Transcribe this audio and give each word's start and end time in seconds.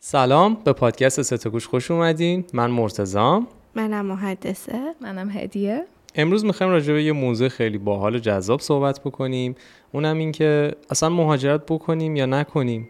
سلام 0.00 0.56
به 0.64 0.72
پادکست 0.72 1.22
ستگوش 1.22 1.66
خوش 1.66 1.90
اومدین. 1.90 2.44
من 2.52 2.70
مرتزام 2.70 3.46
منم 3.74 4.06
محدثه. 4.06 4.94
منم 5.00 5.30
هدیه. 5.30 5.84
امروز 6.14 6.44
می‌خوایم 6.44 6.72
راجع 6.72 6.92
به 6.92 7.04
یه 7.04 7.12
موضوع 7.12 7.48
خیلی 7.48 7.78
باحال 7.78 8.14
و 8.14 8.18
جذاب 8.18 8.60
صحبت 8.60 9.00
بکنیم. 9.00 9.54
اونم 9.92 10.18
این 10.18 10.32
که 10.32 10.72
اصلا 10.90 11.08
مهاجرت 11.08 11.66
بکنیم 11.66 12.16
یا 12.16 12.26
نکنیم. 12.26 12.88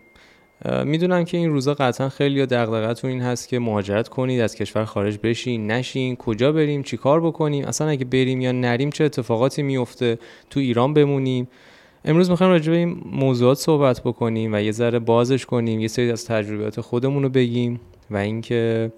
می‌دونم 0.85 1.25
که 1.25 1.37
این 1.37 1.51
روزا 1.51 1.75
قطعا 1.75 2.09
خیلی 2.09 2.47
دغدغتون 2.47 3.11
این 3.11 3.21
هست 3.21 3.49
که 3.49 3.59
مهاجرت 3.59 4.09
کنید 4.09 4.41
از 4.41 4.55
کشور 4.55 4.85
خارج 4.85 5.19
بشین 5.23 5.71
نشین 5.71 6.17
کجا 6.17 6.53
بریم 6.53 6.83
چی 6.83 6.97
کار 6.97 7.21
بکنیم 7.21 7.65
اصلا 7.65 7.89
اگه 7.89 8.05
بریم 8.05 8.41
یا 8.41 8.53
نریم 8.53 8.91
چه 8.91 9.05
اتفاقاتی 9.05 9.63
میفته 9.63 10.19
تو 10.51 10.61
ایران 10.61 10.95
بمونیم. 10.95 11.49
امروز 12.09 12.31
می‌خوایم 12.31 12.53
راجع 12.53 12.71
به 12.71 12.77
این 12.77 13.03
موضوعات 13.13 13.59
صحبت 13.59 14.01
بکنیم 14.01 14.55
و 14.55 14.61
یه 14.61 14.73
ذره 14.73 14.99
بازش 14.99 15.47
کنیم 15.47 15.81
یه 15.81 15.89
سری 15.89 16.13
از 16.13 16.27
تجربیات 16.27 16.81
خودمون 16.81 17.23
رو 17.23 17.29
بگیم 17.29 17.81
و 18.11 18.17
اینکه 18.17 18.93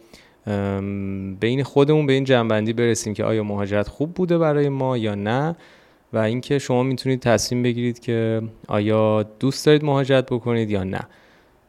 بین 1.41 1.63
خودمون 1.63 2.07
به 2.07 2.13
این 2.13 2.25
جنبندی 2.25 2.73
برسیم 2.73 3.15
که 3.15 3.25
آیا 3.25 3.43
مهاجرت 3.43 3.89
خوب 3.89 4.15
بوده 4.15 4.39
برای 4.39 4.69
ما 4.69 4.97
یا 4.97 5.15
نه 5.15 5.57
و 6.13 6.19
اینکه 6.19 6.59
شما 6.59 6.83
می‌تونید 6.83 7.21
تصمیم 7.21 7.63
بگیرید 7.63 7.99
که 7.99 8.43
آیا 8.69 9.23
دوست 9.23 9.67
دارید 9.67 9.85
مهاجرت 9.85 10.27
بکنید 10.27 10.71
یا 10.71 10.85
نه. 10.85 11.01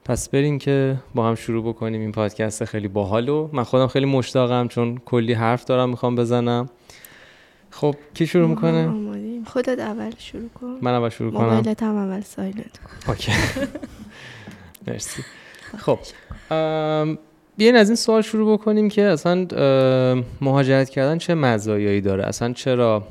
پس 0.05 0.30
بریم 0.30 0.60
که 0.60 0.96
با 1.16 1.27
هم 1.27 1.35
شروع 1.35 1.63
بکنیم 1.63 2.02
این 2.02 2.12
پادکست 2.12 2.66
خیلی 2.66 2.88
باحالو 2.88 3.49
من 3.54 3.63
خودم 3.63 3.88
خیلی 3.88 4.05
مشتاقم 4.05 4.68
چون 4.68 5.02
کلی 5.05 5.34
حرف 5.34 5.66
دارم 5.66 5.90
می‌خوام 5.90 6.16
بزنم. 6.16 6.70
خب 7.71 7.95
کی 8.13 8.27
شروع 8.27 8.48
می‌کنه؟ 8.48 8.91
خودت 9.45 9.79
اول 9.79 10.12
شروع 10.17 10.49
کن. 10.49 10.77
من 10.81 10.91
اول 10.93 11.09
شروع 11.09 11.31
کنم. 11.31 11.55
موبایلت 11.55 11.84
هم 11.84 11.95
اول 11.95 12.21
سایلنت 12.21 12.79
اوکی. 13.07 13.31
مرسی. 14.88 15.23
خب 15.77 15.99
بیاین 17.57 17.76
از 17.76 17.89
این 17.89 17.95
سوال 17.95 18.21
شروع 18.21 18.53
بکنیم 18.53 18.89
که 18.89 19.02
اصلا 19.03 19.48
مهاجرت 20.41 20.90
کردن 20.90 21.18
چه 21.18 21.35
مزایایی 21.35 22.01
داره؟ 22.01 22.26
اصلا 22.26 22.54
چرا 22.54 23.07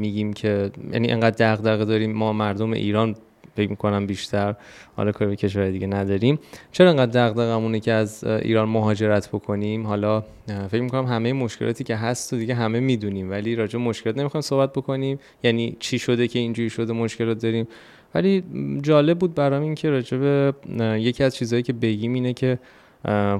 میگیم 0.00 0.32
که 0.32 0.70
یعنی 0.92 1.10
انقدر 1.10 1.54
دغدغه 1.54 1.84
داریم؟ 1.84 2.12
ما 2.12 2.32
مردم 2.32 2.72
ایران 2.72 3.14
فکر 3.56 3.70
می‌کنم 3.70 4.06
بیشتر 4.06 4.54
حالا 4.96 5.12
کاری 5.12 5.30
به 5.30 5.36
کشور 5.36 5.70
دیگه 5.70 5.86
نداریم. 5.86 6.38
چرا 6.72 6.90
انقدر 6.90 7.28
دغدغمونه 7.28 7.80
که 7.80 7.92
از 7.92 8.24
ایران 8.24 8.68
مهاجرت 8.68 9.28
بکنیم؟ 9.28 9.86
حالا 9.86 10.24
فکر 10.70 10.80
می‌کنم 10.80 11.04
همه 11.04 11.32
مشکلاتی 11.32 11.84
که 11.84 11.96
هست 11.96 12.32
و 12.32 12.36
دیگه 12.36 12.54
همه 12.54 12.80
می‌دونیم 12.80 13.30
ولی 13.30 13.56
راجع 13.56 13.78
مشکلات 13.78 14.18
نمی‌خوایم 14.18 14.42
صحبت 14.42 14.72
بکنیم. 14.72 15.18
یعنی 15.42 15.76
چی 15.80 15.98
شده 15.98 16.28
که 16.28 16.38
اینجوری 16.38 16.70
شده 16.70 16.92
مشکلات 16.92 17.42
داریم. 17.42 17.68
ولی 18.14 18.44
جالب 18.82 19.18
بود 19.18 19.34
برام 19.34 19.62
این 19.62 19.74
که 19.74 19.90
راجع 19.90 20.16
به 20.16 20.54
یکی 21.00 21.24
از 21.24 21.36
چیزهایی 21.36 21.62
که 21.62 21.72
بگیم 21.72 22.14
اینه 22.14 22.32
که 22.32 22.58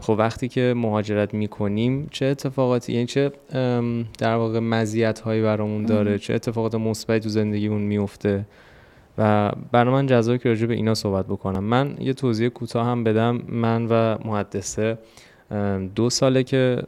خب 0.00 0.14
وقتی 0.18 0.48
که 0.48 0.74
مهاجرت 0.76 1.34
می‌کنیم 1.34 2.08
چه 2.10 2.26
اتفاقاتی 2.26 2.92
یعنی 2.92 3.06
چه 3.06 3.32
در 4.18 4.34
واقع 4.34 4.58
مزیت 4.58 5.20
هایی 5.20 5.42
برامون 5.42 5.86
داره 5.86 6.18
چه 6.18 6.34
اتفاقات 6.34 6.74
مثبتی 6.74 7.20
تو 7.20 7.28
زندگیمون 7.28 7.82
میفته 7.82 8.44
و 9.18 9.52
برای 9.72 9.94
من 9.94 10.06
جذابه 10.06 10.38
که 10.38 10.48
راجع 10.48 10.66
به 10.66 10.74
اینا 10.74 10.94
صحبت 10.94 11.26
بکنم. 11.26 11.64
من 11.64 11.96
یه 12.00 12.12
توضیح 12.12 12.48
کوتاه 12.48 12.86
هم 12.86 13.04
بدم. 13.04 13.42
من 13.48 13.86
و 13.86 14.18
محدثه 14.24 14.98
دو 15.94 16.10
ساله 16.10 16.42
که 16.42 16.82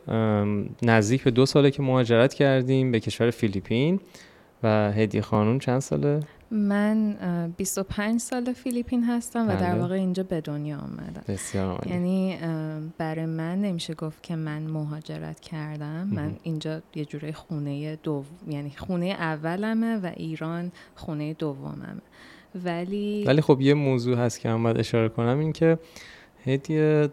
نزدیک 0.82 1.22
به 1.22 1.30
دو 1.30 1.46
ساله 1.46 1.70
که 1.70 1.82
مهاجرت 1.82 2.34
کردیم 2.34 2.92
به 2.92 3.00
کشور 3.00 3.30
فیلیپین. 3.30 4.00
و 4.62 4.92
هدیه 4.92 5.20
خانون 5.20 5.58
چند 5.58 5.80
ساله؟ 5.80 6.20
من 6.50 7.16
25 7.56 8.20
سال 8.20 8.52
فیلیپین 8.52 9.04
هستم 9.04 9.48
و 9.48 9.56
در 9.56 9.72
بله. 9.72 9.80
واقع 9.80 9.94
اینجا 9.94 10.22
به 10.22 10.40
دنیا 10.40 10.78
آمدم. 10.78 11.22
بسیار 11.28 11.86
یعنی 11.86 12.38
برای 12.98 13.26
من 13.26 13.60
نمیشه 13.60 13.94
گفت 13.94 14.22
که 14.22 14.36
من 14.36 14.62
مهاجرت 14.62 15.40
کردم. 15.40 16.08
من 16.12 16.36
اینجا 16.42 16.80
یه 16.94 17.04
جوره 17.04 17.32
خونه 17.32 17.96
دو 17.96 18.24
یعنی 18.48 18.72
خونه 18.76 19.06
اولمه 19.06 19.96
و 19.96 20.10
ایران 20.16 20.72
خونه 20.94 21.34
دوممه. 21.34 22.03
ولی 22.64 23.25
ولی 23.26 23.41
خب 23.41 23.60
یه 23.60 23.75
موضوع 23.75 24.16
هست 24.16 24.41
که 24.41 24.48
من 24.48 24.62
باید 24.62 24.78
اشاره 24.78 25.09
کنم 25.09 25.38
این 25.38 25.53
که 25.53 25.78
هدیه 26.47 27.09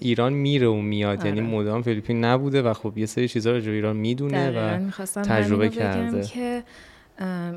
ایران 0.00 0.32
میره 0.32 0.68
و 0.68 0.74
میاد 0.74 1.24
یعنی 1.24 1.40
آره. 1.40 1.50
مدام 1.50 1.82
فیلیپین 1.82 2.24
نبوده 2.24 2.62
و 2.62 2.72
خب 2.72 2.98
یه 2.98 3.06
سری 3.06 3.28
چیزا 3.28 3.56
رو 3.56 3.72
ایران 3.72 3.96
می‌دونه 3.96 4.50
و 4.50 4.90
تجربه 5.22 5.68
کرده 5.68 6.22
که 6.22 6.64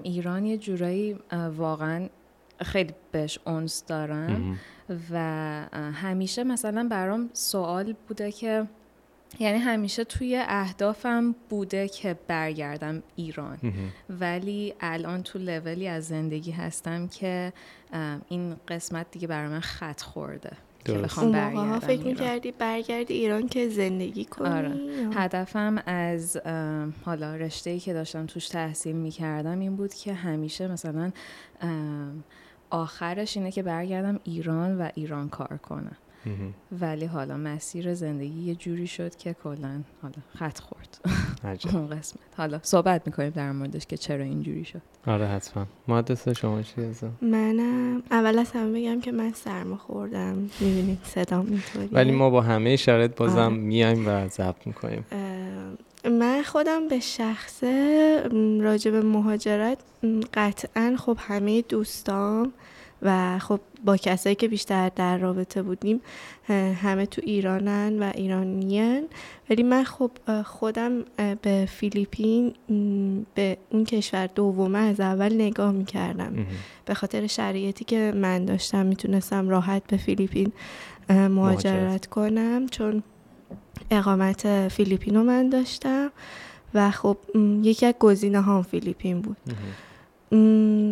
ایران 0.03 0.45
یه 0.45 0.57
جورایی 0.57 1.15
واقعا 1.57 2.09
خیلی 2.61 2.93
بهش 3.11 3.39
اونس 3.45 3.85
دارم 3.87 4.59
و 5.11 5.19
همیشه 5.93 6.43
مثلا 6.43 6.87
برام 6.91 7.29
سوال 7.33 7.95
بوده 8.07 8.31
که 8.31 8.67
یعنی 9.39 9.57
همیشه 9.57 10.03
توی 10.03 10.43
اهدافم 10.47 11.35
بوده 11.49 11.87
که 11.87 12.19
برگردم 12.27 13.03
ایران. 13.15 13.57
ولی 14.09 14.73
الان 14.79 15.23
تو 15.23 15.39
لولی 15.39 15.87
از 15.87 16.07
زندگی 16.07 16.51
هستم 16.51 17.07
که 17.07 17.53
این 18.29 18.55
قسمت 18.67 19.11
دیگه 19.11 19.27
برای 19.27 19.49
من 19.49 19.59
خط 19.59 20.01
خورده 20.01 20.51
که 20.85 20.93
بخوام 20.93 21.31
برگردم 21.31 21.79
فکر 21.79 22.03
می‌کردی 22.03 22.51
برگردی 22.51 23.13
ایران 23.13 23.47
که 23.47 23.69
زندگی 23.69 24.25
کنی؟ 24.25 24.49
آره. 24.49 24.71
هدفم 25.13 25.83
از 25.85 26.37
حالا 27.05 27.35
رشته 27.35 27.79
که 27.79 27.93
داشتم 27.93 28.25
توش 28.25 28.47
تحصیل 28.47 28.95
می‌کردم 28.95 29.59
این 29.59 29.75
بود 29.75 29.93
که 29.93 30.13
همیشه 30.13 30.67
مثلا 30.67 31.11
آخرش 32.69 33.37
اینه 33.37 33.51
که 33.51 33.63
برگردم 33.63 34.19
ایران 34.23 34.77
و 34.77 34.89
ایران 34.95 35.29
کار 35.29 35.57
کنم. 35.63 35.97
ولی 36.81 37.05
حالا 37.05 37.37
مسیر 37.37 37.93
زندگی 37.93 38.41
یه 38.41 38.55
جوری 38.55 38.87
شد 38.87 39.15
که 39.15 39.35
کلا 39.43 39.81
حالا 40.01 40.15
خط 40.37 40.59
خورد. 40.59 40.99
اون 41.73 41.89
قسمت. 41.89 42.19
حالا 42.37 42.59
صحبت 42.63 43.01
می‌کنیم 43.05 43.29
در 43.29 43.51
موردش 43.51 43.85
که 43.85 43.97
چرا 43.97 44.23
اینجوری 44.23 44.65
شد. 44.65 44.81
آره 45.07 45.27
حتما. 45.27 45.65
مهندس 45.87 46.29
شما 46.29 46.61
چی 46.61 46.81
منم. 47.21 48.03
اول 48.11 48.39
از 48.39 48.51
همه 48.51 48.79
بگم 48.79 49.01
که 49.01 49.11
من 49.11 49.31
سرما 49.33 49.77
خوردم. 49.77 50.49
می‌بینید 50.59 50.99
صدام 51.03 51.45
اینطوری 51.45 51.89
ولی 51.91 52.11
ما 52.11 52.29
با 52.29 52.41
همه 52.41 52.75
شرایط 52.75 53.15
بازم 53.15 53.39
آره. 53.39 53.53
میایم 53.53 54.07
و 54.07 54.27
ضبط 54.27 54.67
می‌کنیم. 54.67 55.05
من 56.05 56.43
خودم 56.43 56.87
به 56.87 56.99
شخصه 56.99 58.23
راجع 58.61 58.91
به 58.91 59.01
مهاجرت 59.01 59.77
قطعا 60.33 60.95
خب 60.97 61.17
همه 61.19 61.61
دوستام 61.61 62.53
و 63.05 63.39
خب 63.39 63.59
با 63.85 63.97
کسایی 63.97 64.35
که 64.35 64.47
بیشتر 64.47 64.91
در 64.95 65.17
رابطه 65.17 65.61
بودیم 65.61 66.01
همه 66.81 67.05
تو 67.05 67.21
ایرانن 67.25 67.99
و 67.99 68.11
ایرانیان. 68.15 69.03
ولی 69.49 69.63
من 69.63 69.83
خب 69.83 70.11
خودم 70.45 71.03
به 71.41 71.67
فیلیپین 71.71 72.53
به 73.35 73.57
اون 73.69 73.83
کشور 73.83 74.27
دومه 74.27 74.79
از 74.79 74.99
اول 74.99 75.33
نگاه 75.33 75.71
می‌کردم. 75.71 76.45
به 76.85 76.93
خاطر 76.93 77.27
شرایطی 77.27 77.85
که 77.85 78.13
من 78.15 78.45
داشتم 78.45 78.85
می‌تونستم 78.85 79.49
راحت 79.49 79.83
به 79.87 79.97
فیلیپین 79.97 80.51
مهاجرت 81.09 82.05
کنم. 82.05 82.67
چون 82.67 83.03
اقامت 83.91 84.67
فیلیپین 84.67 85.15
رو 85.15 85.23
من 85.23 85.49
داشتم 85.49 86.11
و 86.73 86.91
خب 86.91 87.17
یکی 87.61 87.85
از 87.85 87.93
گزینه 87.99 88.41
هم 88.41 88.63
فیلیپین 88.63 89.21
بود. 89.21 89.37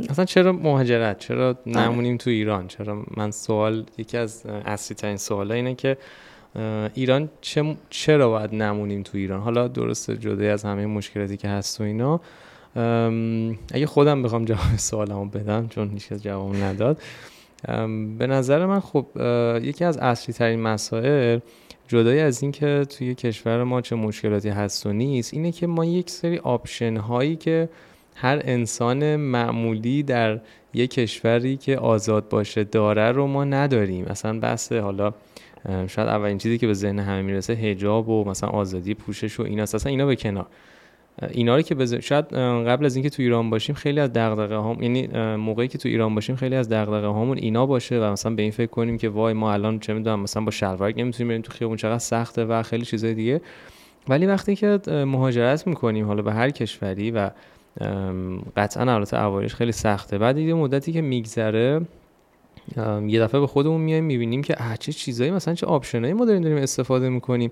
اصلا 0.10 0.26
چرا 0.26 0.52
مهاجرت؟ 0.52 1.20
چرا 1.20 1.48
آره. 1.48 1.58
نمونیم 1.66 2.18
تو 2.18 2.30
ایران؟ 2.30 2.68
چرا 2.68 3.04
من 3.18 3.32
سوال 3.32 3.86
یکی 3.98 4.18
از 4.18 4.46
اصلی 4.46 4.96
ترین 4.96 5.18
سوال 5.18 5.52
اینه 5.52 5.76
که 5.76 5.98
ایران 6.94 7.30
چرا 7.90 8.30
باید 8.30 8.56
نمونیم 8.56 9.04
تو 9.04 9.18
ایران؟ 9.18 9.42
حالا 9.42 9.68
درسته 9.68 10.18
جدا 10.18 10.54
از 10.54 10.64
همه 10.64 10.86
مشکلاتی 10.86 11.38
که 11.38 11.48
هست 11.48 11.82
و 11.82 11.84
اینا. 11.84 12.22
اگه 13.74 13.86
خودم 13.86 14.24
بخوام 14.24 14.46
جواب 14.46 14.78
سوالمو 14.90 15.26
بدم 15.26 15.68
چون 15.68 15.90
هیچ 15.90 16.10
کس 16.10 16.24
جواب 16.24 16.56
نداد 16.56 17.02
به 18.18 18.28
نظر 18.28 18.66
من 18.66 18.80
خب 18.80 19.06
یکی 19.62 19.86
از 19.86 19.98
اصلی 19.98 20.34
ترین 20.34 20.60
مسائل 20.62 21.40
جدای 21.88 22.20
از 22.20 22.44
اینکه 22.44 22.86
توی 22.90 23.16
کشور 23.16 23.64
ما 23.64 23.82
چه 23.82 23.96
مشکلاتی 23.96 24.50
هست 24.50 24.86
و 24.86 24.94
نیست 24.94 25.34
اینه 25.34 25.52
که 25.52 25.68
ما 25.68 25.86
یک 25.86 26.10
سری 26.10 26.38
option 26.38 26.98
هایی 26.98 27.36
که 27.36 27.70
هر 28.16 28.42
انسان 28.44 29.16
معمولی 29.16 30.04
در 30.04 30.40
یک 30.74 30.92
کشوری 30.92 31.58
که 31.58 31.78
آزاد 31.78 32.30
باشه 32.30 32.64
داره 32.64 33.12
رو 33.12 33.28
ما 33.28 33.44
نداریم. 33.44 34.06
اصلا 34.06 34.40
بحث 34.40 34.72
حالا 34.72 35.14
شاید 35.88 36.08
اولین 36.08 36.38
چیزی 36.38 36.58
که 36.58 36.68
به 36.68 36.74
ذهن 36.74 37.00
همه 37.00 37.22
می‌رسه 37.22 37.54
هجاب 37.54 38.10
و 38.10 38.24
مثلا 38.30 38.50
آزادی 38.50 38.94
پوشش 38.94 39.40
و 39.40 39.44
اینا 39.44 39.64
اصلا 39.64 39.90
اینا 39.90 40.06
به 40.06 40.16
کنار. 40.16 40.46
اینا 41.32 41.56
رو 41.56 41.62
که 41.62 41.76
بز... 41.76 41.94
شاید 41.94 42.34
قبل 42.68 42.86
از 42.86 42.96
اینکه 42.96 43.10
تو 43.10 43.22
ایران 43.24 43.50
باشیم 43.50 43.76
خیلی 43.76 44.00
از 44.00 44.14
دغدغه 44.14 44.56
هام 44.56 44.84
یعنی 44.84 45.08
موقعی 45.36 45.68
که 45.68 45.78
تو 45.78 45.90
ایران 45.90 46.16
باشیم 46.16 46.36
خیلی 46.36 46.56
از 46.56 46.70
دغدغه 46.70 47.08
هامون 47.08 47.38
اینا 47.38 47.66
باشه 47.66 48.00
و 48.00 48.04
مثلا 48.04 48.36
به 48.36 48.42
این 48.42 48.52
فکر 48.52 48.70
کنیم 48.70 48.98
که 48.98 49.10
وای 49.10 49.34
ما 49.34 49.54
الان 49.54 49.80
چه 49.80 49.94
می‌دونم 49.94 50.20
مثلا 50.20 50.44
با 50.44 50.52
شلوار 50.52 50.94
نمی‌تونیم 50.98 51.28
بریم 51.28 51.42
تو 51.42 51.52
خیابون 51.52 51.78
چقدر 51.78 51.98
سخته 51.98 52.46
و 52.46 52.64
خیلی 52.64 52.86
چیزای 52.86 53.14
دیگه. 53.14 53.42
ولی 54.10 54.26
وقتی 54.26 54.56
که 54.56 54.80
مهاجرت 54.88 55.68
می‌کنیم 55.68 56.06
حالا 56.06 56.22
به 56.22 56.34
هر 56.34 56.50
کشوری 56.50 57.12
و 57.12 57.30
قطعا 58.58 58.94
البته 58.94 59.24
اوایلش 59.24 59.56
خیلی 59.56 59.72
سخته. 59.72 60.18
بعد 60.18 60.38
یه 60.38 60.54
مدتی 60.54 60.92
که 60.94 61.02
میگذره 61.02 61.82
یه 63.08 63.20
دفعه 63.20 63.40
به 63.40 63.48
خودمون 63.48 63.82
میایم 63.82 64.04
می‌بینیم 64.04 64.42
که 64.42 64.56
چه 64.80 64.92
چیزایی 64.92 65.32
مثلا 65.32 65.54
چه 65.54 65.66
آپشنایی 65.66 66.14
ما 66.14 66.26
داریم 66.26 66.42
داریم 66.42 66.58
استفاده 66.58 67.10
می‌کنیم 67.10 67.52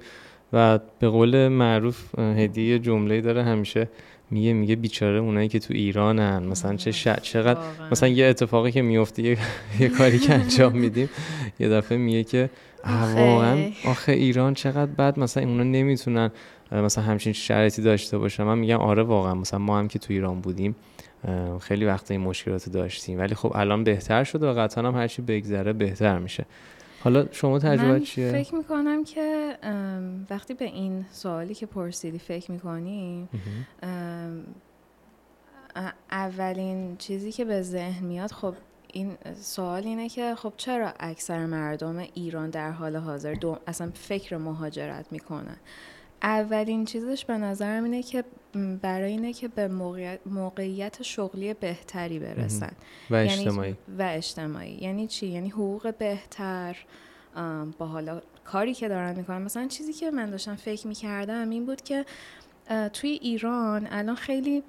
و 0.54 0.80
به 1.00 1.10
قول 1.10 1.48
معروف 1.48 2.20
هدیه 2.20 2.80
جمله 2.80 3.22
داره 3.22 3.44
همیشه 3.44 3.90
میگه 4.32 4.54
میگه 4.54 4.76
بیچاره 4.76 5.20
اونایی 5.20 5.48
که 5.48 5.60
تو 5.60 5.74
ایرانن. 5.74 6.44
مثلا 6.44 6.76
چه 6.76 6.92
چقدر 7.22 7.60
مثلا 7.92 8.10
یه 8.10 8.26
اتفاقی 8.26 8.72
که 8.72 8.82
میفته 8.82 9.24
یه, 9.24 9.38
یه 9.80 9.90
کاری 9.90 10.20
که 10.20 10.34
انجام 10.34 10.78
میدیم 10.78 11.10
یه 11.60 11.70
دفعه 11.70 11.98
میگه 11.98 12.24
که 12.24 12.50
واقعا 13.16 13.58
آخه 13.86 14.12
ایران 14.12 14.54
چقدر 14.54 14.92
بد 14.92 15.20
مثلا 15.20 15.44
اونا 15.44 15.64
نمی‌تونن 15.64 16.32
مثلا 16.72 17.04
همچین 17.04 17.34
شرایطی 17.34 17.82
داشته 17.82 18.18
باشن. 18.18 18.44
من 18.44 18.58
میگم 18.58 18.78
آره 18.78 19.04
واقعا 19.04 19.34
مثلا 19.34 19.60
ما 19.60 19.80
هم 19.80 19.88
که 19.88 20.00
تو 20.00 20.14
ایران 20.14 20.42
بودیم 20.42 20.76
خیلی 21.60 21.86
وقتا 21.86 22.14
این 22.14 22.24
مشکلات 22.24 22.70
داشتیم. 22.70 23.20
ولی 23.20 23.36
خب 23.36 23.52
الان 23.56 23.84
بهتر 23.84 24.24
شده 24.24 24.52
و 24.52 24.54
قطعا 24.54 24.88
هم 24.88 24.96
هرچی 24.96 25.22
بگذره 25.22 25.74
بهتر 25.74 26.18
میشه. 26.18 26.46
حالا 27.04 27.28
شما 27.32 27.60
تجربه 27.60 27.92
من 27.92 28.04
چیه؟ 28.04 28.32
فکر 28.32 28.56
می‌کنم 28.56 29.04
که 29.04 29.58
وقتی 30.30 30.54
به 30.54 30.66
این 30.66 31.06
سوالی 31.12 31.54
که 31.54 31.66
پرسیدی 31.66 32.20
فکر 32.20 32.52
می‌کنی 32.52 33.28
اولین 36.12 36.98
چیزی 36.98 37.32
که 37.32 37.46
به 37.46 37.62
ذهن 37.62 38.06
میاد 38.06 38.32
خب 38.32 38.54
این 38.94 39.18
سوال 39.42 39.84
اینه 39.84 40.10
که 40.10 40.36
خب 40.36 40.54
چرا 40.58 40.94
اکثر 41.00 41.46
مردم 41.46 41.98
ایران 42.14 42.50
در 42.50 42.72
حال 42.72 42.96
حاضر 42.96 43.36
اصلا 43.68 43.92
فکر 43.94 44.38
مهاجرت 44.38 45.06
می‌کنن؟ 45.12 45.58
اولین 46.24 46.86
چیزش 46.86 47.26
به 47.26 47.38
نظرم 47.38 47.84
اینه 47.84 48.04
که 48.04 48.24
برای 48.82 49.12
اینه 49.12 49.34
که 49.34 49.48
به 49.48 49.68
موقعیت 50.26 51.02
شغلی 51.02 51.54
بهتری 51.54 52.20
برسن. 52.20 52.72
و 53.12 53.26
یعنی 53.26 53.40
اجتماعی. 53.40 53.76
و 54.00 54.10
اجتماعی. 54.12 54.78
یعنی 54.82 55.08
چی؟ 55.08 55.28
یعنی 55.28 55.50
حقوق 55.50 55.94
بهتر 55.98 56.78
با 57.78 57.86
حالا 57.86 58.22
کاری 58.44 58.74
که 58.74 58.88
دارن 58.88 59.16
می‌کنن. 59.16 59.42
مثلا 59.42 59.68
چیزی 59.68 59.94
که 59.94 60.12
من 60.12 60.30
داشتم 60.30 60.56
فکر 60.56 60.88
می‌کردم 60.88 61.50
این 61.50 61.66
بود 61.66 61.82
که 61.82 62.06
توی 62.94 63.10
ایران 63.10 63.88
الان 63.92 64.16
خیلی 64.16 64.64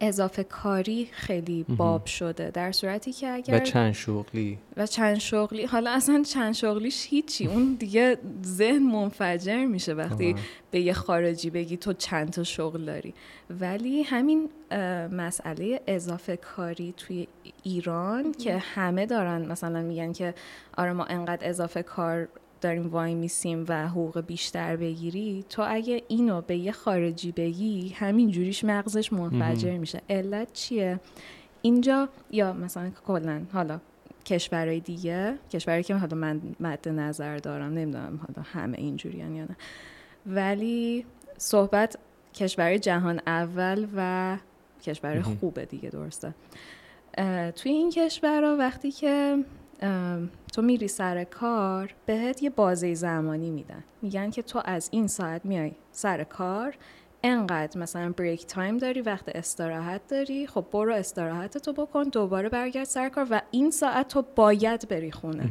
اضافه 0.00 0.44
کاری 0.44 1.08
خیلی 1.12 1.62
باب 1.68 2.06
شده 2.06 2.50
در 2.50 2.72
صورتی 2.72 3.12
که 3.12 3.28
اگر 3.28 3.54
و 3.54 3.58
چند 3.58 3.92
شغلی. 3.92 4.58
و 4.76 4.86
چند 4.86 5.18
شغلی. 5.18 5.64
حالا 5.64 5.90
اصلا 5.90 6.22
چند 6.22 6.54
شغلیش 6.54 7.06
هیچی. 7.10 7.46
اون 7.46 7.76
دیگه 7.78 8.18
ذهن 8.44 8.82
منفجر 8.82 9.64
میشه 9.64 9.94
وقتی 9.94 10.34
به 10.70 10.80
یه 10.80 10.92
خارجی 10.92 11.50
بگی 11.50 11.76
تو 11.76 11.92
چند 11.92 12.30
تا 12.30 12.44
شغل 12.44 12.84
داری. 12.84 13.14
ولی 13.50 14.02
همین 14.02 14.50
مسئله 15.12 15.80
اضافه 15.86 16.36
کاری 16.36 16.94
توی 16.96 17.26
ایران 17.62 18.32
که 18.32 18.58
همه 18.58 19.06
دارن 19.06 19.46
مثلا 19.46 19.82
میگن 19.82 20.12
که 20.12 20.34
آره 20.76 20.92
ما 20.92 21.04
انقدر 21.04 21.48
اضافه 21.48 21.82
کار 21.82 22.28
داریم 22.60 22.86
وای 22.86 23.14
میسیم 23.14 23.64
و 23.68 23.88
حقوق 23.88 24.20
بیشتر 24.20 24.76
بگیری 24.76 25.44
تو 25.48 25.64
اگه 25.68 26.02
اینو 26.08 26.40
به 26.40 26.56
یه 26.56 26.72
خارجی 26.72 27.32
بگی 27.32 27.88
همین 27.88 28.30
جوریش 28.30 28.64
مغزش 28.64 29.12
منفجر 29.12 29.78
میشه. 29.78 30.00
علت 30.10 30.52
چیه؟ 30.52 31.00
اینجا 31.62 32.08
یا 32.30 32.52
مثلا 32.52 32.90
کلا 33.06 33.42
حالا 33.52 33.80
کشورهای 34.24 34.80
دیگه 34.80 35.38
کشوری 35.50 35.82
که 35.82 35.94
حالا 35.94 36.16
من 36.16 36.40
مد 36.60 36.88
نظر 36.88 37.36
دارم 37.36 37.72
نمی‌دونم 37.72 38.20
حالا 38.26 38.48
همه 38.52 38.78
اینجوری 38.78 39.18
یا 39.18 39.28
نه 39.28 39.56
ولی 40.26 41.06
صحبت 41.36 41.98
کشور 42.34 42.76
جهان 42.76 43.20
اول 43.26 43.86
و 43.96 44.36
کشور 44.82 45.22
خوبه 45.22 45.64
دیگه 45.64 45.88
درسته. 45.88 46.34
توی 47.56 47.72
این 47.72 47.90
کشورها 47.90 48.56
وقتی 48.56 48.90
که 48.92 49.44
تو 50.52 50.62
میری 50.62 50.88
سر 50.88 51.24
کار 51.24 51.94
بهت 52.06 52.42
یه 52.42 52.50
بازه 52.50 52.94
زمانی 52.94 53.50
میدن. 53.50 53.84
میگن 54.02 54.30
که 54.30 54.42
تو 54.42 54.62
از 54.64 54.88
این 54.92 55.06
ساعت 55.06 55.44
میای 55.44 55.72
سر 55.92 56.24
کار 56.24 56.74
انقدر 57.22 57.80
مثلا 57.80 58.12
بریک 58.12 58.46
تایم 58.46 58.78
داری 58.78 59.00
وقت 59.00 59.28
استراحت 59.28 60.08
داری 60.08 60.46
خب 60.46 60.66
برو 60.72 60.94
استراحت 60.94 61.58
تو 61.58 61.72
بکن 61.72 62.02
دوباره 62.02 62.48
برگرد 62.48 62.84
سر 62.84 63.08
کار 63.08 63.26
و 63.30 63.42
این 63.50 63.70
ساعت 63.70 64.08
تو 64.08 64.24
باید 64.36 64.88
بری 64.88 65.12
خونه. 65.12 65.50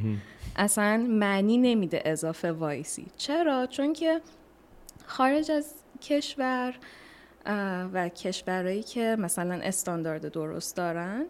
اصلا 0.55 0.97
معنی 1.09 1.57
نمیده 1.57 2.01
اضافه 2.05 2.51
وایسی. 2.51 3.05
چرا؟ 3.17 3.65
چون 3.65 3.93
که 3.93 4.21
خارج 5.05 5.51
از 5.51 5.73
کشور 6.01 6.75
و 7.93 8.09
کشورهایی 8.09 8.83
که 8.83 9.15
مثلا 9.19 9.59
استاندارد 9.63 10.31
درست 10.31 10.75
دارن 10.75 11.25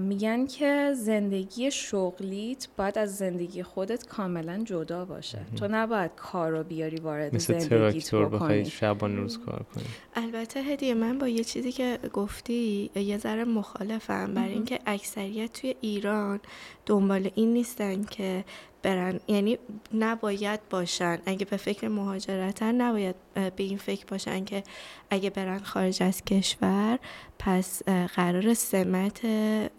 میگن 0.00 0.46
که 0.46 0.92
زندگی 0.96 1.70
شغلیت 1.70 2.68
باید 2.76 2.98
از 2.98 3.16
زندگی 3.16 3.62
خودت 3.62 4.06
کاملا 4.06 4.62
جدا 4.64 5.04
باشه. 5.04 5.38
تو 5.56 5.68
نباید 5.70 6.10
کار 6.16 6.50
رو 6.50 6.64
بیاری 6.64 6.96
وارد 6.96 7.34
مثل 7.34 7.58
زندگیت 7.58 8.14
بکنی. 8.14 8.64
شبان 8.64 9.16
روز 9.16 9.38
کار 9.38 9.62
کنی. 9.74 9.84
البته 10.14 10.60
هدیه 10.60 10.94
من 10.94 11.18
با 11.18 11.28
یه 11.28 11.44
چیزی 11.44 11.72
که 11.72 11.98
گفتی 12.12 12.90
یه 12.94 13.18
ذره 13.18 13.44
مخالفم 13.44 14.34
برای 14.34 14.52
اینکه 14.52 14.78
اکثریت 14.86 15.52
توی 15.52 15.74
ایران 15.80 16.40
دنبال 16.86 17.30
این 17.34 17.52
نیستن 17.52 18.04
که 18.04 18.44
برن. 18.82 19.20
یعنی 19.28 19.58
نباید 19.94 20.60
باشن. 20.70 21.18
اگه 21.26 21.44
به 21.44 21.56
فکر 21.56 21.88
مهاجرتن 21.88 22.74
نباید 22.74 23.14
به 23.34 23.52
این 23.62 23.78
فکر 23.78 24.06
باشن 24.06 24.44
که 24.44 24.62
اگه 25.10 25.30
برن 25.30 25.58
خارج 25.58 26.02
از 26.02 26.24
کشور 26.24 26.98
پس 27.38 27.82
قرار 28.14 28.54
سمت 28.54 29.20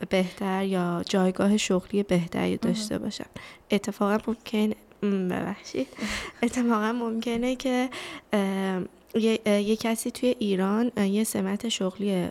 بهتر 0.10 0.64
یا 0.64 1.04
جایگاه 1.10 1.58
شغلی 1.58 2.04
بهتری 2.04 2.58
داشته 2.58 2.98
باشن. 2.98 3.26
اتفاقا 3.72 4.18
ممکن 4.28 4.74
ببخشید. 5.02 5.88
اتفاقا 6.44 6.92
ممکنه 6.92 7.56
که 7.56 7.90
یه،, 9.16 9.40
یه 9.46 9.76
کسی 9.76 10.12
توی 10.12 10.36
ایران 10.40 10.92
یه 10.98 11.24
سمت 11.24 11.70
شغلی 11.70 12.30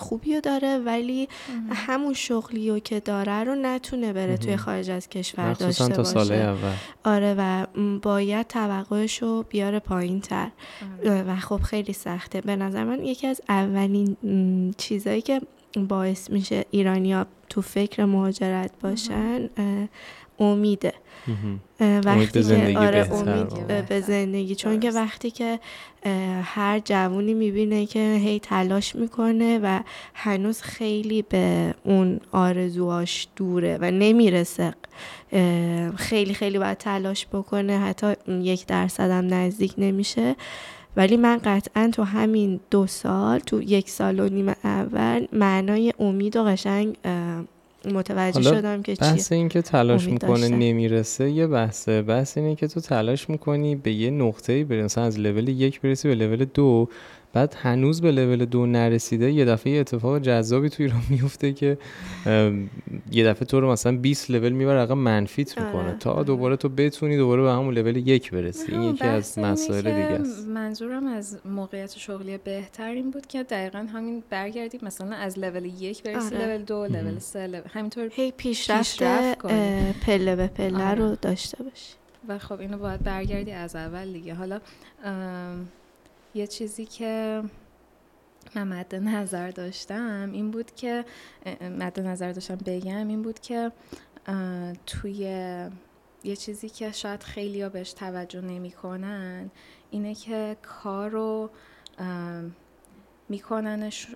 خوبی 0.00 0.34
رو 0.34 0.40
داره 0.40 0.78
ولی 0.78 1.28
همون 1.72 2.14
شغلی 2.14 2.70
رو 2.70 2.78
که 2.78 3.00
داره 3.00 3.44
رو 3.44 3.54
نتونه 3.54 4.12
بره 4.12 4.36
توی 4.36 4.56
خارج 4.56 4.90
از 4.90 5.08
کشور 5.08 5.52
داشته 5.52 5.88
تا 5.88 5.96
باشه. 5.96 6.10
ساله 6.10 6.34
اول. 6.34 6.72
آره 7.04 7.34
و 7.38 7.66
باید 8.02 8.46
توقعش 8.46 9.22
رو 9.22 9.44
بیاره 9.48 9.78
پایین 9.78 10.20
تر 10.20 10.50
آره. 11.06 11.22
و 11.22 11.36
خب 11.36 11.60
خیلی 11.62 11.92
سخته. 11.92 12.40
به 12.40 12.56
نظر 12.56 12.84
من 12.84 13.04
یکی 13.04 13.26
از 13.26 13.40
اولین 13.48 14.16
چیزایی 14.78 15.22
که 15.22 15.40
باعث 15.88 16.30
میشه 16.30 16.64
ایرانیا 16.70 17.26
تو 17.48 17.62
فکر 17.62 18.04
مهاجرت 18.04 18.70
باشن 18.80 19.48
امیده. 20.40 20.92
وقتی 21.80 22.42
که 22.42 22.78
آره 22.78 23.12
امید 23.12 23.86
به 23.88 24.00
زندگی. 24.00 24.54
چون 24.54 24.80
که 24.80 24.90
وقتی 24.90 25.30
که 25.30 25.60
هر 26.42 26.78
جوونی 26.84 27.34
می‌بینه 27.34 27.86
که 27.86 28.14
هی 28.20 28.38
تلاش 28.38 28.96
می‌کنه 28.96 29.58
و 29.62 29.80
هنوز 30.14 30.62
خیلی 30.62 31.22
به 31.22 31.74
اون 31.84 32.20
آرزوهاش 32.32 33.28
دوره 33.36 33.78
و 33.80 33.90
نمی‌رسه 33.90 34.74
خیلی 35.96 36.34
خیلی 36.34 36.58
باید 36.58 36.78
تلاش 36.78 37.26
بکنه 37.26 37.78
حتی 37.78 38.14
یک 38.28 38.66
درصد 38.66 39.10
هم 39.10 39.34
نزدیک 39.34 39.74
نمیشه. 39.78 40.36
ولی 40.96 41.16
من 41.16 41.40
قطعا 41.44 41.90
تو 41.92 42.02
همین 42.02 42.60
دو 42.70 42.86
سال 42.86 43.38
تو 43.38 43.62
یک 43.62 43.90
سال 43.90 44.20
و 44.20 44.28
نیم 44.28 44.48
اول 44.64 45.26
معنای 45.32 45.92
امید 45.98 46.36
و 46.36 46.44
قشنگ 46.44 46.96
متوجه 47.84 48.42
شدم 48.42 48.82
که 48.82 48.94
بحث 48.94 49.32
این 49.32 49.48
که 49.48 49.62
تلاش 49.62 50.08
می‌کنه 50.08 50.48
نمی‌رسه 50.48 51.30
یه 51.30 51.46
بحثه. 51.46 52.02
بحث 52.02 52.38
اینه 52.38 52.54
که 52.56 52.68
تو 52.68 52.80
تلاش 52.80 53.30
می‌کنی 53.30 53.76
به 53.76 53.92
یه 53.92 54.10
نقطه‌ای 54.10 54.64
برسی 54.64 54.82
مثلا 54.82 55.04
از 55.04 55.18
لول 55.18 55.48
یک 55.48 55.80
برسی 55.80 56.08
به 56.08 56.14
لول 56.14 56.44
دو. 56.44 56.88
بعد 57.32 57.56
هنوز 57.58 58.00
به 58.00 58.10
لول 58.12 58.44
دو 58.44 58.66
نرسیده 58.66 59.32
یه 59.32 59.44
دفعه 59.44 59.72
یه 59.72 59.80
اتفاق 59.80 60.18
جذابی 60.18 60.68
تو 60.68 60.82
ایران 60.82 61.02
میفته 61.10 61.52
که 61.52 61.78
یه 63.10 63.24
دفعه 63.24 63.46
تو 63.46 63.60
رو 63.60 63.72
مثلا 63.72 63.96
20 63.96 64.30
لول 64.30 64.52
می‌بره 64.52 64.78
رقم 64.78 64.98
منفیت 64.98 65.58
می‌کنه. 65.58 65.82
آره. 65.82 65.96
تا 65.98 66.22
دوباره 66.22 66.56
تو 66.56 66.68
بتونی 66.68 67.16
دوباره 67.16 67.42
به 67.42 67.50
همون 67.50 67.74
لول 67.74 67.96
یک 67.96 68.30
برسی. 68.30 68.72
این 68.72 68.82
یکی 68.82 69.04
از 69.04 69.38
مسائل 69.38 69.82
دیگه 69.82 70.20
است. 70.20 70.48
منظورم 70.48 71.06
از 71.06 71.38
موقعیت 71.44 71.98
شغلی 71.98 72.38
بهتر 72.38 72.90
این 72.90 73.10
بود 73.10 73.26
که 73.26 73.42
دقیقا 73.42 73.86
همین 73.94 74.22
برگردیم 74.30 74.80
مثلا 74.82 75.16
از 75.16 75.38
لول 75.38 75.64
یک 75.64 76.02
برسی 76.02 76.34
آره. 76.34 76.46
لول 76.46 76.62
دو 76.62 76.86
لول 76.86 77.18
سه 77.18 77.62
همینطور 77.72 78.08
هی 78.12 78.32
پیشرفت 78.36 79.02
پله 80.06 80.36
به 80.36 80.46
پله 80.46 80.84
آره. 80.84 80.94
رو 80.94 81.16
داشته 81.22 81.62
باشی. 81.62 81.94
و 82.28 82.38
خب 82.38 82.60
اینو 82.60 82.78
باید 82.78 83.02
برگردی 83.02 83.52
از 83.52 83.76
اول 83.76 84.12
دیگه. 84.12 84.34
حالا 84.34 84.60
یه 86.34 86.46
چیزی 86.46 86.84
که 86.84 87.42
من 88.54 88.68
مد 88.68 88.94
نظر 88.94 89.50
داشتم 89.50 90.30
این 90.32 90.50
بود 90.50 90.74
که 90.74 91.04
مد 91.60 92.00
نظر 92.00 92.32
داشتم 92.32 92.56
بگم 92.66 93.08
این 93.08 93.22
بود 93.22 93.40
که 93.40 93.72
توی 94.86 95.18
یه 96.24 96.36
چیزی 96.36 96.68
که 96.68 96.92
شاید 96.92 97.22
خیلی 97.22 97.62
ها 97.62 97.68
بهش 97.68 97.92
توجه 97.92 98.40
نمی‌کنن 98.40 99.50
اینه 99.90 100.14
که 100.14 100.56
کار 100.62 101.10
رو 101.10 101.50
میکننش 103.28 104.08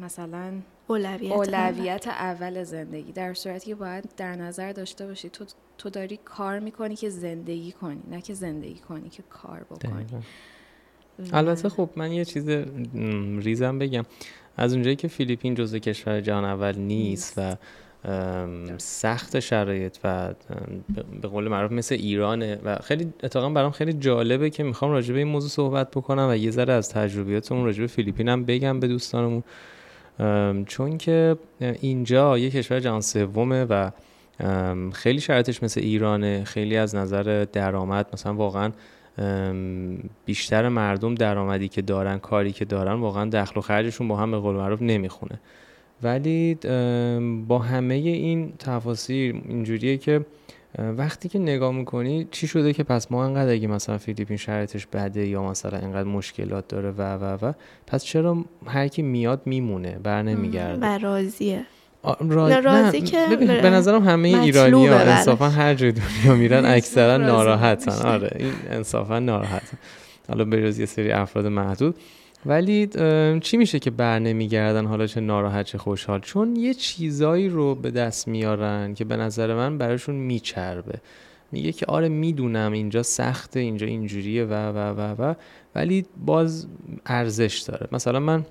مثلا 0.00 0.52
اولویت, 0.86 1.32
اولویت 1.32 2.08
اول 2.08 2.64
زندگی 2.64 3.12
در 3.12 3.34
صورتی 3.34 3.66
که 3.66 3.74
باید 3.74 4.10
در 4.16 4.36
نظر 4.36 4.72
داشته 4.72 5.06
باشی 5.06 5.30
تو 5.30 5.44
تو 5.78 5.90
داری 5.90 6.16
کار 6.16 6.58
می‌کنی 6.58 6.96
که 6.96 7.10
زندگی 7.10 7.72
کنی 7.72 8.02
نه 8.10 8.20
که 8.20 8.34
زندگی 8.34 8.78
کنی 8.78 9.08
که 9.08 9.22
کار 9.22 9.60
بکنی. 9.60 10.06
البته 11.32 11.68
خب 11.68 11.90
من 11.96 12.12
یه 12.12 12.24
چیز 12.24 12.48
ریزم 13.38 13.78
بگم. 13.78 14.04
از 14.56 14.72
اونجایی 14.72 14.96
که 14.96 15.08
فیلیپین 15.08 15.54
جزو 15.54 15.78
کشور 15.78 16.20
جهان 16.20 16.44
اول 16.44 16.76
نیست 16.76 17.34
و 17.36 17.56
سخت 18.78 19.40
شرایط 19.40 19.96
و 20.04 20.34
به 21.22 21.28
قول 21.28 21.48
معروف 21.48 21.72
مثل 21.72 21.94
ایرانه 21.94 22.58
و 22.64 22.76
خیلی 22.76 23.12
اتفاقا 23.22 23.48
برام 23.50 23.70
خیلی 23.70 23.92
جالبه 23.92 24.50
که 24.50 24.62
می‌خوام 24.62 24.90
راجع 24.90 25.12
به 25.12 25.18
این 25.18 25.28
موضوع 25.28 25.50
صحبت 25.50 25.90
بکنم 25.90 26.28
و 26.30 26.36
یه 26.36 26.50
ذره 26.50 26.72
از 26.72 26.90
تجربیاتمون 26.90 27.64
راجع 27.64 27.80
به 27.80 27.86
فیلیپین 27.86 28.28
هم 28.28 28.44
بگم 28.44 28.80
به 28.80 28.88
دوستانمون. 28.88 29.42
چون 30.66 30.98
که 30.98 31.36
اینجا 31.60 32.38
یه 32.38 32.50
کشور 32.50 32.80
جهان 32.80 33.00
سومه 33.00 33.64
و 33.64 33.90
خیلی 34.92 35.20
شرایطش 35.20 35.62
مثل 35.62 35.80
ایرانه 35.80 36.44
خیلی 36.44 36.76
از 36.76 36.94
نظر 36.94 37.46
درآمد 37.52 38.06
مثلا 38.12 38.34
واقعا 38.34 38.72
بیشتر 40.24 40.68
مردم 40.68 41.14
درآمدی 41.14 41.68
که 41.68 41.82
دارن 41.82 42.18
کاری 42.18 42.52
که 42.52 42.64
دارن 42.64 42.92
واقعا 42.92 43.30
دخل 43.30 43.58
و 43.58 43.60
خرجشون 43.60 44.08
با 44.08 44.16
هم 44.16 44.30
به 44.30 44.38
قول 44.38 44.56
معروف 44.56 44.82
نمی‌خونه. 44.82 45.40
ولی 46.02 46.54
با 47.48 47.58
همه 47.58 47.94
این 47.94 48.52
تفاصیل 48.58 49.40
اینجوریه 49.48 49.96
که 49.96 50.24
وقتی 50.78 51.28
که 51.28 51.38
نگاه 51.38 51.72
می‌کنی 51.72 52.28
چی 52.30 52.46
شده 52.46 52.72
که 52.72 52.82
پس 52.82 53.12
ما 53.12 53.24
انقدر 53.24 53.52
اگه 53.52 53.68
مثلا 53.68 53.98
فیلیپین 53.98 54.36
شرایطش 54.36 54.86
بده 54.86 55.26
یا 55.26 55.42
مثلا 55.42 55.78
انقدر 55.78 56.08
مشکلات 56.08 56.68
داره 56.68 56.90
و 56.90 57.02
و 57.02 57.46
و 57.46 57.52
پس 57.86 58.04
چرا 58.04 58.44
هر 58.66 58.88
کی 58.88 59.02
میاد 59.02 59.42
میمونه 59.44 59.98
بر 60.02 60.22
نمیگرده؟ 60.22 60.86
و 60.86 60.98
راضیه. 60.98 61.66
راضی 62.62 63.00
که 63.00 63.26
به 63.36 63.70
نظرم 63.70 64.08
همه 64.08 64.28
ایرانی 64.28 64.86
ها 64.86 64.98
انصافا 64.98 65.48
هر 65.48 65.74
جای 65.74 65.92
دنیا 65.92 66.34
میرن 66.34 66.66
اکثرا 66.66 67.16
ناراحتن. 67.16 67.92
آره 68.14 68.30
این 68.38 68.52
انصافا 68.70 69.18
ناراحتن. 69.18 69.78
حالا 70.28 70.44
به 70.44 70.74
یه 70.78 70.86
سری 70.86 71.10
افراد 71.10 71.46
محدود. 71.46 71.94
ولی 72.46 72.86
چی 73.40 73.56
میشه 73.56 73.78
که 73.78 73.90
بر 73.90 74.18
نمیگردن؟ 74.18 74.86
حالا 74.86 75.06
چه 75.06 75.20
ناراحت 75.20 75.66
چه 75.66 75.78
خوشحال؟ 75.78 76.20
چون 76.20 76.56
یه 76.56 76.74
چیزایی 76.74 77.48
رو 77.48 77.74
به 77.74 77.90
دست 77.90 78.28
میارن 78.28 78.94
که 78.94 79.04
به 79.04 79.16
نظر 79.16 79.54
من 79.54 79.78
براشون 79.78 80.14
میچربه. 80.14 80.98
میگه 81.52 81.72
که 81.72 81.86
آره 81.86 82.08
می‌دونم 82.08 82.72
اینجا 82.72 83.02
سخته 83.02 83.60
اینجا 83.60 83.86
اینجوریه 83.86 84.44
و 84.44 84.52
و 84.52 84.78
و 84.78 85.22
و. 85.22 85.34
ولی 85.74 86.06
باز 86.26 86.66
ارزش 87.06 87.58
داره. 87.58 87.88
مثلا 87.92 88.20
من 88.20 88.44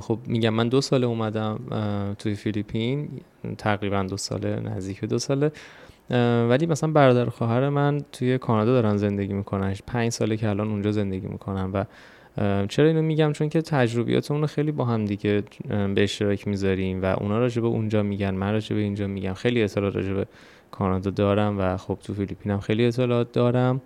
خب 0.00 0.18
میگم 0.26 0.54
من 0.54 0.68
دو 0.68 0.80
ساله 0.80 1.06
اومدم 1.06 1.58
توی 2.18 2.34
فیلیپین 2.34 3.08
تقریبا 3.58 4.02
دو 4.02 4.16
ساله 4.16 4.60
نزدیک 4.60 5.04
دو 5.04 5.18
ساله. 5.18 5.52
ولی 6.48 6.66
مثلا 6.66 6.90
برادر 6.90 7.24
خواهر 7.24 7.68
من 7.68 8.00
توی 8.12 8.38
کانادا 8.38 8.72
دارن 8.72 8.96
زندگی 8.96 9.32
می‌کنن. 9.32 9.74
پنج 9.86 10.12
ساله 10.12 10.36
که 10.36 10.48
الان 10.48 10.68
اونجا 10.68 10.92
زندگی 10.92 11.26
می‌کنن 11.26 11.70
و 11.72 11.84
چرا 12.66 12.86
اینو 12.86 13.02
میگم؟ 13.02 13.32
چون 13.32 13.48
که 13.48 13.62
تجربیاتمون 13.62 14.40
رو 14.40 14.46
خیلی 14.46 14.72
با 14.72 14.84
هم 14.84 15.04
دیگه 15.04 15.42
به 15.68 16.02
اشتراک 16.02 16.48
می‌ذاریم 16.48 17.02
و 17.02 17.16
اونا 17.20 17.38
راجع 17.38 17.62
به 17.62 17.68
اونجا 17.68 18.02
میگن 18.02 18.34
من 18.34 18.52
راجع 18.52 18.76
به 18.76 18.82
اینجا 18.82 19.06
میگم. 19.06 19.34
خیلی 19.34 19.62
اطلاعات 19.62 19.96
راجع 19.96 20.12
به 20.12 20.26
کانادا 20.70 21.10
دارم 21.10 21.58
و 21.58 21.76
خب 21.76 21.98
تو 22.04 22.14
فیلیپینم 22.14 22.60
خیلی 22.60 22.86
اطلاعات 22.86 23.32
دارم. 23.32 23.80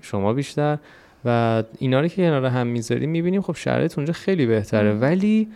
شما 0.00 0.32
بیشتر. 0.32 0.78
و 1.24 1.62
اینا 1.78 2.00
رو 2.00 2.08
که 2.08 2.16
کنار 2.16 2.46
هم 2.46 2.66
می‌ذاریم 2.66 3.10
می‌بینیم 3.10 3.40
خب 3.40 3.56
شرایط 3.56 3.98
اونجا 3.98 4.12
خیلی 4.12 4.46
بهتره. 4.46 4.94
ولی 4.94 5.48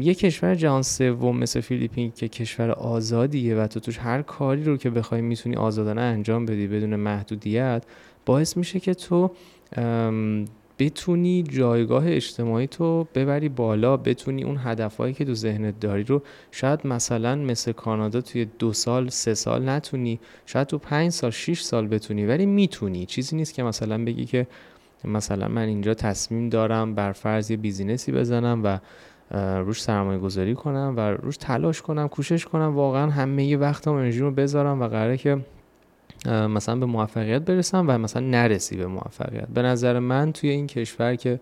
یه 0.00 0.14
کشور 0.14 0.54
جهان 0.54 0.82
سوم 0.82 1.38
مثل 1.38 1.60
فیلیپین 1.60 2.12
که 2.16 2.28
کشور 2.28 2.70
آزادیه 2.70 3.56
و 3.56 3.66
تو 3.66 3.80
توش 3.80 3.98
هر 3.98 4.22
کاری 4.22 4.64
رو 4.64 4.76
که 4.76 4.90
بخوای 4.90 5.20
می‌تونی 5.20 5.56
آزادانه 5.56 6.00
انجام 6.00 6.46
بدی 6.46 6.66
بدون 6.66 6.96
محدودیت 6.96 7.82
باعث 8.26 8.56
میشه 8.56 8.80
که 8.80 8.94
تو 8.94 9.30
بتونی 10.78 11.42
جایگاه 11.42 12.04
اجتماعی 12.06 12.66
تو 12.66 13.06
ببری 13.14 13.48
بالا 13.48 13.96
بتونی 13.96 14.44
اون 14.44 14.56
هدفهایی 14.62 15.14
که 15.14 15.24
تو 15.24 15.34
ذهنت 15.34 15.80
داری 15.80 16.02
رو 16.02 16.22
شاید 16.50 16.86
مثلا 16.86 17.34
مثل 17.34 17.72
کانادا 17.72 18.20
توی 18.20 18.44
دو 18.58 18.72
سال 18.72 19.08
سه 19.08 19.34
سال 19.34 19.68
نتونی 19.68 20.20
شاید 20.46 20.66
تو 20.66 20.78
پنج 20.78 21.12
سال 21.12 21.30
شیش 21.30 21.62
سال 21.62 21.86
بتونی 21.86 22.26
ولی 22.26 22.46
می‌تونی. 22.46 23.06
چیزی 23.06 23.36
نیست 23.36 23.54
که 23.54 23.62
مثلا 23.62 24.04
بگی 24.04 24.24
که 24.24 24.46
مثلا 25.04 25.48
من 25.48 25.68
اینجا 25.68 25.94
تصمیم 25.94 26.48
دارم 26.48 26.94
بر 26.94 27.12
فرض 27.12 27.50
یه 27.50 27.56
بیزینسی 27.56 28.12
بزنم 28.12 28.60
و 28.64 28.78
روش 29.60 29.82
سرمایه 29.82 30.18
گذاری 30.18 30.54
کنم 30.54 30.94
و 30.96 31.00
روش 31.00 31.36
تلاش 31.36 31.82
کنم 31.82 32.08
کوشش 32.08 32.44
کنم 32.44 32.74
واقعا 32.74 33.10
همه 33.10 33.56
وقتم 33.56 33.92
انرژی 33.92 34.20
رو 34.20 34.30
بذارم 34.30 34.80
و 34.80 34.88
قراره 34.88 35.16
که 35.16 35.38
مثلا 36.26 36.76
به 36.76 36.86
موفقیت 36.86 37.42
برسم 37.42 37.84
و 37.88 37.98
مثلا 37.98 38.22
نرسی 38.22 38.76
به 38.76 38.86
موفقیت. 38.86 39.48
به 39.48 39.62
نظر 39.62 39.98
من 39.98 40.32
توی 40.32 40.50
این 40.50 40.66
کشور 40.66 41.14
که 41.14 41.40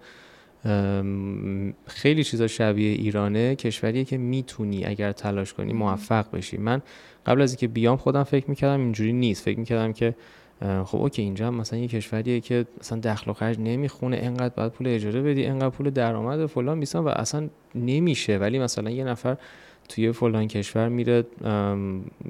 خیلی 1.87 2.25
چیزا 2.25 2.47
شبیه 2.47 2.92
ایرانه 2.92 3.54
کشوریه 3.54 4.04
که 4.04 4.18
می‌تونی 4.18 4.85
اگر 4.85 5.12
تلاش 5.12 5.54
کنی 5.54 5.73
موفق 5.73 6.30
بشی. 6.30 6.56
من 6.56 6.83
قبل 7.26 7.42
از 7.42 7.50
اینکه 7.50 7.68
بیام 7.68 7.97
خودم 7.97 8.23
فکر 8.23 8.50
می‌کردم 8.50 8.80
اینجوری 8.80 9.12
نیست. 9.12 9.45
فکر 9.45 9.59
می‌کردم 9.59 9.92
که 9.92 10.14
خب 10.85 10.99
اوکی 10.99 11.23
اینجا 11.23 11.50
مثلا 11.50 11.78
یه 11.78 11.88
کشوریه 11.88 12.40
که 12.40 12.66
مثلا 12.80 12.99
دخل 12.99 13.30
و 13.30 13.35
خرج 13.35 13.59
نمی‌خونه 13.59 14.18
انقدر 14.23 14.54
باید 14.56 14.73
پول 14.73 14.87
اجاره 14.88 15.23
بدی 15.23 15.47
انقدر 15.47 15.71
پول 15.71 15.90
درآمد 15.90 16.40
و 16.40 16.47
فلان 16.47 16.80
بیسان 16.80 17.04
و 17.04 17.09
اصلا 17.09 17.49
نمیشه. 17.75 18.38
ولی 18.38 18.59
مثلا 18.59 18.90
یه 18.90 19.04
نفر 19.04 19.37
توی 19.88 20.12
فلان 20.12 20.49
کشور 20.49 20.88
میره 20.88 21.25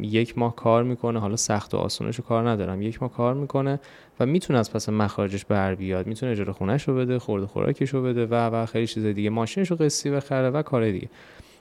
یک 0.00 0.38
ماه 0.38 0.56
کار 0.56 0.84
می‌کنه 0.84 1.20
حالا 1.20 1.36
سخت 1.36 1.74
و 1.74 1.76
آسونش 1.76 2.20
کار 2.20 2.50
ندارم. 2.50 2.82
یک 2.82 3.02
ماه 3.02 3.12
کار 3.12 3.34
می‌کنه 3.34 3.80
و 4.20 4.26
می‌تونه 4.26 4.58
از 4.58 4.72
پس 4.72 4.88
مخارجش 4.88 5.44
بر 5.44 5.74
بیاد. 5.74 6.06
می‌تونه 6.06 6.32
اجاره 6.32 6.52
خونش 6.52 6.88
رو 6.88 6.96
بده 6.96 7.18
خورده 7.18 7.46
خوراکش 7.46 7.90
رو 7.90 8.02
بده 8.02 8.26
و 8.26 8.34
و 8.34 8.66
خیلی 8.66 8.86
چیز 8.86 9.04
دیگه. 9.04 9.30
ماشینش 9.30 9.70
رو 9.70 9.76
قسطی 9.76 10.10
بخره 10.10 10.50
و 10.50 10.62
کار 10.62 10.90
دیگه. 10.90 11.08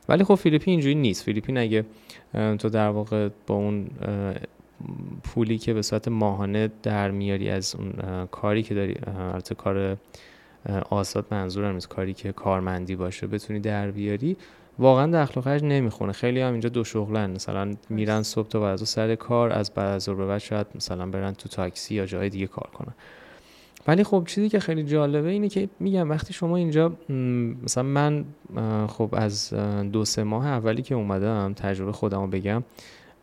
ولی 0.10 0.24
خب 0.24 0.36
فیلیپین 0.36 0.72
اینجوری 0.72 0.96
نیست. 0.96 1.24
فیلیپین 1.24 1.58
اگه 1.58 1.86
تو 2.34 2.70
در 2.70 2.90
واقع 2.90 3.30
با 3.48 3.56
اون 3.56 3.88
پولی 5.24 5.58
که 5.58 5.74
به 5.74 5.82
صورت 5.82 6.08
ماهانه 6.08 6.72
در 6.84 7.12
میاری 7.12 7.50
از 7.50 7.76
اون 7.76 7.94
کاری 8.26 8.64
که 8.64 8.76
داری 8.76 8.96
البته 9.18 9.56
کار 9.56 9.98
آزاد 10.90 11.26
منظورم 11.32 11.74
نیست 11.74 11.90
کاری 11.90 12.14
که 12.14 12.32
کارمندی 12.32 12.96
باشه 12.96 13.28
بتونی 13.28 13.60
در 13.60 13.92
بیاری 13.92 14.38
واقعا 14.80 15.24
دخل 15.24 15.40
و 15.40 15.44
خرج 15.44 15.64
نمی‌خونه. 15.64 16.12
خیلی 16.12 16.42
هم 16.42 16.52
اینجا 16.52 16.70
دو 16.70 16.84
شغلن 16.84 17.32
مثلا 17.32 17.74
میرن 17.90 18.24
صبح 18.24 18.48
تا 18.48 18.60
بعد 18.60 18.78
سر 18.78 19.16
کار 19.16 19.52
از 19.52 19.74
بعد 19.74 19.88
از 19.88 20.04
ظهر 20.04 20.26
بعد 20.26 20.38
شاید 20.38 20.68
مثلا 20.76 21.06
برن 21.06 21.34
تو 21.34 21.50
تاکسی 21.50 21.96
یا 21.96 22.06
جای 22.06 22.30
دیگه 22.30 22.48
کار 22.48 22.70
کنن. 22.74 22.94
ولی 23.88 24.04
خب 24.04 24.24
چیزی 24.28 24.50
که 24.50 24.60
خیلی 24.60 24.84
جالبه 24.84 25.30
اینه 25.30 25.50
که 25.50 25.70
میگم 25.80 26.10
وقتی 26.10 26.34
شما 26.34 26.58
اینجا 26.58 26.92
مثلا 27.64 27.84
من 27.84 28.26
خب 28.88 29.10
از 29.12 29.54
دو 29.92 30.06
سه 30.06 30.24
ماه 30.24 30.48
اولی 30.48 30.82
که 30.82 30.96
اومدم 30.96 31.54
تجربه 31.54 31.92
خودم 31.92 32.22
رو 32.22 32.28
بگم 32.28 32.64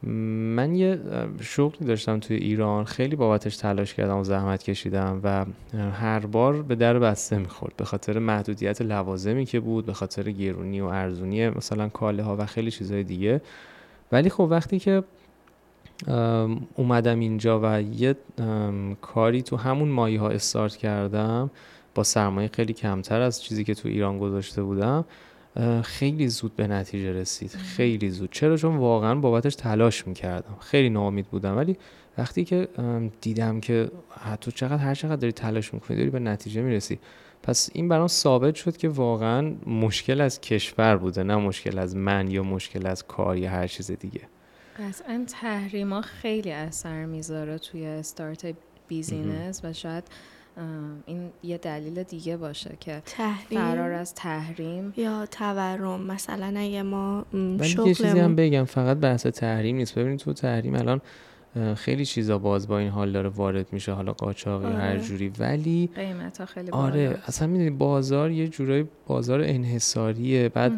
من 0.06 0.74
یه 0.74 1.00
شغلی 1.40 1.86
داشتم 1.86 2.20
توی 2.20 2.36
ایران 2.36 2.84
خیلی 2.84 3.16
بابتش 3.16 3.56
تلاش 3.56 3.94
کردم 3.94 4.16
و 4.16 4.24
زحمت 4.24 4.62
کشیدم 4.62 5.20
و 5.24 5.44
هر 5.92 6.18
بار 6.18 6.62
به 6.62 6.74
در 6.74 6.98
بسته 6.98 7.38
می‌خورد. 7.38 7.76
به 7.76 7.84
خاطر 7.84 8.18
محدودیت 8.18 8.82
لوازمی 8.82 9.44
که 9.44 9.60
بود 9.60 9.86
به 9.86 9.92
خاطر 9.92 10.30
گرونی 10.30 10.80
و 10.80 10.84
ارزونی 10.84 11.48
مثلا 11.48 11.88
کاله 11.88 12.22
ها 12.22 12.36
و 12.36 12.46
خیلی 12.46 12.70
چیزهای 12.70 13.04
دیگه. 13.04 13.40
ولی 14.12 14.30
خب 14.30 14.46
وقتی 14.50 14.78
که 14.78 15.02
اومدم 16.76 17.18
اینجا 17.18 17.60
و 17.62 17.82
یه 17.82 18.16
کاری 19.00 19.42
تو 19.42 19.56
همون 19.56 19.88
مایه 19.88 20.20
ها 20.20 20.28
استارت 20.28 20.76
کردم 20.76 21.50
با 21.94 22.02
سرمایه 22.02 22.50
خیلی 22.52 22.72
کمتر 22.72 23.20
از 23.20 23.42
چیزی 23.42 23.64
که 23.64 23.74
تو 23.74 23.88
ایران 23.88 24.18
گذاشته 24.18 24.62
بودم 24.62 25.04
خیلی 25.84 26.28
زود 26.28 26.56
به 26.56 26.66
نتیجه 26.66 27.12
رسید. 27.12 27.50
خیلی 27.50 28.10
زود. 28.10 28.32
چرا؟ 28.32 28.56
چون 28.56 28.76
واقعا 28.76 29.14
بابتش 29.14 29.54
تلاش 29.54 30.06
می‌کردم. 30.06 30.56
خیلی 30.60 30.90
ناامید 30.90 31.26
بودم. 31.26 31.56
ولی 31.56 31.76
وقتی 32.18 32.44
که 32.44 32.68
دیدم 33.20 33.60
که 33.60 33.90
حتی 34.20 34.52
چقدر 34.52 34.76
هر 34.76 34.94
چقدر 34.94 35.16
داری 35.16 35.32
تلاش 35.32 35.74
می‌کنی 35.74 35.96
داری 35.96 36.10
به 36.10 36.18
نتیجه 36.18 36.62
می‌رسی. 36.62 36.98
پس 37.42 37.70
این 37.72 37.88
برام 37.88 38.08
ثابت 38.08 38.54
شد 38.54 38.76
که 38.76 38.88
واقعا 38.88 39.54
مشکل 39.66 40.20
از 40.20 40.40
کشور 40.40 40.96
بوده. 40.96 41.22
نه 41.22 41.36
مشکل 41.36 41.78
از 41.78 41.96
من 41.96 42.30
یا 42.30 42.42
مشکل 42.42 42.86
از 42.86 43.06
کار 43.06 43.36
یا 43.36 43.50
هر 43.50 43.66
چیز 43.66 43.90
دیگه. 43.90 44.20
قطعا 44.78 45.24
تحریما 45.28 46.00
خیلی 46.00 46.52
اثر 46.52 47.04
می‌ذاره 47.04 47.58
توی 47.58 47.86
استارت 47.86 48.54
بیزینس 48.88 49.60
و 49.64 49.72
شاید 49.72 50.04
این 51.06 51.30
یه 51.42 51.58
دلیل 51.58 52.02
دیگه 52.02 52.36
باشه 52.36 52.76
که 52.80 53.02
تحریم 53.06 53.58
فرار 53.60 53.92
از 53.92 54.14
تحریم 54.14 54.92
یا 54.96 55.26
تورم 55.26 56.00
مثلا 56.02 56.54
اگه 56.60 56.82
ما 56.82 57.24
ولی 57.34 57.74
یه 57.86 57.94
چیزی 57.94 58.18
هم 58.18 58.36
بگم 58.36 58.64
فقط 58.64 58.96
بحث 58.96 59.26
تحریم 59.26 59.76
نیست 59.76 59.98
ببینید 59.98 60.18
تو 60.18 60.32
تحریم 60.32 60.74
الان 60.74 61.00
خیلی 61.74 62.04
چیزا 62.04 62.38
باز 62.38 62.68
با 62.68 62.78
این 62.78 62.88
حال 62.88 63.12
داره 63.12 63.28
وارد 63.28 63.72
میشه 63.72 63.92
حالا 63.92 64.12
قاچاقی 64.12 64.66
آره. 64.66 64.74
هر 64.76 64.98
جوری 64.98 65.28
ولی 65.38 65.90
قیمت 65.94 66.38
ها 66.40 66.46
خیلی 66.46 66.70
آره 66.70 67.06
بالاست. 67.08 67.28
اصلا 67.28 67.48
می‌دونی 67.48 67.70
بازار 67.70 68.30
یه 68.30 68.48
جورایی 68.48 68.88
بازار 69.06 69.40
انحصاریه 69.40 70.48
بعد. 70.48 70.72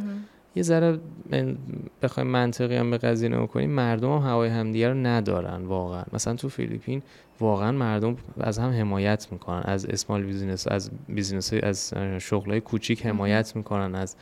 یه 0.56 0.62
ذره 0.62 0.98
من- 1.30 1.56
بخوایم 2.02 2.28
منطقی 2.28 2.76
هم 2.76 2.90
به 2.90 2.98
قضیه 2.98 3.28
نگاه 3.28 3.46
کنیم 3.46 3.70
مردم 3.70 4.12
هم 4.12 4.28
هوای 4.28 4.48
همدیگه 4.48 4.88
رو 4.88 4.94
ندارن 4.94 5.64
واقعا 5.64 6.04
مثلا 6.12 6.34
تو 6.34 6.48
فیلیپین 6.48 7.02
واقعا 7.40 7.72
مردم 7.72 8.16
از 8.40 8.58
هم 8.58 8.70
حمایت 8.70 9.26
می‌کنن 9.32 9.62
از 9.64 9.86
small 9.86 10.22
business 10.22 10.68
از 10.68 10.90
business 11.08 11.52
از 11.62 11.94
شغلای 12.18 12.60
کوچیک 12.60 13.06
حمایت 13.06 13.56
می‌کنن 13.56 13.94
از 13.94 14.16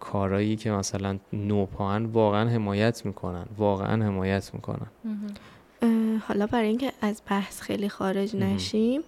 کارایی 0.00 0.56
که 0.56 0.70
مثلا 0.70 1.18
نوپاهن 1.32 2.04
واقعا 2.04 2.50
حمایت 2.50 3.06
می‌کنن 3.06 3.46
واقعا 3.58 4.04
حمایت 4.04 4.50
می‌کنن. 4.54 4.86
حالا 6.28 6.46
برای 6.46 6.68
اینکه 6.68 6.92
از 7.00 7.22
بحث 7.30 7.60
خیلی 7.60 7.88
خارج. 7.88 8.36
نشیم 8.36 9.00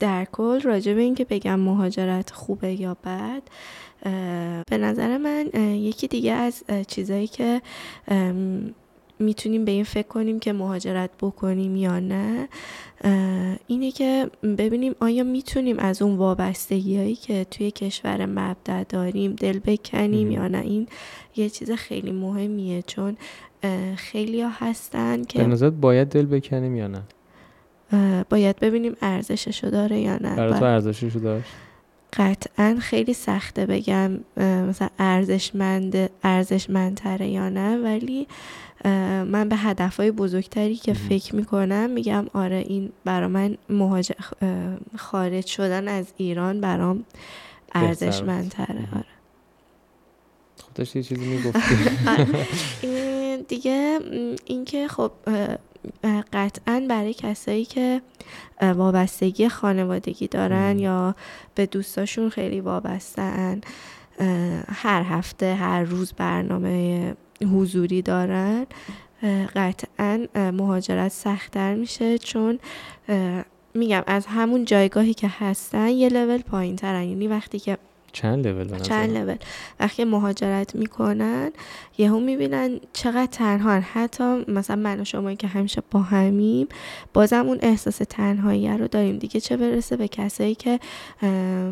در 0.00 0.24
کل 0.24 0.60
راجع 0.60 0.94
به 0.94 1.00
اینکه 1.00 1.24
بگم 1.24 1.60
مهاجرت 1.60 2.30
خوبه 2.30 2.80
یا 2.80 2.96
بد 3.04 3.42
به 4.70 4.78
نظر 4.78 5.16
من 5.18 5.46
یکی 5.74 6.08
دیگه 6.08 6.32
از 6.32 6.64
چیزایی 6.86 7.26
که 7.26 7.62
می‌تونیم 9.18 9.64
به 9.64 9.72
این 9.72 9.84
فکر 9.84 10.08
کنیم 10.08 10.38
که 10.38 10.52
مهاجرت 10.52 11.10
بکنیم 11.20 11.76
یا 11.76 11.98
نه. 11.98 12.48
اینه 13.66 13.90
که 13.90 14.30
ببینیم 14.58 14.94
آیا 15.00 15.24
می‌تونیم 15.24 15.78
از 15.78 16.02
اون 16.02 16.16
وابستگی 16.16 16.96
هایی 16.96 17.14
که 17.14 17.46
توی 17.50 17.70
کشور 17.70 18.26
مبدع 18.26 18.84
داریم 18.84 19.32
دل 19.32 19.58
بکنیم 19.58 20.28
مهم. 20.28 20.30
یا 20.30 20.48
نه. 20.48 20.60
این 20.60 20.86
یه 21.36 21.50
چیز 21.50 21.70
خیلی 21.70 22.12
مهمیه 22.12 22.82
چون 22.82 23.16
خیلی 23.96 24.42
ها 24.42 24.50
هستن 24.52 25.18
به 25.18 25.24
که 25.24 25.46
نظرت 25.46 25.72
باید 25.72 26.08
دل 26.08 26.26
بکنیم 26.26 26.76
یا 26.76 26.88
نه؟ 26.88 27.02
باید 28.30 28.56
ببینیم 28.56 28.96
ارزششو 29.02 29.70
داره 29.70 30.00
یا 30.00 30.16
نه. 30.16 30.36
برای 30.36 30.52
تو 30.52 30.58
و 30.58 30.64
ارزششو 30.64 31.18
داشت؟ 31.18 31.50
قطعا 32.12 32.76
خیلی 32.80 33.14
سخته 33.14 33.66
بگم 33.66 34.20
مثلا 34.36 34.88
ارزشمند 34.98 36.10
ارزشمندتره 36.22 37.28
یا 37.28 37.48
نه 37.48 37.76
ولی 37.76 38.26
من 39.24 39.48
به 39.48 39.56
هدفهای 39.56 40.10
بزرگتری 40.10 40.76
که. 40.76 40.92
فکر 40.92 41.36
می‌کنم 41.36 41.90
میگم 41.90 42.26
آره 42.34 42.56
این 42.56 42.92
برا 43.04 43.28
من 43.28 43.56
مهاجر 43.68 44.14
خارج 44.96 45.46
شدن 45.46 45.88
از 45.88 46.12
ایران 46.16 46.60
برام 46.60 47.04
ارزشمندتره. 47.74 48.88
آره 48.96 49.04
خب 50.62 50.74
داشتی 50.74 50.98
یه 50.98 51.02
چیزی 51.02 51.26
می‌گفتی 51.26 51.74
این 52.86 53.40
دیگه 53.48 53.98
اینکه 54.44 54.88
خب 54.88 55.12
قطعا 56.32 56.86
برای 56.88 57.14
کسایی 57.14 57.64
که 57.64 58.02
وابستگی 58.62 59.48
خانوادگی 59.48 60.28
دارن 60.28 60.72
مم. 60.72 60.78
یا 60.78 61.14
به 61.54 61.66
دوستاشون 61.66 62.30
خیلی 62.30 62.60
وابستن 62.60 63.60
هر 64.68 65.02
هفته 65.02 65.54
هر 65.54 65.82
روز 65.82 66.12
برنامه 66.12 67.14
حضوری 67.44 68.02
دارن 68.02 68.66
قطعا 69.56 70.26
مهاجرت 70.34 71.12
سختتر 71.12 71.74
میشه 71.74 72.18
چون 72.18 72.58
میگم 73.74 74.02
از 74.06 74.26
همون 74.26 74.64
جایگاهی 74.64 75.14
که 75.14 75.30
هستن 75.38 75.88
یه 75.88 76.08
لول 76.08 76.38
پایین 76.38 76.76
ترن 76.76 77.02
یعنی 77.02 77.28
وقتی 77.28 77.58
که 77.58 77.78
چند 78.12 78.46
لول 78.46 78.78
چند 78.78 79.16
لول. 79.16 79.36
وقتی 79.80 80.04
مهاجرت 80.04 80.74
می‌کنن 80.74 81.50
یهو 81.98 82.20
می‌بینن 82.20 82.80
چقدر 82.92 83.26
تنها 83.26 83.70
حتی 83.70 84.44
مثلا 84.48 84.76
من 84.76 85.00
و 85.00 85.04
شما 85.04 85.34
که 85.34 85.46
همیشه 85.46 85.82
با 85.90 86.00
همیم 86.00 86.68
بازم 87.14 87.46
اون 87.46 87.58
احساس 87.62 87.96
تنهایی 87.96 88.68
رو 88.68 88.88
داریم. 88.88 89.18
دیگه 89.18 89.40
چه 89.40 89.56
برسه 89.56 89.96
به 89.96 90.08
کسایی 90.08 90.54
که 90.54 90.80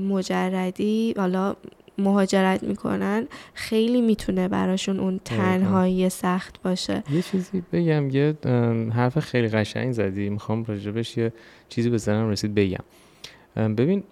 مجردی 0.09 1.15
حالا 1.17 1.57
مهاجرت 1.99 2.63
می‌کنن 2.63 3.27
خیلی 3.55 4.01
می‌تونه 4.01 4.49
براشون 4.49 5.01
اون 5.01 5.21
تنهایی 5.25 6.09
سخت 6.09 6.63
باشه. 6.63 7.03
یه 7.13 7.23
چیزی 7.23 7.63
بگم 7.73 8.11
یه 8.11 8.35
حرف 8.95 9.19
خیلی 9.19 9.49
قشنگ 9.49 9.93
زدی. 9.93 10.29
می‌خوام 10.29 10.65
راجبش 10.65 11.17
یه 11.17 11.33
چیزی 11.69 11.91
به 11.91 11.99
ذهنم 11.99 12.31
رسید 12.31 12.55
بگم. 12.55 12.85
ببین 13.57 14.03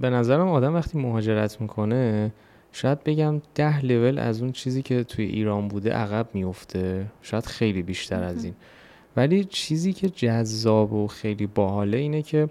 به 0.00 0.10
نظرم 0.10 0.48
آدم 0.48 0.74
وقتی 0.74 0.98
مهاجرت 0.98 1.60
می‌کنه 1.60 2.32
شاید 2.72 3.04
بگم 3.04 3.42
ده 3.54 3.84
لول 3.84 4.18
از 4.18 4.42
اون 4.42 4.52
چیزی 4.52 4.82
که 4.82 5.04
توی 5.04 5.24
ایران 5.24 5.68
بوده 5.68 5.90
عقب 5.90 6.28
میفته 6.34 7.06
شاید 7.22 7.46
خیلی 7.46 7.82
بیشتر 7.82 8.22
از 8.22 8.44
این. 8.44 8.54
ولی 9.16 9.44
چیزی 9.44 9.92
که 9.92 10.08
جذاب 10.08 10.92
و 10.92 11.06
خیلی 11.06 11.46
باحاله 11.46 11.96
اینه 11.96 12.22
که 12.22 12.48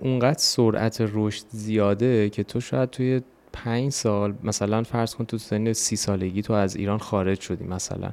اونقدر 0.00 0.38
سرعت 0.38 1.10
رشد 1.12 1.44
زیاده 1.48 2.30
که 2.30 2.42
تو 2.42 2.60
شاید 2.60 2.90
توی 2.90 3.20
پنج 3.54 3.92
سال 3.92 4.34
مثلا 4.44 4.82
فرض 4.82 5.14
کن 5.14 5.24
تو 5.24 5.38
سن 5.38 5.72
سی 5.72 5.96
سالگی 5.96 6.42
تو 6.42 6.52
از 6.52 6.76
ایران 6.76 6.98
خارج 6.98 7.40
شدی 7.40 7.64
مثلا. 7.64 8.10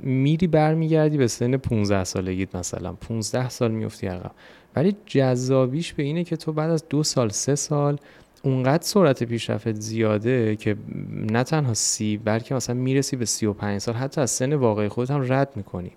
میری 0.00 0.46
برمیگردی 0.46 1.18
به 1.18 1.26
سن 1.26 1.56
15 1.56 2.04
سالگیت 2.04 2.56
مثلا. 2.56 2.92
15 2.92 3.48
سال 3.48 3.70
میفتی 3.70 4.06
عقب. 4.06 4.30
ولی 4.76 4.96
جذابیش 5.06 5.92
به 5.92 6.02
اینه 6.02 6.24
که 6.24 6.36
تو 6.36 6.52
بعد 6.52 6.70
از 6.70 6.88
دو 6.88 7.02
سال 7.02 7.28
سه 7.28 7.54
سال 7.54 7.98
اونقدر 8.42 8.82
سرعت 8.82 9.24
پیشرفت 9.24 9.80
زیاده 9.80 10.56
که 10.56 10.76
نه 11.10 11.44
تنها 11.44 11.74
سی 11.74 12.16
بلکه 12.16 12.54
مثلا 12.54 12.76
می‌رسی 12.76 13.16
به 13.16 13.24
سی 13.24 13.46
و 13.46 13.52
پنج 13.52 13.80
سال. 13.80 13.94
حتی 13.94 14.20
از 14.20 14.30
سن 14.30 14.54
واقعی 14.54 14.88
خودت 14.88 15.10
هم 15.10 15.32
رد 15.32 15.52
می‌کنی. 15.56 15.92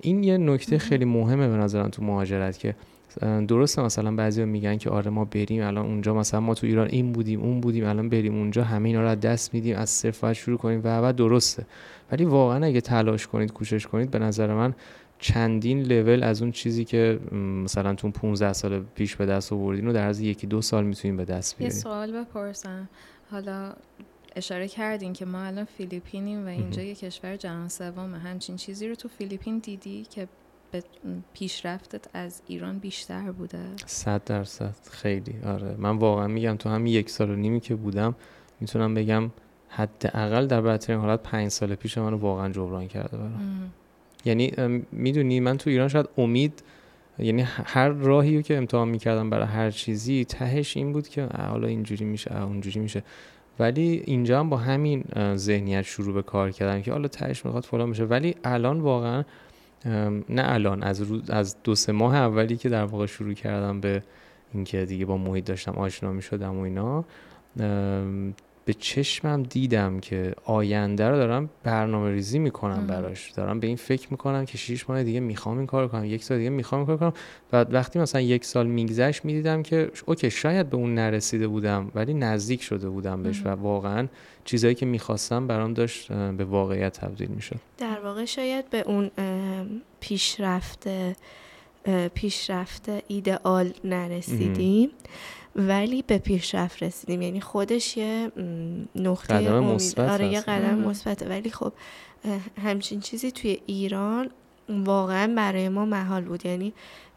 این 0.00 0.24
یه 0.24 0.38
نکته 0.38 0.78
خیلی 0.78 1.04
مهمه 1.04 1.48
به 1.48 1.56
نظرم 1.56 1.88
تو 1.88 2.02
مهاجرت 2.02 2.58
که 2.58 2.74
درسته 3.20 3.82
مثلا 3.82 4.14
بعضی 4.14 4.44
میگن 4.44 4.76
که 4.76 4.90
آره 4.90 5.10
ما 5.10 5.24
بریم 5.24 5.62
الان 5.62 5.86
اونجا 5.86 6.14
مثلا 6.14 6.40
ما 6.40 6.54
تو 6.54 6.66
ایران 6.66 6.88
این 6.88 7.12
بودیم 7.12 7.40
اون 7.40 7.60
بودیم 7.60 7.84
الان 7.84 8.08
بریم 8.08 8.34
اونجا 8.34 8.64
همه 8.64 8.88
اینا 8.88 9.00
رو 9.00 9.08
از 9.08 9.20
دست 9.20 9.54
میدیم 9.54 9.76
از 9.76 9.90
صفر 9.90 10.20
باید 10.22 10.36
شروع 10.36 10.58
کنیم 10.58 10.80
و 10.84 11.02
بعد 11.02 11.16
درسته. 11.16 11.66
ولی 12.12 12.24
واقعا 12.24 12.66
اگه 12.66 12.80
تلاش 12.80 13.26
کنید 13.26 13.52
کوشش 13.52 13.86
کنید 13.86 14.10
به 14.10 14.18
نظر 14.18 14.54
من 14.54 14.74
چندین 15.18 15.82
لول 15.82 16.22
از 16.22 16.42
اون 16.42 16.52
چیزی 16.52 16.84
که 16.84 17.20
مثلا 17.64 17.94
تو 17.94 18.10
15 18.10 18.52
سال 18.52 18.84
پیش 18.94 19.16
به 19.16 19.26
دست 19.26 19.52
آوردین 19.52 19.86
رو 19.86 19.92
در 19.92 20.06
از 20.06 20.20
یکی 20.20 20.46
دو 20.46 20.62
سال 20.62 20.84
می‌تونین 20.84 21.16
به 21.16 21.24
دست 21.24 21.52
یه 21.52 21.58
بیارین 21.58 21.78
سوال 21.78 22.12
بپرسم. 22.12 22.88
حالا 23.30 23.72
اشاره 24.36 24.68
کردین 24.68 25.12
که 25.12 25.24
ما 25.24 25.42
الان 25.42 25.64
فیلیپینیم 25.64 26.44
و 26.44 26.48
اینجا 26.48 26.82
یه 26.82 26.94
کشور 26.94 27.36
جهان 27.36 27.68
سومه. 27.68 28.18
همچین 28.18 28.56
چیزی 28.56 28.88
رو 28.88 28.94
تو 28.94 29.08
فیلیپین 29.08 29.58
دیدی 29.58 30.06
که 30.10 30.28
پیشرفتت 31.32 32.04
از 32.14 32.42
ایران 32.46 32.78
بیشتر 32.78 33.32
بوده؟ 33.32 33.64
صد 33.86 34.24
درصد. 34.24 34.74
خیلی. 34.90 35.34
آره. 35.46 35.74
من 35.78 35.96
واقعا 35.98 36.28
میگم 36.28 36.56
تو 36.56 36.68
همین 36.68 36.92
یک 36.92 37.10
سال 37.10 37.30
و 37.30 37.36
نیمی 37.36 37.60
که 37.60 37.74
بودم 37.74 38.14
می‌تونم 38.60 38.94
بگم 38.94 39.30
حداقل 39.68 40.46
در 40.46 40.60
بدترین 40.60 40.98
حالت 40.98 41.22
پنج 41.22 41.48
سال 41.48 41.74
پیش 41.74 41.98
منو 41.98 42.16
واقعا 42.16 42.48
جبران 42.52 42.88
کرده 42.88 43.16
برام. 43.16 43.34
ام. 43.34 43.72
یعنی 44.24 44.52
می‌دونی 44.92 45.40
من 45.40 45.56
تو 45.56 45.70
ایران 45.70 45.88
شاید 45.88 46.08
امید 46.18 46.62
یعنی 47.18 47.42
هر 47.46 47.88
راهی 47.88 48.36
رو 48.36 48.42
که 48.42 48.56
امتحان 48.56 48.88
می‌کردم 48.88 49.30
برای 49.30 49.46
هر 49.46 49.70
چیزی 49.70 50.24
تهش 50.24 50.76
این 50.76 50.92
بود 50.92 51.08
که 51.08 51.24
حالا 51.24 51.68
اینجوری 51.68 52.04
میشه 52.04 52.42
اونجوری 52.42 52.80
میشه. 52.80 53.02
ولی 53.58 54.02
اینجا 54.04 54.40
هم 54.40 54.50
با 54.50 54.56
همین 54.56 55.04
ذهنیت 55.36 55.82
شروع 55.82 56.14
به 56.14 56.22
کار 56.22 56.50
کردم 56.50 56.82
که 56.82 56.92
حالا 56.92 57.08
تهش 57.08 57.44
می‌خواد 57.44 57.64
فلان 57.64 57.90
بشه. 57.90 58.04
ولی 58.04 58.34
الان 58.44 58.80
واقعا 58.80 59.24
نه 60.28 60.42
الان 60.52 60.82
از 60.82 61.02
روز 61.02 61.30
از 61.30 61.56
دو 61.64 61.74
سه 61.74 61.92
ماه 61.92 62.16
اولی 62.16 62.56
که 62.56 62.68
در 62.68 62.84
واقع 62.84 63.06
شروع 63.06 63.34
کردم 63.34 63.80
به 63.80 64.02
اینکه 64.54 64.84
دیگه 64.84 65.06
با 65.06 65.16
محیط 65.16 65.44
داشتم 65.44 65.72
آشنا 65.72 66.12
می‌شدم 66.12 66.58
و 66.58 66.60
اینا 66.60 67.04
به 68.64 68.74
چشمم 68.74 69.42
دیدم 69.42 70.00
که 70.00 70.34
آینده 70.44 71.08
رو 71.08 71.16
دارم 71.16 71.50
برنامه 71.62 72.10
ریزی 72.10 72.38
می‌کنم. 72.38 72.86
براش 72.86 73.30
دارم 73.30 73.60
به 73.60 73.66
این 73.66 73.76
فکر 73.76 74.08
می‌کنم 74.10 74.44
که 74.44 74.58
شیش 74.58 74.90
ماه 74.90 75.02
دیگه 75.02 75.20
می‌خوام 75.20 75.58
این 75.58 75.66
کار 75.66 75.88
کنم 75.88 76.04
یک 76.04 76.24
سال 76.24 76.38
دیگه 76.38 76.50
می‌خوام 76.50 76.78
این 76.80 76.86
کار 76.86 76.96
کنم 76.96 77.12
و 77.52 77.56
وقتی 77.56 77.98
مثلا 77.98 78.20
یک 78.20 78.44
سال 78.44 78.66
میگذشت 78.66 79.24
می‌دیدم 79.24 79.62
که 79.62 79.90
اوکی 80.06 80.30
شاید 80.30 80.70
به 80.70 80.76
اون 80.76 80.94
نرسیده 80.94 81.48
بودم 81.48 81.90
ولی 81.94 82.14
نزدیک 82.14 82.62
شده 82.62 82.88
بودم 82.88 83.22
بهش 83.22 83.42
و. 83.46 83.48
واقعا 83.48 84.08
چیزایی 84.44 84.74
که 84.74 84.86
می‌خواستم 84.86 85.46
برام 85.46 85.74
داشت 85.74 86.12
به 86.12 86.44
واقعیت 86.44 87.00
تبدیل 87.00 87.28
می‌شد 87.28 87.60
در 87.78 88.00
واقع 88.00 88.24
شاید 88.24 88.70
به 88.70 88.80
اون 88.80 89.10
ام، 89.18 89.82
پیشرفت 90.00 90.86
اه، 90.86 91.12
پیشرفت 92.14 92.88
ایدئال 93.08 93.72
نرسیدیم. 93.84 94.90
ولی 95.56 96.04
به 96.06 96.18
پیشرفت 96.18 96.82
رسیدیم. 96.82 97.22
یعنی 97.22 97.40
خودش 97.40 97.96
یه 97.96 98.32
نقطه 98.96 99.34
قدم 99.34 99.54
امید. 99.54 99.74
مثبت 99.74 100.10
آره 100.10 100.28
یه. 100.28 100.40
قدم 100.40 100.74
مهم. 100.74 100.88
مثبته 100.88 101.28
ولی 101.28 101.50
خب 101.50 101.72
همچین 102.62 103.00
چیزی 103.00 103.30
توی 103.30 103.58
ایران 103.66 104.30
واقعا 104.68 105.32
برای 105.36 105.68
ما 105.68 105.84
محال 105.84 106.24
بود. 106.24 106.46
یعنی 106.46 106.72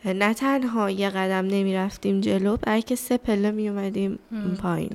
نه 0.06 0.34
تنها 0.34 0.90
یه 0.90 1.10
قدم 1.10 1.48
نمی‌رفتیم 1.48 2.22
جلو 2.22 2.58
بلکه 2.58 2.96
سه 2.96 3.18
پله 3.18 3.52
میومدیم 3.52 4.20
مم. 4.32 4.56
پایین 4.56 4.90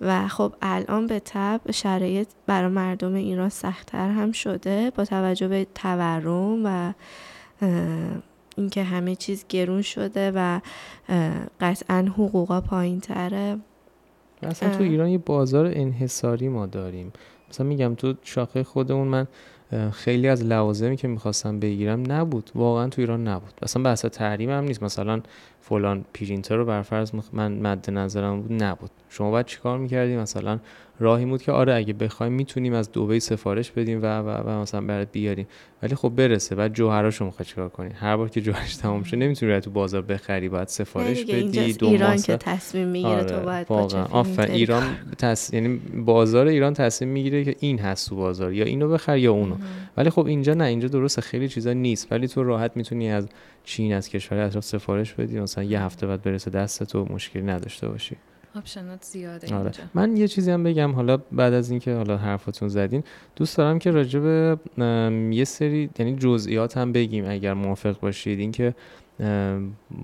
و 0.00 0.28
خب 0.28 0.52
الان 0.62 1.06
به 1.06 1.18
طب 1.18 1.60
شرایط 1.70 2.28
برای 2.46 2.70
مردم 2.70 3.14
ایران 3.14 3.48
سختتر 3.48 4.10
هم 4.10 4.32
شده 4.32 4.90
با 4.90 5.04
توجه 5.04 5.48
به 5.48 5.66
تورم 5.74 6.60
و 6.64 6.92
اینکه 8.62 8.82
همه 8.82 9.14
چیز 9.14 9.44
گرون 9.48 9.82
شده 9.82 10.32
و 10.34 10.60
قطعا 11.60 12.08
حقوقا 12.16 12.60
پایین 12.60 13.00
تره 13.00 13.58
اصلا 14.42 14.76
تو 14.76 14.82
ایران 14.82 15.08
یه 15.08 15.18
بازار 15.18 15.66
انحصاری 15.66 16.48
ما 16.48 16.66
داریم. 16.66 17.12
مثلا 17.50 17.66
میگم 17.66 17.94
تو 17.94 18.14
شاخه 18.22 18.62
خودمون 18.62 19.08
من 19.08 19.26
خیلی 19.92 20.28
از 20.28 20.44
لوازمی 20.44 20.96
که 20.96 21.08
می‌خواستم 21.08 21.60
بگیرم 21.60 22.12
نبود. 22.12 22.50
واقعا 22.54 22.88
تو 22.88 23.00
ایران 23.00 23.28
نبود. 23.28 23.52
اصلا 23.62 23.82
بحث 23.82 24.04
تحریم 24.04 24.50
هم 24.50 24.64
نیست. 24.64 24.82
مثلا 24.82 25.20
فلان 25.62 26.04
پرینتر 26.14 26.56
رو 26.56 26.64
برفرض 26.64 27.12
من 27.32 27.52
مد 27.52 27.90
نظرم 27.90 28.42
بود 28.42 28.62
نبود. 28.62 28.90
شما 29.10 29.30
باید 29.30 29.46
چیکار 29.46 29.78
می‌کردیم 29.78 30.20
مثلا 30.20 30.58
راهی 31.00 31.24
بود 31.24 31.42
که 31.42 31.52
آره 31.52 31.74
اگه 31.74 31.92
بخوایم 31.92 32.32
می‌تونیم 32.32 32.72
از 32.72 32.92
دبی 32.92 33.20
سفارش 33.20 33.70
بدیم 33.70 34.02
و, 34.02 34.18
و, 34.18 34.28
و 34.28 34.60
مثلا 34.62 34.80
برات 34.80 35.08
بیاریم. 35.12 35.46
ولی 35.82 35.94
خب 35.94 36.08
برسه. 36.08 36.54
بعد 36.54 36.72
جوهراشو 36.72 37.24
می‌خوای 37.24 37.46
چیکار 37.46 37.68
کنی؟ 37.68 37.90
هر 37.94 38.16
بار 38.16 38.28
که 38.28 38.40
جوهرش 38.40 38.76
تموم 38.76 39.02
شه 39.02 39.16
نمی‌تونی 39.16 39.60
تو 39.60 39.70
بازار 39.70 40.02
بخری. 40.02 40.48
باید 40.48 40.68
سفارش 40.68 41.24
بدی 41.24 41.72
تو 41.72 41.86
ایران 41.86 42.16
که 42.16 42.36
تصمیم 42.36 42.88
می‌گیره 42.88 43.10
آره. 43.10 43.24
تو 43.24 43.40
باید 43.40 43.66
واقعا. 43.70 44.04
offer 44.04 44.46
ایران 44.46 44.82
تص... 45.18 45.52
یعنی 45.52 45.80
بازار 46.04 46.46
ایران 46.46 46.74
تصمیم 46.74 47.10
می‌گیره 47.10 47.44
که 47.44 47.56
این 47.60 47.78
هست 47.78 48.08
تو 48.08 48.16
بازار 48.16 48.52
یا 48.52 48.64
اینو 48.64 48.88
بخر 48.88 49.18
یا 49.18 49.32
اونو. 49.32 49.56
ولی 49.96 50.10
خب 50.10 50.26
اینجا 50.26 50.54
نه 50.54 50.64
اینجا 50.64 50.88
درسته. 50.88 51.22
خیلی 51.22 51.48
چیزا 51.48 51.72
نیست. 51.72 52.12
ولی 52.12 52.28
تو 52.28 52.42
راحت 52.42 52.72
می‌تونی 52.74 53.10
از 53.10 53.28
چین 53.64 53.94
از 53.94 54.08
کشور 54.08 54.38
اطراف 54.38 54.64
سفارش 54.64 55.12
بدی. 55.12 55.38
مثلا 55.52 55.64
یه 55.64 55.82
هفته 55.82 56.06
بعد 56.06 56.22
برسه 56.22 56.50
دست 56.50 56.82
تو 56.82 57.04
مشکلی 57.10 57.42
نداشته 57.42 57.88
باشی. 57.88 58.16
option 58.54 58.95
ات 58.95 59.02
زیاده 59.02 59.54
آره. 59.54 59.72
من 59.94 60.16
یه 60.16 60.28
چیزی 60.28 60.50
هم 60.50 60.62
بگم 60.62 60.92
حالا 60.92 61.16
بعد 61.32 61.52
از 61.52 61.70
اینکه 61.70 61.94
حالا 61.94 62.16
حرفاتون 62.16 62.68
زدین 62.68 63.04
دوست 63.36 63.56
دارم 63.56 63.78
که 63.78 63.90
راجع 63.90 64.20
به 64.20 64.58
یه 65.30 65.44
سری 65.44 65.90
یعنی 65.98 66.16
جزئیات 66.16 66.76
هم 66.76 66.92
بگیم 66.92 67.24
اگر 67.28 67.54
موافق 67.54 68.00
باشید. 68.00 68.38
اینکه 68.38 68.74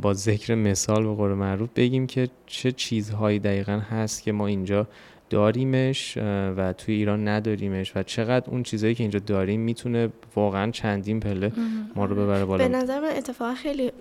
با 0.00 0.14
ذکر 0.14 0.54
مثال 0.54 1.02
به 1.02 1.14
قول 1.14 1.32
معروف 1.32 1.68
بگیم 1.76 2.06
که 2.06 2.28
چه 2.46 2.72
چیزهایی 2.72 3.38
دقیقا 3.38 3.82
هست 3.90 4.22
که 4.22 4.32
ما 4.32 4.46
اینجا 4.46 4.86
داریمش 5.30 6.18
و 6.56 6.72
توی 6.72 6.94
ایران 6.94 7.28
نداریمش 7.28 7.92
و 7.96 8.02
چقدر 8.02 8.50
اون 8.50 8.62
چیزایی 8.62 8.94
که 8.94 9.02
اینجا 9.02 9.18
داریم 9.18 9.60
می‌تونه 9.60 10.08
واقعا 10.36 10.70
چندین 10.70 11.20
پله 11.20 11.52
ما 11.96 12.04
رو 12.04 12.16
ببره 12.16 12.44
بالا. 12.44 12.68
به 12.68 12.74
نظر 12.76 13.00
من 13.00 13.10
اتفاقا 13.16 13.54
خیلی 13.54 13.92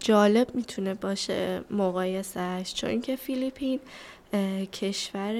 جالب 0.00 0.46
می‌تونه 0.54 0.94
باشه 0.94 1.60
مقایسهش 1.70 2.74
چون 2.74 3.00
که 3.00 3.16
فیلیپین 3.16 3.80
کشور 4.72 5.34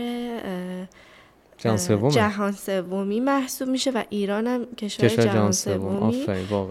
جهان 1.58 1.76
سومی 1.76 2.10
جهان 2.10 2.52
سومی 2.52 3.20
محسوب 3.20 3.68
میشه 3.68 3.90
و 3.90 4.02
ایران 4.10 4.46
هم 4.46 4.64
کشور, 4.64 5.08
کشور 5.08 5.24
جهان 5.24 5.52
سومی. 5.52 6.26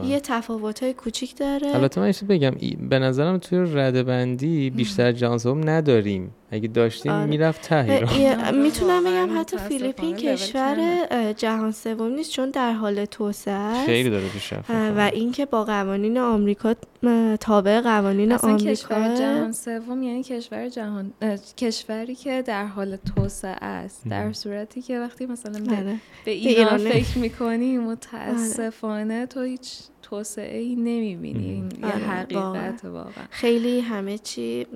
یه 0.07 0.19
تفاوت 0.19 0.83
های 0.83 0.93
کوچیک 0.93 1.37
داره. 1.37 1.67
البته 1.67 2.01
من 2.01 2.13
بگم 2.29 2.51
به 2.89 2.99
نظرم 2.99 3.37
توی 3.37 3.59
رده 3.73 4.03
بندی 4.03 4.69
بیشتر 4.69 5.11
جهان 5.11 5.37
سوم 5.37 5.69
نداریم. 5.69 6.31
اگه 6.51 6.67
داشتیم 6.67 7.11
آره. 7.11 7.25
می‌رفت 7.25 7.61
ته 7.61 8.51
می‌تونم 8.51 9.03
بگم 9.03 9.39
حتی 9.39 9.57
فیلیپین 9.57 10.15
کشور 10.15 10.77
جهان 11.37 11.71
سوم 11.71 12.11
نیست 12.11 12.31
چون 12.31 12.49
در 12.49 12.73
حال 12.73 13.05
توسعه 13.05 13.53
است. 13.53 13.85
خیلی 13.85 14.09
داره 14.09 14.27
پیشرفت 14.27 14.69
و 14.69 15.09
اینکه 15.13 15.45
با 15.45 15.63
قوانین 15.63 16.17
آمریکا 16.17 16.75
تابع 17.39 17.81
قوانین 17.81 18.31
آمریکا 18.31 18.71
کشور 18.71 19.15
جهان 19.15 19.51
سوم 19.51 20.03
یعنی 20.03 20.23
کشور 20.23 20.69
جهان 20.69 21.13
کشوری 21.57 22.15
که 22.15 22.41
در 22.41 22.65
حال 22.65 22.95
توسعه 22.95 23.65
است. 23.65 24.07
در 24.09 24.33
صورتی 24.33 24.81
که 24.81 24.99
وقتی 24.99 25.25
مثلا 25.25 25.59
به, 25.59 25.75
بله. 25.75 25.95
به 26.25 26.31
ایران 26.31 26.77
فکر 26.77 27.17
می‌کنی 27.17 27.77
متاسفانه 27.89 29.25
تو 29.25 29.41
هیچ 29.41 29.73
توسعه 30.09 30.57
ای 30.57 30.75
نمی‌بینی. 30.75 31.49
این 31.49 31.69
یه 31.79 31.85
آره، 31.85 31.95
حقیقت 31.95 32.85
واقعا. 32.85 33.11
خیلی 33.29 33.79
همه 33.79 34.17
چی 34.17 34.67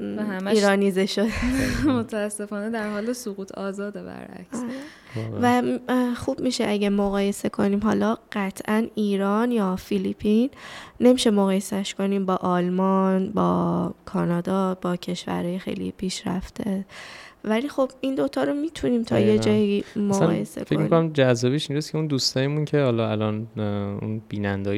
ایرانیزه 0.51 1.05
شده 1.05 1.31
متاسفانه 1.99 2.69
در 2.69 2.89
حال 2.91 3.13
سقوط 3.13 3.51
آزاده 3.51 4.03
برعکس. 4.03 4.59
آره. 4.59 4.69
و 5.41 5.63
خوب 6.15 6.39
میشه 6.39 6.67
اگه 6.67 6.89
مقایسه 6.89 7.49
کنیم. 7.49 7.79
حالا 7.83 8.17
قطعا 8.31 8.87
ایران 8.95 9.51
یا 9.51 9.75
فیلیپین 9.75 10.49
نمیشه 10.99 11.31
مقایسهش 11.31 11.93
کنیم 11.93 12.25
با 12.25 12.35
آلمان 12.35 13.31
با 13.31 13.93
کانادا 14.05 14.77
با 14.81 14.95
کشورهای 14.95 15.59
خیلی 15.59 15.91
پیشرفته. 15.91 16.85
ولی 17.43 17.69
خب 17.69 17.91
این 18.01 18.15
دوتا 18.15 18.43
رو 18.43 18.53
می‌تونیم 18.53 19.03
تا 19.03 19.19
یه 19.19 19.39
جایی 19.39 19.83
مقایسه 19.95 20.53
کنیم 20.53 20.65
فکر 20.65 20.77
می‌کنم 20.79 21.13
جذابیش 21.13 21.69
اینجاست 21.69 21.91
که 21.91 21.97
اون 21.97 22.07
دوستایمون 22.07 22.65
که 22.65 22.81
حالا 22.81 23.11
الان 23.11 23.47
اون 24.01 24.21
بیننده 24.29 24.69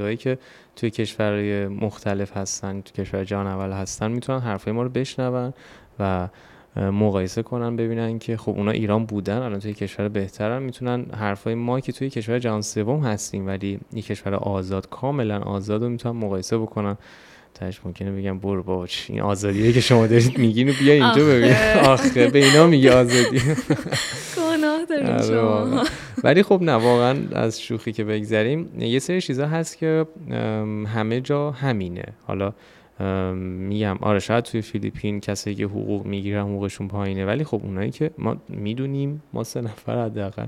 های 0.00 0.16
که 0.16 0.38
توی 0.76 0.90
کشورهای 0.90 1.66
مختلف 1.66 2.36
هستن 2.36 2.80
توی 2.80 3.04
کشور 3.04 3.24
جهان 3.24 3.46
اول 3.46 3.72
هستن 3.72 4.10
می‌تونن 4.10 4.40
حرفای 4.40 4.72
ما 4.72 4.82
رو 4.82 4.88
بشنون 4.88 5.52
و 5.98 6.28
مقایسه 6.76 7.42
کنن 7.42 7.76
ببینن 7.76 8.18
که 8.18 8.36
خب 8.36 8.50
اونا 8.50 8.70
ایران 8.70 9.06
بودن 9.06 9.38
الان 9.38 9.58
توی 9.58 9.74
کشور 9.74 10.08
بهترن 10.08 10.62
می‌تونن 10.62 11.06
حرفای 11.18 11.54
ما 11.54 11.80
که 11.80 11.92
توی 11.92 12.10
کشور 12.10 12.38
جهان 12.38 12.62
سوم 12.62 13.04
هستیم 13.04 13.46
ولی 13.46 13.80
یک 13.92 14.06
کشور 14.06 14.34
آزاد 14.34 14.88
کاملا 14.88 15.40
آزاد 15.40 15.82
رو 15.82 15.88
می‌تونن 15.88 16.16
مقایسه 16.16 16.58
بکنن. 16.58 16.96
تاش 17.54 17.80
ممکنه 17.84 18.12
بگم 18.12 18.38
برو 18.38 18.62
با 18.62 18.86
این 19.08 19.20
آزادیه 19.20 19.72
که 19.72 19.80
شما 19.80 20.06
دارید 20.06 20.38
میگین 20.38 20.68
و 20.68 20.72
بیا 20.80 20.94
اینجا 20.94 21.24
ببین. 21.24 21.52
آخه 21.84 22.30
به 22.30 22.44
اینا 22.44 22.66
میگه 22.66 22.92
آزادی. 22.92 23.40
گناه 24.36 24.84
دارین 24.88 25.06
آره 25.06 25.22
شما. 25.22 25.84
ولی 26.24 26.42
خب 26.42 26.62
نه 26.62 26.72
واقعا 26.72 27.16
از 27.32 27.60
شوخی 27.60 27.92
که 27.92 28.04
بگذریم 28.04 28.68
یه 28.78 28.98
سری 28.98 29.20
چیزا 29.20 29.46
هست 29.46 29.78
که 29.78 30.06
همه 30.94 31.20
جا 31.20 31.50
همینه. 31.50 32.04
حالا 32.26 32.52
میگم 32.98 33.98
آره 34.00 34.18
شاید 34.18 34.44
توی 34.44 34.62
فیلیپین 34.62 35.20
کسایی 35.20 35.56
که 35.56 35.64
حقوق 35.64 36.06
می‌گیرن 36.06 36.42
حقوقشون 36.42 36.88
پایینه. 36.88 37.26
ولی 37.26 37.44
خب 37.44 37.60
اونایی 37.64 37.90
که 37.90 38.10
ما 38.18 38.36
می‌دونیم 38.48 39.22
ما 39.32 39.44
سه 39.44 39.60
نفر 39.60 40.04
حداقل 40.04 40.46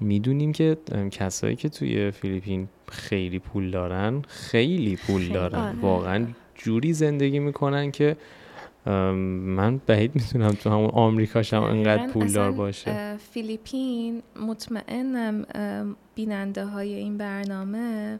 می‌دونیم 0.00 0.52
که 0.52 0.76
کسایی 1.10 1.56
که 1.56 1.68
توی 1.68 2.10
فیلیپین 2.10 2.68
خیلی 2.88 3.38
پول 3.38 3.70
دارن 3.70 4.22
خیلی 4.28 4.96
پول 4.96 5.28
دارن. 5.28 5.58
آره. 5.58 5.80
واقعا 5.80 6.26
جوری 6.54 6.92
زندگی 6.92 7.38
می‌کنن 7.38 7.90
که 7.90 8.16
من 8.86 9.80
بعید 9.86 10.14
می‌تونم 10.14 10.50
تو 10.50 10.70
همون 10.70 10.90
آمریکاش 10.90 11.54
هم 11.54 11.62
انقدر 11.62 12.06
پولدار 12.06 12.52
باشه. 12.52 13.16
فیلیپین 13.16 14.22
مطمئنم 14.46 15.46
بیننده 16.14 16.64
های 16.64 16.94
این 16.94 17.18
برنامه 17.18 18.18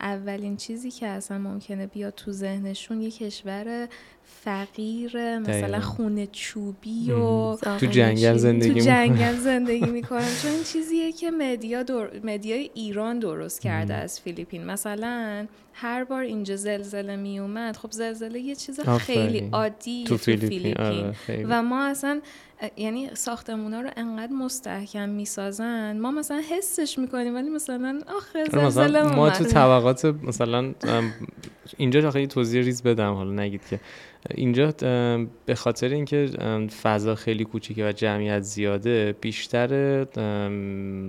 اولین 0.00 0.56
چیزی 0.56 0.90
که 0.90 1.06
اصلا 1.06 1.38
ممکنه 1.38 1.86
بیاد 1.86 2.14
تو 2.14 2.32
ذهنشون 2.32 3.02
یه 3.02 3.10
کشور 3.10 3.88
فقیر 4.24 5.38
مثلا 5.38 5.80
خونه 5.80 6.26
چوبی 6.26 7.10
و 7.12 7.56
تو 7.56 7.86
جنگل 7.86 8.36
زندگی 8.36 8.74
تو 8.74 8.78
جنگل 8.78 9.36
زندگی 9.36 9.90
می‌کنن. 9.90 10.28
چون 10.42 10.50
این 10.50 10.64
چیزیه 10.64 11.12
که 11.12 11.30
مدیا. 11.30 11.84
مدیای 12.24 12.70
ایران 12.74 13.18
درست 13.18 13.60
کرده 13.60 13.94
از 13.94 14.20
فیلیپین. 14.20 14.64
مثلا 14.64 15.46
هر 15.72 16.04
بار 16.04 16.22
اینجا 16.22 16.56
زلزله 16.56 17.16
می 17.16 17.38
اومد 17.38 17.76
خب 17.76 17.90
زلزله 17.90 18.40
یه 18.40 18.54
چیز 18.54 18.80
خیلی 18.80 19.48
عادی 19.52 20.04
تو 20.04 20.16
فیلیپین, 20.16 20.76
آره، 20.76 21.14
و 21.48 21.62
ما 21.62 21.86
اصلا 21.86 22.20
یعنی 22.76 23.10
ساختمونا 23.14 23.80
رو 23.80 23.90
انقدر 23.96 24.32
مستحکم 24.32 25.08
می‌سازن. 25.08 25.98
ما 25.98 26.10
مثلا 26.10 26.42
حسش 26.50 26.98
می‌کنیم 26.98 27.34
ولی 27.34 27.50
مثلا 27.50 28.00
آخه 28.16 28.44
زلزله 28.44 29.02
ما 29.02 29.30
تو 29.30 29.44
طبقات 29.44 30.04
مثلا 30.04 30.74
اینجا 31.76 32.10
خیلی 32.10 32.26
توضیح 32.26 32.62
ریز 32.62 32.82
بدم 32.82 33.12
حالا 33.12 33.32
نگید 33.32 33.62
که. 33.70 33.80
اینجا 34.30 34.72
به 35.46 35.54
خاطر 35.54 35.88
اینکه 35.88 36.26
فضا 36.82 37.14
خیلی 37.14 37.44
کوچیکه 37.44 37.88
و 37.88 37.92
جمعیت 37.92 38.40
زیاده 38.40 39.16
بیشتر 39.20 40.04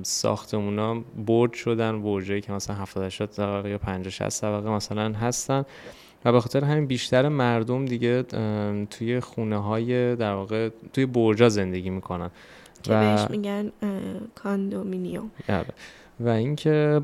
ساختمونا 0.04 1.04
برج 1.28 1.54
شدن 1.54 2.02
برجایی 2.02 2.42
که 2.42 2.52
مثلا 2.52 2.76
70 2.76 3.04
80 3.04 3.30
طبقه 3.30 3.70
یا 3.70 3.78
50 3.78 4.10
60 4.10 4.42
طبقه 4.42 4.70
مثلا 4.70 5.14
هستن. 5.14 5.66
و 6.26 6.32
به 6.32 6.42
خاطر 6.42 6.64
همین 6.64 6.86
بیشتر 6.86 7.30
مردم 7.30 7.86
دیگه 7.86 8.24
توی 8.90 9.20
خونه 9.20 9.58
های 9.58 10.16
در 10.16 10.34
واقع 10.34 10.70
توی 10.94 11.06
برجا 11.06 11.50
زندگی 11.50 11.90
می‌کنن 11.90 12.30
که 12.84 12.90
بهش 12.92 13.30
میگن 13.30 13.72
condominium 14.36 15.32
آره. 15.50 15.74
و 16.20 16.30
اینکه 16.30 17.02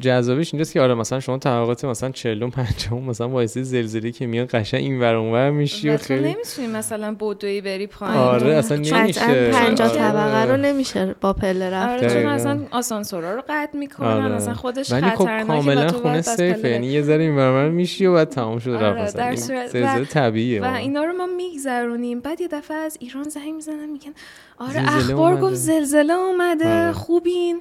جذابیش 0.00 0.54
اینجاست 0.54 0.72
که 0.72 0.80
آره 0.80 0.94
مثلا 0.94 1.20
شما 1.20 1.38
طبقات 1.38 1.84
مثلا 1.84 2.10
40 2.10 2.50
50 2.50 3.00
مثلا 3.00 3.28
وایسی 3.28 3.64
زلزله 3.64 4.10
که 4.12 4.26
میاد 4.26 4.48
قشنگ 4.48 4.80
این 4.80 5.00
ور 5.00 5.14
اونور 5.14 5.50
میشی 5.50 5.90
و 5.90 5.96
خیلی 5.96 6.34
نمی‌تونی 6.34 6.68
مثلا 6.68 7.16
بدوی 7.20 7.60
بری 7.60 7.86
پایین. 7.86 8.16
آره 8.16 8.54
اصلا 8.54 8.76
نمیشه. 8.76 9.50
50 9.50 9.88
طبقه 9.88 10.52
رو 10.52 10.56
نمیشه 10.56 11.14
با 11.20 11.32
پله 11.32 11.70
رفت. 11.70 12.04
آره 12.04 12.14
چون 12.14 12.32
مثلا 12.32 12.60
آسانسورا 12.70 13.34
رو 13.34 13.42
قطع 13.48 13.78
می‌کنن 13.78 14.08
آره. 14.08 14.34
مثلا 14.34 14.54
خودش 14.54 14.92
ولی 14.92 15.10
خب 15.10 15.42
کاملا 15.46 15.88
خونه 15.88 16.22
سیفه 16.22 16.68
یعنی 16.68 16.86
یه 16.86 17.02
ذره 17.02 17.22
این 17.22 17.36
ور 17.36 17.68
میشی 17.68 18.06
و 18.06 18.14
بعد 18.14 18.28
تمام 18.28 18.58
شده 18.58 18.76
آره 18.76 18.86
رفت 18.86 19.36
زلزله 19.36 20.04
طبیعیه. 20.04 20.62
و 20.62 20.74
اینا 20.74 21.04
رو 21.04 21.12
ما 21.12 21.26
میگذرونیم. 21.26 22.20
بعد 22.20 22.40
یه 22.40 22.48
دفعه 22.48 22.76
از 22.76 22.96
ایران 23.00 23.22
زنگ 23.22 23.54
می‌زنن 23.54 23.90
میگن 23.92 24.10
آره 24.58 24.82
اخبار 24.96 25.40
گفت 25.40 25.54
زلزله 25.54 26.14
اومده 26.14 26.92
خوبین. 26.92 27.60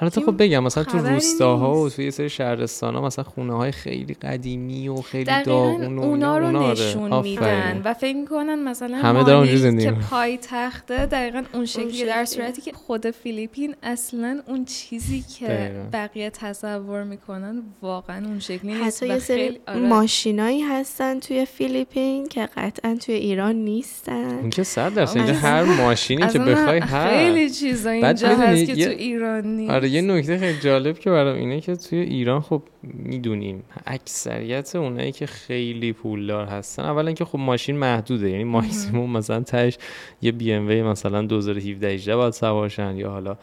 حالا 0.00 0.10
خب 0.26 0.42
بگم 0.42 0.64
مثلا 0.64 0.84
تو 0.84 0.98
روستاها 0.98 1.74
و 1.74 1.88
توی 1.88 2.04
یه 2.04 2.10
سری 2.10 2.28
شهرستان 2.28 2.94
ها 2.94 3.00
مثلا 3.00 3.24
خونه 3.24 3.56
های 3.56 3.72
خیلی 3.72 4.14
قدیمی 4.14 4.88
و 4.88 4.96
خیلی 4.96 5.42
داغون 5.44 5.98
و 5.98 6.02
اونا 6.02 6.38
رو 6.38 6.46
اونا 6.46 6.72
نشون 6.72 7.20
میدن 7.22 7.82
و 7.84 7.94
فکر 7.94 8.16
می‌کنن 8.16 8.62
مثلا 8.62 8.96
همه 8.96 9.24
دارن 9.24 9.38
اونجا 9.38 9.56
زندگی 9.56 9.86
که 9.86 9.92
پای 10.10 10.38
تخته 10.42 11.06
دقیقا 11.06 11.42
اون 11.54 11.66
شکلی 11.66 12.04
در 12.04 12.24
صورتی 12.24 12.62
که 12.62 12.72
خود 12.72 13.10
فیلیپین 13.10 13.74
اصلا 13.82 14.40
اون 14.46 14.64
چیزی 14.64 15.24
که 15.38 15.46
دقیقا. 15.46 15.84
بقیه 15.92 16.30
تصور 16.30 17.04
می‌کنن 17.04 17.62
واقعا 17.82 18.26
اون 18.26 18.38
شکلی 18.38 18.74
نیست 18.74 19.02
حتی 19.02 19.12
و 19.12 19.14
یه 19.14 19.18
سری 19.18 19.36
خیلی 19.36 19.60
آره. 19.68 19.80
ماشینایی 19.80 20.60
هستن 20.60 21.20
توی 21.20 21.44
فیلیپین 21.44 22.28
که 22.28 22.48
قطعا 22.56 22.96
توی 23.06 23.14
ایران 23.14 23.56
نیستن. 23.56 24.38
این 24.40 24.50
که 24.50 24.62
صد 24.62 24.94
درصد 24.94 25.16
اینجا 25.16 25.34
هر 25.34 25.62
ماشینی 25.62 26.28
که 26.28 26.38
بخوای 26.38 26.78
هست. 26.78 27.08
خیلی 27.08 27.50
چیزا 27.50 27.90
اینجا 27.90 28.28
هست 28.28 28.66
که 28.66 28.84
تو 28.84 28.90
ایران 28.90 29.46
نیست. 29.56 29.70
آره 29.70 29.89
یه 29.90 30.00
نکته 30.00 30.38
خیلی 30.38 30.58
جالب 30.58 30.98
که 30.98 31.10
برام 31.10 31.36
اینه 31.36 31.60
که 31.60 31.76
توی 31.76 31.98
ایران 31.98 32.40
خب 32.40 32.62
می‌دونیم 32.82 33.62
اکثریت 33.86 34.76
اونایی 34.76 35.12
که 35.12 35.26
خیلی 35.26 35.92
پولدار 35.92 36.46
هستن 36.46 36.82
اولا 36.82 37.12
که 37.12 37.24
خب 37.24 37.38
ماشین 37.38 37.76
محدوده 37.76 38.30
یعنی 38.30 38.44
ماکسیموم 38.44 39.10
مثلا 39.16 39.40
تهش 39.40 39.78
یه 40.22 40.32
بی 40.32 40.52
ام 40.52 40.66
وی 40.68 40.82
مثلا 40.82 41.22
2017 41.22 41.88
18 41.88 42.16
باید 42.16 42.32
سوارشن 42.32 42.96
یا 42.96 43.10
حالا 43.10 43.36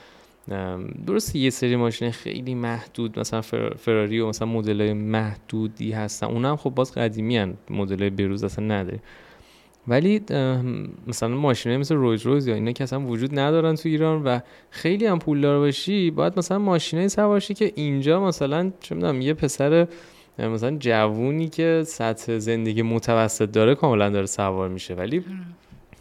ام، 0.51 0.88
درسته 1.07 1.39
یه 1.39 1.49
سری 1.49 1.75
ماشین 1.75 2.12
خیلی 2.12 2.55
محدود 2.55 3.19
مثلا 3.19 3.41
فر- 3.41 3.73
فراری 3.75 4.19
و 4.19 4.27
مثلا 4.27 4.47
مدل 4.47 4.93
محدودی 4.93 5.91
هستن 5.91 6.27
اونا 6.27 6.49
هم 6.49 6.55
خب 6.55 6.69
باز 6.69 6.91
قدیمی 6.91 7.38
هن 7.38 7.53
مدل 7.69 8.10
بروز 8.10 8.43
اصلا 8.43 8.65
نداره 8.65 8.99
ولی 9.88 10.21
مثلا 11.08 11.30
ماشینه 11.30 11.78
مثل 11.78 11.95
رویز 11.95 12.26
رویز 12.26 12.47
یا 12.47 12.56
اینا 12.56 12.71
که 12.71 12.84
اصلا 12.84 13.02
وجود 13.02 13.39
ندارن 13.39 13.76
تو 13.76 13.89
ایران 13.89 14.23
و 14.23 14.39
خیلی 14.69 15.06
هم 15.06 15.19
پولدار 15.19 15.60
باشی 15.60 16.12
باید 16.12 16.39
مثلا 16.39 16.60
ماشینه 16.60 17.08
سوارشی 17.08 17.54
که 17.54 17.71
اینجا 17.76 18.19
مثلا 18.19 18.71
چه 18.80 18.95
می‌دونم 18.95 19.21
یه 19.21 19.34
پسر 19.34 19.88
مثلا 20.39 20.78
جوونی 20.78 21.50
که 21.50 21.84
سطح 21.86 22.38
زندگی 22.38 22.82
متوسط 22.82 23.52
داره 23.52 23.76
کاملا 23.76 24.10
داره 24.10 24.26
سوار 24.26 24.69
میشه. 24.69 24.93
ولی 24.93 25.23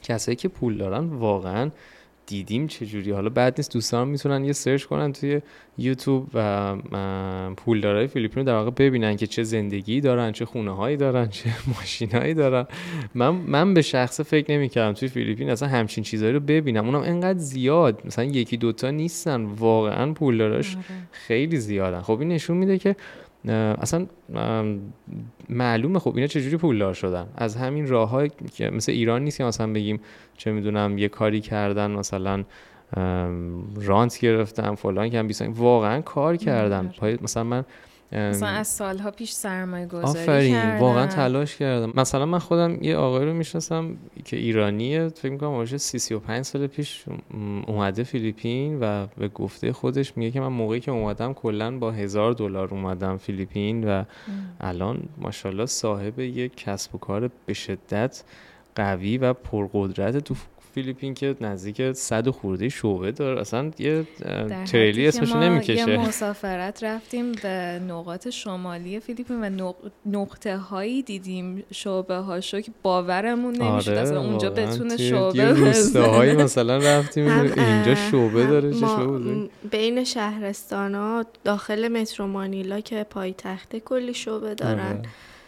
کسایی 0.03 0.37
که 0.37 0.49
پول 0.49 0.77
دارن 0.77 1.05
واقعا 1.05 1.71
دیدیم 2.27 2.67
چجوری. 2.67 3.11
حالا 3.11 3.29
بعد 3.29 3.55
نیست 3.59 3.73
دوستان 3.73 4.09
می‌تونن 4.09 4.45
یه 4.45 4.53
سرچ 4.53 4.85
کنن 4.85 5.13
توی 5.13 5.41
یوتیوب 5.79 6.29
و 6.35 6.77
پولدارای 7.57 8.07
فیلیپین 8.07 8.41
رو 8.41 8.47
در 8.47 8.55
واقع 8.55 8.71
ببینن 8.71 9.17
که 9.17 9.27
چه 9.27 9.43
زندگی 9.43 10.01
دارن 10.01 10.33
چه 10.33 10.45
خونه 10.45 10.77
هایی 10.77 10.97
دارن 10.97 11.29
چه 11.29 11.51
ماشینایی 11.77 12.35
دارن. 12.35 12.67
من 13.15 13.31
من 13.31 13.75
به 13.75 13.83
شخصه 13.83 14.23
فکر 14.23 14.53
نمی‌کردم 14.53 14.93
توی 14.93 15.09
فیلیپین 15.09 15.51
اصلا 15.51 15.69
همچین 15.69 16.05
چیزایی 16.05 16.33
رو 16.33 16.41
ببینم. 16.41 16.85
اونم 16.85 17.03
انقدر 17.03 17.39
زیاد. 17.39 18.03
مثلا 18.07 18.25
یکی 18.25 18.57
دوتا 18.57 18.91
نیستن. 18.91 19.45
واقعا 19.45 20.13
پولداراش 20.13 20.77
خیلی 21.13 21.57
زیادن. 21.57 22.01
خب 22.01 22.21
این 22.21 22.29
نشون 22.29 22.57
میده 22.57 22.79
که 22.79 22.97
اصلا 23.53 24.07
معلومه 25.49 25.99
خب 25.99 26.15
اینا 26.15 26.27
چجوری 26.27 26.57
پولدار 26.57 26.95
شدن؟ 26.95 27.27
از 27.37 27.57
همین 27.57 27.87
راه 27.89 28.29
که 28.29 28.71
مثل 28.71 28.93
ایران 28.93 29.25
نیست 29.25 29.39
که 29.39 29.45
مثلا 29.45 29.73
بگیم 29.73 30.01
چه 30.37 30.53
می‌دونم 30.53 30.99
یه 30.99 31.09
کاری 31.09 31.41
کردن 31.41 31.91
مثلا 31.91 32.45
رانت 33.77 34.19
گرفتن 34.21 34.75
فلان 34.75 35.09
کردن 35.11 35.27
بیسان 35.27 35.49
واقعا 35.49 36.01
کار 36.01 36.37
کردن 36.37 36.93
مثلا 37.23 37.45
من 37.45 37.65
مثلا 38.13 38.49
از 38.49 38.69
سالها 38.69 39.11
پیش 39.11 39.33
سرمایه 39.33 39.87
گذاری 39.87 40.09
آفرین 40.09 40.55
کردن. 40.55 40.81
واقعا 40.81 41.07
تلاش 41.07 41.57
کردم. 41.57 41.93
مثلا 41.95 42.27
من 42.27 42.39
خودم 42.39 42.83
یه 42.83 42.97
آقای 42.97 43.25
رو 43.25 43.35
می‌شناسم 43.35 43.97
که 44.25 44.37
ایرانیه 44.37 45.09
فکر 45.09 45.33
می‌کنم 45.33 45.51
باشه 45.51 45.79
35 45.79 46.45
سال 46.45 46.67
پیش 46.67 47.05
اومده 47.67 48.03
فیلیپین 48.03 48.81
و 48.81 49.07
به 49.07 49.29
گفته 49.29 49.73
خودش 49.73 50.17
میگه 50.17 50.31
که 50.31 50.41
من 50.41 50.49
موقعی 50.49 50.81
که 50.81 50.91
اومدم 50.91 51.35
کلا 51.35 51.79
با 51.79 51.93
هزار 51.93 52.33
دلار 52.33 52.69
اومدم 52.69 53.17
فیلیپین 53.17 53.85
و 53.85 54.05
الان 54.61 55.03
ماشاءالله 55.19 55.67
صاحب 55.67 56.19
یک 56.19 56.57
کسب 56.57 56.95
و 56.95 56.99
کار 56.99 57.31
به 57.47 57.55
شدت 57.55 58.23
قوی 58.75 59.19
و 59.19 59.33
پرقدرت 59.33 60.17
تو 60.17 60.35
فیلیپین 60.77 61.15
که 61.15 61.37
نزدیک 61.41 61.93
صد 61.93 62.29
خورده 62.31 62.69
شعبه 62.69 63.13
داره. 63.13 63.41
اصلا 63.41 63.71
یه 63.79 64.07
تریلی 64.67 65.09
اسمشو 65.09 65.37
ما 65.37 65.45
یه 65.45 65.51
نمی‌کشه 65.51 65.97
مسافرت 66.09 66.85
رفتیم 66.85 67.33
به 67.33 67.81
نقاط 67.89 68.29
شمالی 68.29 69.01
فیلیپین 69.01 69.45
و 69.45 69.71
نق- 69.73 69.91
نقطه 70.07 70.57
هایی 70.57 71.03
دیدیم 71.03 71.65
شعبه 71.73 72.17
هاشو 72.17 72.61
که 72.61 72.73
باورمون 72.83 73.57
نمی‌شد. 73.57 73.91
اصلا 73.91 74.21
اونجا 74.21 74.51
بتونه 74.51 74.97
شعبه 74.97 75.51
روستاهایی. 75.51 76.33
مثلا 76.33 76.77
رفتیم. 76.77 77.29
اینجا 77.29 77.95
شعبه 77.95 78.47
داره 78.47 78.73
چه 78.73 78.87
بین 79.71 80.05
شهرستان 80.05 80.95
ها 80.95 81.25
داخل 81.45 81.89
مترو 81.89 82.27
مانیلا 82.27 82.81
که 82.81 83.07
پایتخت 83.11 83.77
کلی 83.77 84.15
شعبه 84.15 84.55
دارن. 84.55 84.79
آره. 84.81 85.03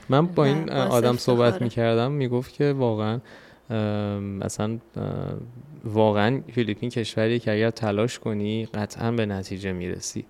من 0.08 0.26
با 0.26 0.44
این 0.44 0.70
آدم 0.70 1.16
صحبت. 1.16 1.62
می‌کردم 1.62 2.12
می‌گفت 2.12 2.52
که 2.52 2.72
واقعا 2.72 3.20
اصلا 4.42 4.78
واقعا 5.84 6.42
فیلیپین 6.52 6.90
کشوری 6.90 7.38
که 7.38 7.52
اگر 7.52 7.70
تلاش 7.70 8.18
کنی 8.18 8.66
قطعا 8.66 9.12
به 9.12 9.26
نتیجه 9.26 9.72
می‌رسی 9.72 10.24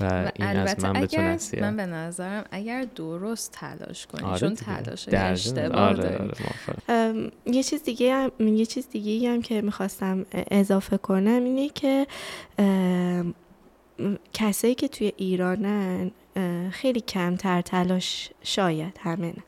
و, 0.00 0.04
و 0.04 0.30
این 0.36 0.48
از 0.48 0.56
البته 0.56 0.92
من 0.92 1.00
به 1.00 1.06
تو 1.06 1.20
اگر. 1.20 1.60
من 1.60 1.76
به 1.76 1.86
نظرم 1.86 2.44
اگر 2.50 2.86
درست 2.96 3.52
تلاش 3.52 4.06
کنی 4.06 4.24
آره 4.24 4.38
چون. 4.38 4.54
تلاش 4.54 5.08
اشتباه. 5.08 5.80
آره. 5.80 6.30
آره 6.88 7.30
یه 7.46 7.62
چیز 7.62 7.82
دیگه 7.82 8.14
هم 8.14 8.30
یه 8.40 8.66
چیز 8.66 8.88
دیگه 8.90 9.30
هم 9.30 9.42
که 9.42 9.62
می‌خواستم 9.62 10.26
اضافه 10.50 10.96
کنم 10.96 11.44
اینه 11.44 11.68
که 11.68 12.06
کسایی 14.32 14.74
که 14.74 14.88
توی 14.88 15.12
ایرانن 15.16 16.10
خیلی 16.70 17.00
کمتر 17.00 17.60
تلاش 17.60 18.30
شاید 18.42 19.00
همه 19.00 19.26
نه 19.26 19.42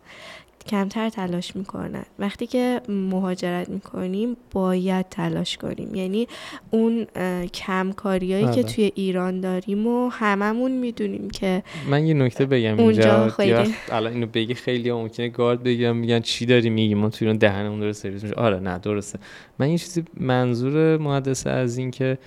کمتر 0.66 1.08
تلاش 1.08 1.56
می‌کنن. 1.56 2.04
وقتی 2.18 2.46
که 2.46 2.80
مهاجرت 2.88 3.68
می‌کنیم 3.68 4.36
باید 4.52 5.06
تلاش 5.08 5.56
کنیم. 5.56 5.94
یعنی 5.94 6.28
اون 6.70 7.06
کمکاریایی 7.54 8.44
که 8.44 8.50
آره. 8.50 8.62
توی 8.62 8.92
ایران 8.94 9.40
داریم 9.40 9.86
و 9.86 10.08
هممون 10.08 10.72
می‌دونیم 10.72 11.30
که 11.30 11.62
من 11.90 12.06
یه 12.06 12.14
نکته 12.14 12.46
بگم 12.46 12.80
اونجا 12.80 13.28
خیلی- 13.28 13.74
الان 13.92 14.12
اینو 14.12 14.26
بگی 14.26 14.54
خیلی 14.54 14.88
ها 14.88 14.98
ممکنه 14.98 15.28
گارد 15.28 15.62
بگم 15.62 15.96
میگن 15.96 16.20
چی 16.20 16.46
داری 16.46 16.70
میگی؟ 16.70 16.94
ما 16.94 17.08
تو 17.08 17.16
ایران 17.20 17.36
دهنمون 17.36 17.80
داره 17.80 17.92
سرویس 17.92 18.22
میشه. 18.22 18.34
آره 18.34 18.60
نه 18.60 18.78
درسته. 18.78 19.18
من 19.58 19.70
یه 19.70 19.78
چیزی 19.78 20.04
منظور 20.20 20.96
محدثه 20.96 21.50
از 21.50 21.78
این 21.78 21.90
که 21.90 22.18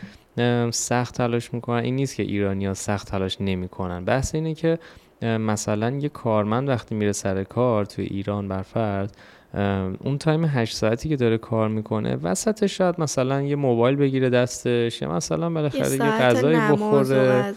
سخت 0.72 1.16
تلاش 1.16 1.54
می‌کنن 1.54 1.84
این 1.84 1.96
نیست 1.96 2.16
که 2.16 2.24
ایرانی 2.24 2.66
ها 2.66 2.74
سخت 2.74 3.08
تلاش 3.08 3.38
نمی‌کنن. 3.42 4.06
بحث 4.06 4.36
اینه 4.36 4.54
که 4.56 4.80
مثلا 5.22 5.90
یه 5.90 6.10
کارمند 6.10 6.70
وقتی 6.70 6.96
میره 6.96 7.12
سر 7.12 7.44
کار 7.44 7.86
توی 7.86 8.06
ایران 8.06 8.48
بر 8.48 8.62
فرض 8.62 9.10
ام، 9.54 9.98
اون 10.04 10.18
تایم 10.18 10.46
هشت 10.46 10.76
ساعتی 10.76 11.10
که 11.10 11.16
داره 11.16 11.38
کار 11.38 11.70
می‌کنه 11.70 12.16
وسطش 12.16 12.78
شاید 12.78 13.02
مثلا 13.02 13.42
یه 13.42 13.56
موبایل 13.56 13.96
بگیره 13.96 14.30
دستش 14.30 15.02
یا 15.02 15.12
مثلا 15.12 15.50
بالاخره 15.50 15.92
یه 15.92 16.00
غذایی 16.00 16.58
بخوره. 16.58 17.54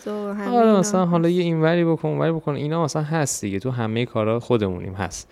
آره 0.53 0.79
مثلا 0.79 1.07
حالا. 1.07 1.29
یه 1.29 1.43
اینوری 1.43 1.85
بکن 1.85 2.09
اونوری 2.09 2.33
بکن 2.33 2.55
اینا 2.55 2.85
مثلا 2.85 3.03
هست 3.03 3.41
دیگه 3.41 3.59
تو 3.59 3.71
همه 3.71 4.07
کارا 4.07 4.41
خودمونیم 4.41 4.93
هست. 4.93 5.31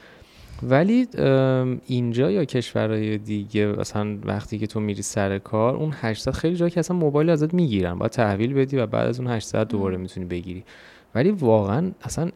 ولی 0.63 1.09
اینجا 1.87 2.31
یا 2.31 2.45
کشورهای 2.45 3.19
دیگه 3.19 3.67
مثلا 3.67 4.19
وقتی 4.25 4.59
که 4.59 4.67
تو 4.67 4.81
میری 4.81 5.03
سر 5.03 5.39
کار 5.39 5.77
اون 5.77 5.93
8 6.01 6.23
ساعت 6.23 6.37
خیلی 6.37 6.57
جا 6.57 6.69
که 6.69 6.81
اصلا 6.81 6.97
موبایل 6.97 7.31
ازت 7.31 7.55
می‌گیرن 7.55 7.99
باید 7.99 8.13
تحویل 8.13 8.55
بدی 8.55 8.77
و 8.77 8.87
بعد 8.87 9.07
از 9.09 9.21
اون 9.21 9.31
8 9.31 9.47
ساعت 9.47 9.69
دوباره 9.69 9.97
می‌تونی 9.97 10.27
بگیری. 10.27 10.65
ولی 11.19 11.31
واقعا 11.31 11.91
اصلا 12.03 12.31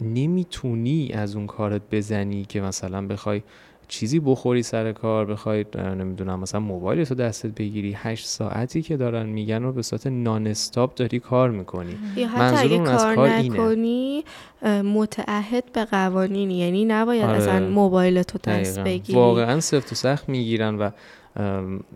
نمی‌تونی 0.00 1.10
از 1.14 1.36
اون 1.36 1.46
کارت 1.46 1.82
بزنی 1.90 2.44
که 2.44 2.60
مثلا 2.60 3.06
بخوای 3.06 3.42
چیزی 3.88 4.20
بخوری 4.20 4.62
سر 4.62 4.92
کار 4.92 5.26
بخوای 5.26 5.64
نمی‌دونم 5.78 6.40
مثلا 6.40 6.60
موبایل 6.60 7.04
تو 7.04 7.14
دستت 7.14 7.54
بگیری 7.54 7.92
هشت 7.96 8.26
ساعتی 8.26 8.82
که 8.82 8.96
دارن 8.96 9.26
میگن 9.26 9.64
و 9.64 9.72
به 9.72 9.82
صورت 9.82 10.06
نان 10.06 10.46
استاپ 10.46 10.94
داری 10.94 11.18
کار 11.20 11.50
می‌کنی 11.50 11.94
یا 12.16 12.28
حتی 12.28 12.40
منظور 12.40 12.64
اگه 12.64 12.74
اون 12.74 12.86
از 12.88 13.02
کار 13.04 13.14
کار 13.14 13.28
اینه. 13.28 13.54
نکنی 13.54 14.24
متعهد 14.84 15.64
به 15.72 15.84
قوانینی 15.84 16.58
یعنی 16.58 16.84
نباید 16.84 17.24
آره. 17.24 17.36
اصلا 17.36 17.68
موبایل 17.68 18.22
تو 18.22 18.38
دست. 18.38 18.78
بگیری 18.78 19.18
واقعا 19.18 19.60
سفت 19.60 19.92
و 19.92 19.94
سخت 19.94 20.28
می‌گیرن 20.28 20.74
و 20.78 20.90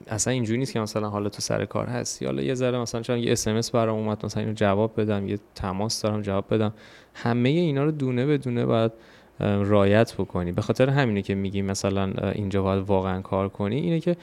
اصلا 0.06 0.32
اینجوری 0.32 0.58
نیست 0.58 0.72
که 0.72 0.80
مثلا 0.80 1.08
حالا 1.08 1.28
تو 1.28 1.40
سر 1.40 1.64
کار 1.64 1.86
هستی. 1.86 2.24
حالا 2.24 2.42
یه 2.42 2.54
ذره 2.54 2.78
مثلا 2.78 3.02
چون 3.02 3.18
یه 3.18 3.32
اس 3.32 3.70
برام 3.70 3.98
اومد 3.98 4.26
مثلا 4.26 4.42
اینو 4.42 4.54
جواب 4.54 5.00
بدم 5.00 5.28
یه 5.28 5.38
تماس 5.54 6.02
دارم 6.02 6.22
جواب 6.22 6.54
بدم. 6.54 6.72
همه 7.14 7.48
اینا 7.48 7.84
رو 7.84 7.90
دونه 7.90 8.26
به 8.26 8.38
دونه 8.38 8.66
باید 8.66 8.92
رایت 9.40 10.14
بکنی. 10.14 10.52
به 10.52 10.62
خاطر 10.62 10.90
همینه 10.90 11.22
که 11.22 11.34
میگیم 11.34 11.66
مثلا 11.66 12.12
اینجا 12.32 12.62
باید 12.62 12.84
واقعا 12.84 13.20
کار 13.20 13.48
کنی. 13.48 13.76
اینه 13.76 14.00
که 14.00 14.16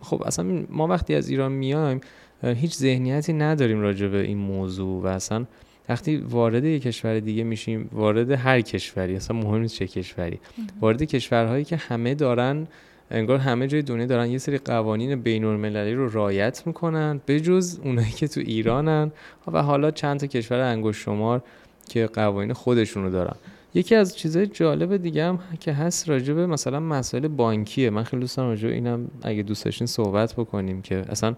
خب 0.00 0.22
اصلا 0.26 0.64
ما 0.68 0.86
وقتی 0.86 1.14
از 1.14 1.28
ایران 1.28 1.52
میایم 1.52 2.00
هیچ 2.42 2.74
ذهنیتی 2.74 3.32
نداریم 3.32 3.80
راجع 3.80 4.06
به 4.06 4.20
این 4.20 4.38
موضوع 4.38 5.02
و 5.02 5.06
اصلا 5.06 5.46
وقتی 5.88 6.16
وارد 6.16 6.64
یک 6.64 6.82
کشور 6.82 7.20
دیگه 7.20 7.44
میشیم 7.44 7.88
وارد 7.92 8.30
هر 8.30 8.60
کشوری 8.60 9.16
اصلا 9.16 9.36
مهم 9.36 9.60
نیست 9.60 9.74
چه 9.74 9.86
کشوری 9.86 10.40
وارد 10.80 11.02
کشورهایی 11.02 11.64
که 11.64 11.76
همه 11.76 12.14
دارن 12.14 12.66
انگار 13.12 13.38
همه 13.38 13.66
جای 13.66 13.82
دنیا 13.82 14.06
دارن 14.06 14.30
یه 14.30 14.38
سری 14.38 14.58
قوانین 14.58 15.22
بین 15.22 15.44
المللی 15.44 15.94
رو 15.94 16.08
رایت 16.08 16.62
می‌کنن 16.66 17.20
جز 17.26 17.78
اونایی 17.84 18.10
که 18.10 18.28
تو 18.28 18.40
ایرانن. 18.40 19.12
و 19.52 19.62
حالا 19.62 19.90
چند 19.90 20.20
تا 20.20 20.26
کشور 20.26 20.60
انگشت 20.60 21.00
شمار 21.00 21.42
که 21.88 22.06
قوانین 22.06 22.52
خودشونو 22.52 23.10
دارن. 23.10 23.36
یکی 23.74 23.94
از 23.94 24.16
چیزهای 24.16 24.46
جالب 24.46 24.96
دیگه 24.96 25.24
هم 25.24 25.38
که 25.60 25.72
هست 25.72 26.08
راجبه 26.08 26.46
مثلا 26.46 26.80
مسائل 26.80 27.28
بانکیه. 27.28 27.90
من 27.90 28.02
خیلی 28.02 28.20
دوست 28.20 28.36
دارم 28.36 28.48
راجع 28.48 28.68
اینم 28.68 29.10
اگه 29.22 29.42
دوست 29.42 29.64
داشتین 29.64 29.86
صحبت 29.86 30.34
بکنیم 30.34 30.82
که 30.82 31.04
اصلا 31.08 31.34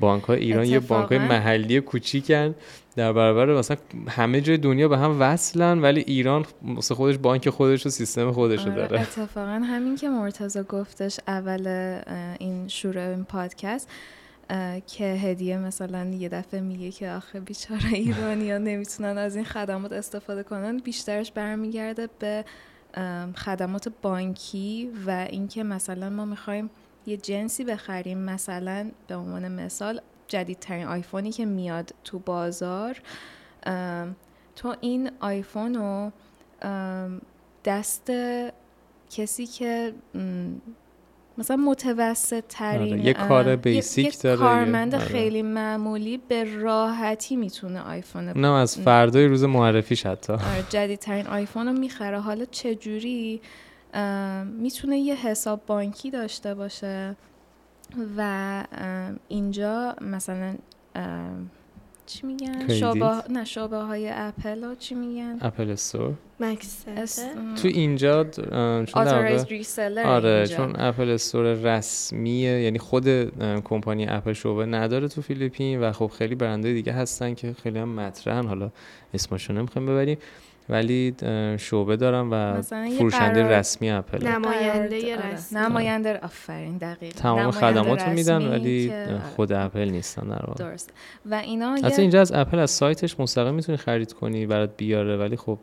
بانک 0.00 0.24
های 0.24 0.40
ایران 0.40 0.64
یه 0.64 0.80
بانک 0.80 1.08
های 1.08 1.18
محلی 1.18 1.80
کوچیکن 1.80 2.54
در 2.96 3.12
برابر 3.12 3.54
مثلا 3.54 3.76
همه 4.08 4.40
جای 4.40 4.56
دنیا 4.56 4.88
به 4.88 4.98
هم 4.98 5.16
وصلن 5.20 5.82
ولی 5.82 6.00
ایران 6.00 6.46
مثل 6.62 6.94
خودش 6.94 7.18
بانک 7.18 7.50
خودش 7.50 7.86
و 7.86 7.90
سیستم 7.90 8.32
خودش 8.32 8.66
رو 8.66 8.72
آره، 8.72 8.88
داره. 8.88 9.00
اتفاقا 9.00 9.50
همین 9.50 9.96
که 9.96 10.08
مرتضی 10.08 10.62
گفتش 10.62 11.20
اول 11.28 11.66
این 12.38 12.68
شروع 12.68 13.08
این 13.08 13.24
پادکست 13.24 13.88
که 14.86 15.04
هدیه 15.04 15.58
مثلا 15.58 16.04
یه 16.04 16.28
دفعه 16.28 16.60
میگه 16.60 16.90
که 16.90 17.10
آخه 17.10 17.40
بیچاره 17.40 17.92
ایرانی 17.92 18.50
ها 18.50 18.58
نمی‌تونن 18.58 19.18
از 19.18 19.36
این 19.36 19.44
خدمات 19.44 19.92
استفاده 19.92 20.42
کنن 20.42 20.78
بیشترش 20.78 21.32
برمیگرده 21.32 22.08
به 22.18 22.44
خدمات 23.36 23.88
بانکی 24.02 24.90
و 25.06 25.26
اینکه 25.30 25.62
مثلا 25.62 26.10
ما 26.10 26.24
می‌خوایم 26.24 26.70
یه 27.06 27.16
جنسی 27.16 27.64
بخریم. 27.64 28.18
مثلا 28.18 28.90
به 29.08 29.16
عنوان 29.16 29.48
مثال 29.48 30.00
جدیدترین 30.28 30.86
آیفونی 30.86 31.32
که 31.32 31.44
میاد 31.44 31.90
تو 32.04 32.18
بازار 32.18 33.00
تو 34.56 34.74
این 34.80 35.10
آیفون 35.20 35.74
رو 35.74 36.12
دست 37.64 38.12
کسی 39.10 39.46
که 39.46 39.92
مثلا 41.38 41.56
متوسط 41.56 42.44
ترین 42.48 42.92
آره، 42.92 43.04
یه 43.06 43.12
کار 43.12 43.56
بیسیک 43.56 44.20
داره 44.20 44.36
کارمند 44.38 44.94
آره. 44.94 45.04
خیلی 45.04 45.42
معمولی 45.42 46.18
به 46.28 46.44
راحتی 46.60 47.36
می‌تونه 47.36 47.80
آیفون 47.80 48.28
نه 48.28 48.48
از 48.48 48.78
فردای 48.78 49.26
روز 49.26 49.44
معرفیش 49.44 50.06
حتی. 50.06 50.32
آره 50.32 50.64
جدیدترین 50.70 51.26
آیفون 51.26 51.66
رو 51.66 51.72
می‌خره. 51.72 52.20
حالا 52.20 52.44
چجوری 52.44 53.40
می‌تونه 54.44 54.98
یه 54.98 55.14
حساب 55.14 55.60
بانکی 55.66 56.10
داشته 56.10 56.54
باشه 56.54 57.16
و 58.16 58.64
اینجا 59.28 59.96
مثلا 60.00 60.54
چی 62.06 62.26
میگن؟ 62.26 62.68
شعبه 62.68 63.10
نه 63.30 63.44
شعبه 63.44 63.76
های 63.76 64.10
اپل 64.12 64.64
ها 64.64 64.74
چی 64.74 64.94
میگن؟ 64.94 65.38
اپل 65.40 65.70
استور. 65.70 66.14
مکس 66.40 66.84
تو 67.62 67.68
اینجا 67.68 68.24
چون 68.24 68.86
آره 68.94 69.40
اینجا. 70.30 70.56
چون 70.56 70.72
اپل 70.76 71.10
استور 71.10 71.44
رسمیه 71.52 72.60
یعنی 72.62 72.78
خود 72.78 73.08
کمپانی 73.64 74.06
اپل 74.08 74.32
شعبه 74.32 74.66
نداره 74.66 75.08
تو 75.08 75.22
فیلیپین 75.22 75.80
و 75.80 75.92
خب 75.92 76.06
خیلی 76.06 76.34
برنده 76.34 76.72
دیگه 76.72 76.92
هستن 76.92 77.34
که 77.34 77.52
خیلی 77.62 77.78
هم 77.78 77.88
مطرحن. 77.88 78.46
حالا 78.46 78.70
اسمشون 79.14 79.58
نمی‌خوایم 79.58 79.88
ببریم. 79.88 80.18
ولی 80.68 81.14
شعبه 81.58 81.96
دارم 81.96 82.30
و 82.32 82.62
فروشنده 82.98 83.58
رسمی 83.58 83.90
اپل. 83.90 84.26
نماینده. 84.26 85.16
رسمی. 85.32 85.58
نماینده 85.58 86.18
آفرین 86.22 86.78
دقیق 86.78 87.12
تمام 87.12 87.50
خدمات 87.50 88.02
رو 88.02 88.12
میدن 88.12 88.48
ولی 88.48 88.92
خود 89.36 89.52
اپل 89.52 89.88
نیستن 89.88 90.28
در 90.28 90.38
درست. 90.56 90.92
و 91.26 91.34
اینا 91.34 91.74
حتی 91.74 92.02
اینجا 92.02 92.20
از 92.20 92.32
اپل 92.32 92.58
از 92.58 92.70
سایتش 92.70 93.20
مستقیم 93.20 93.54
می‌تونی 93.54 93.78
خرید 93.78 94.12
کنی 94.12 94.46
برات 94.46 94.70
بیاره 94.76 95.16
ولی 95.16 95.36
خب 95.36 95.58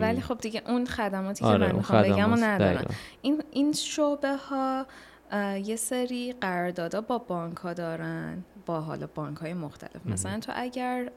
ولی 0.00 0.20
خب 0.20 0.38
دیگه 0.40 0.62
اون 0.66 0.86
خدماتی 0.86 1.40
که 1.40 1.46
آره 1.46 1.66
من 1.66 1.74
می‌خوام 1.74 2.02
بگم 2.02 2.32
و 2.32 2.36
ندارن 2.36 2.84
این 3.22 3.42
این 3.50 3.72
شعبه 3.72 4.36
ها 4.36 4.86
یه 5.64 5.76
سری 5.76 6.34
قراردادها 6.40 7.00
با 7.00 7.18
بانک 7.18 7.56
ها 7.56 7.72
دارن. 7.72 8.44
با 8.66 8.80
حالا 8.80 9.08
بانک 9.14 9.36
های 9.36 9.54
مختلف 9.54 10.06
مثلا 10.06 10.40
تو 10.40 10.52
اگر 10.54 11.10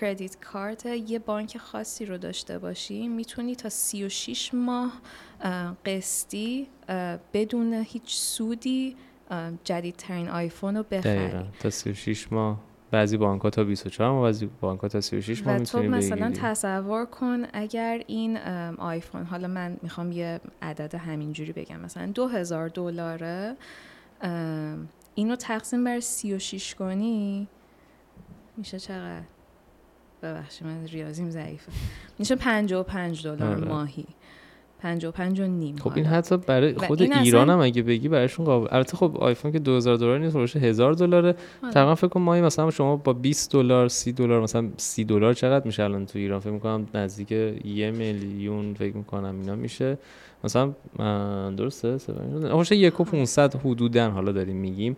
کردیت 0.00 0.40
کارت 0.40 0.86
یه 0.86 1.18
بانک 1.18 1.58
خاصی 1.58 2.06
رو 2.06 2.18
داشته 2.18 2.58
باشی 2.58 3.08
می‌تونی 3.08 3.56
تا 3.56 3.68
36 3.68 4.54
ماه 4.54 4.92
قسطی 5.86 6.68
بدون 7.34 7.72
هیچ 7.72 8.16
سودی 8.16 8.96
جدیدترین 9.64 10.28
آیفون 10.28 10.76
رو 10.76 10.82
بخری. 10.82 11.30
تا 11.60 11.70
36 11.70 12.32
ماه. 12.32 12.60
بعضی 12.90 13.16
بانک 13.16 13.42
ها 13.42 13.50
تا 13.50 13.64
24 13.64 14.12
ماه 14.12 14.22
بعضی 14.22 14.50
بانک 14.60 14.80
ها 14.80 14.88
تا 14.88 15.00
36 15.00 15.46
ماه 15.46 15.58
می‌تونی 15.58 15.88
مثلا 15.88 16.30
تصور 16.30 17.04
کن 17.04 17.42
اگر 17.52 18.02
این 18.06 18.36
آیفون 18.78 19.24
حالا 19.24 19.48
من 19.48 19.76
می‌خوام 19.82 20.12
یه 20.12 20.40
عدد 20.62 20.94
همینجوری 20.94 21.52
بگم. 21.52 21.80
مثلا 21.80 22.06
2000 22.06 22.68
دلاره 22.68 23.56
اینو 25.18 25.36
تقسیم 25.36 25.84
بر 25.84 26.00
36 26.00 26.74
کنی 26.74 27.48
میشه 28.56 28.78
چقدر؟ 28.78 29.22
ببخشید 30.22 30.66
من 30.66 30.86
ریاضیم 30.86 31.30
ضعیفه. 31.30 31.72
میشه 32.18 32.36
55 32.36 33.26
دلار 33.26 33.42
آره. 33.42 33.68
ماهی. 33.68 34.06
55 34.80 35.40
و 35.40 35.46
نیم 35.46 35.76
خب 35.76 35.92
این 35.96 36.04
حتی 36.06 36.36
برای 36.36 36.74
خود 36.74 37.02
ایران 37.02 37.50
هم 37.50 37.60
اگه 37.60 37.82
بگی 37.82 38.08
برایشون 38.08 38.46
قابل 38.46 38.68
البته 38.70 38.96
خب 38.96 39.16
آیفون 39.16 39.52
که 39.52 39.58
2000 39.58 39.96
دلار 39.96 40.18
نیست 40.18 40.32
فروش 40.32 40.56
1000 40.56 40.92
دلاره. 40.92 41.34
آره. 41.62 41.72
تقریبا 41.72 41.94
فکر 41.94 42.08
کنم 42.08 42.22
ماهی 42.22 42.40
مثلا 42.40 42.70
شما 42.70 42.96
با 42.96 43.12
20 43.12 43.52
دلار 43.52 43.88
30 43.88 44.12
دلار 44.12 44.42
مثلا 44.42 44.68
30 44.76 45.04
دلار 45.04 45.34
چقدر 45.34 45.66
میشه 45.66 45.82
الان 45.82 46.06
تو 46.06 46.18
ایران؟ 46.18 46.40
فکر 46.40 46.50
می‌کنم 46.50 46.86
نزدیک 46.94 47.30
یه 47.64 47.90
میلیون 47.90 48.74
فکر 48.74 48.96
می‌کنم 48.96 49.40
اینا 49.40 49.56
میشه. 49.56 49.98
مثلا 50.44 50.72
درسته؟ 51.50 51.98
خوشه 52.50 52.76
یک 52.76 53.00
و 53.00 53.04
500 53.04 53.56
حدودا 53.56 54.10
حالا 54.10 54.32
داریم 54.32 54.56
میگیم. 54.56 54.96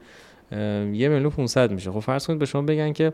یه 0.53 1.09
میلیون 1.09 1.31
500 1.31 1.73
میشه. 1.73 1.91
خب 1.91 1.99
فرض 1.99 2.27
کنید 2.27 2.39
به 2.39 2.47
شما 2.47 2.63
بگن 2.63 2.93
که 2.93 3.13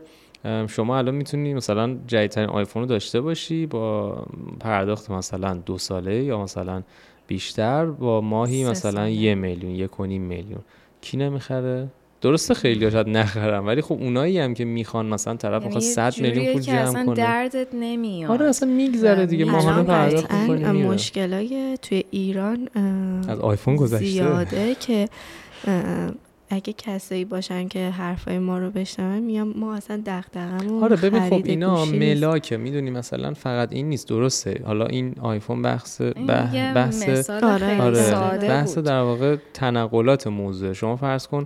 شما 0.67 0.97
الان 0.97 1.15
می‌تونی 1.15 1.53
مثلا 1.53 1.97
جدیدترین 2.07 2.49
آیفون 2.49 2.81
رو 2.81 2.87
داشته 2.87 3.21
باشی 3.21 3.65
با 3.65 4.15
پرداخت 4.59 5.11
مثلا 5.11 5.53
دو 5.53 5.77
ساله 5.77 6.23
یا 6.23 6.43
مثلا 6.43 6.83
بیشتر 7.27 7.85
با 7.85 8.21
ماهی 8.21 8.65
مثلا 8.65 9.09
یه 9.09 9.35
میلیون 9.35 9.71
یک 9.71 9.99
و 9.99 10.05
نیم 10.05 10.21
میلیون. 10.21 10.61
کی 11.01 11.17
نمی‌خره؟ 11.17 11.87
درسته 12.21 12.53
خیلی 12.53 12.91
شاید 12.91 13.09
نخرم 13.09 13.67
ولی 13.67 13.81
خب 13.81 13.93
اونایی 13.93 14.39
هم 14.39 14.53
که 14.53 14.65
می‌خوان 14.65 15.05
مثلا 15.05 15.35
طرف 15.35 15.63
یعنی 15.63 15.81
100 15.81 16.21
میلیون 16.21 16.53
پول 16.53 16.61
جمع 16.61 17.05
کنه. 17.05 17.15
دردت 17.15 17.67
نمیاد. 17.73 18.31
آره 18.31 18.45
اصلا 18.45 18.69
میگذره 18.69 19.25
دیگه 19.25 19.45
ماهانه 19.45 19.83
پرداخت 19.83 20.33
مشکلای 20.33 21.77
توی 21.81 22.03
ایران 22.11 22.69
از 23.27 23.39
آیفون 23.39 23.75
گذشته. 23.75 24.05
زیاده 24.05 24.75
که 24.75 25.09
اگه 26.49 26.73
کسایی 26.77 27.25
باشن 27.25 27.67
که 27.67 27.89
حرفای 27.89 28.39
ما 28.39 28.57
رو 28.57 28.69
بشنون 28.71 29.19
میام 29.19 29.53
ما 29.57 29.75
اصلا 29.75 30.01
دغدغمون 30.05 30.83
آره 30.83 30.95
ببین 30.95 31.29
خب 31.29 31.41
اینا 31.45 31.85
ملاکه. 31.85 32.57
می‌دونی 32.57 32.91
مثلا 32.91 33.33
فقط 33.33 33.73
این 33.73 33.89
نیست 33.89 34.09
درسته. 34.09 34.61
حالا 34.65 34.85
این 34.85 35.15
آیفون 35.21 35.61
بحث 35.61 36.01
بحث 36.27 37.29
آره, 37.29 37.81
آره. 37.81 38.47
بحث 38.47 38.77
در 38.77 39.01
واقع 39.01 39.35
تنقلات 39.53 40.27
موضوع. 40.27 40.73
شما 40.73 40.95
فرض 40.95 41.27
کن 41.27 41.45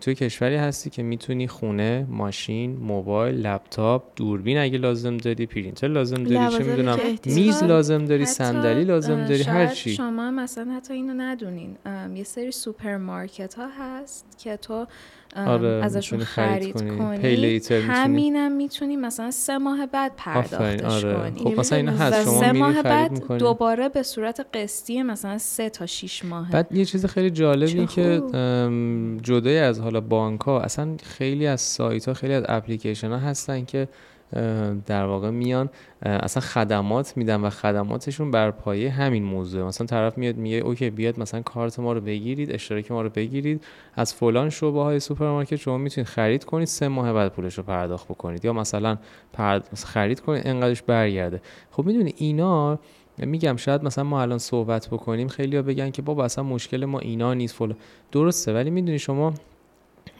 توی 0.00 0.14
کشوری 0.14 0.56
هستی 0.56 0.90
که 0.90 1.02
می‌تونی 1.02 1.48
خونه 1.48 2.06
ماشین 2.08 2.76
موبایل 2.76 3.46
لپتاپ 3.46 4.02
دوربین 4.16 4.58
اگه 4.58 4.78
لازم 4.78 5.16
داری 5.16 5.46
پرینتر 5.46 5.88
لازم 5.88 6.24
داری 6.24 6.58
چه 6.58 6.64
می‌دونم 6.64 6.98
میز 7.24 7.62
لازم 7.62 8.04
داری 8.04 8.26
صندلی 8.26 8.84
لازم 8.84 9.24
داری 9.24 9.42
هر 9.42 9.66
چی. 9.66 9.94
شما 9.94 10.30
مثلا 10.30 10.72
حتی 10.72 10.94
اینو 10.94 11.14
ندونین. 11.16 11.76
یه 12.14 12.24
سری 12.24 12.50
سوپرمارکت 12.50 13.54
ها 13.54 13.68
هست 13.78 14.38
که 14.38 14.56
تو 14.56 14.86
آره 15.36 15.68
ازشون 15.68 16.18
خرید, 16.18 16.98
کنی 16.98 17.60
همینم 17.70 18.52
می‌تونی 18.52 18.96
مثلا 18.96 19.30
سه 19.30 19.58
ماه 19.58 19.86
بعد 19.86 20.12
پرداختش 20.16 21.04
آره. 21.04 21.14
کنی. 21.14 21.40
خب 21.40 21.60
مثلا 21.60 21.78
اینا 21.78 21.92
هست. 21.92 22.24
شما 22.24 22.40
سه 22.40 22.52
ماه 22.52 22.82
بعد 22.82 23.10
می‌کنی. 23.10 23.38
دوباره 23.38 23.88
به 23.88 24.02
صورت 24.02 24.46
قسطی 24.54 25.02
مثلا 25.02 25.38
سه 25.38 25.70
تا 25.70 25.86
شیش 25.86 26.24
ماه. 26.24 26.50
بعد 26.50 26.72
یه 26.72 26.84
چیز 26.84 27.06
خیلی 27.06 27.30
جالبی 27.30 27.86
که 27.86 28.22
جدای 29.22 29.58
از 29.58 29.80
حالا 29.80 30.00
بانک 30.00 30.40
ها 30.40 30.60
اصلا 30.60 30.96
خیلی 31.02 31.46
از 31.46 31.60
سایت 31.60 32.08
ها 32.08 32.14
خیلی 32.14 32.34
از 32.34 32.44
اپلیکیشن 32.48 33.10
ها 33.10 33.18
هستن 33.18 33.64
که 33.64 33.88
در 34.86 35.04
واقع 35.04 35.30
میان 35.30 35.70
اصلا 36.02 36.40
خدمات 36.40 37.16
میدن 37.16 37.40
و 37.40 37.50
خدماتشون 37.50 38.30
بر 38.30 38.50
پایه 38.50 38.90
همین 38.90 39.24
موضوع 39.24 39.66
مثلا 39.66 39.86
طرف 39.86 40.18
میاد 40.18 40.36
میگه 40.36 40.56
اوکی 40.56 40.90
بیاد 40.90 41.20
مثلا 41.20 41.42
کارت 41.42 41.80
ما 41.80 41.92
رو 41.92 42.00
بگیرید 42.00 42.52
اشتراک 42.52 42.90
ما 42.90 43.02
رو 43.02 43.08
بگیرید 43.08 43.64
از 43.94 44.14
فلان 44.14 44.50
شعبه 44.50 44.82
های 44.82 45.00
سوپرمارکت 45.00 45.56
شما 45.56 45.78
می‌تونید 45.78 46.08
خرید 46.08 46.44
کنید 46.44 46.66
سه 46.66 46.88
ماه 46.88 47.12
بعد 47.12 47.32
پولش 47.32 47.58
رو 47.58 47.62
پرداخت 47.64 48.08
بکنید. 48.08 48.44
یا 48.44 48.52
مثلا 48.52 48.98
خرید 49.84 50.20
کنید 50.20 50.46
انقدرش 50.46 50.82
برگرده. 50.82 51.40
خب 51.70 51.86
می‌دونی 51.86 52.14
اینا 52.16 52.78
میگم 53.18 53.56
شاید 53.56 53.84
مثلا 53.84 54.04
ما 54.04 54.22
الان 54.22 54.38
صحبت 54.38 54.88
بکنیم 54.88 55.28
خیلی 55.28 55.62
بگن 55.62 55.90
که 55.90 56.02
بابا 56.02 56.24
اصلا 56.24 56.44
مشکل 56.44 56.84
ما 56.84 56.98
اینا 56.98 57.34
نیست 57.34 57.54
فلان. 57.54 57.76
درسته 58.12 58.54
ولی 58.54 58.70
می‌دونی 58.70 58.98
شما 58.98 59.34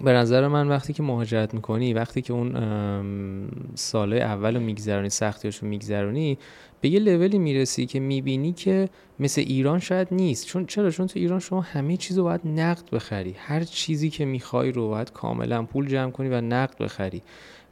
به 0.03 0.12
نظر 0.12 0.48
من 0.48 0.68
وقتی 0.68 0.92
که 0.92 1.03
مهاجرت 1.03 1.55
می‌کنی 1.55 1.94
وقتی 1.94 2.22
که 2.22 2.32
اون 2.32 3.48
ساله 3.74 4.16
اول 4.16 4.55
رو 4.55 4.61
میگذرونی 4.61 5.09
سختیاشو 5.11 5.66
میگذرونی 5.66 6.38
به 6.80 6.88
یه 6.88 7.00
لولی 7.00 7.38
می‌رسی 7.38 7.86
که 7.86 8.00
می‌بینی 8.00 8.53
که 8.53 8.88
مثل 9.20 9.40
ایران 9.40 9.78
شاید 9.78 10.09
نیست. 10.11 10.46
چون 10.46 10.66
چرا؟ 10.66 10.90
چون 10.90 11.07
تو 11.07 11.18
ایران 11.18 11.40
شما 11.40 11.61
همه 11.61 11.96
چیز 11.96 12.18
رو 12.18 12.24
باید 12.24 12.40
نقد 12.44 12.90
بخری. 12.92 13.34
هر 13.38 13.64
چیزی 13.64 14.11
که 14.11 14.24
می‌خوای 14.24 14.72
رو 14.72 14.88
باید 14.88 15.12
کاملا 15.12 15.62
پول 15.62 15.88
جمع 15.88 16.11
کنی 16.11 16.28
و 16.28 16.40
نقد 16.40 16.78
بخری. 16.78 17.22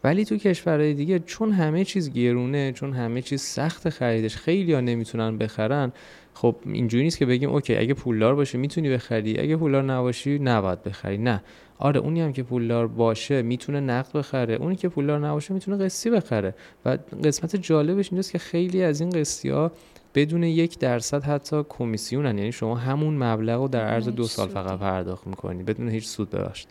ولی 0.05 0.25
تو 0.25 0.37
کشورهای 0.37 0.95
دیگه 0.95 1.19
چون 1.19 1.53
همه 1.53 1.85
چیز 1.85 2.13
گرونه 2.13 2.73
چون 2.73 2.93
همه 2.93 3.23
چیز 3.23 3.43
سخت 3.43 3.89
خریدش 3.89 4.37
خیلی 4.37 4.73
ها 4.73 4.81
نمی‌تونن 4.81 5.39
بخرن 5.39 5.93
خب 6.35 6.57
اینجوری 6.67 7.05
نیست 7.05 7.19
که 7.19 7.27
بگیم 7.27 7.51
اوکی 7.51 7.77
اگه 7.77 7.95
پولدار 7.95 8.35
باشه 8.35 8.59
می‌تونی 8.59 8.91
بخری 8.91 9.39
اگه 9.39 9.57
پولدار 9.57 9.83
نباشی 9.83 10.39
نباید 10.39 10.83
بخری. 10.83 11.19
نه. 11.19 11.43
آره 11.81 12.01
اونی 12.01 12.21
هم 12.21 12.33
که 12.33 12.43
پولدار 12.43 12.87
باشه 12.87 13.43
می‌تونه 13.43 13.81
نقد 13.81 14.13
بخره. 14.13 14.55
اونی 14.55 14.77
که 14.77 14.89
پولدار 14.89 15.19
نباشه 15.19 15.55
می‌تونه 15.55 15.85
قسطی 15.85 16.11
بخره. 16.11 16.55
و 16.85 16.99
قسمت 17.25 17.57
جالبش 17.57 18.09
اینجاست 18.13 18.33
که 18.33 18.39
خیلی 18.39 18.83
از 18.83 19.01
این 19.01 19.11
قسطی 19.11 19.49
ها 19.49 19.73
بدون 20.15 20.43
یک 20.43 20.79
درصد 20.79 21.23
حتی 21.23 21.65
کمیسیونن. 21.69 22.39
یعنی 22.39 22.53
شما 22.53 22.75
همون 22.77 23.23
مبلغ 23.23 23.61
رو 23.61 23.69
در 23.69 23.85
عرض 23.85 24.09
دو 24.09 24.25
سال 24.25 24.49
فقط 24.49 24.79
پرداخت 24.79 25.27
می‌کنی. 25.27 25.63
بدون 25.63 25.89
هیچ 25.89 26.07
سود 26.07 26.31
ببخشید. 26.31 26.69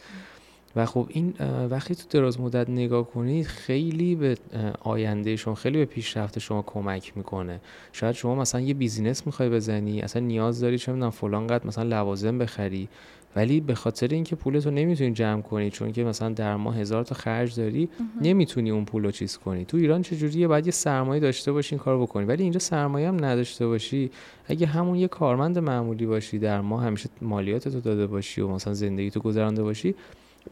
و 0.76 0.86
خب 0.86 1.06
این 1.10 1.34
وقتی 1.70 1.96
تو 1.96 2.04
دراز 2.10 2.40
مدت 2.40 2.70
نگاه 2.70 3.08
کنید 3.08 3.46
خیلی 3.46 4.16
به 4.16 4.38
آینده 4.80 5.36
شما 5.36 5.56
خیلی 5.56 5.78
به 5.78 5.86
پیشرفت 5.86 6.40
شما 6.40 6.62
کمک 6.62 7.18
می‌کنه. 7.18 7.62
شاید 7.94 8.16
شما 8.16 8.36
مثلا 8.36 8.62
یه 8.62 8.74
بیزینس 8.74 9.26
می‌خوای 9.26 9.50
بزنی 9.50 10.02
اصلا 10.02 10.22
نیاز 10.22 10.60
داری 10.60 10.78
چه 10.78 10.92
می‌دونم 10.92 11.10
فلان 11.12 11.48
قد 11.48 11.68
مثلا 11.68 11.84
لوازم 11.84 12.38
بخری. 12.38 12.90
ولی 13.36 13.60
به 13.60 13.76
خاطر 13.76 14.08
اینکه 14.08 14.36
پولتو 14.36 14.72
نمی‌تونی 14.72 15.12
جمع 15.12 15.42
کنی 15.42 15.70
چون 15.70 15.92
که 15.92 16.04
مثلا 16.04 16.30
در 16.30 16.56
ماه 16.56 16.78
هزار 16.78 17.04
تا 17.04 17.16
خرج 17.16 17.56
داری 17.56 17.90
نمی‌تونی 18.22 18.70
اون 18.70 18.86
پول 18.86 19.04
رو 19.04 19.12
چیز 19.12 19.38
کنی. 19.38 19.66
تو 19.66 19.78
ایران 19.78 20.02
چجوریه؟ 20.02 20.48
باید 20.48 20.66
یه 20.66 20.72
سرمایه 20.72 21.20
داشته 21.20 21.52
باشی 21.52 21.76
این 21.76 21.84
کارو 21.84 22.02
بکنی. 22.02 22.26
ولی 22.26 22.44
اینجا 22.44 22.60
سرمایه 22.60 23.08
هم 23.08 23.26
نداشته 23.26 23.68
باشی. 23.68 24.12
اگه 24.48 24.68
همون 24.68 24.96
یه 24.96 25.08
کارمند 25.08 25.60
معمولی 25.60 26.06
باشی 26.06 26.40
در 26.40 26.62
ماه 26.62 26.84
همیشه 26.84 27.10
مالیاتتو 27.22 27.80
داده 27.80 28.08
باشی 28.08 28.42
و 28.42 28.48
مثلا 28.48 28.74
زندگی 28.74 29.10
تو 29.10 29.20
گذرانده 29.20 29.64
باشی 29.64 29.96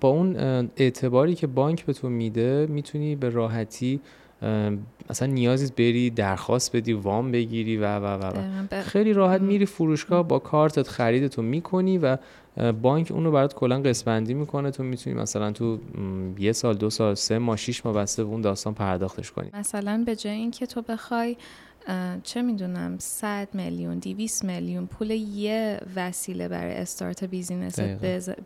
با 0.02 0.10
اون 0.10 0.36
اعتباری 0.78 1.36
که 1.36 1.48
بانک 1.48 1.86
به 1.86 1.94
تو 1.94 2.10
میده 2.10 2.68
می‌تونی 2.70 3.16
به 3.16 3.30
راحتی 3.30 4.00
اصلا 5.10 5.28
نیازی 5.28 5.74
بری 5.78 6.10
درخواست 6.10 6.76
بدی 6.76 6.94
وام 6.94 7.32
بگیری 7.32 7.78
و 7.78 8.00
و 8.00 8.06
و, 8.06 8.82
خیلی 8.82 9.14
راحت 9.14 9.42
میری 9.42 9.66
فروشگاه 9.66 10.28
با 10.28 10.40
کارتت 10.40 10.88
خریدتو 10.88 11.42
می‌کنی 11.42 11.98
و 11.98 12.18
بانک 12.82 13.12
اونو 13.12 13.32
برات 13.32 13.54
کلا 13.54 13.82
قسمندی 13.82 14.34
می‌کنه. 14.34 14.72
تو 14.72 14.84
می‌تونی 14.84 15.16
مثلا 15.16 15.52
تو 15.52 15.80
یه 16.40 16.52
سال 16.52 16.76
دو 16.76 16.90
سال 16.90 17.14
سه 17.14 17.40
ماه 17.40 17.58
شیش 17.58 17.86
ماه 17.86 17.96
بسته 17.96 18.22
اون 18.22 18.42
داستان 18.42 18.74
پرداختش 18.74 19.32
کنی. 19.32 19.50
مثلا 19.54 20.04
به 20.06 20.16
جای 20.16 20.34
اینکه 20.34 20.66
تو 20.66 20.82
بخوای 20.82 21.38
چه 22.24 22.42
می‌دونم 22.42 22.98
100 23.00 23.48
میلیون 23.54 24.00
200 24.00 24.46
میلیون 24.46 24.88
پول 24.88 25.12
یه 25.12 25.80
وسیله 25.96 26.48
برای 26.48 26.74
استارت 26.74 27.24
بیزینست 27.24 27.82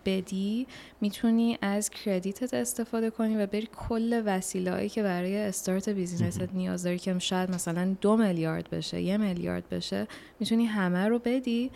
بدی 0.06 0.68
می‌تونی 1.02 1.58
از 1.62 1.90
کردیتت 1.90 2.54
استفاده 2.54 3.10
کنی 3.10 3.36
و 3.36 3.46
بری 3.46 3.70
کل 3.90 4.22
وسیله 4.26 4.72
هایی 4.72 4.90
که 4.90 5.04
برای 5.04 5.38
استارت 5.38 5.90
بیزینست 5.90 6.42
نیاز 6.54 6.84
داری 6.84 7.00
که 7.00 7.20
شاید 7.20 7.52
مثلا 7.52 7.96
دو 8.02 8.18
میلیارد 8.18 8.70
بشه 8.70 9.02
یه 9.02 9.18
میلیارد 9.18 9.70
بشه 9.70 10.08
می‌تونی 10.40 10.66
همه 10.66 11.08
رو 11.08 11.20
بدی 11.20 11.72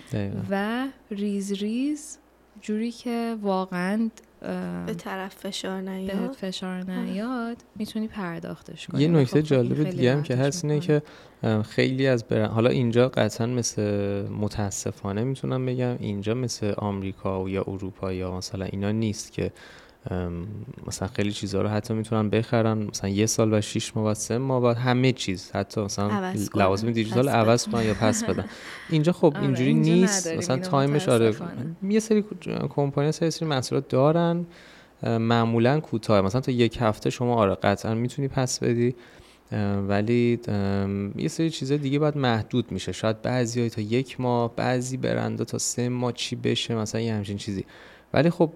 و 0.49 0.87
ریز 1.11 1.51
ریز 1.51 2.17
جوری 2.61 2.91
که 2.91 3.37
واقعا 3.41 4.09
به 4.85 4.93
طرف 4.97 5.35
فشار 5.35 5.81
نیاد؟ 5.81 6.31
فشار 6.31 6.91
نیاد 6.91 7.57
می‌تونی 7.75 8.07
پرداختش 8.07 8.87
کنی. 8.87 9.01
یه 9.01 9.07
نکته 9.07 9.41
خب 9.41 9.47
جالب 9.47 9.89
دیگه 9.89 10.13
هم 10.13 10.23
که 10.23 10.35
هست 10.35 10.65
اینه 10.65 10.79
که 10.79 11.01
خیلی 11.63 12.07
از 12.07 12.23
برن... 12.23 12.45
حالا 12.45 12.69
اینجا 12.69 13.09
قطعا 13.09 13.47
مثل 13.47 13.81
متاسفانه 14.29 15.23
می‌تونم 15.23 15.65
بگم 15.65 15.95
اینجا 15.99 16.33
مثل 16.33 16.73
آمریکا 16.77 17.49
یا 17.49 17.63
اروپا 17.67 18.13
یا 18.13 18.37
مثلا 18.37 18.65
اینا 18.65 18.91
نیست 18.91 19.31
که 19.31 19.51
مثلا 20.87 21.07
خیلی 21.07 21.31
چیزها 21.31 21.61
رو 21.61 21.69
حتی 21.69 21.93
می‌تونن 21.93 22.29
بخرن. 22.29 22.77
مثلا 22.77 23.09
یه 23.09 23.25
سال 23.25 23.53
و 23.53 23.61
شیش 23.61 23.97
ماه 23.97 24.11
و 24.11 24.13
سه 24.13 24.37
ماه 24.37 24.61
بعد 24.61 24.77
همه 24.77 25.11
چیز 25.11 25.51
حتی 25.51 25.81
مثلا 25.81 26.33
لوازم 26.55 26.91
دیجیتال 26.91 27.29
عوض 27.29 27.67
کنن. 27.67 27.85
یا 27.85 27.93
پس 27.93 28.23
بدن. 28.23 28.45
اینجا 28.89 29.11
خب 29.11 29.33
آره، 29.35 29.41
اینجوری 29.41 29.73
نیست. 29.73 30.27
مثلا 30.27 30.57
تایمش 30.57 31.09
آره 31.09 31.35
یه 31.83 31.99
سری 31.99 32.23
کمپانی 32.69 33.11
سری 33.11 33.31
سری 33.31 33.49
محصولات 33.49 33.87
دارن. 33.87 34.45
معمولا 35.03 35.79
کوتاه. 35.79 36.21
مثلا 36.21 36.41
تا 36.41 36.51
یک 36.51 36.77
هفته 36.81 37.09
شما 37.09 37.35
آره 37.35 37.55
قطعا 37.55 37.93
می‌تونی 37.93 38.27
پس 38.27 38.59
بدی. 38.59 38.95
ولی 39.87 40.39
یه 41.15 41.27
سری 41.27 41.49
چیزای 41.49 41.77
دیگه 41.77 41.99
باید 41.99 42.17
محدود 42.17 42.71
میشه. 42.71 42.91
شاید 42.91 43.21
بعضی 43.21 43.69
تا 43.69 43.81
یک 43.81 44.21
ماه 44.21 44.55
بعضی 44.55 44.97
برنده 44.97 45.45
تا 45.45 45.57
سه 45.57 45.89
ماه 45.89 46.11
چی 46.11 46.35
بشه 46.35 46.75
مثلا 46.75 47.01
یه 47.01 47.13
همچین 47.13 47.37
چیزی. 47.37 47.65
ولی 48.15 48.29
خب 48.29 48.51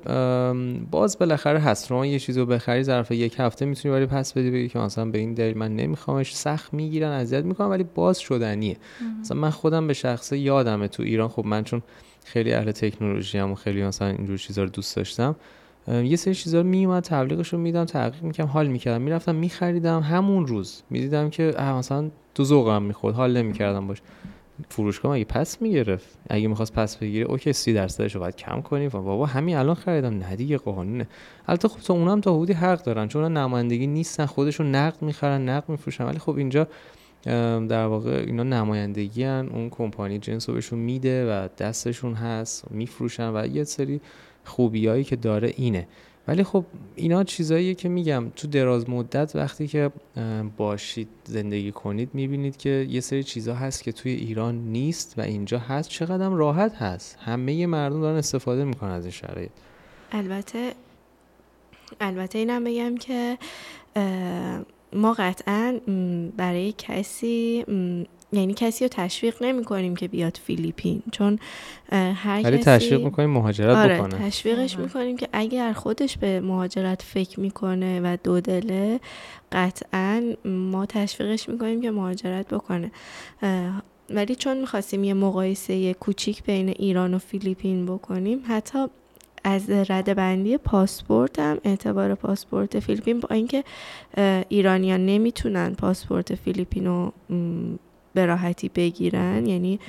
باز 0.92 1.18
بالاخره 1.18 1.60
هست. 1.60 1.88
شما 1.88 2.06
یه 2.06 2.20
چیزو 2.20 2.46
بخری 2.46 2.84
ظرف 2.84 3.12
یک 3.12 3.36
هفته 3.40 3.66
می‌تونی 3.66 3.96
ولی 3.96 4.06
پس 4.06 4.34
بدی 4.34 4.52
بگی 4.52 4.70
که 4.70 4.80
مثلا 4.80 5.06
به 5.06 5.18
این 5.18 5.34
دلیل 5.34 5.58
من 5.58 5.76
نمیخوامش. 5.76 6.36
سخت 6.36 6.74
می‌گیرن 6.74 7.12
اذیت 7.12 7.44
می‌کنم 7.46 7.70
ولی 7.70 7.84
باز 7.96 8.20
شدنیه. 8.20 8.78
مثلا 9.20 9.38
من 9.38 9.50
خودم 9.50 9.88
به 9.88 9.94
شخصه 9.94 10.38
یادمه 10.38 10.88
تو 10.88 11.04
ایران. 11.04 11.28
خب 11.28 11.46
من 11.46 11.64
چون 11.64 11.82
خیلی 12.26 12.54
اهل 12.54 12.72
تکنولوژی 12.72 13.38
هم 13.38 13.52
و 13.52 13.56
خیلی 13.56 13.84
مثلا 13.84 14.08
اینجور 14.08 14.38
چیزا 14.38 14.64
رو 14.64 14.70
دوست 14.70 14.96
داشتم 14.96 15.36
یه 15.88 16.16
سری 16.16 16.36
چیزا 16.36 16.62
رو 16.62 16.68
میومد 16.68 17.04
تبلیغش 17.04 17.54
رو 17.54 17.60
میدم 17.60 17.86
تحقیق 17.86 18.24
می‌کردم 18.24 18.50
حال 18.50 18.68
می‌کردم. 18.68 19.02
می‌رفتم 19.02 19.36
میخریدم. 19.36 20.00
همون 20.00 20.48
روز 20.48 20.82
می‌دیدم 20.90 21.30
که 21.30 21.44
مثلا 21.60 22.10
تو 22.36 22.44
ذوقم 22.44 22.84
می‌خورد 22.84 23.16
حال 23.16 23.38
نمی‌کردم 23.38 23.88
باش. 23.88 24.02
فروشگاه 24.70 25.16
اگه 25.16 25.26
پس 25.26 25.62
می‌گرفت؟ 25.62 26.18
اگه 26.30 26.48
می‌خواست 26.48 26.74
پس 26.74 26.98
بگیره 26.98 27.26
اوکی 27.26 27.54
سی 27.54 27.74
درصدش 27.74 28.16
رو 28.16 28.22
باید 28.22 28.36
کم 28.36 28.62
کنیم 28.62 28.90
بابا 28.90 29.26
همین 29.26 29.56
الان 29.56 29.76
خریدم. 29.76 30.18
نه 30.18 30.36
دیگه 30.36 30.58
قانونه. 30.58 31.08
البته 31.48 31.68
خب 31.68 31.80
تو 31.80 31.94
اونم 31.94 32.22
تا 32.22 32.36
حدودی 32.36 32.54
حق 32.54 32.84
دارن 32.84 33.08
چون 33.08 33.38
نمایندگی 33.38 33.88
نیستن 33.88 34.26
خودشون 34.26 34.76
نقد 34.76 35.02
می‌خرن 35.02 35.50
نقد 35.50 35.70
میفروشن. 35.70 36.06
ولی 36.06 36.20
خب 36.20 36.38
اینجا 36.38 36.68
در 37.70 37.86
واقع 37.86 38.24
اینا 38.28 38.44
نمایندگی 38.44 39.24
هن. 39.24 39.50
اون 39.54 39.70
کمپانی 39.70 40.20
جنس 40.20 40.50
رو 40.50 40.56
بهشون 40.56 40.80
میده 40.80 41.26
و 41.26 41.48
دستشون 41.58 42.14
هست 42.14 42.72
میفروشن 42.72 43.32
و 43.36 43.48
یه 43.48 43.64
سری 43.64 44.02
خوبیایی 44.46 45.04
که 45.04 45.16
داره 45.16 45.54
اینه. 45.56 45.88
ولی 46.28 46.44
خب 46.44 46.66
اینا 46.96 47.24
چیزاییه 47.24 47.74
که 47.74 47.90
میگم. 47.90 48.30
تو 48.36 48.48
دراز 48.48 48.90
مدت 48.90 49.36
وقتی 49.36 49.68
که 49.68 49.92
باشید 50.58 51.08
زندگی 51.24 51.72
کنید 51.72 52.10
می‌بینید 52.14 52.58
که 52.58 52.88
یه 52.90 53.00
سری 53.00 53.24
چیزا 53.24 53.56
هست 53.56 53.84
که 53.84 53.92
توی 53.92 54.12
ایران 54.12 54.56
نیست 54.56 55.14
و 55.18 55.22
اینجا 55.22 55.60
هست. 55.60 55.90
چقدر 55.90 56.30
راحت 56.30 56.76
هست. 56.76 57.18
همه 57.22 57.66
مردم 57.66 58.02
دارن 58.02 58.18
استفاده 58.18 58.64
می‌کنن 58.64 58.92
از 58.92 59.04
این 59.04 59.12
شرایط. 59.12 59.50
البته 60.12 60.74
البته 62.02 62.40
اینم 62.40 62.64
بگم 62.64 62.98
که 62.98 63.38
ما 64.94 65.14
قطعا 65.14 65.80
برای 66.38 66.74
کسی 66.78 67.66
یعنی 68.34 68.54
کسی 68.54 68.86
رو 68.86 68.90
تشویق 68.90 69.44
نمی 69.44 69.64
کنیم 69.64 69.96
که 69.96 70.08
بیاد 70.08 70.40
فیلیپین 70.44 71.04
چون 71.12 71.40
هر 71.92 72.42
کسی 72.42 72.58
تشویق 72.58 73.04
می‌کنیم 73.04 73.30
مهاجرت 73.30 73.78
آره 73.78 73.98
بکنه 73.98 74.30
تشویقش 74.30 74.76
آره. 74.76 74.84
می‌کنیم 74.84 75.18
که 75.18 75.30
اگر 75.34 75.74
خودش 75.74 76.18
به 76.18 76.42
مهاجرت 76.42 77.02
فکر 77.02 77.40
می‌کنه 77.40 78.02
و 78.04 78.18
دو 78.24 78.42
دله 78.42 79.00
قطعا 79.52 80.24
ما 80.46 80.86
تشویقش 80.86 81.50
می‌کنیم 81.50 81.82
که 81.82 81.92
مهاجرت 81.92 82.48
بکنه 82.48 82.92
ولی 84.10 84.36
چون 84.36 84.58
می‌خواستیم 84.58 85.04
یه 85.04 85.14
مقایسه 85.14 85.94
کوچیک 85.94 86.44
بین 86.44 86.70
ایران 86.70 87.14
و 87.14 87.18
فیلیپین 87.18 87.86
بکنیم 87.86 88.44
حتی 88.48 88.86
از 89.44 89.70
رده 89.70 90.14
بندی 90.14 90.58
پاسپورت 90.58 91.40
هم 91.40 91.58
اعتبار 91.64 92.16
پاسپورت 92.16 92.80
فیلیپین 92.80 93.20
با 93.20 93.30
اینکه 93.32 93.64
ایرانیان 94.50 95.06
نمی‌تونن 95.06 95.74
پاسپورت 95.74 96.36
فیلیپین 96.36 96.86
رو 96.86 97.14
به 98.20 98.26
راحتی 98.26 98.70
بگیرن 98.70 99.46
یعنی 99.46 99.80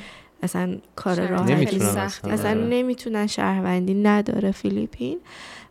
اصلا 0.42 0.76
کار 0.96 1.26
راحتی 1.26 1.54
نمی‌تونن 1.54 2.02
نیست. 2.02 2.24
اصلا. 2.24 2.50
آره. 2.50 2.60
نمی‌تونن 2.60 3.26
شهروندی 3.26 3.94
نداره 3.94 4.50
فیلیپین 4.50 5.18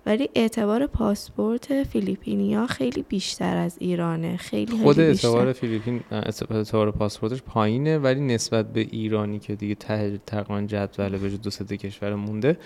ولی 0.05 0.29
اعتبار 0.35 0.87
پاسپورت 0.87 1.83
فیلیپینیا 1.83 2.67
خیلی 2.67 3.05
بیشتر 3.09 3.57
از 3.57 3.77
ایرانه 3.79 4.37
خیلی 4.37 4.77
خود. 4.83 4.99
اعتبار 4.99 5.53
فیلیپین 5.53 6.01
اعتبار 6.11 6.91
پاسپورتش 6.91 7.41
پایینه 7.41 7.97
ولی 7.97 8.21
نسبت 8.21 8.73
به 8.73 8.79
ایرانی 8.79 9.39
که 9.39 9.55
دیگه 9.55 9.75
ته 9.75 10.19
تقریبا 10.25 10.61
جدول 10.61 11.17
به 11.17 11.29
دو 11.29 11.49
سه 11.49 11.77
کشور 11.77 12.15
مونده 12.15 12.57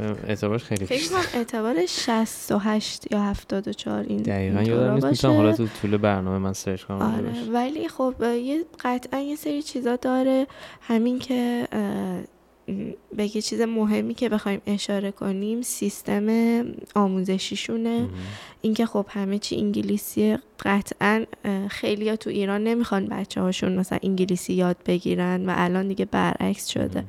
اعتبارش 0.00 0.64
خیلی 0.64 0.86
فکر 0.86 1.08
کنم 1.08 1.24
اعتبار 1.34 1.86
68 1.86 3.12
یا 3.12 3.22
74 3.22 4.04
این 4.08 4.22
دقیقا 4.22 4.62
یادم 4.62 4.94
نیست. 4.94 5.06
می‌تونم 5.06 5.36
حالا 5.36 5.52
تو 5.52 5.66
طول 5.82 5.96
برنامه 5.96 6.38
من 6.38 6.52
سرچ 6.52 6.82
کنم 6.82 7.02
آره. 7.02 7.50
ولی 7.52 7.88
خب 7.88 8.14
یه 8.22 8.64
قطعا 8.84 9.20
یه 9.20 9.36
سری 9.36 9.62
چیزا 9.62 9.96
داره 9.96 10.46
همین 10.80 11.18
که 11.18 11.68
به 13.16 13.36
یه 13.36 13.42
چیز 13.42 13.60
مهمی 13.60 14.14
که 14.14 14.28
بخوایم 14.28 14.60
اشاره 14.66 15.10
کنیم 15.10 15.62
سیستم 15.62 16.26
آموزشیشونه. 16.94 18.08
اینکه 18.60 18.86
خب 18.86 19.06
همه 19.08 19.38
چی 19.38 19.56
انگلیسی 19.56 20.38
قطعا 20.60 21.24
خیلی 21.68 22.08
ها 22.08 22.16
تو 22.16 22.30
ایران 22.30 22.64
نمی‌خوان 22.64 23.06
بچه 23.06 23.40
هاشون 23.40 23.76
مثلا 23.76 23.98
انگلیسی 24.02 24.52
یاد 24.52 24.76
بگیرن 24.86 25.46
و 25.46 25.52
الان 25.56 25.88
دیگه 25.88 26.04
برعکس 26.04 26.66
شده. 26.66 27.04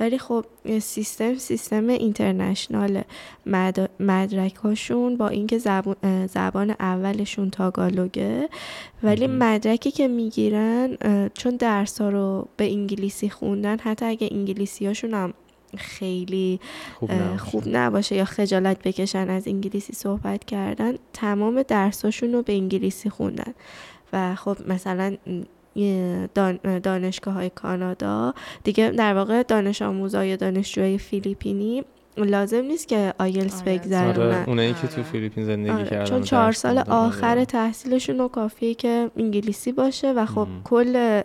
ولی 0.00 0.18
خب 0.18 0.44
سیستم 0.80 1.34
سیستم 1.34 1.88
اینترنشنال 1.88 3.02
مد... 3.46 3.90
مدرک 4.00 4.54
هاشون 4.54 5.16
با 5.16 5.28
اینکه 5.28 5.58
زبان, 5.58 6.26
زبان 6.26 6.70
اولشون 6.70 7.50
تاگالوگه 7.50 8.48
ولی. 9.02 9.26
مدرکی 9.26 9.90
که 9.90 10.08
می‌گیرن 10.08 10.96
چون 11.34 11.56
درس 11.56 12.00
ها 12.00 12.08
رو 12.08 12.48
به 12.56 12.64
انگلیسی 12.64 13.30
خوندن 13.30 13.78
حتی 13.78 14.04
اگه 14.04 14.28
انگلیسی 14.30 14.86
هاشون 14.86 15.14
هم 15.14 15.34
خیلی 15.76 16.60
خوب 16.94 17.12
نباشه. 17.12 17.36
خوب 17.38 17.62
نباشه 17.66 18.16
یا 18.16 18.24
خجالت 18.24 18.82
بکشن 18.82 19.30
از 19.30 19.48
انگلیسی 19.48 19.92
صحبت 19.92 20.44
کردن 20.44 20.94
تمام 21.12 21.62
درساشون 21.62 22.32
رو 22.32 22.42
به 22.42 22.52
انگلیسی 22.52 23.10
خوندن 23.10 23.54
و 24.12 24.34
خب 24.34 24.56
مثلا 24.68 25.16
دانشگاه 26.82 27.34
های 27.34 27.50
کانادا 27.50 28.34
دیگه 28.64 28.90
در 28.90 29.14
واقع 29.14 29.42
دانش 29.42 29.82
آموزای 29.82 30.28
یا 30.28 30.36
دانشجوهای 30.36 30.98
فیلیپینی 30.98 31.84
لازم 32.24 32.64
نیست 32.64 32.88
که 32.88 33.14
آیلتس 33.18 33.62
آره. 33.62 33.78
بگذرونن 33.78 34.34
آره 34.34 34.48
اونایی 34.48 34.74
که 34.74 34.86
تو 34.86 34.94
آره. 34.94 35.02
فیلیپین 35.02 35.44
زندگی 35.44 35.70
آره، 35.70 35.84
کردن 35.84 36.04
چون 36.04 36.22
چهار 36.22 36.52
سال 36.52 36.78
آخر 36.78 37.30
آره. 37.30 37.44
تحصیلشون 37.44 38.18
رو 38.18 38.28
کافیه 38.28 38.74
که 38.74 39.10
انگلیسی 39.16 39.72
باشه 39.72 40.12
و 40.12 40.26
خب 40.26 40.38
مم. 40.38 40.62
کل 40.64 41.22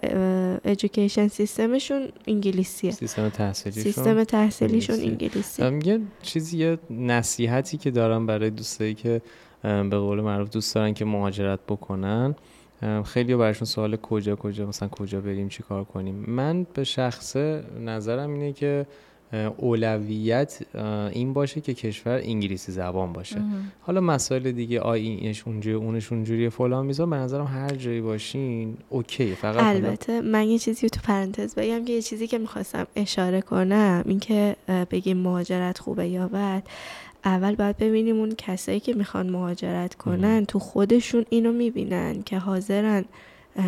education 0.66 1.28
system 1.28 1.76
شون 1.76 2.08
انگلیسیه 2.28 2.92
سیستم 2.92 3.30
تحصیلیشون 3.30 3.84
سیستم 3.84 4.24
تحصیلیشون 4.24 4.96
انگلیسی. 4.96 5.64
انگلیسیه 5.64 5.66
ام، 5.66 5.82
یه 5.82 6.00
چیزی 6.22 6.58
یه 6.58 6.78
نصیحتی 6.90 7.78
که 7.78 7.92
دارم 7.92 8.26
برای 8.26 8.50
دوستایی 8.50 8.94
که 8.94 9.22
به 9.64 9.98
قول 9.98 10.22
معروف 10.22 10.50
دوست 10.50 10.76
دارن 10.76 10.94
که 10.94 11.06
مهاجرت 11.06 11.60
بکنن 11.68 12.36
خیلی 13.06 13.36
براشون 13.36 13.66
سوال 13.66 13.96
کجا 13.96 14.36
کجا 14.36 14.66
مثلا 14.66 14.88
کجا 14.88 15.22
بریم 15.22 15.50
چی 15.50 15.64
کار 15.64 15.84
کنیم. 15.84 16.16
من 16.28 16.66
به 16.74 16.84
شخصه 16.84 17.64
نظرم 17.86 18.34
اینه 18.34 18.54
که 18.54 18.86
اه، 19.34 19.54
اولویت 19.58 20.60
اه، 20.76 20.86
این 20.86 21.34
باشه 21.34 21.62
که 21.62 21.74
کشور 21.74 22.20
انگلیسی 22.24 22.72
زبان 22.72 23.14
باشه. 23.14 23.40
مهم. 23.40 23.72
حالا 23.82 24.02
مسائل 24.02 24.52
دیگه 24.52 24.80
آی 24.80 25.02
اینش 25.02 25.44
اونجوری 25.48 25.76
اونش 25.76 26.12
اونجوری 26.12 26.50
فلان 26.50 26.86
میزا 26.86 27.06
به 27.06 27.16
نظرم 27.16 27.46
هر 27.46 27.76
جایی 27.76 28.02
باشین 28.02 28.78
اوکی 28.90 29.36
فقط 29.36 29.64
البته 29.64 30.22
من 30.22 30.48
یه 30.48 30.60
چیزی 30.60 30.90
تو 30.90 31.00
پرانتز 31.04 31.56
بگم 31.56 31.86
که 31.86 31.94
یه 31.94 32.02
چیزی 32.02 32.28
که 32.28 32.38
می‌خواستم 32.38 32.88
اشاره 32.96 33.42
کنم 33.42 34.04
اینکه 34.06 34.56
اه، 34.68 34.86
بگیم 34.86 35.18
مهاجرت 35.18 35.80
خوبه 35.80 36.08
یا 36.08 36.28
بد. 36.28 36.64
اول 37.26 37.56
باید 37.56 37.78
ببینیم 37.78 38.20
اون 38.20 38.36
کسایی 38.38 38.80
که 38.80 38.94
می‌خوان 38.94 39.30
مهاجرت 39.30 39.96
کنن 39.96 40.46
تو 40.46 40.60
خودشون 40.60 41.26
اینو 41.30 41.52
می‌بینن 41.52 42.24
که 42.24 42.38
حاضرن 42.38 43.06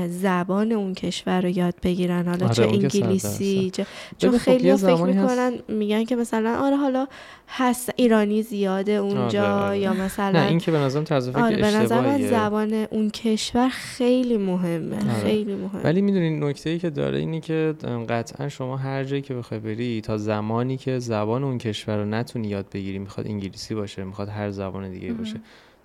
زبان 0.07 0.71
اون 0.71 0.93
کشور 0.93 1.41
رو 1.41 1.49
یاد 1.49 1.75
بگیرن 1.83 2.27
حالا 2.27 2.45
آره، 2.45 2.55
چه 2.55 2.63
انگلیسی 2.63 3.69
چه 3.69 3.85
چون 4.17 4.31
خب 4.31 4.37
خیلی 4.37 4.67
یه 4.67 4.75
فکر 4.75 4.95
زمانی 4.95 5.13
هست- 5.13 5.21
می‌کنن 5.31 5.77
میگن 5.77 6.03
که 6.03 6.15
مثلا 6.15 6.55
آره 6.59 6.75
حالا 6.75 7.07
هست 7.47 7.91
ایرانی 7.95 8.43
زیاده 8.43 8.91
اونجا 8.91 9.43
آره، 9.43 9.65
آره. 9.65 9.79
یا 9.79 9.93
نه 9.93 10.01
مثلا 10.01 10.41
این 10.41 10.59
که 10.59 10.71
به 10.71 10.77
نظرم 10.77 11.03
طرز 11.03 11.29
فکر 11.29 11.39
آره 11.39 11.55
به 11.55 11.67
نظر 11.67 12.01
من 12.01 12.05
اشتباهیه. 12.05 12.29
زبان 12.29 12.73
اون 12.73 13.09
کشور 13.09 13.69
خیلی 13.69 14.37
مهمه 14.37 14.95
آره. 14.95 15.23
خیلی 15.23 15.55
مهمه 15.55 15.83
ولی 15.83 16.01
می‌دونی 16.01 16.29
نکته 16.39 16.69
ای 16.69 16.79
که 16.79 16.89
داره 16.89 17.19
اینه 17.19 17.39
که 17.39 17.75
قطعا 18.09 18.49
شما 18.49 18.77
هر 18.77 19.03
جایی 19.03 19.21
که 19.21 19.33
بخوای 19.33 19.59
بری 19.59 20.01
تا 20.01 20.17
زمانی 20.17 20.77
که 20.77 20.99
زبان 20.99 21.43
اون 21.43 21.57
کشور 21.57 21.97
رو 21.97 22.05
نتونی 22.05 22.47
یاد 22.47 22.65
بگیری 22.73 22.99
می‌خواد 22.99 23.27
انگلیسی 23.27 23.75
باشه 23.75 24.03
می‌خواد 24.03 24.29
هر 24.29 24.49
زبان 24.49 24.91
دیگه 24.91 25.13
باشه 25.13 25.35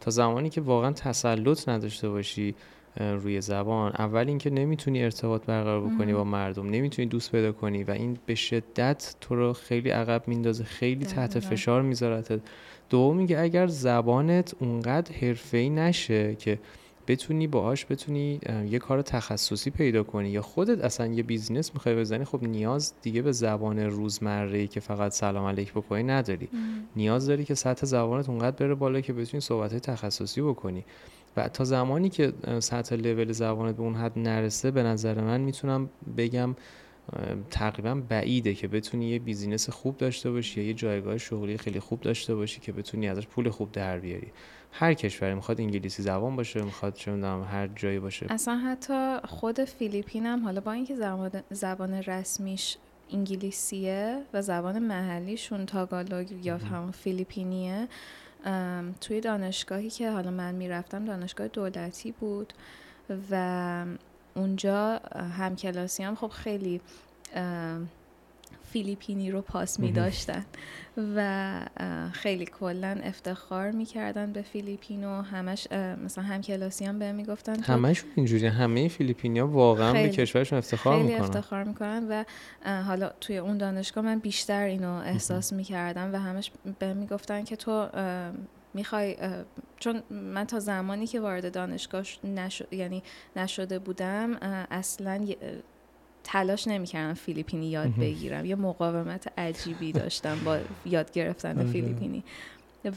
تا 0.01 0.11
زمانی 0.11 0.51
که 0.51 0.61
واقعا 0.61 0.93
تسلط 0.93 1.69
نداشته 1.69 2.09
باشی 2.09 2.55
روی 2.99 3.41
زبان. 3.41 3.93
اول 3.99 4.29
اینکه 4.29 4.51
نمی‌تونی 4.51 5.05
ارتباط 5.05 5.45
برقرار 5.45 5.81
بکنی 5.81 6.13
با 6.13 6.25
مردم 6.25 6.71
نمی‌تونی 6.71 7.09
دوست 7.09 7.33
پیدا 7.33 7.53
کنی 7.53 7.85
و 7.85 7.91
این 7.91 8.19
به 8.27 8.35
شدت 8.35 9.17
تو 9.21 9.37
رو 9.37 9.53
خیلی 9.53 9.91
عقب 9.91 10.29
میندازه 10.29 10.65
خیلی 10.65 11.05
تحت. 11.05 11.39
فشار 11.39 11.83
میذارتت. 11.83 12.41
دوم 12.91 13.17
میگه 13.17 13.39
اگر 13.39 13.67
زبانت 13.67 14.55
اونقدر 14.61 15.15
حرفه‌ای 15.17 15.71
نشه 15.71 16.35
که 16.35 16.59
بتونی 17.09 17.47
باهاش 17.47 17.87
بتونی 17.91 18.41
یه 18.71 18.79
کار 18.79 19.03
تخصصی 19.03 19.71
پیدا 19.71 20.03
کنی 20.03 20.29
یا 20.29 20.43
خودت 20.43 20.85
اصلا 20.85 21.07
یه 21.07 21.23
بیزینس 21.23 21.75
می‌خوای 21.75 21.95
بزنی 21.95 22.25
خب 22.25 22.43
نیاز 22.43 22.93
دیگه 23.03 23.23
به 23.23 23.33
زبان 23.33 23.79
روزمره 23.79 24.67
که 24.67 24.81
فقط 24.81 25.13
سلام 25.13 25.45
علیک 25.45 25.73
بکنی 25.73 26.03
نداری. 26.03 26.49
نیاز 26.97 27.27
داری 27.27 27.45
که 27.45 27.55
سطح 27.55 27.87
زبانت 27.87 28.29
اونقدر 28.29 28.57
بره 28.57 28.75
بالا 28.75 29.01
که 29.01 29.13
بتونی 29.13 29.41
صحبت 29.41 29.77
تخصصی 29.77 30.43
بکنی. 30.43 30.85
و 31.39 31.49
تا 31.49 31.65
زمانی 31.65 32.09
که 32.09 32.33
سطح 32.61 32.97
لول 32.97 33.33
زبانت 33.33 33.77
به 33.77 33.83
اون 33.83 33.95
حد 33.95 34.19
نرسه 34.19 34.71
به 34.71 34.83
نظر 34.83 35.21
من 35.21 35.41
می‌تونم 35.41 35.91
بگم 36.17 36.57
تقریبا 37.51 37.95
بعیده 37.95 38.55
که 38.55 38.69
بتونی 38.69 39.09
یه 39.09 39.19
بیزینس 39.19 39.71
خوب 39.71 39.97
داشته 39.97 40.31
باشی 40.31 40.61
یا 40.61 40.67
یه 40.67 40.75
جایگاه 40.75 41.19
شغلی 41.19 41.59
خیلی 41.59 41.81
خوب 41.81 42.01
داشته 42.01 42.35
باشی 42.35 42.61
که 42.61 42.73
بتونی 42.73 43.09
ازش 43.09 43.27
پول 43.27 43.51
خوب 43.51 43.73
در 43.73 43.99
بیاری. 43.99 44.33
هر 44.73 44.95
کشوری 44.95 45.35
می‌خواد 45.35 45.61
انگلیسی 45.61 46.03
زبان 46.03 46.37
باشه 46.37 46.63
می‌خواد 46.63 46.95
چه 46.95 47.11
می‌دونم 47.11 47.49
هر 47.51 47.67
جایی 47.67 47.99
باشه. 47.99 48.27
اصلا 48.31 48.59
حتی 48.59 49.17
خود 49.25 49.65
فیلیپین 49.65 50.27
هم 50.27 50.45
حالا 50.45 50.61
با 50.61 50.73
اینکه 50.73 50.95
زبان, 50.95 51.31
زبان 51.51 51.95
رسمیش 51.95 52.77
انگلیسیه 53.13 54.23
و 54.33 54.43
زبان 54.43 54.79
محلیشون 54.79 55.67
تاگالوگ 55.67 56.47
یا 56.47 56.57
همون 56.57 56.91
فیلیپینیه 56.91 57.89
توی 59.01 59.21
دانشگاهی 59.21 59.91
که 59.91 60.11
حالا 60.11 60.31
من 60.31 60.55
می‌رفتم 60.55 61.05
دانشگاه 61.05 61.49
دولتی 61.49 62.13
بود 62.13 62.53
و 63.31 63.85
اونجا 64.35 65.01
همکلاسی 65.39 66.03
هم 66.03 66.15
خب 66.15 66.29
خیلی 66.29 66.81
فیلیپینی 68.73 69.31
رو 69.31 69.43
پاس 69.43 69.81
می 69.81 69.93
داشتن 69.93 70.45
و 71.17 71.61
خیلی 72.13 72.47
کلا 72.47 73.01
افتخار 73.03 73.71
می‌کردن 73.71 74.33
به 74.33 74.43
فیلیپینو 74.43 75.23
همش 75.23 75.73
مثلا 76.05 76.25
هم 76.81 76.99
بهم 76.99 77.15
می‌گفتن 77.15 77.61
همشون 77.61 78.11
اینجوری 78.15 78.47
همه 78.47 78.89
فیلیپینیا 78.89 79.47
واقعا 79.47 79.93
به 79.93 80.09
کشورشون 80.09 80.59
افتخار 80.59 80.97
خیلی 80.97 81.09
می‌کنن. 81.09 81.25
افتخار 81.25 81.65
می‌کنن 81.65 82.07
و 82.09 82.25
حالا 82.83 83.11
توی 83.21 83.39
اون 83.39 83.59
دانشگاه 83.59 84.05
من 84.05 84.19
بیشتر 84.19 84.63
اینو 84.63 84.93
احساس 84.93 85.53
می‌کردم 85.53 86.13
و 86.13 86.17
همش 86.17 86.51
به 86.79 86.95
می‌گفتن 86.95 87.45
که 87.45 87.57
تو 87.57 87.89
می‌خوای 88.75 89.17
چون 89.79 90.03
من 90.11 90.45
تا 90.45 90.59
زمانی 90.59 91.07
که 91.07 91.21
وارد 91.21 91.53
دانشگاه 91.53 92.05
نشو 92.25 92.65
یعنی 92.71 93.03
نشده 93.37 93.79
بودم 93.79 94.39
اصلا 94.71 95.27
تلاش 96.31 96.69
نمی‌کردم 96.69 97.15
فیلیپینی 97.15 97.71
یاد 97.71 97.97
بگیرم. 97.97 98.45
یه 98.45 98.55
مقاومت 98.55 99.39
عجیبی 99.39 99.93
داشتم 99.93 100.39
با 100.45 100.59
یاد 100.87 101.13
گرفتن. 101.13 101.65
فیلیپینی. 101.73 102.25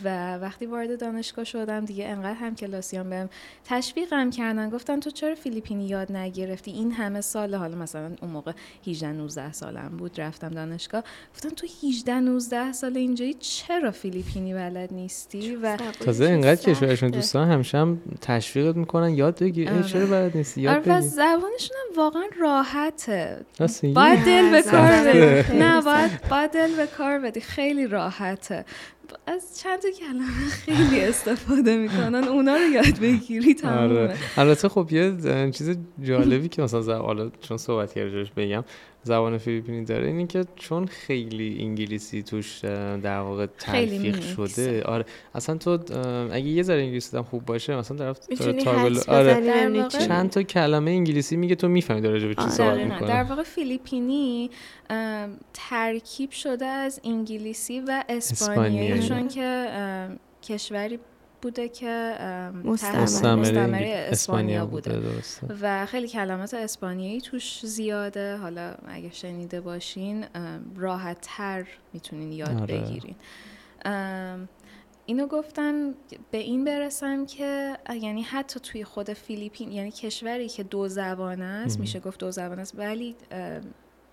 و 0.04 0.38
وقتی 0.38 0.66
وارد 0.66 1.00
دانشگاه 1.00 1.46
شدم 1.46 1.86
دیگه 1.86 2.08
انقدر 2.08 2.34
هم 2.34 2.56
کلاسیان 2.56 3.10
بهم 3.10 3.30
تشویقم 3.66 4.30
کردن. 4.30 4.70
گفتن 4.70 5.00
تو 5.00 5.10
چرا 5.10 5.36
فیلیپینی 5.36 5.88
یاد 5.88 6.12
نگرفتی؟ 6.12 6.72
این 6.72 6.92
همه 6.92 7.22
سال 7.22 7.56
حالا 7.56 7.78
مثلا 7.78 8.12
اون 8.22 8.32
موقع 8.32 8.52
18 8.88 9.12
19 9.12 9.52
سالم 9.52 9.90
بود 9.98 10.22
رفتم 10.22 10.50
دانشگاه. 10.50 11.04
گفتن 11.34 11.50
تو 11.50 11.68
18 11.84 12.20
19 12.20 12.72
سال 12.72 12.98
اینجایی 12.98 13.34
چرا 13.34 13.92
فیلیپینی 13.92 14.54
بلد 14.54 14.94
نیستی؟ 14.94 15.56
و 15.56 15.78
تازه 15.78 16.26
انقدر 16.26 16.62
کشورشون 16.62 17.10
دوستان 17.10 17.52
همیشه 17.52 17.78
هم 17.78 18.02
تشویقت 18.22 18.76
می‌کنن 18.76 19.10
یاد 19.10 19.40
بگیر 19.40 19.70
آره. 19.70 19.84
چرا 19.84 20.06
بلد 20.06 20.38
نیستی؟ 20.38 20.68
آره 20.68 20.78
یاد 20.78 20.88
و 20.88 20.92
بگیر 20.92 21.10
زبانشون 21.10 21.78
هم 21.90 21.98
واقعا 21.98 22.24
راحته؟ 22.42 23.46
باید 23.96 24.26
دل 24.26 24.50
به 24.52 24.58
نه، 24.58 24.62
کار 24.62 24.92
بدی. 24.92 25.58
نه. 25.58 25.82
باید 25.82 26.12
باید 26.30 26.52
دل 26.52 26.76
به 26.76 26.88
کار 26.88 27.20
بدی. 27.20 27.42
خیلی 27.42 27.88
راحته. 27.88 28.66
از 29.28 29.60
چند 29.60 29.80
تا 29.80 29.88
کلمه 30.00 30.50
خیلی 30.50 31.02
استفاده 31.02 31.78
می‌کنن. 31.78 32.24
اونا 32.24 32.56
رو 32.56 32.70
یاد 32.70 33.00
بگیری 33.00 33.54
تمومه. 33.54 34.02
آره 34.02 34.16
البته 34.38 34.70
خب 34.70 34.88
یه 34.92 35.52
چیز 35.52 35.78
جالبی 36.02 36.50
که 36.50 36.62
مثلا 36.62 37.00
حالا 37.00 37.32
چون 37.42 37.58
صحبت 37.58 37.94
کردی 37.94 38.10
راجعش 38.10 38.32
بگم. 38.38 38.64
زبان 39.04 39.38
فیلیپینی 39.38 39.86
داره 39.86 40.08
اینی 40.08 40.28
که 40.28 40.46
چون 40.56 40.86
خیلی 40.86 41.58
انگلیسی 41.60 42.24
توش 42.24 42.60
در 43.04 43.20
واقع 43.20 43.46
تلفیق 43.46 44.22
شده 44.22 44.84
آره. 44.84 45.06
اصلا 45.36 45.58
تو 45.58 45.80
اگه 46.32 46.48
یه 46.48 46.64
ذره 46.64 46.82
انگلیسی 46.82 47.18
هم 47.18 47.24
خوب 47.24 47.46
باشه 47.46 47.76
مثلا 47.76 47.98
طرف 47.98 48.20
تاگل 48.64 49.00
آره. 49.08 49.88
چند 49.88 50.30
تا 50.30 50.44
کلمه 50.44 50.92
انگلیسی 50.92 51.36
میگه 51.36 51.56
تو 51.56 51.68
می‌فهمی 51.68 52.02
داره 52.02 52.28
به 52.28 52.36
چی 52.36 52.50
صحبت 52.50 52.80
می‌کنه. 52.80 53.08
در 53.08 53.24
واقع 53.24 53.44
فیلیپینی 53.44 54.50
ترکیب 55.54 56.32
شده 56.32 56.66
از 56.66 57.02
انگلیسی 57.04 57.80
و 57.80 58.04
اسپانیایی 58.10 59.08
چون 59.08 59.28
که 59.28 59.68
کشوری 60.44 61.00
بوده 61.42 61.70
که 61.70 62.18
مستمره 62.64 64.08
اسپانیا 64.12 64.66
بوده. 64.66 65.02
و 65.62 65.86
خیلی 65.86 66.08
کلمات 66.08 66.54
اسپانیایی 66.54 67.22
توش 67.22 67.66
زیاده. 67.66 68.38
حالا 68.38 68.74
اگه 68.88 69.12
شنیده 69.12 69.62
باشین 69.62 70.26
راحت 70.76 71.18
تر 71.22 71.68
می‌تونین 71.94 72.32
یاد 72.32 72.62
آره. 72.62 72.82
بگیرین. 72.82 73.16
اینو 75.06 75.28
گفتم 75.28 75.94
به 76.32 76.38
این 76.38 76.64
برسم 76.64 77.26
که 77.26 77.78
یعنی 78.02 78.22
حتی 78.22 78.60
توی 78.60 78.84
خود 78.84 79.14
فیلیپین 79.14 79.72
یعنی 79.72 79.92
کشوری 79.92 80.50
که 80.50 80.64
دو 80.64 80.88
زبان 80.88 81.42
است 81.42 81.80
میشه 81.80 82.00
گفت 82.00 82.20
دو 82.20 82.32
زبان 82.32 82.60
است 82.60 82.74
ولی 82.78 83.16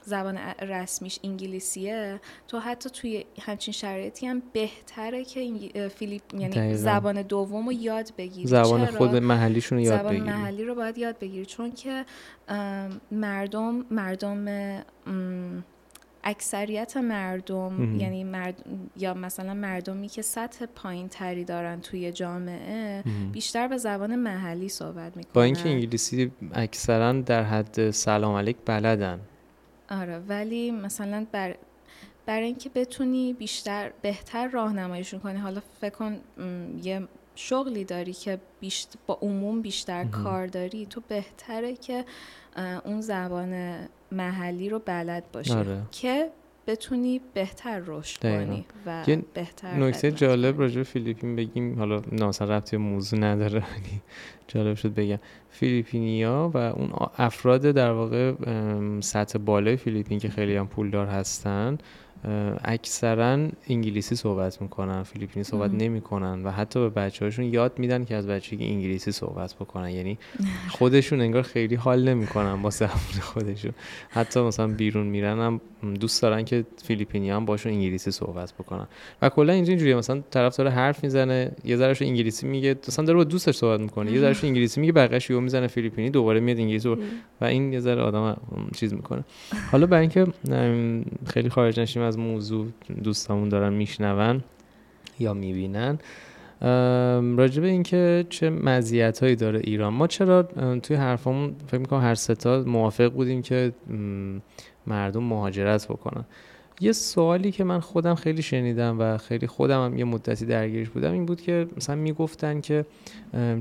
زبان 0.08 0.38
رسمیش 0.60 1.18
انگلیسیه 1.24 2.20
تو 2.48 2.58
حتی 2.58 2.90
توی 2.90 3.24
همچین 3.40 3.74
شرایطی 3.74 4.26
هم 4.26 4.42
بهتره 4.52 5.24
که 5.24 5.40
فیلیپ 5.88 6.22
یعنی 6.34 6.74
زبان 6.74 7.22
دوم 7.22 7.66
رو 7.66 7.72
یاد 7.72 8.12
بگیری. 8.18 8.46
زبان 8.46 8.86
خود 8.86 9.16
محلیشون 9.16 9.78
رو 9.78 9.84
یاد 9.84 9.98
زبان 9.98 10.12
بگیری. 10.12 10.30
محلی 10.30 10.64
رو 10.64 10.74
باید 10.74 10.98
یاد 10.98 11.18
بگیری. 11.18 11.46
چون 11.46 11.72
که 11.72 12.04
مردم 13.12 13.84
مردم 13.90 14.46
اکثریت 16.24 16.96
مردم 16.96 17.96
یعنی 18.00 18.24
مرد... 18.24 18.64
یا 18.96 19.14
مثلا 19.14 19.54
مردمی 19.54 20.08
که 20.08 20.22
سطح 20.22 20.66
پایین 20.66 21.08
تری 21.08 21.44
دارن 21.44 21.80
توی 21.80 22.12
جامعه 22.12 23.02
بیشتر 23.32 23.68
به 23.68 23.76
زبان 23.76 24.16
محلی 24.16 24.68
صحبت 24.68 25.16
می‌کنن 25.16 25.32
با 25.34 25.42
اینکه 25.42 25.68
انگلیسی 25.68 26.30
اکثرا 26.52 27.12
در 27.12 27.42
حد 27.42 27.90
سلام 27.90 28.34
علیک 28.34 28.56
بلدن. 28.66 29.20
آره 29.90 30.18
ولی 30.18 30.70
مثلا 30.70 31.26
بر 31.32 31.56
برای 32.26 32.46
اینکه 32.46 32.70
بتونی 32.74 33.32
بیشتر 33.32 33.92
بهتر 34.02 34.48
راهنماییشون 34.48 35.20
کنی 35.20 35.38
حالا 35.38 35.62
فکر 35.80 35.94
کن 35.94 36.20
یه 36.82 37.08
شغلی 37.34 37.84
داری 37.84 38.12
که 38.12 38.38
بیشتر 38.60 38.98
با 39.06 39.18
عموم 39.22 39.62
بیشتر 39.62 40.04
کار 40.04 40.46
داری 40.46 40.86
تو 40.86 41.02
بهتره 41.08 41.76
که 41.76 42.04
اون 42.84 43.00
زبان 43.00 43.78
محلی 44.12 44.68
رو 44.68 44.78
بلد 44.78 45.32
باشی 45.32 45.52
آره. 45.52 45.82
که 45.90 46.30
بتونی 46.68 47.20
بهتر 47.34 47.82
رشد 47.86 48.22
کنی 48.22 48.64
و 48.86 49.04
بهتر 49.34 49.74
نکته 49.74 50.12
جالب 50.12 50.60
راجع 50.60 50.82
فیلیپین 50.82 51.36
بگیم. 51.36 51.78
حالا 51.78 52.02
ناسا 52.12 52.44
ربطی 52.44 52.76
موضوع 52.76 53.18
نداره 53.18 53.62
جالب 54.48 54.74
شد 54.74 54.94
بگم. 54.94 55.18
فیلیپینیا 55.50 56.50
و 56.54 56.58
اون 56.58 56.90
افراد 57.18 57.62
در 57.62 57.90
واقع 57.90 58.32
سطح 59.00 59.38
بالای 59.38 59.76
فیلیپین 59.76 60.18
که 60.18 60.28
خیلی 60.28 60.56
هم 60.56 60.68
پولدار 60.68 61.06
هستن 61.06 61.78
اکثرا 62.64 63.48
انگلیسی 63.68 64.16
صحبت 64.16 64.62
می‌کنن 64.62 65.02
فیلیپینی 65.02 65.44
صحبت 65.44 65.70
نمی‌کنن 65.70 66.42
و 66.44 66.50
حتی 66.50 66.80
به 66.80 66.88
بچه 66.88 67.24
هاشون 67.24 67.44
یاد 67.44 67.78
میدن 67.78 68.04
که 68.04 68.14
از 68.14 68.26
بچگی 68.26 68.64
انگلیسی 68.64 69.12
صحبت 69.12 69.54
بکنن. 69.54 69.90
یعنی 69.90 70.18
خودشون 70.78 71.20
انگار 71.20 71.42
خیلی 71.42 71.74
حال 71.74 72.08
نمی‌کنن 72.08 72.62
با 72.62 72.70
زبان 72.70 73.20
خودشون. 73.20 73.72
حتی 74.10 74.40
مثلا 74.40 74.66
بیرون 74.66 75.06
میرن 75.06 75.38
هم 75.38 75.60
دوست 75.94 76.22
دارن 76.22 76.44
که 76.44 76.64
فیلیپینی 76.84 77.30
هم 77.30 77.44
باشون 77.44 77.72
انگلیسی 77.72 78.10
صحبت 78.10 78.52
بکنن. 78.52 78.86
و 79.22 79.28
کلا 79.28 79.52
اینجا 79.52 79.70
اینجوریه. 79.70 79.94
مثلا 79.94 80.22
طرف 80.30 80.56
داره 80.56 80.70
حرف 80.70 81.04
می‌زنه 81.04 81.52
یه 81.64 81.76
ذرهش 81.76 82.02
انگلیسی 82.02 82.46
میگه 82.46 82.76
مثلا 82.88 83.04
داره 83.04 83.16
با 83.16 83.24
دوستش 83.24 83.56
صحبت 83.56 83.80
می‌کنه 83.80 84.12
یه 84.12 84.20
ذرهش 84.20 84.44
انگلیسی 84.44 84.80
میگه 84.80 84.92
بقیش 84.92 85.30
یهو 85.30 85.40
می‌زنه 85.40 85.66
فیلیپینی 85.66 86.10
دوباره 86.10 86.40
میاد 86.40 86.58
انگلیسی 86.58 86.96
و 87.40 87.44
این 87.44 87.72
یه 87.72 87.80
ذره 87.80 88.02
آدم 88.02 88.36
چیز 88.76 88.94
می‌کنه. 88.94 89.24
حالا 89.72 89.86
برای 89.86 90.00
اینکه 90.00 90.26
خیلی 91.26 91.50
خارج 91.50 91.80
نشیم 91.80 92.02
از 92.08 92.18
موضوع 92.18 92.66
دوستامون 93.04 93.48
دارن 93.48 93.72
میشنون 93.72 94.42
یا 95.18 95.34
می‌بینن. 95.34 95.98
راجع 97.36 97.62
به 97.62 97.68
اینکه 97.68 98.26
چه 98.28 98.50
مزیت 98.50 99.22
هایی 99.22 99.36
داره 99.36 99.60
ایران. 99.64 99.92
ما 99.92 100.06
چرا 100.06 100.42
توی 100.82 100.96
حرفمون 100.96 101.54
فکر 101.66 101.78
می‌کنم 101.78 102.00
هر 102.00 102.14
ستا 102.14 102.64
موافق 102.66 103.12
بودیم 103.12 103.42
که 103.42 103.72
مردم 104.86 105.22
مهاجرت 105.22 105.88
بکنن. 105.88 106.24
یه 106.80 106.92
سوالی 106.92 107.50
که 107.52 107.64
من 107.64 107.80
خودم 107.80 108.14
خیلی 108.14 108.42
شنیدم 108.42 108.96
و 109.00 109.18
خیلی 109.18 109.46
خودم 109.46 109.84
هم 109.84 109.98
یه 109.98 110.04
مدتی 110.04 110.46
درگیرش 110.46 110.88
بودم 110.88 111.12
این 111.12 111.26
بود 111.26 111.40
که 111.40 111.66
مثلا 111.76 111.96
می‌گفتن 111.96 112.60
که 112.60 112.86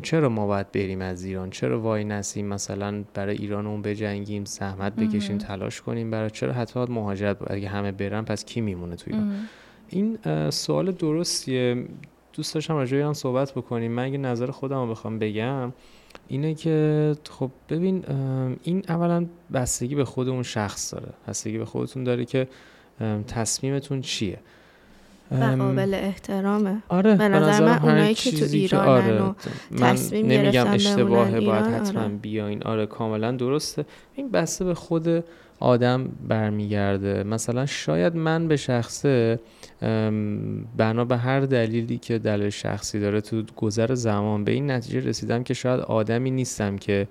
چرا 0.03 0.29
ما 0.29 0.47
باید 0.47 0.71
بریم 0.71 1.01
از 1.01 1.23
ایران؟ 1.23 1.49
چرا 1.49 1.81
وای 1.81 2.03
نسیم 2.03 2.47
مثلا 2.47 3.03
برای 3.13 3.37
ایرانمون 3.37 3.81
بجنگیم 3.81 4.45
زحمت 4.45 4.95
بکشیم 4.95 5.37
تلاش 5.37 5.81
کنیم 5.81 6.11
برای 6.11 6.29
چرا 6.29 6.53
حتی 6.53 6.79
مهاجرت 6.79 7.39
باید 7.39 7.51
اگه 7.51 7.69
همه 7.69 7.91
برن 7.91 8.21
پس 8.21 8.45
کی 8.45 8.61
میمونه 8.61 8.95
تو 8.95 9.03
ایران؟ 9.07 9.47
این 9.89 10.17
سوال 10.49 10.91
درستیه. 10.91 11.85
دوست 12.33 12.53
داشتم 12.53 12.73
راجع 12.73 12.97
هم 12.97 13.13
صحبت 13.13 13.51
بکنیم. 13.51 13.91
من 13.91 14.03
اگه 14.03 14.17
نظر 14.17 14.51
خودم 14.51 14.75
رو 14.75 14.87
بخوام 14.87 15.19
بگم 15.19 15.73
اینه 16.27 16.53
که 16.53 17.15
خب 17.29 17.51
ببین 17.69 18.03
این 18.63 18.83
اولا 18.89 19.25
بستگی 19.53 19.95
به 19.95 20.05
خود 20.05 20.29
اون 20.29 20.43
شخص 20.43 20.93
داره. 20.93 21.13
بستگی 21.27 21.57
به 21.57 21.65
خودتون 21.65 22.03
داره 22.03 22.25
که 22.25 22.47
تصمیمتون 23.27 24.01
چیه؟ 24.01 24.39
و 25.31 25.43
قابل 25.43 25.93
احترامه. 25.93 26.77
آره 26.89 27.15
به 27.15 27.27
نظر 27.27 27.65
من 27.65 27.79
اونایی 27.79 28.13
که 28.13 28.31
تو 28.31 28.45
ایران 28.45 28.87
آره 28.87 29.21
و 29.21 29.33
تصمیم 29.77 30.25
من 30.25 30.31
نمیگم 30.31 30.67
اشتباهه 30.67 31.39
باید 31.39 31.65
حتما 31.65 32.01
آره. 32.01 32.09
بیاین. 32.09 32.63
آره 32.63 32.85
کاملا 32.85 33.31
درسته. 33.31 33.85
این 34.15 34.31
بسته 34.31 34.65
به 34.65 34.73
خود 34.73 35.23
آدم 35.59 36.09
برمیگرده. 36.27 37.23
مثلا 37.23 37.65
شاید 37.65 38.15
من 38.15 38.47
به 38.47 38.57
شخصه 38.57 39.39
بنا 40.77 41.05
به 41.05 41.17
هر 41.17 41.39
دلیلی 41.39 41.97
که 41.97 42.17
دلیل 42.17 42.49
شخصی 42.49 42.99
داره 42.99 43.21
تو 43.21 43.43
گذر 43.55 43.95
زمان 43.95 44.43
به 44.43 44.51
این 44.51 44.71
نتیجه 44.71 44.99
رسیدم 44.99 45.43
که 45.43 45.53
شاید 45.53 45.79
آدمی 45.79 46.31
نیستم 46.31 46.77
که 46.77 47.07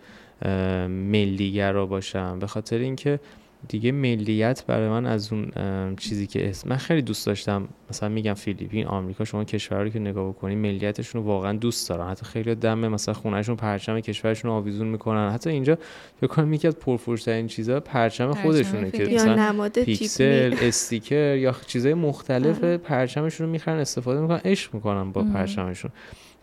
ملیگرا 0.88 1.86
باشم. 1.86 2.38
به 2.38 2.46
خاطر 2.46 2.78
اینکه 2.78 3.20
دیگه 3.68 3.92
ملیت 3.92 4.64
برای 4.66 4.88
من 4.88 5.06
از 5.06 5.32
اون 5.32 5.50
چیزی 5.96 6.26
که 6.26 6.48
اسم 6.48 6.68
من 6.68 6.76
خیلی 6.76 7.02
دوست 7.02 7.26
داشتم 7.26 7.68
مثلا 7.90 8.08
میگم 8.08 8.34
فیلیپین 8.34 8.86
آمریکا 8.86 9.24
شما 9.24 9.44
کشوری 9.44 9.90
که 9.90 9.98
نگاه 9.98 10.28
بکنین 10.28 10.58
ملیتشون 10.58 11.22
رو 11.22 11.26
واقعا 11.26 11.52
دوست 11.52 11.88
دارن. 11.88 12.10
حتی 12.10 12.26
خیلی 12.26 12.54
دم 12.54 12.78
مثلا 12.78 13.14
خونهشون 13.14 13.56
پرچم 13.56 14.00
کشورشون 14.00 14.50
رو 14.50 14.56
آویزون 14.56 14.86
می‌کنن. 14.86 15.30
حتی 15.30 15.50
اینجا 15.50 15.78
فکر 16.20 16.26
کنم 16.26 16.52
یکی 16.52 16.68
از 16.68 16.76
پرفروشترین 16.76 17.46
چیزا 17.46 17.80
پرچم 17.80 18.34
خودشونه 18.34 18.90
که 18.90 19.04
مثلا 19.04 19.68
پیکسل 19.68 20.56
استیکر 20.60 21.36
یا 21.36 21.54
چیزای 21.66 21.94
مختلف 21.94 22.64
آره. 22.64 22.76
پرچمشون 22.76 23.46
رو 23.46 23.52
می‌خرن 23.52 23.78
استفاده 23.78 24.20
می‌کنن 24.20 24.40
عشق 24.44 24.74
می‌کنن 24.74 25.12
با 25.12 25.22
پرچمشون. 25.22 25.90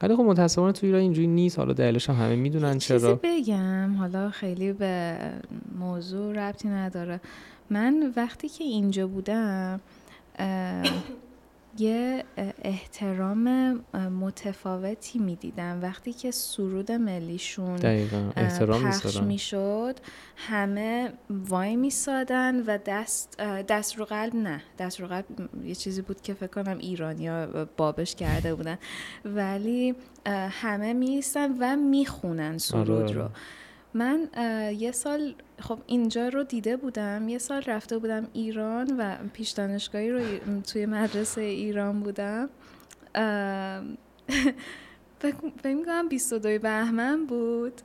ولی 0.03 0.15
خب 0.15 0.21
متاسفانه 0.23 0.71
تو 0.71 0.85
ایران 0.85 1.01
اینجوری 1.01 1.27
نیست. 1.27 1.59
حالا 1.59 1.73
دلیلش 1.73 2.09
هم 2.09 2.15
همه 2.15 2.35
می‌دونن 2.35 2.77
چرا. 2.77 3.19
بگم. 3.23 3.95
حالا 3.95 4.29
خیلی 4.29 4.73
به 4.73 5.17
موضوع 5.79 6.33
ربطی 6.33 6.67
نداره. 6.67 7.21
من 7.69 8.13
وقتی 8.15 8.49
که 8.49 8.63
اینجا 8.63 9.07
بودم 9.07 9.79
یه 11.77 12.23
احترام 12.61 13.73
متفاوتی 13.93 15.19
می‌دیدم. 15.19 15.79
وقتی 15.81 16.13
که 16.13 16.31
سرود 16.31 16.91
ملیشون 16.91 17.77
پخش 17.77 19.17
می‌شد 19.17 19.99
همه 20.35 21.13
وای 21.29 21.75
میسادن 21.75 22.63
و 22.67 22.77
دست 22.85 23.37
دست 23.41 23.97
رو 23.97 24.05
قلب 24.05 24.35
نه 24.35 24.61
دست 24.79 25.01
رو 25.01 25.07
قلب 25.07 25.25
یه 25.63 25.75
چیزی 25.75 26.01
بود 26.01 26.21
که 26.21 26.33
فکر 26.33 26.63
کنم 26.63 26.77
ایرانیا 26.77 27.65
بابش 27.77 28.15
کرده 28.15 28.55
بودن. 28.55 28.77
ولی 29.25 29.95
همه 30.49 30.93
میستن 30.93 31.55
و 31.59 31.75
می‌خونن 31.75 32.57
سرود 32.57 32.89
آره. 32.89 33.11
رو. 33.11 33.29
من 33.93 34.29
یه 34.77 34.91
سال 34.91 35.35
خب 35.59 35.79
اینجا 35.87 36.27
رو 36.27 36.43
دیده 36.43 36.77
بودم. 36.77 37.29
یه 37.29 37.37
سال 37.37 37.61
رفته 37.61 37.97
بودم 37.97 38.27
ایران 38.33 38.97
و 38.97 39.15
پیش 39.33 39.49
دانشگاهی 39.49 40.11
رو 40.11 40.21
توی 40.61 40.85
مدرسه 40.85 41.41
ایران 41.41 41.99
بودم. 41.99 42.49
فکر 45.19 45.75
می‌کنم 45.75 46.09
22 46.09 46.59
بهمن 46.59 47.25
بود 47.25 47.81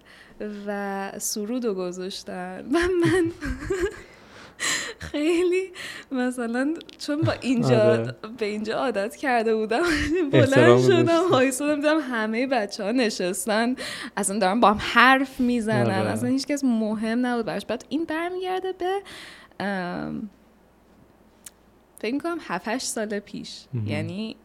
و 0.66 1.12
سرود 1.18 1.64
رو 1.64 1.74
گذاشتن. 1.74 2.64
و 2.72 2.78
من 2.78 3.30
خیلی 5.12 5.70
مثلا 6.12 6.74
چون 6.98 7.20
با 7.20 7.32
اینجا 7.32 7.92
آره. 7.92 8.14
به 8.38 8.46
اینجا 8.46 8.78
عادت 8.78 9.16
کرده 9.16 9.56
بودم 9.56 9.82
بلند 10.32 10.80
شدم 10.80 11.28
هایستادم 11.28 11.74
دیدم 11.76 11.98
همه 12.00 12.46
بچه 12.46 12.84
ها 12.84 12.92
نشستن. 12.92 13.76
اصلا 14.16 14.38
دارم 14.38 14.60
با 14.60 14.70
هم 14.70 14.78
حرف 14.80 15.40
می‌زنن. 15.40 16.00
آره. 16.00 16.10
اصلا 16.10 16.28
هیچ 16.28 16.46
کس 16.46 16.64
مهم 16.64 17.26
نبود 17.26 17.46
برش 17.46 17.66
بعد 17.66 17.84
این 17.88 18.04
برمیگرده 18.04 18.72
به 18.72 19.02
فکر 22.00 22.18
کنم 22.18 22.38
7 22.40 22.78
سال 22.78 23.18
پیش. 23.18 23.64
یعنی 23.86 24.36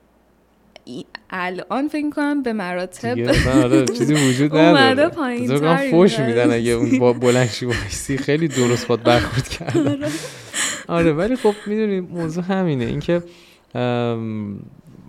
الان 1.29 1.87
فکر 1.87 2.09
کنم 2.09 2.43
به 2.43 2.53
مراتب 2.53 3.17
آره 3.63 3.85
چیزی 3.97 4.13
وجود 4.13 4.55
نداره. 4.55 5.09
پایین 5.09 5.91
فوش 5.91 6.19
میدن 6.19 6.51
اگه 6.51 6.71
اون 6.71 6.99
با 6.99 7.13
بلند 7.13 7.49
شی 7.89 8.17
خیلی 8.17 8.47
درست 8.47 8.85
خود 8.85 9.03
برخورد 9.03 9.47
کرد 9.47 9.77
آره. 9.77 10.07
آره 10.87 11.13
ولی 11.13 11.35
خب 11.35 11.53
می‌دونی 11.67 11.99
موضوع 11.99 12.43
همینه. 12.43 12.85
اینکه 12.85 13.23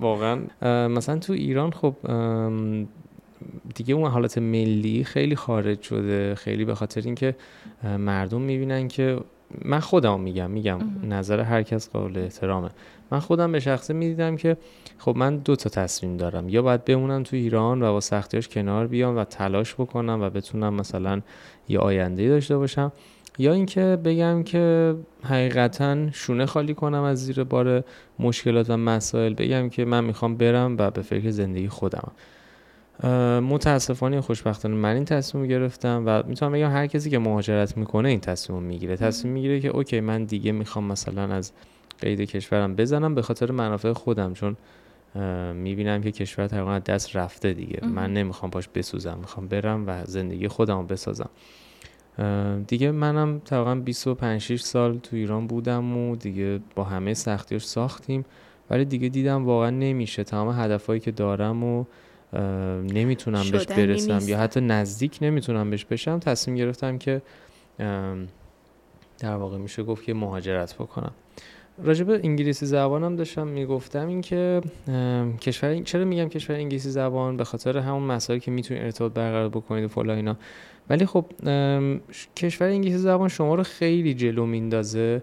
واقعا 0.00 0.38
مثلا 0.88 1.18
تو 1.18 1.32
ایران 1.32 1.70
خب 1.70 1.94
دیگه 3.74 3.94
اون 3.94 4.10
حالت 4.10 4.38
ملی 4.38 5.04
خیلی 5.04 5.36
خارج 5.36 5.82
شده. 5.82 6.34
خیلی 6.34 6.64
به 6.64 6.74
خاطر 6.74 7.00
اینکه 7.04 7.34
مردم 7.98 8.40
می‌بینن 8.40 8.88
که 8.88 9.18
من 9.64 9.80
خودم 9.80 10.20
میگم 10.20 10.50
میگم 10.50 10.78
نظر 11.08 11.40
هر 11.40 11.62
کس 11.62 11.90
قابل 11.90 12.18
احترامه. 12.18 12.70
من 13.10 13.18
خودم 13.20 13.52
به 13.52 13.60
شخصه 13.60 13.94
می‌دیدم 13.94 14.36
که 14.36 14.56
خب 14.98 15.16
من 15.16 15.36
دو 15.36 15.56
تا 15.56 15.70
تصمیم 15.70 16.16
دارم. 16.16 16.48
یا 16.48 16.62
باید 16.62 16.84
بمونم 16.84 17.22
تو 17.22 17.36
ایران 17.36 17.82
و 17.82 17.92
با 17.92 18.00
سختیاش 18.00 18.48
کنار 18.48 18.86
بیام 18.86 19.16
و 19.16 19.24
تلاش 19.24 19.74
بکنم 19.74 20.22
و 20.22 20.30
بتونم 20.30 20.74
مثلا 20.74 21.20
یه 21.68 21.78
آینده 21.78 22.28
داشته 22.28 22.56
باشم 22.56 22.92
یا 23.38 23.52
اینکه 23.52 23.98
بگم 24.04 24.42
که 24.42 24.94
حقیقتا 25.22 26.10
شونه 26.10 26.46
خالی 26.46 26.74
کنم 26.74 27.02
از 27.02 27.24
زیر 27.24 27.44
بار 27.44 27.84
مشکلات 28.18 28.70
و 28.70 28.76
مسائل. 28.76 29.34
بگم 29.34 29.68
که 29.68 29.84
من 29.84 30.04
می‌خوام 30.04 30.36
برم 30.36 30.76
و 30.78 30.90
به 30.90 31.02
فکر 31.02 31.30
زندگی 31.30 31.68
خودم. 31.68 32.12
متاسفانه 33.50 34.20
خوشبختانه 34.20 34.74
من 34.74 34.94
این 34.94 35.04
تصمیم 35.04 35.46
گرفتم 35.46 36.02
و 36.06 36.22
می‌تونم 36.26 36.52
بگم 36.52 36.70
هر 36.70 36.86
کسی 36.86 37.10
که 37.10 37.18
مهاجرت 37.18 37.76
می‌کنه 37.76 38.08
این 38.08 38.20
تصمیم 38.20 38.62
می‌گیره. 38.62 38.96
تصمیم 38.96 39.34
می‌گیره 39.34 39.60
که 39.60 39.68
اوکی 39.68 40.00
من 40.00 40.24
دیگه 40.24 40.52
می‌خوام 40.52 40.84
مثلا 40.84 41.34
از 41.34 41.52
قید 42.00 42.20
کشورم 42.20 42.76
بزنم 42.76 43.14
به 43.14 43.22
خاطر 43.22 43.50
منافع 43.50 43.92
خودم 43.92 44.32
چون 44.32 44.56
می‌بینم 45.54 46.02
که 46.02 46.12
کشور 46.12 46.46
تقریبا 46.46 46.78
دست 46.78 47.16
رفته 47.16 47.52
دیگه. 47.52 47.86
من 47.86 48.12
نمی‌خوام 48.12 48.50
پاش 48.50 48.68
بسوزم 48.68 49.18
می‌خوام 49.20 49.48
برم 49.48 49.84
و 49.86 50.04
زندگی 50.04 50.48
خودم 50.48 50.86
بسازم. 50.86 51.30
دیگه 52.66 52.90
منم 52.90 53.38
تقریبا 53.38 53.74
25 53.74 54.40
6 54.40 54.60
سال 54.60 54.98
تو 54.98 55.16
ایران 55.16 55.46
بودم 55.46 55.96
و 55.96 56.16
دیگه 56.16 56.60
با 56.74 56.84
همه 56.84 57.14
سختیاش 57.14 57.66
ساختیم. 57.66 58.24
ولی 58.70 58.84
دیگه 58.84 59.08
دیدم 59.08 59.44
واقعا 59.44 59.70
نمیشه. 59.70 60.24
تمام 60.24 60.60
هدفهایی 60.60 61.00
که 61.00 61.10
دارم 61.10 61.64
و 61.64 61.84
نمی‌تونم 62.82 63.50
بهش 63.52 63.66
برسم 63.66 64.28
یا 64.28 64.38
حتی 64.38 64.60
نزدیک 64.60 65.18
نمی‌تونم 65.22 65.70
بهش 65.70 65.84
بشم. 65.84 66.18
تصمیم 66.18 66.56
گرفتم 66.56 66.98
که 66.98 67.22
در 69.18 69.36
واقع 69.36 69.58
میشه 69.58 69.82
گفت 69.82 70.04
که 70.04 70.14
مهاجرت 70.14 70.74
بکنم. 70.74 71.12
راجب 71.82 72.10
انگلیسی 72.10 72.66
زبانم 72.66 73.16
داشتم 73.16 73.46
می‌گفتم 73.46 74.08
اینکه 74.08 74.60
کشور 75.40 75.82
چرا 75.82 76.04
میگم 76.04 76.28
کشور 76.28 76.56
انگلیسی 76.56 76.90
زبان؟ 76.90 77.36
به 77.36 77.44
خاطر 77.44 77.78
همون 77.78 78.02
مسائلی 78.02 78.40
که 78.40 78.50
می‌تونید 78.50 78.82
ارتباط 78.82 79.12
برقرار 79.12 79.48
بکنید 79.48 79.84
و 79.84 79.88
فلا 79.88 80.14
اینا. 80.14 80.36
ولی 80.90 81.06
خب 81.06 81.24
کشور 82.36 82.68
انگلیسی 82.68 82.98
زبان 82.98 83.28
شما 83.28 83.54
رو 83.54 83.62
خیلی 83.62 84.14
جلو 84.14 84.46
میندازه. 84.46 85.22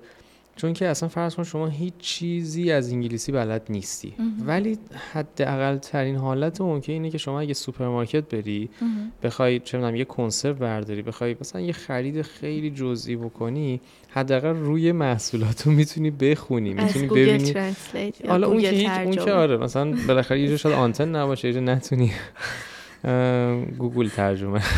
چون 0.55 0.73
که 0.73 0.87
اصلا 0.87 1.09
فرض 1.09 1.35
کن 1.35 1.43
شما 1.43 1.67
هیچ 1.67 1.93
چیزی 1.99 2.71
از 2.71 2.91
انگلیسی 2.91 3.31
بلد 3.31 3.61
نیستی. 3.69 4.13
ولی 4.45 4.77
حداقل 5.13 5.77
ترین 5.77 6.15
حالت 6.15 6.61
ممکن 6.61 6.93
اینه 6.93 7.09
که 7.09 7.17
شما 7.17 7.39
اگه 7.39 7.53
سوپرمارکت 7.53 8.35
بری 8.35 8.69
بخوای 9.23 9.59
چه 9.59 9.77
می‌دونم 9.77 9.95
یه 9.95 10.05
کنسرو 10.05 10.53
برداری 10.53 11.01
بخوای 11.01 11.35
مثلا 11.41 11.61
یه 11.61 11.73
خرید 11.73 12.21
خیلی 12.21 12.69
جزئی 12.69 13.15
بکنی 13.15 13.81
حداقل 14.09 14.55
روی 14.55 14.91
محصولات 14.91 15.67
رو 15.67 15.71
می‌تونی 15.71 16.11
بخونی 16.11 16.73
می‌تونی 16.73 17.07
ببینی. 17.07 17.53
حالا 18.27 18.47
اون 18.47 18.61
که 18.61 19.01
اون 19.03 19.15
که 19.15 19.31
آره 19.31 19.57
مثلا 19.57 19.93
بالاخره 20.07 20.41
یه 20.41 20.57
شاید 20.57 20.75
آنتن 20.75 21.15
نباشه 21.15 21.51
یه 21.51 21.59
نتونی. 21.59 22.11
گوگل 23.79 24.09
ترجمه. 24.09 24.61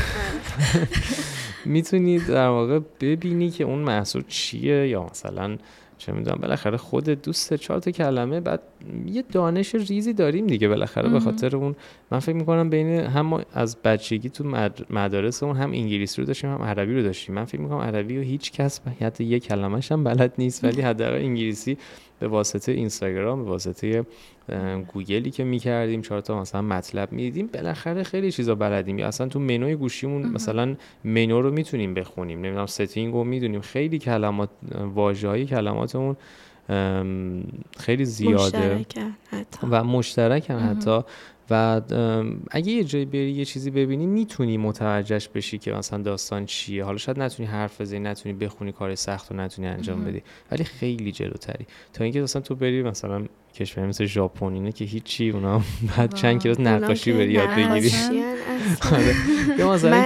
می‌تونید 1.66 2.28
در 2.28 2.48
واقع 2.48 2.80
ببینی 3.02 3.50
که 3.50 3.64
اون 3.64 3.80
محصول 3.80 4.24
چیه 4.28 4.88
یا 4.88 5.04
مثلا 5.04 5.58
چه 5.98 6.12
می‌دونم 6.12 6.38
بالاخره 6.42 6.78
خود 6.78 7.10
دوست 7.10 7.54
چهار 7.54 7.80
تا 7.80 7.92
کلمه 7.92 8.40
بعد 8.40 8.62
یه 9.06 9.24
دانش 9.32 9.76
ریزی 9.76 10.14
داریم 10.14 10.48
دیگه 10.48 10.68
بالاخره 10.68 11.10
به 11.10 11.20
خاطر 11.20 11.56
اون. 11.56 11.76
من 12.12 12.20
فکر 12.20 12.36
می‌کنم 12.36 12.70
بین 12.70 12.88
هم 12.88 13.46
از 13.54 13.78
بچگی 13.84 14.30
تو 14.30 14.44
مدارس 14.90 15.44
اون 15.44 15.58
هم 15.58 15.72
انگلیسی 15.72 16.22
رو 16.22 16.28
داشتیم 16.28 16.50
هم 16.50 16.62
عربی 16.62 16.94
رو 16.94 17.04
داشتیم. 17.04 17.36
من 17.36 17.46
فکر 17.46 17.62
می‌کنم 17.62 17.78
عربی 17.78 18.18
و 18.18 18.22
هیچ 18.22 18.52
کس 18.52 18.82
حتی 19.02 19.24
یه 19.24 19.40
کلمهش 19.40 19.92
هم 19.92 20.04
بلد 20.04 20.34
نیست 20.38 20.64
ولی 20.64 20.82
حداقل 20.82 21.16
انگلیسی 21.16 21.78
به 22.24 22.30
واسطه 22.30 22.72
اینستاگرام 22.72 23.44
به 23.44 23.50
واسطه 23.50 24.06
گوگلی 24.94 25.32
که 25.32 25.44
می‌کردیم 25.44 26.02
چهار 26.02 26.22
تا 26.22 26.42
مثلا 26.42 26.62
مطلب 26.62 27.12
می‌دیدیم 27.12 27.50
بالاخره 27.54 28.04
خیلی 28.04 28.32
چیزا 28.32 28.56
بلدیم. 28.56 29.00
یا 29.00 29.08
اصلا 29.08 29.28
تو 29.28 29.40
منوی 29.40 29.76
گوشیمون 29.76 30.22
مثلا 30.22 30.76
منو 31.04 31.42
رو 31.42 31.52
می‌تونیم 31.52 31.94
بخونیم. 31.94 32.40
نمی‌دونم 32.40 32.66
setting 32.66 33.14
رو 33.14 33.24
می‌دونیم. 33.24 33.62
خیلی 33.62 34.00
کلمات 34.00 34.50
واژه‌های 34.96 35.46
کلماتمون 35.46 36.16
خیلی 37.78 38.06
زیاده. 38.06 38.86
و 39.72 39.84
مشترکن 39.84 40.60
حتی. 40.60 41.02
و 41.50 41.82
اگه 42.52 42.72
یه 42.72 42.84
جایی 42.84 43.06
بری 43.06 43.32
یه 43.32 43.46
چیزی 43.46 43.72
ببینی 43.72 44.06
می‌تونی 44.06 44.58
متوجهش 44.58 45.28
بشی 45.28 45.58
که 45.58 45.72
مثلا 45.74 46.02
داستان 46.02 46.46
چیه. 46.46 46.84
حالا 46.84 46.98
شاید 46.98 47.20
نتونی 47.20 47.50
حرف 47.50 47.82
بزنی 47.82 48.00
نتونی 48.00 48.36
بخونی 48.36 48.72
کار 48.72 48.96
سخت 48.96 49.32
رو 49.32 49.38
نتونی 49.38 49.68
انجام 49.68 50.06
بدی 50.06 50.24
ولی 50.52 50.64
خیلی 50.64 51.12
جلوتری. 51.12 51.66
تا 51.94 52.04
اینکه 52.04 52.22
مثلا 52.22 52.42
تو 52.42 52.56
بری 52.56 52.84
مثلا 52.84 53.26
کشور 53.56 53.86
مثل 53.86 54.06
ژاپن 54.06 54.54
اینه 54.54 54.72
که 54.72 54.86
هیچی 54.86 55.30
اونا 55.30 55.62
بعد 55.98 56.14
چند 56.14 56.42
کلاس 56.44 56.60
نقاشی 56.60 57.14
بری 57.14 57.32
یاد 57.32 57.50
بگیری. 57.50 57.92
آره. 58.92 59.14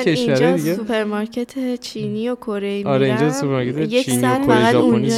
کشور 0.04 0.56
دیگه. 0.56 0.76
سوپرمارکت 0.76 1.80
چینی 1.80 2.30
و 2.30 2.36
کره 2.36 2.78
میرم 2.78 2.88
آره 2.88 3.08
اینجا 3.08 3.32
سوپرمارکت 3.32 4.06
چینی 4.06 4.26
و 4.26 4.45
کره 4.45 4.72
ژاپنی 4.72 5.12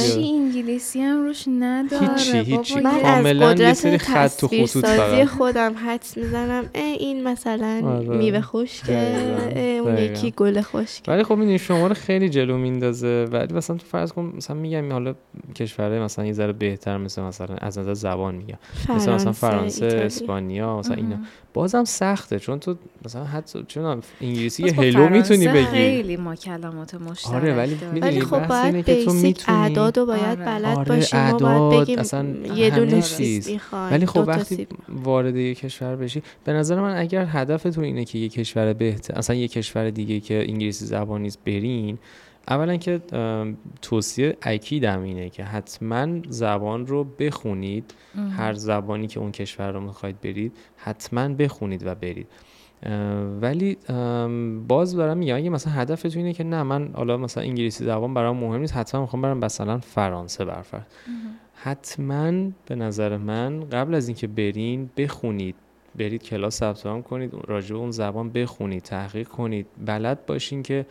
انگلیسی 0.60 1.00
هم 1.00 1.22
روش 1.22 1.44
نداره. 1.60 2.08
هیچی 2.14 2.38
هیچی. 2.38 2.82
کاملا 2.82 3.54
یه 3.54 3.74
سری 3.74 3.98
خط 3.98 4.44
و 4.44 4.48
خطوط 4.48 4.86
فقط. 4.86 5.24
خودم 5.24 5.74
حدس 5.86 6.16
می‌زنم. 6.16 6.64
این 6.74 7.28
مثلا 7.28 7.82
آره. 7.84 8.16
میوه 8.16 8.40
خشکه. 8.40 9.80
اون 9.84 9.98
یکی 9.98 10.30
گل 10.36 10.60
خشک 10.60 11.02
ولی 11.08 11.22
خب 11.22 11.40
این 11.40 11.58
شما 11.58 11.86
رو 11.86 11.94
خیلی 11.94 12.28
جلو 12.28 12.58
میندازه. 12.58 13.24
ولی 13.32 13.54
مثلا 13.54 13.76
تو 13.76 13.86
فرض 13.86 14.12
کن 14.12 14.32
مثلا 14.36 14.56
میگم 14.56 14.92
حالا 14.92 15.14
کشورهای 15.54 16.00
مثلا 16.00 16.26
یه 16.26 16.32
ذره 16.32 16.52
بهتر 16.52 16.96
مثل 16.96 17.22
مثلا 17.22 17.56
از 17.56 17.78
نظر 17.78 17.94
زبان 18.20 18.34
میگم. 18.34 18.58
مثل 18.88 19.12
مثلا 19.12 19.32
فرانسه 19.32 19.86
اسپانیا 19.86 20.78
مثلا 20.78 20.94
اینا. 20.94 21.16
بازم 21.54 21.84
سخته 21.84 22.38
چون 22.38 22.58
تو 22.58 22.76
مثلا 23.04 23.24
حتی 23.24 23.64
چون 23.68 24.02
انگلیسی 24.20 24.62
یه 24.62 24.72
هلو 24.72 25.08
می‌تونی 25.08 25.48
بگی. 25.48 25.64
خیلی 25.64 26.16
ما 26.16 26.34
کلمات 26.34 26.94
مشترک 26.94 27.34
آره 27.34 27.54
ولی 27.54 27.78
ولی 28.00 28.20
خب 28.20 28.46
باید 28.46 28.90
بیسیک 28.90 29.44
اعداد 29.48 29.98
و 29.98 30.06
باید 30.06 30.22
آره. 30.22 30.44
بلد 30.44 30.76
آره 30.78 30.88
باشیم 30.88 31.18
اعداد 31.18 31.68
باید 31.68 31.82
بگیم 31.82 31.98
اصلا 31.98 32.26
یه 32.54 32.70
دونه 32.70 33.02
چیز. 33.02 33.50
ولی 33.72 34.06
خب 34.06 34.24
وقتی 34.26 34.66
وارد 34.88 35.36
یه 35.36 35.54
کشور 35.54 35.96
بشی 35.96 36.22
به 36.44 36.52
نظر 36.52 36.80
من 36.80 36.96
اگر 36.96 37.26
هدف 37.28 37.62
تو 37.62 37.80
اینه 37.80 38.04
که 38.04 38.18
یه 38.18 38.28
کشور 38.28 38.72
بهتر 38.72 39.14
اصلا 39.14 39.36
یه 39.36 39.48
کشور 39.48 39.90
دیگه 39.90 40.20
که 40.20 40.44
انگلیسی 40.48 40.84
زبان 40.84 41.22
نیست 41.22 41.38
برین 41.46 41.98
اولا 42.50 42.76
که 42.76 43.00
توصیه 43.82 44.36
اکیدم 44.42 45.02
اینه 45.02 45.30
که 45.30 45.44
حتما 45.44 46.20
زبان 46.28 46.86
رو 46.86 47.04
بخونید. 47.04 47.94
هر 48.36 48.52
زبانی 48.52 49.06
که 49.06 49.20
اون 49.20 49.32
کشور 49.32 49.72
رو 49.72 49.80
می‌خواید 49.80 50.20
برید 50.20 50.52
حتما 50.76 51.28
بخونید 51.28 51.86
و 51.86 51.94
برید. 51.94 52.26
ولی 53.40 53.78
باز 54.68 54.96
دارم 54.96 55.18
میگم 55.18 55.36
اگه 55.36 55.50
مثلا 55.50 55.72
هدف 55.72 56.02
تو 56.02 56.18
اینه 56.18 56.32
که 56.32 56.44
نه 56.44 56.62
من 56.62 56.90
حالا 56.94 57.16
مثلا 57.16 57.42
انگلیسی 57.42 57.84
زبان 57.84 58.14
برام 58.14 58.36
مهم 58.36 58.60
نیست 58.60 58.76
حتما 58.76 59.00
می‌خوام 59.00 59.22
برم 59.22 59.38
مثلا 59.38 59.78
فرانسه 59.78 60.44
برفر 60.44 60.82
حتما 61.54 62.32
به 62.66 62.74
نظر 62.74 63.16
من 63.16 63.60
قبل 63.60 63.94
از 63.94 64.08
اینکه 64.08 64.26
برین 64.26 64.90
بخونید. 64.96 65.54
برید 65.96 66.22
کلاس 66.22 66.56
ثبت 66.56 67.04
کنید 67.04 67.34
راجع 67.46 67.76
اون 67.76 67.90
زبان 67.90 68.30
بخونید 68.30 68.82
تحقیق 68.82 69.28
کنید. 69.28 69.66
بلد 69.86 70.26
باشین 70.26 70.62
که 70.62 70.86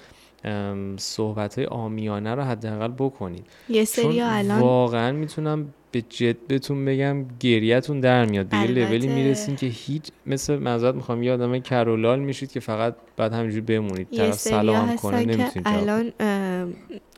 صحبت 0.97 1.57
های 1.57 1.65
آمیانه 1.65 2.35
رو 2.35 2.41
حداقل 2.41 2.91
بکنید 2.97 3.45
یه 3.69 3.85
سری 3.85 4.21
الان 4.21 4.59
واقعا 4.59 5.11
می‌تونم 5.11 5.73
به 5.91 6.01
جد 6.01 6.37
بهتون 6.47 6.85
بگم 6.85 7.25
گریتون 7.39 7.99
در 7.99 8.25
میاد. 8.25 8.49
به 8.49 8.57
یه 8.57 8.67
لولی 8.67 9.07
می‌رسین 9.07 9.55
که 9.55 9.67
هیچ 9.67 10.03
مثل 10.25 10.59
مزاد 10.59 10.95
می‌خوام 10.95 11.23
یه 11.23 11.33
آدم 11.33 11.59
کرولال 11.59 12.19
میشید 12.19 12.51
که 12.51 12.59
فقط 12.59 12.95
بعد 13.17 13.33
همینجوری 13.33 13.61
بمونید. 13.61 14.07
طرف 14.17 14.33
سلام 14.33 14.95
کنه 14.95 15.19
نمی‌تونید 15.19 15.63
الان 15.65 16.11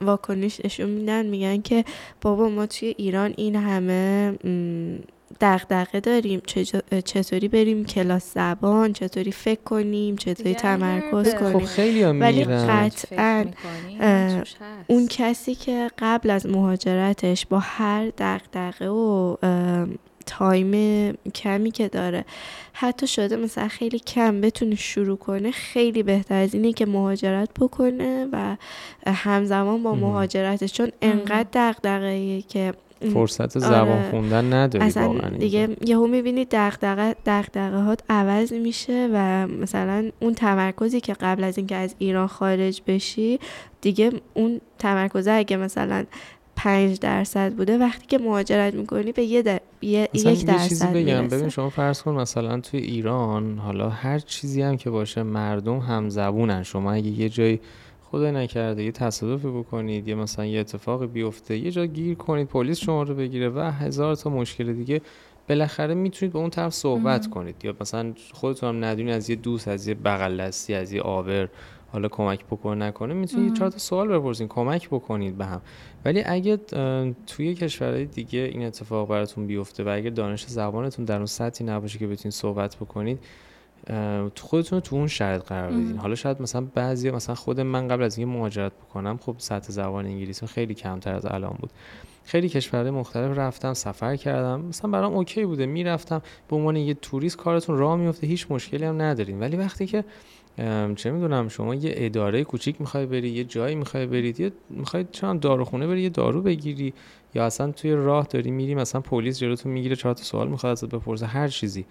واکنش 0.02 0.62
اشون 0.64 0.90
میدن 0.90 1.26
میگن 1.26 1.62
که 1.62 1.86
بابا 2.22 2.50
ما 2.50 2.66
توی 2.66 2.94
ایران 2.98 3.34
این 3.38 3.56
همه 3.56 4.38
دغدغه 5.42 6.00
داریم. 6.00 6.42
چطوری 7.06 7.48
بریم 7.48 7.86
کلاس 7.86 8.34
زبان؟ 8.34 8.94
چطوری 8.94 9.32
فکر 9.32 9.62
کنیم؟ 9.66 10.16
چطوری 10.16 10.54
تمرکز 10.56 11.36
کنیم؟ 11.36 11.60
خب 11.60 11.66
خیلی 11.66 12.04
ولی 12.04 12.46
قطعا 12.46 13.46
اون 14.88 15.08
کسی 15.08 15.56
که 15.56 15.92
قبل 16.00 16.30
از 16.30 16.46
مهاجرتش 16.46 17.46
با 17.46 17.60
هر 17.60 18.12
دغدغه 18.18 18.90
و 18.90 19.36
تایم 20.26 21.14
کمی 21.36 21.72
که 21.72 21.88
داره 21.88 22.26
حتی 22.74 23.08
شده 23.08 23.36
مثلا 23.36 23.68
خیلی 23.68 24.00
کم 24.00 24.42
بتونه 24.42 24.76
شروع 24.76 25.18
کنه 25.18 25.52
خیلی 25.52 26.04
بهتر 26.04 26.36
از 26.36 26.54
اینه 26.54 26.74
که 26.74 26.86
مهاجرت 26.86 27.50
بکنه 27.60 28.28
و 28.32 28.56
همزمان 29.08 29.84
با 29.84 29.96
مهاجرتش. 29.96 30.74
چون 30.74 30.92
انقدر 31.02 31.48
دغدغه‌ایه 31.54 32.42
که 32.42 32.74
فرصت 33.14 33.60
زبان 33.60 33.90
آره. 33.90 34.10
خوندن 34.10 34.54
نداری 34.54 34.86
اصلا 34.86 35.30
دیگه 35.30 35.78
یهو 35.86 36.08
می‌بینی 36.08 36.48
دغدغه 36.52 37.16
دغدغه 37.26 37.80
هات 37.80 38.04
عوض 38.10 38.54
میشه 38.54 39.10
و 39.14 39.48
مثلا 39.48 40.12
اون 40.20 40.34
تمرکزی 40.34 41.02
که 41.02 41.14
قبل 41.14 41.44
از 41.44 41.58
اینکه 41.58 41.76
از 41.76 41.96
ایران 41.98 42.28
خارج 42.28 42.82
بشی 42.88 43.40
دیگه 43.82 44.12
اون 44.34 44.62
تمرکزه 44.80 45.32
اگه 45.32 45.58
مثلا 45.58 46.06
پنج 46.56 47.00
درصد 47.00 47.54
بوده 47.54 47.78
وقتی 47.78 48.08
که 48.08 48.18
مهاجرت 48.18 48.74
می‌کنی 48.74 49.12
به 49.12 49.24
یه, 49.24 49.42
در... 49.42 49.62
یه... 49.82 50.10
یک 50.14 50.46
درصد 50.46 50.68
چیزی 50.68 50.88
بگم. 50.88 51.28
ببین 51.28 51.50
شما 51.50 51.70
فرض 51.70 52.02
کن 52.02 52.12
مثلا 52.12 52.60
توی 52.60 52.80
ایران 52.80 53.58
حالا 53.58 53.90
هر 53.90 54.20
چیزی 54.20 54.62
هم 54.62 54.78
که 54.78 54.90
باشه 54.90 55.24
مردم 55.24 55.80
هم 55.80 56.10
زبونن 56.10 56.64
شما 56.64 56.92
اگه 56.92 57.08
یه 57.08 57.30
جایی 57.30 57.60
خدا 58.12 58.32
نکرده 58.32 58.84
یه 58.84 58.92
تصادفی 58.92 59.48
بکنید 59.48 60.08
یا 60.08 60.16
مثلا 60.16 60.46
یه 60.46 60.60
اتفاقی 60.60 61.08
بیفته 61.08 61.58
یه 61.58 61.72
جا 61.72 61.86
گیر 61.86 62.16
کنید 62.16 62.48
پلیس 62.48 62.80
شما 62.80 63.04
رو 63.04 63.16
بگیره 63.16 63.50
و 63.50 63.60
هزار 63.60 64.16
تا 64.16 64.30
مشکل 64.30 64.74
دیگه 64.74 65.02
بالاخره 65.50 65.94
می‌تونید 65.94 66.34
با 66.34 66.40
اون 66.40 66.50
طرف 66.50 66.74
صحبت 66.74 67.30
کنید. 67.30 67.56
یا 67.64 67.76
مثلا 67.82 68.14
خودتون 68.34 68.70
هم 68.70 68.86
ندونید 68.86 69.14
از 69.14 69.30
یه 69.30 69.36
دوست 69.36 69.68
از 69.68 69.88
یه 69.88 69.94
بغل 69.94 70.42
دستی 70.42 70.74
از 70.74 70.94
یه 70.94 71.02
آبر 71.02 71.50
حالا 71.92 72.08
کمک 72.08 72.46
بکنه 72.46 72.86
نکنه 72.86 73.14
می‌تونید 73.14 73.54
چهار 73.54 73.70
تا 73.70 73.78
سوال 73.78 74.08
بپرسین 74.08 74.48
کمک 74.48 74.90
بکنید 74.90 75.38
به 75.38 75.46
هم. 75.46 75.62
ولی 76.06 76.24
اگه 76.26 76.58
توی 77.28 77.56
کشورهای 77.56 78.06
دیگه 78.06 78.40
این 78.40 78.66
اتفاق 78.66 79.10
براتون 79.10 79.48
بیفته 79.48 79.84
و 79.84 79.90
اگه 79.90 80.10
دانش 80.10 80.46
زبانتون 80.46 81.06
در 81.06 81.18
اون 81.18 81.26
سطحی 81.26 81.66
نباشه 81.66 82.00
که 82.00 82.08
بتونید 82.08 82.34
صحبت 82.34 82.76
بکنید 82.76 83.20
خودتون 84.38 84.80
تو 84.80 84.96
اون 84.96 85.08
شرط 85.08 85.44
قرار 85.44 85.72
بدین. 85.72 85.98
حالا 85.98 86.16
شاید 86.16 86.42
مثلا 86.42 86.68
بعضی 86.76 87.12
مثلا 87.12 87.36
خود 87.36 87.60
من 87.60 87.88
قبل 87.88 88.04
از 88.04 88.18
اینکه 88.18 88.38
مهاجرت 88.38 88.72
بکنم 88.72 89.18
خب 89.18 89.36
سطح 89.38 89.72
زبان 89.72 90.06
انگلیسی 90.06 90.48
خیلی 90.48 90.74
کمتر 90.74 91.16
از 91.16 91.26
الان 91.26 91.58
بود. 91.60 91.70
خیلی 92.24 92.50
کشورهای 92.50 92.92
مختلف 92.92 93.38
رفتم 93.38 93.74
سفر 93.74 94.16
کردم. 94.16 94.62
مثلا 94.62 94.92
برام 94.92 95.14
اوکی 95.14 95.46
بوده. 95.46 95.66
می‌رفتم. 95.66 96.22
به 96.50 96.56
عنوان 96.56 96.76
یه 96.76 96.94
توریست 96.94 97.38
کارتون 97.38 97.78
راه 97.78 97.96
میفته 97.96 98.28
هیچ 98.28 98.48
مشکلی 98.50 98.86
هم 98.86 99.02
ندارین. 99.02 99.40
ولی 99.40 99.58
وقتی 99.58 99.86
که 99.86 100.04
چه 100.96 101.12
می‌دونم 101.12 101.50
شما 101.50 101.76
یه 101.76 101.94
اداره 101.96 102.44
کوچیک 102.44 102.82
می‌خوای 102.82 103.06
بری 103.06 103.30
یه 103.30 103.44
جایی 103.44 103.76
می‌خوای 103.76 104.06
برید 104.06 104.40
یه 104.40 104.52
می‌خوای 104.70 105.06
چند 105.12 105.40
داروخونه 105.40 105.88
بری 105.88 106.02
یه 106.02 106.10
دارو 106.10 106.42
بگیری 106.42 106.94
یا 107.36 107.46
اصلا 107.46 107.72
توی 107.72 107.92
راه 107.92 108.28
داری 108.28 108.52
میری 108.52 108.76
مثلا 108.76 109.02
پلیس 109.02 109.40
جلوتون 109.40 109.72
می‌گیره 109.72 109.96
چهار 109.96 110.16
تا 110.16 110.24
سوال 110.24 110.48
می‌خواد 110.48 110.72
ازت 110.72 110.86
بپرسه 110.86 111.26
هر 111.26 111.48
چیزی. 111.48 111.86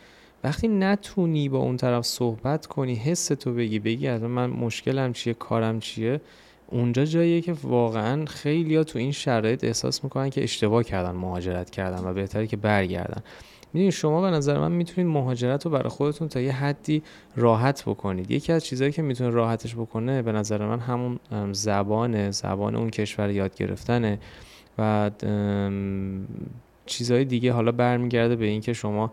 وقتی 0.45 0.69
نتونی 0.69 1.49
با 1.49 1.59
اون 1.59 1.77
طرف 1.77 2.05
صحبت 2.05 2.67
کنی 2.67 2.95
حس 2.95 3.27
تو 3.27 3.55
بگی 3.55 3.79
بگی 3.79 4.09
از 4.09 4.23
من 4.23 4.51
مشکلم 4.51 5.13
چیه 5.13 5.35
کارم 5.35 5.81
چیه 5.81 6.21
اونجا 6.67 7.05
جاییه 7.05 7.41
که 7.41 7.53
واقعا 7.63 8.25
خیلی 8.25 8.85
تو 8.85 8.99
این 8.99 9.13
شرایط 9.13 9.65
احساس 9.65 10.05
می‌کنن 10.05 10.31
که 10.31 10.43
اشتباه 10.43 10.85
کردن 10.85 11.11
مهاجرت 11.11 11.71
کردن 11.71 12.05
و 12.05 12.13
بهتری 12.13 12.47
که 12.47 12.57
برگردن. 12.57 13.23
می‌دونید 13.73 13.93
شما 13.93 14.21
به 14.21 14.31
نظر 14.31 14.59
من 14.59 14.73
می‌تونید 14.73 15.13
مهاجرت 15.13 15.65
رو 15.65 15.71
برای 15.71 15.89
خودتون 15.89 16.29
تا 16.29 16.41
یه 16.41 16.53
حدی 16.53 17.03
راحت 17.37 17.83
بکنید. 17.87 18.31
یکی 18.31 18.53
از 18.53 18.65
چیزهایی 18.65 18.93
که 18.93 19.03
می‌تونه 19.03 19.31
راحتش 19.31 19.75
بکنه 19.75 20.23
به 20.23 20.33
نظر 20.33 20.67
من 20.67 20.79
همون 20.79 21.19
زبان 21.53 22.31
زبان 22.31 22.75
اون 22.75 22.91
کشور 22.91 23.31
یاد 23.31 23.55
گرفتنه 23.55 24.19
و 24.79 25.11
چیزهای 26.87 27.25
دیگه 27.25 27.53
حالا 27.53 27.73
برمیگرده 27.73 28.37
به 28.37 28.47
اینکه 28.47 28.73
شما 28.73 29.13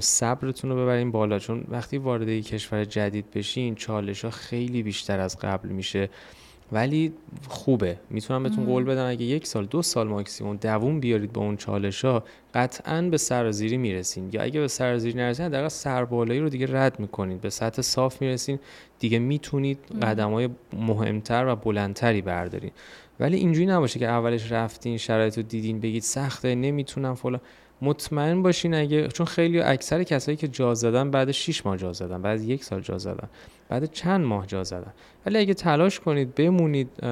صبرتون 0.00 0.70
رو 0.70 0.76
ببرین 0.76 1.10
بالا. 1.10 1.38
چون 1.38 1.64
وقتی 1.68 1.98
وارد 1.98 2.28
یک 2.28 2.46
کشور 2.46 2.84
جدید 2.84 3.30
بشین 3.34 3.74
چالش 3.74 4.24
ها 4.24 4.30
خیلی 4.30 4.82
بیشتر 4.82 5.20
از 5.20 5.38
قبل 5.38 5.68
میشه. 5.68 6.10
ولی 6.72 7.12
خوبه. 7.48 7.98
می‌تونم 8.10 8.42
بهتون 8.42 8.64
قول 8.64 8.84
بدم 8.84 9.06
اگه 9.08 9.24
یک 9.24 9.46
سال 9.46 9.66
دو 9.66 9.82
سال 9.82 10.08
ماکسیموم 10.08 10.56
دووم 10.56 11.00
بیارید 11.00 11.32
با 11.32 11.42
اون 11.42 11.56
چالش 11.56 12.04
ها 12.04 12.24
قطعا 12.54 13.02
به 13.02 13.18
سرازیری 13.18 13.76
می‌رسین. 13.76 14.30
یا 14.32 14.42
اگه 14.42 14.60
به 14.60 14.68
سرازیری 14.68 15.18
نرسین 15.18 15.48
در 15.48 15.68
سربالایی 15.68 16.40
رو 16.40 16.48
دیگه 16.48 16.66
رد 16.70 17.00
می‌کنید. 17.00 17.40
به 17.40 17.50
سطح 17.50 17.82
صاف 17.82 18.22
می‌رسین 18.22 18.58
دیگه 18.98 19.18
می‌تونید 19.18 19.78
قدم 20.02 20.32
های 20.32 20.48
مهمتر 20.72 21.46
و 21.46 21.56
بلندتری 21.56 22.22
بردارین. 22.22 22.70
ولی 23.20 23.36
اینجوری 23.36 23.66
نباشه 23.66 23.98
که 23.98 24.06
اولش 24.06 24.52
رفتین 24.52 24.96
شرایط 24.96 25.36
رو 25.36 25.42
دیدین 25.42 25.80
بگید 25.80 26.02
سخته 26.02 26.54
نمی‌تونم 26.54 27.14
فلان. 27.14 27.40
مطمئن 27.82 28.42
باشین 28.42 28.74
اگه 28.74 29.08
چون 29.08 29.26
خیلی 29.26 29.60
اکثر 29.60 30.02
کسایی 30.02 30.36
که 30.36 30.48
جا 30.48 30.74
زدن 30.74 31.10
بعد 31.10 31.30
6 31.30 31.66
ماه 31.66 31.76
جا 31.76 31.92
زدن 31.92 32.22
بعد 32.22 32.42
یک 32.42 32.64
سال 32.64 32.80
جا 32.80 32.98
زدن 32.98 33.28
بعد 33.68 33.92
چند 33.92 34.24
ماه 34.24 34.46
جا 34.46 34.64
زدن. 34.64 34.92
ولی 35.26 35.38
اگه 35.38 35.54
تلاش 35.54 36.00
کنید 36.00 36.34
بمونید 36.34 37.04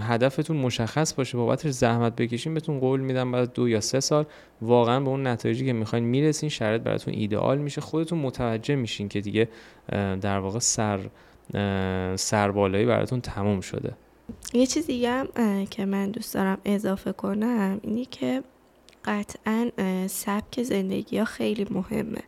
هدفتون 0.00 0.56
مشخص 0.56 1.14
باشه 1.14 1.38
بابتش 1.38 1.70
زحمت 1.70 2.16
بکشین 2.16 2.54
بهتون 2.54 2.80
قول 2.80 3.00
میدم 3.00 3.32
بعد 3.32 3.52
دو 3.52 3.68
یا 3.68 3.80
سه 3.80 4.00
سال 4.00 4.26
واقعا 4.62 5.00
به 5.00 5.08
اون 5.08 5.26
نتایجی 5.26 5.66
که 5.66 5.72
می‌خواین 5.72 6.04
می‌رسین 6.04 6.48
شرایط 6.48 6.82
براتون 6.82 7.14
ایدئال 7.14 7.58
میشه. 7.58 7.80
خودتون 7.80 8.18
متوجه 8.18 8.74
میشین 8.74 9.08
که 9.08 9.20
دیگه 9.20 9.48
در 10.20 10.38
واقع 10.38 10.58
سر 10.58 11.00
سربالایی 12.16 12.86
براتون 12.86 13.20
تموم 13.20 13.60
شده. 13.60 13.92
یه 14.52 14.66
چیز 14.66 14.86
دیگه 14.86 15.24
که 15.70 15.84
من 15.84 16.10
دوست 16.10 16.34
دارم 16.34 16.58
اضافه 16.64 17.12
کنم 17.12 17.80
اینی 17.82 18.04
که 18.04 18.42
قطعا 19.04 19.70
سبک 20.06 20.62
زندگی 20.62 21.18
ها 21.18 21.24
خیلی 21.24 21.66
مهمه. 21.70 22.22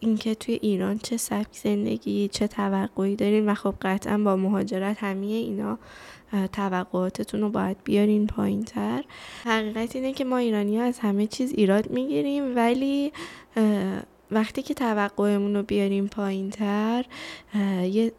اینکه 0.00 0.34
توی 0.34 0.58
ایران 0.62 0.98
چه 0.98 1.16
سبک 1.16 1.56
زندگی 1.56 2.28
چه 2.28 2.46
توقعی 2.46 3.16
دارین 3.16 3.48
و 3.48 3.54
خب 3.54 3.74
قطعا 3.82 4.18
با 4.18 4.36
مهاجرت 4.36 4.96
همه 5.00 5.26
اینا 5.26 5.78
توقعاتتون 6.52 7.40
رو 7.40 7.48
باید 7.48 7.76
بیارین 7.84 8.26
پایین 8.26 8.62
تر 8.62 9.04
حقیقت 9.44 9.96
اینه 9.96 10.12
که 10.12 10.24
ما 10.24 10.36
ایرانی 10.36 10.78
ها 10.78 10.84
از 10.84 10.98
همه 10.98 11.26
چیز 11.26 11.52
ایراد 11.52 11.90
می‌گیریم 11.90 12.56
ولی 12.56 13.12
وقتی 14.30 14.62
که 14.62 14.74
توقعمون 14.74 15.56
رو 15.56 15.62
بیاریم 15.62 16.06
پایین 16.06 16.50
تر 16.50 17.04
یه 17.82 18.12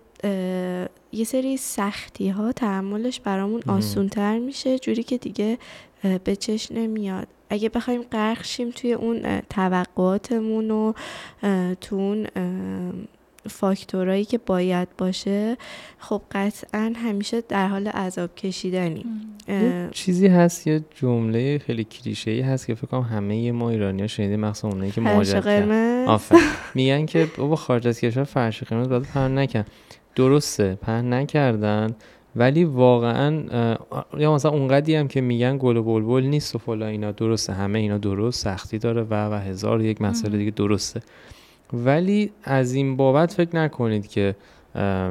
یه 1.12 1.24
سری 1.26 1.58
سختی 1.58 2.30
ها 2.30 2.52
تحملش 2.52 3.20
برامون 3.20 3.62
آسون 3.68 4.10
تر 4.10 4.40
میشه 4.40 4.80
جوری 4.80 5.04
که 5.04 5.18
دیگه 5.18 5.58
به 6.24 6.36
چش 6.36 6.72
نمیاد. 6.72 7.28
اگه 7.50 7.70
بخوایم 7.70 8.02
غرق 8.02 8.45
شیم 8.45 8.72
توی 8.72 8.93
اون 8.93 9.41
توقعاتمون 9.50 10.72
و 10.72 10.93
تو 11.82 11.95
اون 11.95 12.28
فاکتورایی 13.47 14.26
که 14.26 14.38
باید 14.38 14.88
باشه 14.97 15.58
خب 16.00 16.22
قطعا 16.32 16.93
همیشه 16.95 17.41
در 17.41 17.68
حال 17.68 17.88
عذاب 17.88 18.36
کشیدنیم. 18.36 19.06
چیزی 19.91 20.28
هست 20.28 20.68
یه 20.68 20.84
جمله 20.95 21.58
خیلی 21.58 21.84
کلیشه 21.84 22.32
ای 22.32 22.41
هست 22.41 22.68
که 22.68 22.76
فکر 22.76 22.88
کنم 22.88 23.02
همه 23.02 23.52
ما 23.52 23.70
ایرانی 23.70 24.02
ها 24.02 24.08
شنیدیم 24.08 24.39
مخصوصا 24.39 24.68
اونایی 24.68 24.91
که 24.91 25.02
مهاجرت 25.02 25.45
کردن. 25.45 26.18
میگن 26.76 27.06
که 27.06 27.28
بابا 27.38 27.56
خارج 27.56 27.88
از 27.88 28.00
کشور 28.00 28.24
فرش 28.24 28.64
قرمز 28.64 28.89
باید 28.89 29.04
پهن 29.04 29.38
نکن 29.38 29.66
درسته 30.16 30.78
پهن 30.82 31.14
نکردن. 31.14 31.95
ولی 32.36 32.64
واقعا 32.64 33.44
یا 34.18 34.34
مثلا 34.34 34.52
اونقدی 34.52 34.96
هم 34.96 35.08
که 35.08 35.22
میگن 35.22 35.58
گل 35.58 35.78
و 35.78 35.84
بلبل 35.84 36.24
نیست 36.24 36.56
و 36.56 36.58
فلان 36.58 36.86
اینا 36.86 37.12
درسته 37.12 37.54
همه 37.54 37.80
اینا 37.80 37.98
درست 37.98 38.44
سختی 38.44 38.78
داره 38.78 39.02
و 39.02 39.34
و 39.34 39.34
هزار 39.34 39.82
یک 39.82 40.02
مسئله 40.02 40.38
دیگه 40.38 40.52
درسته. 40.52 41.02
ولی 41.74 42.32
از 42.44 42.74
این 42.74 42.96
بابت 42.96 43.34
فکر 43.34 43.56
نکنید 43.56 44.08
که 44.08 44.36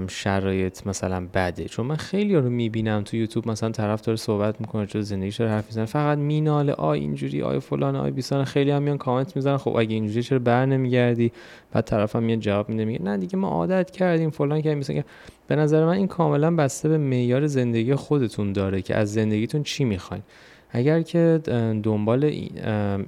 شرایط 0.09 0.87
مثلا 0.87 1.29
بده. 1.35 1.65
چون 1.65 1.87
من 1.87 1.97
خیلی 1.97 2.35
رو 2.35 2.51
می‌بینم 2.51 3.03
تو 3.03 3.17
یوتیوب 3.17 3.49
مثلا 3.49 3.71
طرف 3.71 4.01
داره 4.01 4.17
صحبت 4.17 4.61
می‌کنه 4.61 4.87
چون 4.87 5.03
زندگیش 5.03 5.41
رو 5.41 5.49
حرف 5.49 5.67
می‌زنه. 5.67 5.85
فقط 5.85 6.19
میناله 6.19 6.73
آی 6.73 7.01
اینجوری 7.01 7.43
آی 7.43 7.61
فلان 7.61 7.97
آی 7.97 8.11
بیسار 8.11 8.45
خیلی 8.45 8.71
هم 8.71 8.83
میان 8.83 8.99
کامنت 8.99 9.37
می‌زنن. 9.37 9.57
خب 9.57 9.77
اگه 9.77 9.95
اینجوری 9.95 10.23
چرا 10.23 10.39
بر 10.39 10.67
نمیگردی؟ 10.67 11.33
بعد 11.73 11.85
طرف 11.85 12.17
هم 12.17 12.23
میاد 12.23 12.39
جواب 12.39 12.69
میده 12.69 12.85
میگه 12.85 13.03
نه 13.03 13.17
دیگه 13.17 13.37
ما 13.37 13.49
عادت 13.49 13.91
کردیم 13.91 14.31
فلان 14.31 14.63
که 14.63 14.75
مثلا 14.75 15.03
به 15.47 15.57
نظر 15.57 15.85
من 15.85 15.93
این 15.93 16.07
کاملا 16.07 16.57
بسته 16.57 16.89
به 16.89 16.99
معیار 16.99 17.47
زندگی 17.47 17.95
خودتون 17.95 18.53
داره 18.53 18.83
که 18.83 18.95
از 18.95 19.13
زندگیتون 19.13 19.63
چی 19.63 19.85
می‌خواین. 19.85 20.23
اگر 20.71 21.03
که 21.03 21.41
دنبال 21.83 22.25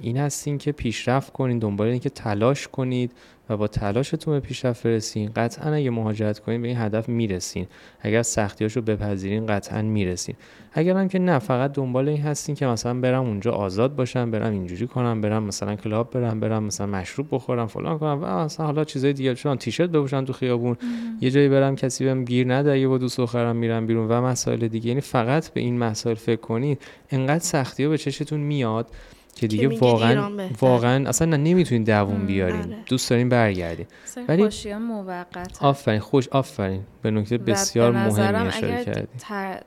این 0.01 0.17
هستین 0.17 0.57
که 0.57 0.71
پیشرفت 0.71 1.33
کنین 1.33 1.59
دنبال 1.59 1.87
این 1.87 1.99
که 1.99 2.09
تلاش 2.09 2.67
کنید. 2.67 3.11
و 3.51 3.57
با 3.57 3.67
تلاشتون 3.67 4.33
به 4.33 4.39
پیشرفت 4.39 4.83
برسین. 4.83 5.31
قطعا 5.35 5.73
اگه 5.73 5.89
مهاجرت 5.89 6.39
کنین 6.39 6.61
به 6.61 6.67
این 6.67 6.77
هدف 6.77 7.09
می‌رسین. 7.09 7.67
اگر 8.01 8.21
سختیاشو 8.21 8.81
بپذیرین 8.81 9.45
قطعا 9.45 9.81
می‌رسین. 9.81 10.35
اگر 10.73 10.97
هم 10.97 11.07
که 11.07 11.19
نه 11.19 11.39
فقط 11.39 11.71
دنبال 11.73 12.09
این 12.09 12.21
هستین 12.21 12.55
که 12.55 12.65
مثلا 12.65 12.93
برم 12.93 13.23
اونجا 13.23 13.51
آزاد 13.51 13.95
باشم 13.95 14.31
برم 14.31 14.53
اینجوری 14.53 14.87
کنم 14.87 15.21
برم 15.21 15.43
مثلا 15.43 15.75
کلاب 15.75 16.11
برم 16.11 16.39
برم 16.39 16.63
مثلا 16.63 16.87
مشروب 16.87 17.27
بخورم 17.31 17.67
فلان 17.67 17.99
کنم 17.99 18.19
و 18.21 18.43
مثلا 18.43 18.65
حالا 18.65 18.83
چیزای 18.83 19.13
دیگه 19.13 19.35
چون 19.35 19.57
تیشرت 19.57 19.89
بپوشم 19.89 20.25
تو 20.25 20.33
خیابون 20.33 20.77
یه 21.21 21.31
جایی 21.31 21.49
برم 21.49 21.75
کسی 21.75 22.05
بهم 22.05 22.25
گیر 22.25 22.53
نده 22.53 22.79
یه 22.79 22.87
با 22.87 22.97
دوست 22.97 23.17
دخترم 23.17 23.55
میرم 23.55 23.87
بیرون 23.87 24.07
و 24.07 24.21
مسائل 24.21 24.67
دیگه. 24.67 24.87
یعنی 24.87 25.01
فقط 25.01 25.49
به 25.49 25.61
این 25.61 25.77
مسائل 25.77 26.15
فکر 26.15 26.41
کنید 26.41 26.81
انقدر 27.09 27.43
سختی 27.43 27.83
ها 27.83 27.89
به 27.89 27.97
چشتون 27.97 28.39
میاد 28.39 28.87
که 29.35 29.47
دیگه 29.47 29.67
واقعا 29.67 30.31
واقعا 30.59 31.09
اصلا 31.09 31.27
نه 31.27 31.37
نمی‌تونین 31.37 31.83
دووم 31.83 32.25
بیارین 32.25 32.61
آره. 32.61 32.77
دوست 32.85 33.09
دارین 33.09 33.29
برگردین 33.29 33.85
ولی 34.27 34.43
خوشی 34.43 34.73
موقت 34.73 35.63
آفرین 35.63 35.99
خوش 35.99 36.27
آفرین. 36.27 36.81
به 37.01 37.11
نکته 37.11 37.37
بسیار 37.37 37.91
مهمی 37.91 38.47
اشاره 38.47 38.85
کردی. 38.85 39.07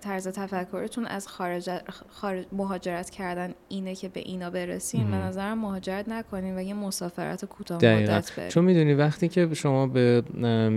طرز 0.00 0.28
تفکرتون 0.28 1.06
از 1.06 1.28
خارج, 1.28 1.70
خارج 2.08 2.44
مهاجرت 2.52 3.10
کردن 3.10 3.54
اینه 3.68 3.94
که 3.94 4.08
به 4.08 4.20
اینا 4.20 4.50
برسین 4.50 5.10
به 5.10 5.16
نظرم 5.16 5.58
مهاجرت 5.58 6.08
نکنین 6.08 6.58
و 6.58 6.62
یه 6.62 6.74
مسافرت 6.74 7.44
کوتاه 7.44 7.78
مدت 7.78 8.32
برین. 8.36 8.48
چون 8.48 8.64
می‌دونی 8.64 8.94
وقتی 8.94 9.28
که 9.28 9.48
شما 9.54 9.86
به 9.86 10.22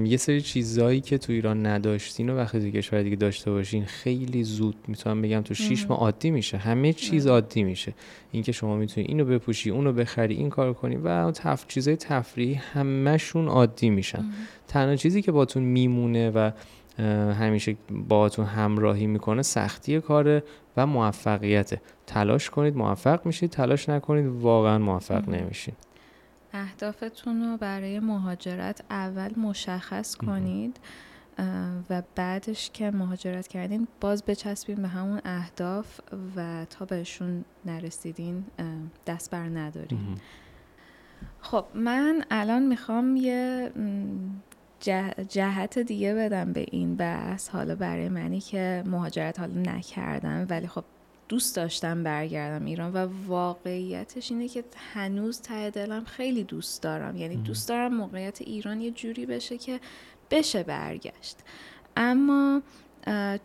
یه 0.06 0.18
سری 0.18 0.42
چیزایی 0.42 1.02
که 1.02 1.18
تو 1.18 1.34
ایران 1.34 1.66
نداشتین 1.66 2.30
و 2.30 2.38
وقتی 2.38 2.60
دیگه 2.60 2.82
کشور 2.82 3.02
دیگه 3.04 3.16
داشته 3.16 3.52
باشین 3.52 3.86
خیلی 3.86 4.44
زود 4.44 4.76
می‌تونم 4.88 5.22
بگم 5.22 5.42
تو 5.42 5.54
6 5.54 5.86
ماه 5.90 6.00
عادی 6.00 6.32
میشه. 6.32 6.58
همه 6.58 6.94
چیز 6.94 7.28
عادی 7.28 7.64
میشه. 7.64 7.94
اینکه 8.38 8.52
شما 8.52 8.76
می‌تونی 8.76 9.08
اینو 9.08 9.26
بپوشی 9.26 9.70
اونو 9.70 9.94
بخری 9.94 10.36
این 10.36 10.50
کار 10.50 10.74
کنی 10.74 10.96
و 10.96 11.32
تف... 11.32 11.68
چیزای 11.68 11.96
تفریحی 11.96 12.54
همشون 12.54 13.48
عادی 13.48 13.90
میشن. 13.90 14.26
تنها 14.68 14.96
چیزی 14.96 15.22
که 15.22 15.32
باتون 15.32 15.64
میمونه 15.64 16.30
و 16.30 16.52
همیشه 17.34 17.76
باتون 18.08 18.46
همراهی 18.46 19.08
می‌کنه 19.08 19.42
سختی 19.42 20.02
کاره 20.02 20.44
و 20.78 20.88
موفقیت 20.88 21.74
تلاش 22.08 22.50
کنید 22.50 22.76
موفق 22.76 23.26
میشید 23.26 23.50
تلاش 23.50 23.90
نکنید 23.90 24.26
واقعا 24.26 24.78
موفق 24.78 25.30
نمیشید 25.30 25.76
اهدافتون 26.54 27.42
رو 27.42 27.58
برای 27.58 28.00
مهاجرت 28.00 28.82
اول 28.90 29.40
مشخص 29.40 30.16
کنید. 30.16 30.80
و 31.90 32.04
بعدش 32.16 32.70
که 32.74 32.92
مهاجرت 32.92 33.48
کردین 33.48 33.88
باز 34.02 34.24
بچسبین 34.24 34.82
به 34.82 34.88
همون 34.88 35.22
اهداف 35.26 36.00
و 36.36 36.66
تا 36.70 36.86
بهشون 36.86 37.46
نرسیدین 37.66 38.46
دست 39.08 39.32
بر 39.32 39.50
ندارین. 39.50 40.00
خب 41.42 41.66
من 41.74 42.26
الان 42.32 42.64
می‌خوام 42.64 43.16
یه 43.16 43.72
جهت 45.30 45.80
دیگه 45.80 46.14
بدم 46.14 46.54
به 46.54 46.66
این 46.72 46.96
بحث 46.96 47.50
حالا 47.50 47.76
برای 47.76 48.10
منی 48.10 48.40
که 48.40 48.84
مهاجرت 48.86 49.40
حالا 49.40 49.62
نکردم 49.62 50.46
ولی 50.50 50.68
خب 50.68 50.84
دوست 51.30 51.56
داشتم 51.56 52.04
برگردم 52.04 52.66
ایران 52.66 52.94
و 52.94 53.08
واقعیتش 53.28 54.32
اینه 54.32 54.48
که 54.48 54.64
هنوز 54.94 55.42
ته 55.42 55.70
دلم 55.70 56.06
خیلی 56.06 56.44
دوست 56.44 56.84
دارم. 56.84 57.18
یعنی 57.18 57.36
دوست 57.36 57.70
دارم 57.70 57.96
موقعیت 57.96 58.42
ایران 58.42 58.82
یه 58.82 58.92
جوری 58.92 59.26
بشه 59.26 59.58
که 59.58 59.80
بشه 60.32 60.64
برگشت. 60.64 61.38
اما 61.98 62.62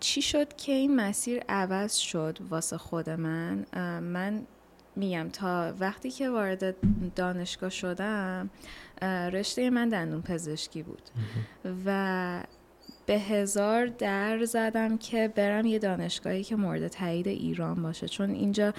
چی 0.00 0.22
شد 0.22 0.56
که 0.56 0.72
این 0.72 0.96
مسیر 0.96 1.42
عوض 1.48 1.94
شد 1.94 2.38
واسه 2.50 2.78
خود 2.78 3.10
من؟ 3.10 3.66
من 4.00 4.46
میگم 4.96 5.28
تا 5.28 5.74
وقتی 5.80 6.10
که 6.10 6.30
وارد 6.30 6.74
دانشگاه 7.14 7.70
شدم 7.70 8.50
رشته 9.32 9.70
من 9.70 9.88
دندون 9.88 10.22
پزشکی 10.22 10.82
بود. 10.82 11.02
و 11.86 12.42
به 13.06 13.18
هزار 13.18 13.86
در 13.86 14.44
زدم 14.44 14.98
که 14.98 15.28
برم 15.28 15.66
یه 15.66 15.78
دانشگاهی 15.78 16.44
که 16.44 16.56
مورد 16.56 16.88
تایید 16.88 17.28
ایران 17.28 17.82
باشه. 17.82 18.08
چون 18.08 18.30
اینجا 18.30 18.72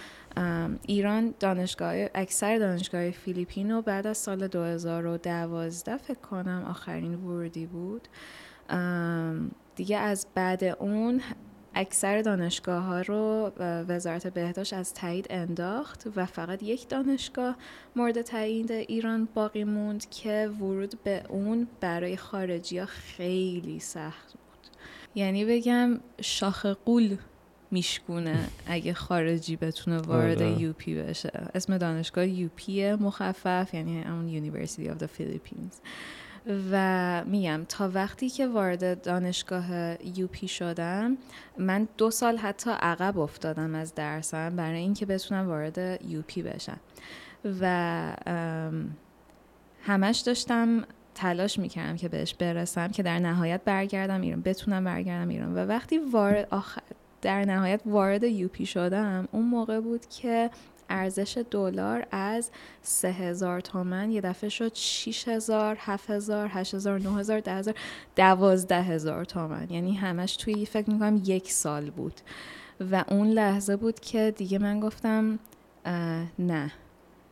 ایران 0.87 1.33
دانشگاه 1.39 1.95
اکثر 2.15 2.57
دانشگاه 2.57 3.11
فیلیپین 3.11 3.71
و 3.71 3.81
بعد 3.81 4.07
از 4.07 4.17
سال 4.17 4.47
2012 4.47 5.97
فکر 5.97 6.19
کنم 6.19 6.65
آخرین 6.69 7.15
ورودی 7.15 7.65
بود. 7.65 8.07
دیگه 9.75 9.97
از 9.97 10.27
بعد 10.35 10.63
اون 10.63 11.21
اکثر 11.75 12.21
دانشگاه 12.21 12.83
ها 12.83 13.01
رو 13.01 13.51
وزارت 13.59 14.27
بهداشت 14.27 14.73
از 14.73 14.93
تایید 14.93 15.27
انداخت 15.29 16.07
و 16.15 16.25
فقط 16.25 16.63
یک 16.63 16.89
دانشگاه 16.89 17.55
مورد 17.95 18.21
تایید 18.21 18.71
ایران 18.71 19.27
باقی 19.33 19.63
موند 19.63 20.09
که 20.09 20.49
ورود 20.59 21.03
به 21.03 21.23
اون 21.29 21.67
برای 21.81 22.17
خارجی 22.17 22.77
ها 22.77 22.85
خیلی 22.85 23.79
سخت 23.79 24.31
بود. 24.31 24.67
یعنی 25.15 25.45
بگم 25.45 25.99
شاخ 26.21 26.65
قول 26.65 27.17
میشکونه 27.71 28.49
اگه 28.67 28.93
خارجی 28.93 29.55
بتونه 29.55 29.97
وارد 29.97 30.41
آره. 30.41 30.61
یوپی 30.61 30.95
بشه. 30.95 31.49
اسم 31.55 31.77
دانشگاه 31.77 32.27
یوپی 32.27 32.93
مخفف 32.93 33.73
یعنی 33.73 34.03
اون 34.03 34.51
University 34.51 34.87
of 34.87 35.03
the 35.03 35.07
Philippines. 35.07 35.81
و 36.71 37.23
میگم 37.25 37.65
تا 37.69 37.89
وقتی 37.93 38.29
که 38.29 38.47
وارد 38.47 39.01
دانشگاه 39.01 39.65
یوپی 40.17 40.47
شدم 40.47 41.17
من 41.57 41.87
دو 41.97 42.11
سال 42.11 42.37
حتی 42.37 42.71
عقب 42.71 43.19
افتادم 43.19 43.75
از 43.75 43.95
درسم 43.95 44.55
برای 44.55 44.79
اینکه 44.79 45.05
بتونم 45.05 45.47
وارد 45.47 46.03
یوپی 46.03 46.43
بشم. 46.43 46.79
و 47.61 47.65
همش 49.83 50.19
داشتم 50.19 50.83
تلاش 51.15 51.59
می‌کردم 51.59 51.95
که 51.95 52.09
بهش 52.09 52.33
برسم 52.33 52.87
که 52.87 53.03
در 53.03 53.19
نهایت 53.19 53.61
برگردم 53.65 54.21
ایران 54.21 54.41
بتونم 54.41 54.83
برگردم 54.83 55.29
ایران. 55.29 55.55
و 55.55 55.57
وقتی 55.65 55.97
وارد 55.97 56.47
آخر 56.51 56.81
در 57.21 57.45
نهایت 57.45 57.81
وارد 57.85 58.23
یوپی 58.23 58.65
شدم 58.65 59.27
اون 59.31 59.45
موقع 59.45 59.79
بود 59.79 60.05
که 60.05 60.49
ارزش 60.89 61.43
دلار 61.51 62.05
از 62.11 62.51
سه 62.81 63.11
هزار 63.11 63.61
تومن 63.61 64.11
یه 64.11 64.21
دفعه 64.21 64.49
شد 64.49 64.71
6 64.73 65.27
هزار 65.27 65.77
7 65.79 66.09
هزار 66.09 66.49
8 66.51 66.75
هزار 66.75 66.99
9 66.99 67.19
هزار 67.19 67.39
10 67.39 67.51
هزار 67.51 67.75
12 68.15 68.81
هزار 68.81 69.25
تومن. 69.25 69.67
یعنی 69.69 69.93
همش 69.93 70.37
توی 70.37 70.65
فکر 70.65 70.89
می‌کنم 70.89 71.21
یک 71.25 71.51
سال 71.51 71.89
بود. 71.89 72.13
و 72.91 73.03
اون 73.07 73.27
لحظه 73.27 73.75
بود 73.75 73.99
که 73.99 74.33
دیگه 74.37 74.59
من 74.59 74.79
گفتم 74.79 75.39
نه. 76.39 76.71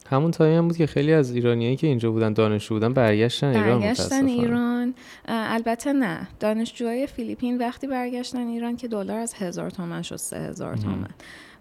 همون 0.09 0.31
تایم 0.31 0.57
هم 0.57 0.67
بود 0.67 0.77
که 0.77 0.87
خیلی 0.87 1.13
از 1.13 1.31
ایرانیایی 1.31 1.75
که 1.75 1.87
اینجا 1.87 2.11
بودن 2.11 2.33
دانشجو 2.33 2.73
بودن 2.73 2.93
برگشتن 2.93 3.47
ایران 3.47 3.79
برگشتن 3.79 4.25
ایران. 4.25 4.93
البته 5.27 5.93
نه. 5.93 6.27
دانشجوهای 6.39 7.07
فیلیپین 7.07 7.57
وقتی 7.57 7.87
برگشتن 7.87 8.47
ایران 8.47 8.75
که 8.77 8.87
دلار 8.87 9.17
از 9.17 9.33
هزار 9.33 9.69
تومن 9.69 10.01
شد 10.01 10.15
سه 10.15 10.37
هزار 10.37 10.77
تومن. 10.77 11.09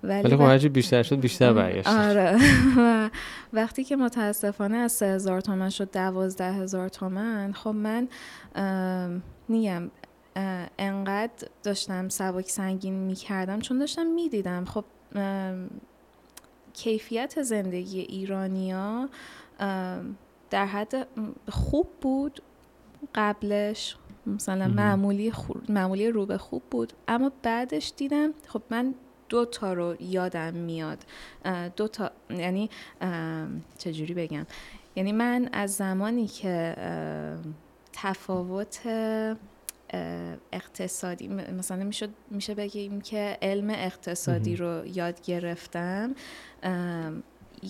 ولی 0.02 0.36
خب 0.36 0.68
بیشتر 0.68 1.02
شد 1.02 1.20
بیشتر 1.20 1.52
برگشت. 1.52 1.88
آره. 1.88 2.38
وقتی 3.52 3.84
که 3.84 3.96
متاسفانه 3.96 4.76
از 4.76 4.92
سه 4.92 5.06
هزار 5.06 5.40
تومن 5.40 5.70
شد 5.70 5.90
دوازده 5.90 6.52
هزار 6.52 6.88
تومن 6.88 7.52
خب 7.52 7.70
من 7.70 8.08
نیم 9.48 9.90
انقدر 10.78 11.48
داشتم 11.62 12.08
سبک 12.08 12.48
سنگین 12.48 12.94
می‌کردم 12.94 13.60
چون 13.60 13.78
داشتم 13.78 14.06
می‌دیدم. 14.06 14.64
خب 14.64 14.84
کیفیت 16.72 17.42
زندگی 17.42 18.00
ایرانیا 18.00 19.08
در 20.50 20.66
حد 20.66 21.06
خوب 21.48 21.88
بود. 22.00 22.42
قبلش 23.14 23.96
مثلا 24.26 24.68
معمولی, 24.68 25.32
معمولی 25.68 26.10
رو 26.10 26.26
به 26.26 26.38
خوب 26.38 26.62
بود. 26.70 26.92
اما 27.08 27.32
بعدش 27.42 27.92
دیدم 27.96 28.30
خب 28.46 28.62
من 28.70 28.94
دو 29.30 29.44
تا 29.44 29.72
رو 29.72 29.96
یادم 30.00 30.54
میاد. 30.54 30.98
دو 31.76 31.88
تا 31.88 32.10
یعنی 32.30 32.70
چجوری 33.78 34.14
بگم؟ 34.14 34.46
یعنی 34.96 35.12
من 35.12 35.48
از 35.52 35.74
زمانی 35.74 36.26
که 36.26 36.76
تفاوت 37.92 38.80
اقتصادی 40.52 41.28
مثلا 41.28 41.84
میشه 41.84 42.08
میشه 42.30 42.54
بگیم 42.54 43.00
که 43.00 43.38
علم 43.42 43.70
اقتصادی 43.70 44.56
رو 44.56 44.86
یاد 44.86 45.22
گرفتم. 45.22 46.14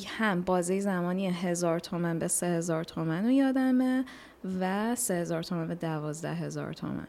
هم 0.07 0.43
بازه 0.43 0.81
زمانی 0.81 1.27
هزار 1.27 1.79
تومن 1.79 2.19
به 2.19 2.29
سه 2.29 2.47
هزار 2.47 2.85
تومن 2.85 3.25
رو 3.25 3.31
یادمه 3.31 4.05
و 4.61 4.97
سه 4.97 5.15
هزار 5.15 5.43
تومن 5.43 5.69
به 5.69 5.75
دوازده 5.75 6.35
هزار 6.35 6.73
تومن. 6.73 7.07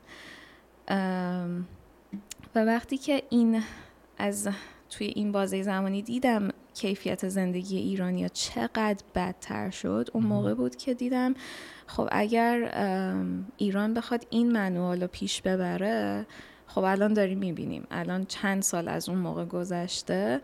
و 2.55 2.65
وقتی 2.65 2.97
که 2.97 3.23
این 3.29 3.63
از 4.17 4.49
توی 4.89 5.07
این 5.07 5.31
بازه 5.31 5.63
زمانی 5.63 6.01
دیدم 6.01 6.49
کیفیت 6.73 7.27
زندگی 7.27 7.77
ایرانیا 7.77 8.27
چقدر 8.27 9.03
بدتر 9.15 9.69
شد. 9.69 10.09
اون 10.13 10.23
موقع 10.23 10.53
بود 10.53 10.75
که 10.75 10.93
دیدم 10.93 11.33
خب 11.87 12.09
اگر 12.11 12.73
ایران 13.57 13.93
بخواد 13.93 14.25
این 14.29 14.51
منوال 14.51 15.01
رو 15.01 15.07
پیش 15.07 15.41
ببره 15.41 16.25
خب 16.67 16.83
الان 16.83 17.13
داریم 17.13 17.37
می‌بینیم. 17.37 17.87
الان 17.91 18.25
چند 18.25 18.61
سال 18.61 18.87
از 18.87 19.09
اون 19.09 19.17
موقع 19.17 19.45
گذشته 19.45 20.41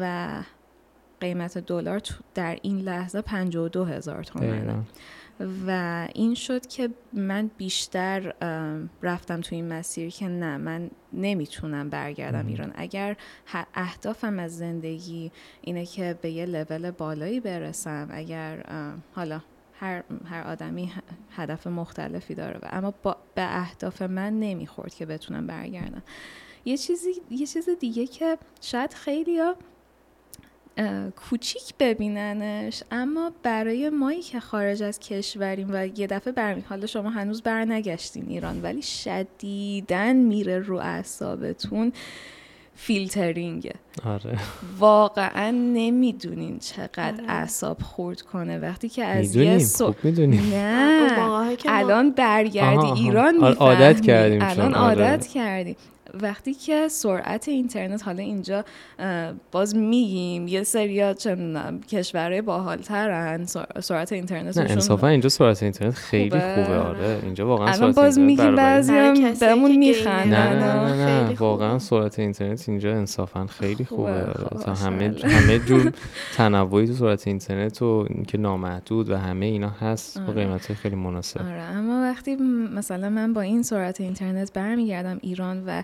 و 0.00 0.28
قیمت 1.20 1.58
دلار 1.58 2.00
در 2.34 2.58
این 2.62 2.78
لحظه 2.78 3.20
52 3.20 3.84
هزار 3.84 4.24
تومنه. 4.24 4.84
و 5.66 6.08
این 6.14 6.34
شد 6.34 6.66
که 6.66 6.88
من 7.12 7.50
بیشتر 7.56 8.34
رفتم 9.02 9.40
تو 9.40 9.54
این 9.54 9.68
مسیر 9.68 10.10
که 10.10 10.28
نه 10.28 10.56
من 10.56 10.90
نمی‌تونم 11.12 11.90
برگردم 11.90 12.46
ایران. 12.46 12.72
اگر 12.74 13.16
اهدافم 13.74 14.38
از 14.38 14.56
زندگی 14.56 15.32
اینه 15.60 15.86
که 15.86 16.18
به 16.22 16.30
یه 16.30 16.46
لول 16.46 16.90
بالایی 16.90 17.40
برسم 17.40 18.08
اگر 18.10 18.64
حالا 19.12 19.40
هر, 19.80 20.02
هر 20.30 20.42
آدمی 20.42 20.92
هدف 21.30 21.66
مختلفی 21.66 22.34
داره 22.34 22.58
و 22.62 22.68
اما 22.70 22.94
با 23.02 23.16
به 23.34 23.60
اهداف 23.60 24.02
من 24.02 24.40
نمی‌خورد 24.40 24.94
که 24.94 25.06
بتونم 25.06 25.46
برگردم. 25.46 26.02
یه 26.64 26.76
چیزی 26.76 27.10
یه 27.30 27.46
چیز 27.46 27.68
دیگه 27.80 28.06
که 28.06 28.38
شاید 28.60 28.94
خیلی 28.94 29.38
ها 29.38 29.56
کوچیک 31.16 31.74
ببیننش 31.80 32.82
اما 32.90 33.32
برای 33.42 33.90
مایی 33.90 34.22
که 34.22 34.40
خارج 34.40 34.82
از 34.82 34.98
کشوریم 34.98 35.68
و 35.72 35.86
یه 35.98 36.06
دفعه 36.06 36.32
برمی 36.32 36.64
حالا 36.68 36.86
شما 36.86 37.10
هنوز 37.10 37.42
برنگشتین 37.42 38.24
ایران 38.28 38.62
ولی 38.62 38.82
شدیدن 38.82 40.16
میره 40.16 40.58
رو 40.58 40.76
اعصابتون 40.76 41.92
فیلترینگ 42.76 43.72
آره. 44.04 44.38
واقعا 44.78 45.50
نمی‌دونین 45.50 46.58
چقدر 46.58 47.12
آره. 47.12 47.30
اعصاب 47.30 47.82
خورد 47.82 48.22
کنه. 48.22 48.58
وقتی 48.58 48.88
که 48.88 49.04
از 49.04 49.36
یه 49.36 49.58
سو... 49.58 49.94
نه. 50.04 51.56
الان 51.66 52.10
برگردی 52.10 52.86
ایران 52.86 53.44
آره، 53.44 53.54
عادت 53.54 54.00
کردیم 54.00 54.42
الان 54.42 54.74
عادت 54.74 55.26
کردیم. 55.26 55.76
وقتی 56.22 56.54
که 56.54 56.88
سرعت 56.88 57.48
اینترنت 57.48 58.02
حالا 58.04 58.22
اینجا 58.22 58.64
باز 59.52 59.76
میگیم 59.76 60.48
یه 60.48 60.62
سریا 60.62 61.14
چه 61.14 61.36
کشورهای 61.88 62.42
باحالترن 62.42 63.44
سرعت 63.80 64.12
اینترنت 64.12 64.58
نه 64.58 64.70
انصافا 64.70 65.08
اینجا 65.08 65.28
سرعت 65.28 65.62
اینترنت 65.62 65.94
خیلی 65.94 66.30
خوبه, 66.30 66.64
خوبه 66.64 66.78
آره. 66.78 67.20
اینجا 67.22 67.46
واقعا 67.46 67.68
الان 67.68 67.92
باز 67.92 68.18
میگیم 68.18 68.54
بعضی 68.54 68.92
هم 68.92 69.34
بهمون 69.40 69.76
میخندن. 69.76 70.58
نه 70.58 70.64
نه 70.64 70.94
نه, 70.94 71.28
نه. 71.28 71.36
واقعا 71.38 71.78
سرعت 71.78 72.18
اینترنت 72.18 72.68
اینجا 72.68 72.92
انصافا 72.92 73.46
خیلی 73.46 73.84
خوبه, 73.84 74.32
خوبه. 74.48 74.64
تا 74.64 74.74
همه 74.74 75.14
همه 75.24 75.58
جور 75.58 75.92
تنوعی 76.36 76.86
تو 76.86 76.92
سرعت 76.92 77.26
اینترنت 77.26 77.82
و 77.82 78.06
اینکه 78.10 78.38
نامحدود 78.38 79.10
و 79.10 79.16
همه 79.16 79.46
اینا 79.46 79.70
هست 79.70 80.20
با 80.20 80.32
قیمت 80.32 80.72
خیلی 80.74 80.96
مناسب. 80.96 81.40
آره 81.40 81.62
اما 81.62 82.02
وقتی 82.02 82.36
مثلا 82.74 83.10
من 83.10 83.32
با 83.32 83.40
این 83.40 83.62
سرعت 83.62 84.00
اینترنت 84.00 84.52
برمیگردم 84.52 85.18
ایران 85.22 85.64
و 85.66 85.82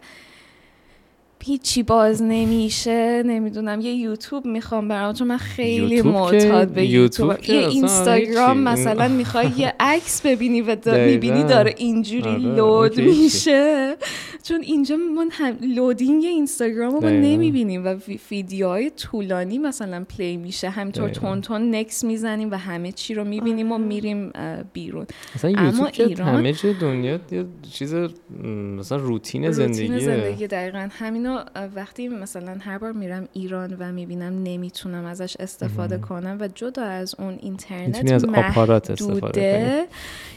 هیچی 1.45 1.83
باز 1.83 2.23
نمیشه 2.23 3.23
نمی‌دونم. 3.27 3.81
یه 3.81 3.93
یوتیوب 3.93 4.47
می‌خوام 4.47 4.89
برام 4.89 5.13
چون 5.13 5.29
من 5.29 5.37
خیلی 5.37 6.03
معتاد 6.03 6.69
به 6.69 6.87
یوتیوب. 6.87 7.49
یه 7.49 7.69
اینستاگرام 7.69 8.59
مثلا 8.59 9.09
می‌خوای 9.09 9.51
یه 9.57 9.75
عکس 9.81 10.27
ببینی 10.27 10.61
و 10.61 10.77
می‌بینی 10.87 11.45
داره 11.45 11.75
اینجوری 11.77 12.31
آره، 12.31 12.39
لود 12.39 13.01
میشه. 13.01 13.97
چون 14.43 14.61
اینجا 14.63 14.97
من 14.97 15.29
هم 15.33 15.57
loading 15.75 16.25
اینستاگرام 16.25 16.95
رو 16.95 17.11
نمی‌بینیم 17.11 17.85
و 17.85 17.97
ویدیوهای 18.31 18.91
طولانی 18.91 19.59
مثلا 19.59 20.05
پلی 20.19 20.37
میشه. 20.37 20.71
همینطور 20.71 21.09
تند 21.09 21.41
تند 21.41 21.75
next 21.75 22.05
می‌زنیم 22.05 22.51
و 22.51 22.55
همه 22.55 22.93
چی 22.93 23.15
رو 23.15 23.25
می‌بینیم 23.25 23.73
و 23.73 23.79
میریم 23.79 24.33
بیرون. 24.73 25.07
اما 25.45 25.87
ایران 25.87 26.29
همه 26.29 26.55
دنیا 26.81 27.21
یه 27.31 27.45
چیز 27.73 27.95
مثلا 28.79 28.99
روتین 28.99 29.51
زندگی 29.51 29.87
روتین 29.87 29.99
زندگی 29.99 30.47
دقیقا. 30.47 30.89
همینو 30.91 31.32
وقتی 31.77 32.09
مثلا 32.09 32.57
هر 32.61 32.79
بار 32.79 32.93
میرم 32.93 33.29
ایران 33.33 33.77
و 33.79 33.93
می‌بینم 33.93 34.43
نمی‌تونم 34.43 35.05
ازش 35.05 35.37
استفاده 35.41 35.99
کنم 35.99 36.39
و 36.41 36.49
جدا 36.55 36.83
از 36.83 37.15
اون 37.19 37.39
اینترنت 37.43 38.13
از 38.13 38.25
آپارات 38.25 38.91
استفاده 38.91 39.85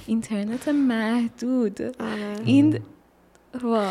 اینترنت 0.08 0.68
محدود. 0.68 1.82
آره. 1.82 2.36
این 2.46 2.80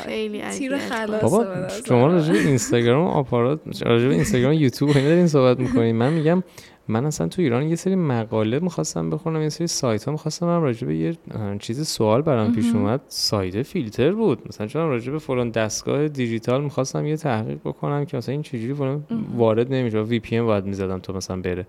خیلی 0.05 0.43
تیر 0.51 0.79
خلاص 0.79 1.23
بابا 1.23 1.69
شما 1.87 2.07
راجع 2.07 2.33
اینستاگرام 2.33 3.07
آپارات 3.07 3.61
راجع 3.83 4.09
اینستاگرام 4.09 4.53
یوتیوب 4.53 4.97
اینا 4.97 5.09
دارین 5.09 5.27
صحبت 5.27 5.59
می‌کنین. 5.59 5.97
من 5.97 6.13
میگم 6.13 6.43
من 6.89 7.07
اصلا 7.07 7.29
تو 7.29 7.43
ایران 7.43 7.69
یه 7.69 7.77
سری 7.77 7.95
مقاله 7.95 8.59
می‌خواستم 8.59 9.11
بخونم 9.11 9.43
یه 9.43 9.49
سری 9.49 9.67
سایت 9.67 10.05
ها 10.05 10.13
می‌خواستم 10.13 10.47
هم 10.47 10.63
راجع 10.63 10.87
به 10.87 10.97
یه 10.97 11.17
چیز 11.59 11.89
سوال 11.89 12.23
برام 12.23 12.53
پیش 12.53 12.75
اومد. 12.75 13.01
سایت 13.09 13.63
فیلتر 13.63 14.13
بود. 14.13 14.39
مثلا 14.49 14.67
چون 14.67 14.89
راجع 14.89 15.13
به 15.13 15.19
فلان 15.19 15.51
دستگاه 15.51 16.09
دیجیتال 16.09 16.65
می‌خواستم 16.65 17.07
یه 17.07 17.17
تحقیق 17.17 17.59
بکنم 17.65 18.05
که 18.05 18.17
مثلا 18.17 18.33
این 18.33 18.43
چجوری 18.43 18.75
فلان 18.75 19.05
وارد 19.37 19.73
نمیشه 19.73 20.01
وی 20.03 20.19
پی 20.21 20.37
ام 20.37 20.47
باید 20.47 20.65
می‌زدم 20.65 20.99
تا 20.99 21.13
مثلا 21.13 21.41
بره. 21.41 21.67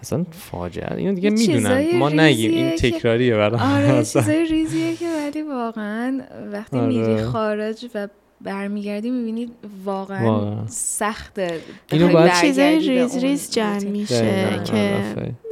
اصلا 0.00 0.26
فاجعه. 0.30 0.96
اینو 0.96 1.14
دیگه 1.14 1.30
می‌دونم. 1.30 1.98
ما 1.98 2.08
نگیم 2.08 2.50
این 2.50 2.70
تکراریه 2.70 3.36
برام. 3.36 3.60
آره 3.60 4.04
چیزای 4.12 4.44
ریزیه 4.46 4.96
که 4.96 5.06
ولی 5.06 5.42
واقعا 5.42 6.20
وقتی 6.52 6.78
آره. 6.78 6.86
میری 6.88 7.22
خارج 7.22 7.86
و 7.94 8.08
برمیگردی 8.40 9.10
می‌بینید 9.10 9.50
واقعا, 9.84 10.24
واقعا. 10.24 10.66
سخته 10.66 11.60
اینو 11.92 12.08
باید 12.08 12.32
چیزای 12.40 12.78
ریز 12.78 13.16
ریز 13.16 13.50
جمع 13.50 13.84
میشه 13.84 14.60
که 14.64 15.04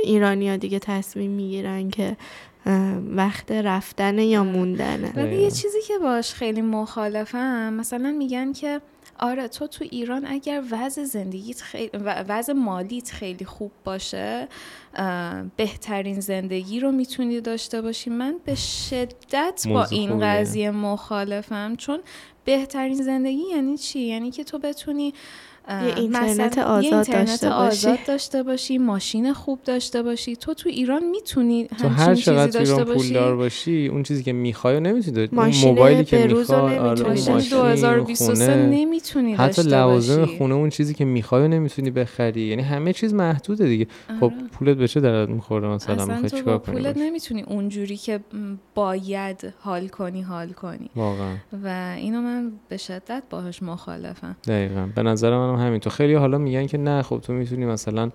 ایرانی 0.05 0.51
ها 0.51 0.57
دیگه 0.57 0.78
تصمیم 0.78 1.30
می‌گیرن 1.30 1.91
که 1.91 2.16
وقت 3.11 3.52
رفتن 3.52 4.18
یا 4.18 4.44
موندنه 4.44 5.12
ولی 5.16 5.36
یه 5.42 5.50
چیزی 5.50 5.78
که 5.88 5.98
باش 5.98 6.34
خیلی 6.34 6.62
مخالفم 6.62 7.72
مثلا 7.72 8.11
میگن 8.11 8.52
که 8.52 8.80
آره 9.18 9.48
تو 9.48 9.66
تو 9.66 9.84
ایران 9.90 10.26
اگر 10.26 10.62
وضع 10.70 11.04
زندگیت 11.04 11.61
خیلی 11.61 11.90
وضع 12.04 12.52
مالیت 12.52 13.11
خیلی 13.11 13.44
خوب 13.44 13.72
باشه 13.84 14.48
بهترین 15.56 16.20
زندگی 16.20 16.80
رو 16.80 16.92
می‌تونی 16.92 17.40
داشته 17.40 17.82
باشی. 17.82 18.11
من 18.11 18.36
به 18.44 18.54
شدت 18.54 19.66
با 19.68 19.84
این 19.84 20.20
قضیه 20.20 20.70
مخالفم. 20.70 21.76
چون 21.76 22.00
بهترین 22.44 23.02
زندگی 23.02 23.42
یعنی 23.50 23.78
چی؟ 23.78 24.00
یعنی 24.00 24.30
که 24.30 24.44
تو 24.44 24.59
بتونی 24.59 25.14
یه 25.68 25.96
اینترنت 25.96 26.58
آزاد, 26.58 27.06
داشته, 27.10 27.48
آزاد 27.48 27.98
داشته 28.06 28.42
باشی 28.42 28.78
ماشین 28.78 29.32
خوب 29.32 29.58
داشته 29.64 30.02
باشی. 30.02 30.36
تو 30.36 30.54
تو 30.54 30.68
ایران 30.68 31.04
می‌تونی 31.04 31.66
تو 31.66 31.88
هر 31.88 32.14
چقدر 32.14 32.60
ایران 32.60 32.84
پول 32.84 33.12
دار 33.12 33.36
باشی 33.36 33.86
اون 33.86 34.02
چیزی 34.02 34.22
که 34.22 34.32
می‌خوای 34.32 34.76
و 34.76 34.80
نمی‌تونی 34.80 35.28
موبایلی 35.64 36.04
که 36.04 36.26
می‌خوای 36.26 36.78
آره 36.78 37.08
ماشین 37.08 37.38
2023 37.38 38.66
نمی‌تونی 38.66 39.34
حتی 39.34 39.62
لوازم 39.62 40.26
خونه 40.26 40.54
اون 40.54 40.70
چیزی 40.70 40.94
که 40.94 41.04
می‌خوای 41.04 41.42
و 41.42 41.48
نمی‌تونی 41.48 41.90
بخری. 41.90 42.40
یعنی 42.40 42.62
همه 42.62 42.92
چیز 42.92 43.14
محدوده 43.14 43.66
دیگه. 43.66 43.86
خب 44.20 44.24
آره. 44.24 44.34
پولت 44.52 44.76
به 44.76 44.88
چه 44.88 45.00
درد 45.00 45.28
می‌خوره 45.28 45.68
مثلا؟ 45.68 46.04
می‌خوای 46.04 46.30
چیکار 46.30 46.58
کنی 46.58 46.74
پولت 46.74 46.96
نمی‌تونی 46.96 47.42
اونجوری 47.42 47.96
که 47.96 48.20
باید 48.74 49.52
حال 49.60 49.88
کنی 49.88 50.22
حال 50.22 50.48
کنی. 50.48 50.90
واقعا. 50.96 51.36
و 51.64 51.94
اینو 51.96 52.20
من 52.20 52.52
به 52.68 52.76
شدت 52.76 53.22
باهاش 53.30 53.62
مخالفم. 53.62 54.36
دقیقاً. 54.46 54.88
به 54.94 55.02
نظر 55.02 55.30
من 55.30 55.57
همین 55.59 55.80
تو 55.80 55.90
خیلی 55.90 56.14
حالا 56.14 56.38
میگن 56.38 56.66
که 56.66 56.78
نه 56.78 57.02
خب 57.02 57.18
تو 57.18 57.32
می‌تونی 57.32 57.66
مثلا 57.66 58.11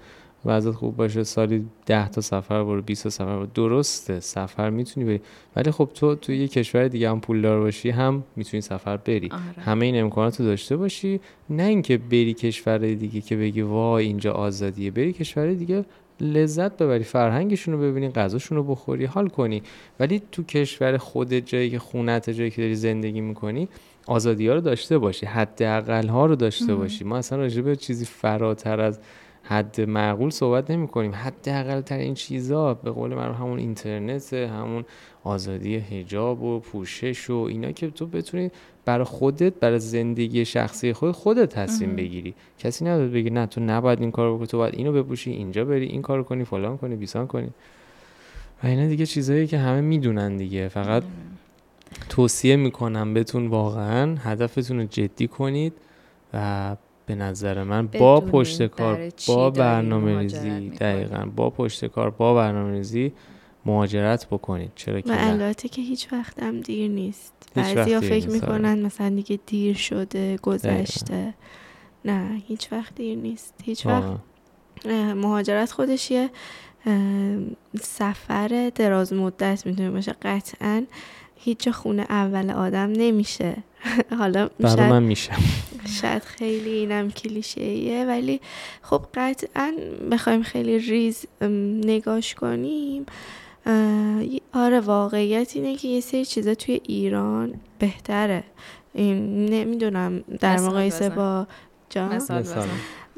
وضعت 0.45 0.75
خوب 0.75 0.95
باشه 0.95 1.23
سالی 1.23 1.65
ده 1.85 2.09
تا 2.09 2.21
سفر 2.21 2.63
برو 2.63 2.81
20 2.81 3.03
تا 3.03 3.09
سفر 3.09 3.35
برو. 3.35 3.45
درسته 3.45 4.19
سفر 4.19 4.69
می‌تونی 4.69 5.05
بری. 5.05 5.21
ولی 5.55 5.71
خب 5.71 5.89
تو 5.93 6.15
تو 6.15 6.33
یه 6.33 6.47
کشور 6.47 6.87
دیگه 6.87 7.09
هم 7.09 7.19
پولدار 7.19 7.59
باشی 7.59 7.89
هم 7.89 8.23
می‌تونی 8.35 8.61
سفر 8.61 8.97
بری. 8.97 9.29
آره. 9.31 9.63
همه 9.63 9.85
این 9.85 10.01
امکانات 10.01 10.39
رو 10.39 10.45
داشته 10.45 10.77
باشی. 10.77 11.19
نه 11.49 11.63
اینکه 11.63 11.97
بری 11.97 12.33
کشور 12.33 12.77
دیگه 12.77 13.21
که 13.21 13.35
بگی 13.35 13.61
وای 13.61 14.05
اینجا 14.05 14.33
آزادیه. 14.33 14.91
بری 14.91 15.13
کشور 15.13 15.53
دیگه 15.53 15.85
لذت 16.21 16.77
ببری. 16.77 17.03
فرهنگشون 17.03 17.73
رو 17.73 17.79
ببینی 17.81 18.09
غذاشون 18.09 18.57
رو 18.57 18.63
بخوری 18.63 19.05
حال 19.05 19.27
کنی. 19.27 19.61
ولی 19.99 20.21
تو 20.31 20.43
کشور 20.43 20.97
خود 20.97 21.33
جایی 21.33 21.69
که 21.69 21.79
خونت 21.79 22.29
جایی 22.29 22.49
که 22.49 22.61
داری 22.61 22.75
زندگی 22.75 23.21
می‌کنی 23.21 23.67
آزادی 24.07 24.47
ها 24.47 24.53
رو 24.53 24.61
داشته 24.61 24.97
باشی 24.97 25.25
حداقل 25.25 26.07
ها 26.07 26.25
رو 26.25 26.35
داشته 26.35 26.75
باشی. 26.75 27.03
ما 27.03 27.17
اصلا 27.17 27.37
راجع 27.37 27.61
به 27.61 27.75
چیزی 27.75 28.05
فراتر 28.05 28.81
از 28.81 28.99
حد 29.43 29.81
معقول 29.81 30.29
صحبت 30.29 30.71
نمی 30.71 30.87
کنیم. 30.87 31.15
حداقل 31.15 31.81
تر 31.81 31.97
این 31.97 32.13
چیزا 32.13 32.73
به 32.73 32.91
قول 32.91 33.13
من 33.13 33.33
همون 33.33 33.59
اینترنت 33.59 34.33
همون 34.33 34.85
آزادی 35.23 35.77
حجاب 35.77 36.43
و 36.43 36.59
پوشش 36.59 37.29
و 37.29 37.35
اینا 37.35 37.71
که 37.71 37.89
تو 37.89 38.05
بتونی 38.05 38.51
برای 38.85 39.05
خودت 39.05 39.53
برای 39.53 39.79
زندگی 39.79 40.45
شخصی 40.45 40.93
خود 40.93 41.11
خودت 41.11 41.49
تصمیم 41.49 41.95
بگیری. 41.95 42.33
کسی 42.59 42.85
نداره 42.85 43.07
بگی 43.07 43.29
نه 43.29 43.45
تو 43.45 43.61
نباید 43.61 44.01
این 44.01 44.11
کارو 44.11 44.35
بکنی 44.35 44.47
تو 44.47 44.57
باید 44.57 44.75
اینو 44.75 44.91
بپوشی 44.91 45.31
اینجا 45.31 45.65
بری 45.65 45.85
این 45.85 46.01
کارو 46.01 46.23
کنی 46.23 46.43
فلان 46.43 46.77
کنی 46.77 46.95
بیسان 46.95 47.27
کنی. 47.27 47.49
و 48.63 48.67
اینا 48.67 48.87
دیگه 48.87 49.05
چیزایی 49.05 49.47
که 49.47 49.57
همه 49.57 49.81
می‌دونن 49.81 50.37
دیگه. 50.37 50.67
فقط 50.67 51.03
توصیه 52.09 52.55
می‌کنم 52.55 53.13
بهتون 53.13 53.47
واقعا 53.47 54.15
هدفتون 54.15 54.79
رو 54.79 54.85
جدی 54.85 55.27
کنید 55.27 55.73
و 56.33 56.75
به 57.05 57.15
نظر 57.15 57.63
من 57.63 57.87
با 57.87 58.21
پشت 58.21 58.63
کار 58.63 59.11
با 59.27 59.49
برنامه 59.49 60.19
ریزی 60.19 60.69
دقیقا 60.69 61.25
با 61.35 61.49
پشت 61.49 61.85
کار 61.85 62.09
با 62.09 62.33
برنامه 62.33 62.71
ریزی 62.71 63.13
مهاجرت 63.65 64.27
بکنید. 64.27 64.71
چرا 64.75 65.01
که 65.01 65.27
البته 65.27 65.69
که 65.69 65.81
هیچ 65.81 66.13
وقت 66.13 66.43
هم 66.43 66.61
دیر 66.61 66.91
نیست. 66.91 67.33
بعضی 67.55 67.93
ها 67.93 68.01
فکر 68.01 68.29
می‌کنن 68.29 68.81
مثلا 68.81 69.09
دیگه 69.09 69.39
دیر 69.45 69.75
شده 69.75 70.37
گذشته. 70.37 71.33
نه 72.05 72.41
هیچ 72.47 72.71
وقت 72.71 72.95
دیر 72.95 73.17
نیست. 73.17 73.53
هیچ 73.63 73.85
وقت 73.85 74.19
مهاجرت 75.15 75.71
خودش 75.71 76.11
یه 76.11 76.29
سفر 77.81 78.71
دراز 78.75 79.13
مدت 79.13 79.65
می‌تونه 79.65 79.91
باشه. 79.91 80.15
قطعا 80.21 80.85
هیچ 81.43 81.69
خونه 81.69 82.05
اول 82.09 82.51
آدم 82.51 82.91
نمیشه. 82.91 83.55
حالا 84.19 84.49
شاید 84.61 84.79
من 84.79 85.03
میشه. 85.03 85.31
شاید 86.01 86.23
خیلی 86.23 86.69
اینم 86.69 87.11
کلیشه 87.11 88.05
ولی 88.07 88.41
خب 88.81 89.05
قطعا 89.13 89.73
بخوایم 90.11 90.43
خیلی 90.43 90.79
ریز 90.79 91.25
نگاش 91.85 92.35
کنیم. 92.35 93.05
آره 94.53 94.79
واقعیت 94.79 95.55
اینه 95.55 95.75
که 95.75 95.87
یه 95.87 96.01
سری 96.01 96.25
چیزا 96.25 96.55
توی 96.55 96.81
ایران 96.83 97.53
بهتره. 97.79 98.43
نمی‌دونم 98.95 100.23
در 100.39 100.59
مقایسه 100.59 101.09
با 101.09 101.47
جان 101.89 102.19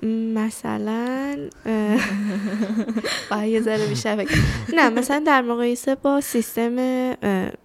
مثلا 0.04 1.38
باید 3.32 3.52
یه 3.52 3.62
ذره 3.62 3.88
بیشتر 3.88 4.26
نه 4.74 4.90
مثلا 4.90 5.24
در 5.28 5.42
مقایسه 5.42 5.96
با 5.96 6.22
سیستم 6.22 6.76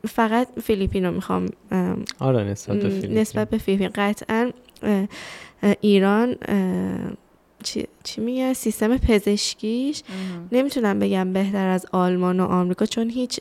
فقط 0.09 0.49
فیلیپین 0.63 1.05
رو 1.05 1.13
می‌خوام 1.13 1.47
آره 2.19 2.45
نسبت 2.45 2.77
به 2.77 2.89
فیلیپین. 2.89 3.19
نسبت 3.19 3.51
به 3.51 3.59
فیلیپین. 3.59 3.91
قطعا 3.95 4.51
ایران 5.81 6.37
چی, 7.63 7.87
چی 8.05 8.21
میگه؟ 8.21 8.53
سیستم 8.53 8.97
پزشکیش. 8.97 10.03
نمی‌تونم 10.53 10.99
بگم 10.99 11.33
بهتر 11.33 11.69
از 11.69 11.87
آلمان 11.93 12.41
و 12.41 12.45
آمریکا 12.45 12.87
چون 12.87 13.11
هیچ 13.11 13.41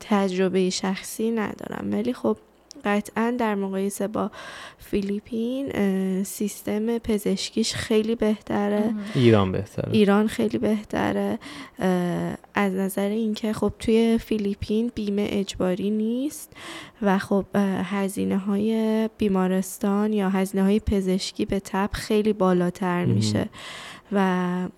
تجربه 0.00 0.70
شخصی 0.70 1.30
ندارم. 1.30 1.88
ولی 1.92 2.12
خب 2.12 2.36
قطعا 2.86 3.36
در 3.38 3.54
مقایسه 3.54 4.08
با 4.08 4.30
فیلیپین 4.78 5.72
سیستم 6.22 6.98
پزشکیش 6.98 7.74
خیلی 7.74 8.14
بهتره. 8.14 8.94
ایران 9.14 9.52
بهتره. 9.52 9.92
ایران 9.92 10.26
خیلی 10.26 10.58
بهتره. 10.58 11.38
از 12.54 12.72
نظر 12.72 13.08
اینکه 13.08 13.52
خب 13.52 13.72
توی 13.78 14.18
فیلیپین 14.18 14.92
بیمه 14.94 15.26
اجباری 15.30 15.90
نیست 15.90 16.52
و 17.02 17.18
خب 17.18 17.44
هزینه 17.84 18.38
های 18.38 19.08
بیمارستان 19.18 20.12
یا 20.12 20.28
هزینه 20.30 20.64
های 20.64 20.80
پزشکی 20.80 21.44
به 21.44 21.60
تب 21.60 21.90
خیلی 21.92 22.32
بالاتر 22.32 23.04
میشه 23.04 23.48
و 24.12 24.68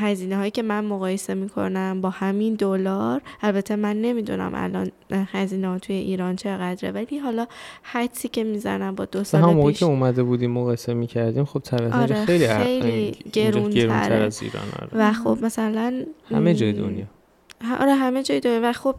هزینه 0.00 0.36
هایی 0.36 0.50
که 0.50 0.62
من 0.62 0.84
مقایسه 0.84 1.34
می‌کنم 1.34 2.00
با 2.00 2.10
همین 2.10 2.54
دلار 2.54 3.20
البته 3.42 3.76
من 3.76 4.00
نمی‌دونم 4.00 4.52
الان 4.54 4.90
هزینه 5.10 5.68
ها 5.68 5.78
توی 5.78 5.96
ایران 5.96 6.36
چقدره 6.36 6.90
ولی 6.90 7.18
حالا 7.18 7.46
حدسی 7.82 8.28
که 8.28 8.44
می‌زنم 8.44 8.94
با 8.94 9.04
دو 9.04 9.24
سال 9.24 9.70
پیش. 9.70 9.78
که 9.78 9.84
اومده 9.84 10.22
بودیم 10.22 10.50
مقایسه 10.50 10.94
می‌کردیم 10.94 11.44
خب 11.44 11.62
آره 11.92 12.24
خیلی 12.24 12.48
خیلی 12.48 13.16
گرون 13.32 13.90
از 13.90 14.42
ایران 14.42 14.64
آره. 14.82 14.88
و 14.92 15.12
خب 15.12 15.38
مثلا 15.42 16.04
همه 16.30 16.54
جای 16.54 16.72
دنیا. 16.72 17.04
آره 17.80 17.94
همه 17.94 18.22
جای 18.22 18.40
دنیا. 18.40 18.60
و 18.62 18.72
خب 18.72 18.94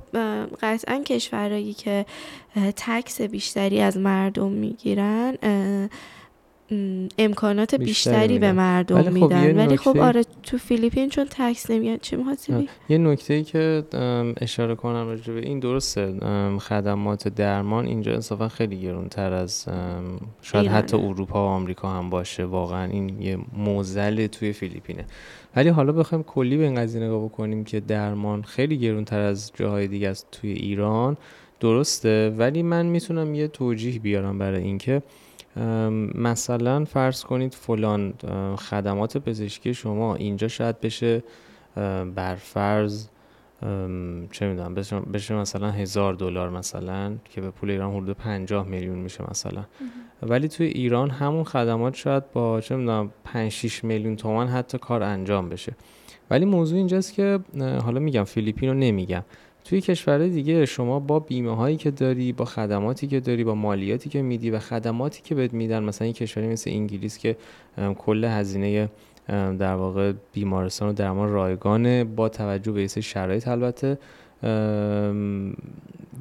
قطعا 0.61 1.03
کشورهایی 1.05 1.73
که 1.73 2.05
تکس 2.75 3.21
بیشتری 3.21 3.79
از 3.81 3.97
مردم 3.97 4.51
می‌گیرن 4.51 5.37
امکانات 7.17 7.75
بیشتری 7.75 8.39
به 8.39 8.51
مردم 8.51 9.01
خب 9.01 9.11
میدن. 9.11 9.57
ولی 9.57 9.77
خب 9.77 9.97
آره 9.97 10.23
تو 10.43 10.57
فیلیپین 10.57 11.09
چون 11.09 11.25
تکس 11.29 11.71
نمیاد 11.71 11.99
چی 11.99 12.15
می‌خواستی 12.15 12.69
یه 12.89 12.97
نکته 12.97 13.33
ای 13.33 13.43
که 13.43 13.83
اشاره 14.41 14.75
کنم 14.75 15.07
راجع 15.07 15.33
به 15.33 15.39
این 15.39 15.59
درسته. 15.59 16.13
خدمات 16.59 17.27
درمان 17.27 17.85
اینجا 17.85 18.13
انصافا 18.13 18.47
خیلی 18.47 18.81
گرونتر 18.81 19.33
از 19.33 19.65
شاید 20.41 20.67
حتی 20.67 20.97
اروپا 20.97 21.45
و 21.45 21.49
آمریکا 21.49 21.89
هم 21.89 22.09
باشه. 22.09 22.45
واقعا 22.45 22.83
این 22.91 23.21
یه 23.21 23.37
موزل 23.57 24.27
توی 24.27 24.53
فیلیپینه. 24.53 25.05
ولی 25.55 25.69
حالا 25.69 25.91
بخوایم 25.91 26.23
کلی 26.23 26.57
به 26.57 26.63
این 26.63 26.75
قضیه 26.75 27.03
نگاه 27.03 27.25
بکنیم 27.25 27.63
که 27.63 27.79
درمان 27.79 28.41
خیلی 28.41 28.77
گرونتر 28.77 29.19
از 29.19 29.51
جاهای 29.55 29.87
دیگه 29.87 30.09
است 30.09 30.27
توی 30.31 30.51
ایران. 30.51 31.17
درسته. 31.59 32.29
ولی 32.37 32.63
من 32.63 32.85
می‌تونم 32.85 33.35
یه 33.35 33.47
توجیه 33.47 33.99
بیارم 33.99 34.37
برای 34.37 34.63
اینکه 34.63 35.01
مثلا 36.15 36.85
فرض 36.85 37.23
کنید 37.23 37.53
فلان 37.53 38.13
خدمات 38.55 39.17
پزشکی 39.17 39.73
شما 39.73 40.15
اینجا 40.15 40.47
شاید 40.47 40.81
بشه 40.81 41.23
بر 42.15 42.35
فرض 42.35 43.07
چه 44.31 44.47
می‌دونم 44.47 44.75
بشه 45.13 45.35
مثلا 45.35 45.71
هزار 45.71 46.13
دلار 46.13 46.49
مثلا 46.49 47.15
که 47.25 47.41
به 47.41 47.51
پول 47.51 47.69
ایران 47.69 47.93
حدود 47.95 48.17
50 48.17 48.67
میلیون 48.67 48.99
میشه 48.99 49.23
مثلا. 49.31 49.65
ولی 50.23 50.47
توی 50.47 50.67
ایران 50.67 51.09
همون 51.09 51.43
خدمات 51.43 51.95
شاید 51.95 52.31
با 52.31 52.61
چه 52.61 52.75
می‌دونم 52.75 53.11
5 53.23 53.51
6 53.51 53.83
میلیون 53.83 54.15
تومان 54.15 54.47
حتی 54.47 54.77
کار 54.77 55.03
انجام 55.03 55.49
بشه. 55.49 55.75
ولی 56.29 56.45
موضوع 56.45 56.77
اینجاست 56.77 57.13
که 57.13 57.39
حالا 57.59 57.99
میگم 57.99 58.23
فیلیپین 58.23 58.69
رو 58.69 58.75
نمیگم. 58.75 59.23
توی 59.65 59.81
کشورهای 59.81 60.29
دیگه 60.29 60.65
شما 60.65 60.99
با 60.99 61.19
بیمه 61.19 61.55
هایی 61.55 61.77
که 61.77 61.91
داری 61.91 62.31
با 62.31 62.45
خدماتی 62.45 63.07
که 63.07 63.19
داری 63.19 63.43
با 63.43 63.55
مالیاتی 63.55 64.09
که 64.09 64.21
میدی 64.21 64.49
و 64.49 64.59
خدماتی 64.59 65.21
که 65.21 65.35
بهت 65.35 65.53
میدن 65.53 65.83
مثلا 65.83 66.05
این 66.05 66.13
کشوری 66.13 66.47
مثل 66.47 66.69
انگلیس 66.69 67.17
که 67.17 67.35
کل 67.97 68.25
هزینه 68.25 68.89
در 69.27 69.75
واقع 69.75 70.13
بیمارستان 70.33 70.89
و 70.89 70.93
درمان 70.93 71.29
رایگانه 71.29 72.03
با 72.03 72.29
توجه 72.29 72.71
به 72.71 72.87
شرایط 72.87 73.47
البته 73.47 73.97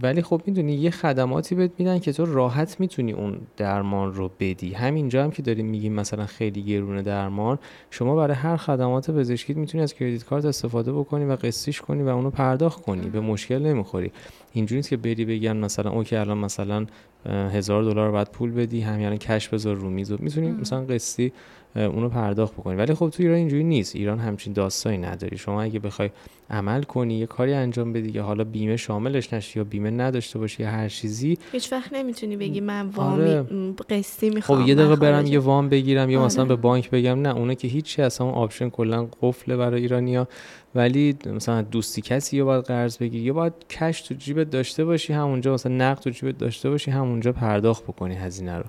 ولی 0.03 0.23
خب 0.23 0.43
می‌دونی 0.47 0.73
یه 0.73 0.91
خدماتی 0.91 1.55
بهت 1.55 1.71
میدن 1.79 1.99
که 1.99 2.13
تو 2.13 2.27
راحت 2.27 2.81
می‌تونی 2.81 3.13
اون 3.13 3.39
درمان 3.57 4.15
رو 4.15 4.31
بدی. 4.41 4.73
همینجا 4.73 5.25
هم 5.25 5.31
که 5.31 5.43
داریم 5.43 5.67
میگیم 5.67 5.93
مثلا 5.93 6.27
خیلی 6.27 6.63
گرونه 6.63 7.03
درمان 7.03 7.59
شما 7.91 8.17
برای 8.17 8.37
هر 8.37 8.57
خدمات 8.57 9.11
پزشکی 9.11 9.55
می‌تونی 9.55 9.83
از 9.83 9.95
کردیت 9.95 10.25
کارت 10.25 10.45
استفاده 10.45 10.93
بکنی 10.93 11.25
و 11.25 11.37
قسطیش 11.37 11.81
کنی 11.81 12.03
و 12.03 12.09
اونو 12.09 12.31
پرداخت 12.31 12.83
کنی. 12.83 13.11
به 13.11 13.21
مشکل 13.21 13.59
نمی‌خوری. 13.59 14.13
اینجوری 14.53 14.79
نیست 14.79 14.89
که 14.89 14.97
بری 14.97 15.25
بگن 15.25 15.57
مثلا 15.57 15.91
اوکی 15.91 16.17
الان 16.17 16.39
مثلا 16.39 16.87
هزار 17.27 17.83
دلار 17.83 18.11
باید 18.11 18.29
پول 18.31 18.51
بدی 18.51 18.81
همین 18.81 19.01
یعنی 19.01 19.19
cash 19.19 19.49
بذار 19.49 19.75
رو 19.75 19.91
میز 19.91 20.13
می‌تونی 20.13 20.51
مثلا 20.51 20.85
قسطی 20.85 21.33
اونو 21.77 22.09
پرداخت 22.09 22.53
بکنی. 22.53 22.77
ولی 22.77 22.95
خب 22.95 23.09
تو 23.09 23.23
ایران 23.23 23.37
اینجوری 23.37 23.65
نیست. 23.65 23.97
ایران 23.97 24.19
همچین 24.19 24.53
داستانی 24.53 24.99
نداری. 24.99 25.39
شما 25.39 25.63
اگه 25.63 25.79
بخوای 25.79 26.11
عمل 26.51 26.83
کنی 26.83 27.19
یه 27.19 27.27
کاری 27.27 27.55
انجام 27.55 27.93
بدی 27.93 28.13
که 28.13 28.21
حالا 28.21 28.45
بیمه 28.45 28.77
شاملش 28.77 29.33
نشی 29.33 29.59
یا 29.59 29.65
بیمه 29.65 29.91
نداشته 29.91 30.39
باشی 30.39 30.63
یا 30.63 30.71
هر 30.71 30.89
چیزی 30.89 31.39
هیچ 31.53 31.73
وقت 31.73 31.93
نمی‌تونی 31.93 32.37
بگی 32.37 32.61
من 32.61 32.87
وامی 32.87 33.23
آره. 33.23 33.45
قسطی 33.91 34.31
می‌خوام 34.31 34.63
خب 34.63 34.69
یه 34.69 34.75
دقیقه 34.75 34.97
برم 34.97 35.27
یه 35.27 35.39
وام 35.39 35.69
بگیرم 35.69 36.11
یا 36.11 36.25
مثلا 36.25 36.45
آره. 36.45 36.57
به 36.57 36.63
بانک 36.63 36.91
بگم 36.91 37.23
نه 37.23 37.37
اونه 37.37 37.55
که 37.55 37.69
هیچی 37.69 38.03
اصلا 38.03 38.27
option 38.27 38.69
کلا 38.71 39.09
قفله 39.23 39.57
برای 39.57 39.81
ایرانیا 39.81 40.29
ولی 40.75 41.17
مثلا 41.27 41.63
دوستی 41.63 42.03
کسی 42.03 42.37
یا 42.37 42.45
باید 42.45 42.65
قرض 42.65 42.99
بگیری 42.99 43.25
یا 43.25 43.33
باید 43.33 43.53
cash 43.71 44.03
تو 44.03 44.15
جیبت 44.15 44.51
داشته 44.51 44.85
باشی 44.85 45.13
همونجا 45.13 45.55
مثلا 45.55 45.73
نقد 45.73 46.01
تو 46.01 46.11
جیبت 46.11 46.39
داشته 46.39 46.71
باشی 46.71 46.91
همونجا 46.91 47.33
پرداخت 47.33 47.85
بکنی 47.85 48.15
هزینه 48.15 48.59
رو. 48.59 48.65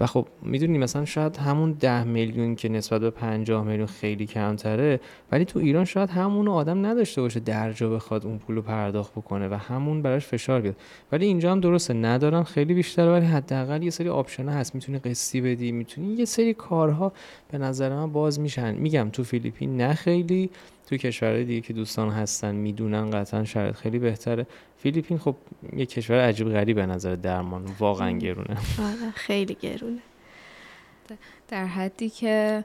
و 0.00 0.06
خب 0.06 0.26
می‌دونی 0.42 0.78
مثلا 0.78 1.04
شاید 1.04 1.36
همون 1.36 1.72
ده 1.72 2.04
میلیون 2.04 2.54
که 2.54 2.68
نسبت 2.68 3.00
به 3.00 3.10
50 3.10 3.64
میلیون 3.64 3.86
خیلی 3.86 4.26
کمتره 4.26 5.00
ولی 5.32 5.44
تو 5.44 5.58
ایران 5.58 5.84
شاید 5.84 6.10
همون 6.10 6.48
آدم 6.48 6.86
نداشته 6.86 7.22
باشه 7.22 7.40
درجا 7.40 7.90
بخواد 7.90 8.26
اون 8.26 8.38
پول 8.38 8.56
رو 8.56 8.62
پرداخت 8.62 9.12
بکنه 9.12 9.48
و 9.48 9.54
همون 9.54 10.02
براش 10.02 10.26
فشار 10.26 10.60
بیاد. 10.60 10.76
ولی 11.12 11.26
اینجا 11.26 11.52
هم 11.52 11.60
درسته 11.60 11.94
ندارن 11.94 12.42
خیلی 12.42 12.74
بیشتر 12.74 13.08
ولی 13.08 13.26
حداقل 13.26 13.82
یه 13.82 13.90
سری 13.90 14.08
option 14.08 14.48
هست. 14.48 14.74
می‌تونی 14.74 14.98
قسطی 14.98 15.40
بدی 15.40 15.72
می‌تونی 15.72 16.14
یه 16.14 16.24
سری 16.24 16.54
کارها 16.54 17.12
به 17.50 17.58
نظر 17.58 17.94
من 17.94 18.12
باز 18.12 18.40
میشن. 18.40 18.74
میگم 18.74 19.08
تو 19.12 19.24
فیلیپین 19.24 19.76
نه 19.76 19.94
خیلی 19.94 20.50
تو 20.86 20.96
کشورهای 20.96 21.44
دیگه 21.44 21.60
که 21.60 21.72
دوستان 21.72 22.10
هستن 22.10 22.54
می‌دونن 22.54 23.10
قطعا 23.10 23.44
شرایط 23.44 23.74
خیلی 23.74 23.98
بهتره. 23.98 24.46
فیلیپین 24.78 25.18
خب 25.18 25.36
یه 25.76 25.86
کشور 25.86 26.20
عجیب 26.20 26.48
غریب 26.48 26.76
به 26.76 26.86
نظر 26.86 27.14
درمان 27.14 27.64
واقعا 27.78 28.10
گرونه. 28.10 28.56
آره 28.78 29.10
خیلی 29.14 29.56
گرونه. 29.60 29.98
در 31.48 31.66
حدی 31.66 32.10
که 32.10 32.64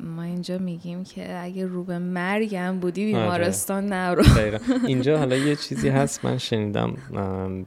ما 0.00 0.22
اینجا 0.22 0.58
میگیم 0.58 1.04
که 1.04 1.42
اگه 1.42 1.66
رو 1.66 1.84
به 1.84 1.98
مرگم 1.98 2.78
بودی 2.80 3.14
آره. 3.14 3.22
بیمارستان 3.22 3.86
نرو 3.86 4.22
اینجا 4.86 5.18
حالا 5.18 5.36
یه 5.36 5.56
چیزی 5.56 5.88
هست 5.88 6.24
من 6.24 6.38
شنیدم 6.38 6.94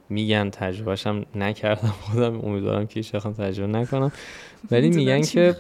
میگن 0.10 0.50
تجربهشم 0.50 1.26
نکردم 1.36 1.94
خودم 2.02 2.46
امیدوارم 2.46 2.88
که 2.88 2.94
هیچ 3.00 3.12
تجربه 3.12 3.72
نکنم. 3.72 4.12
ولی 4.72 4.90
میگن 4.90 5.22
که 5.22 5.56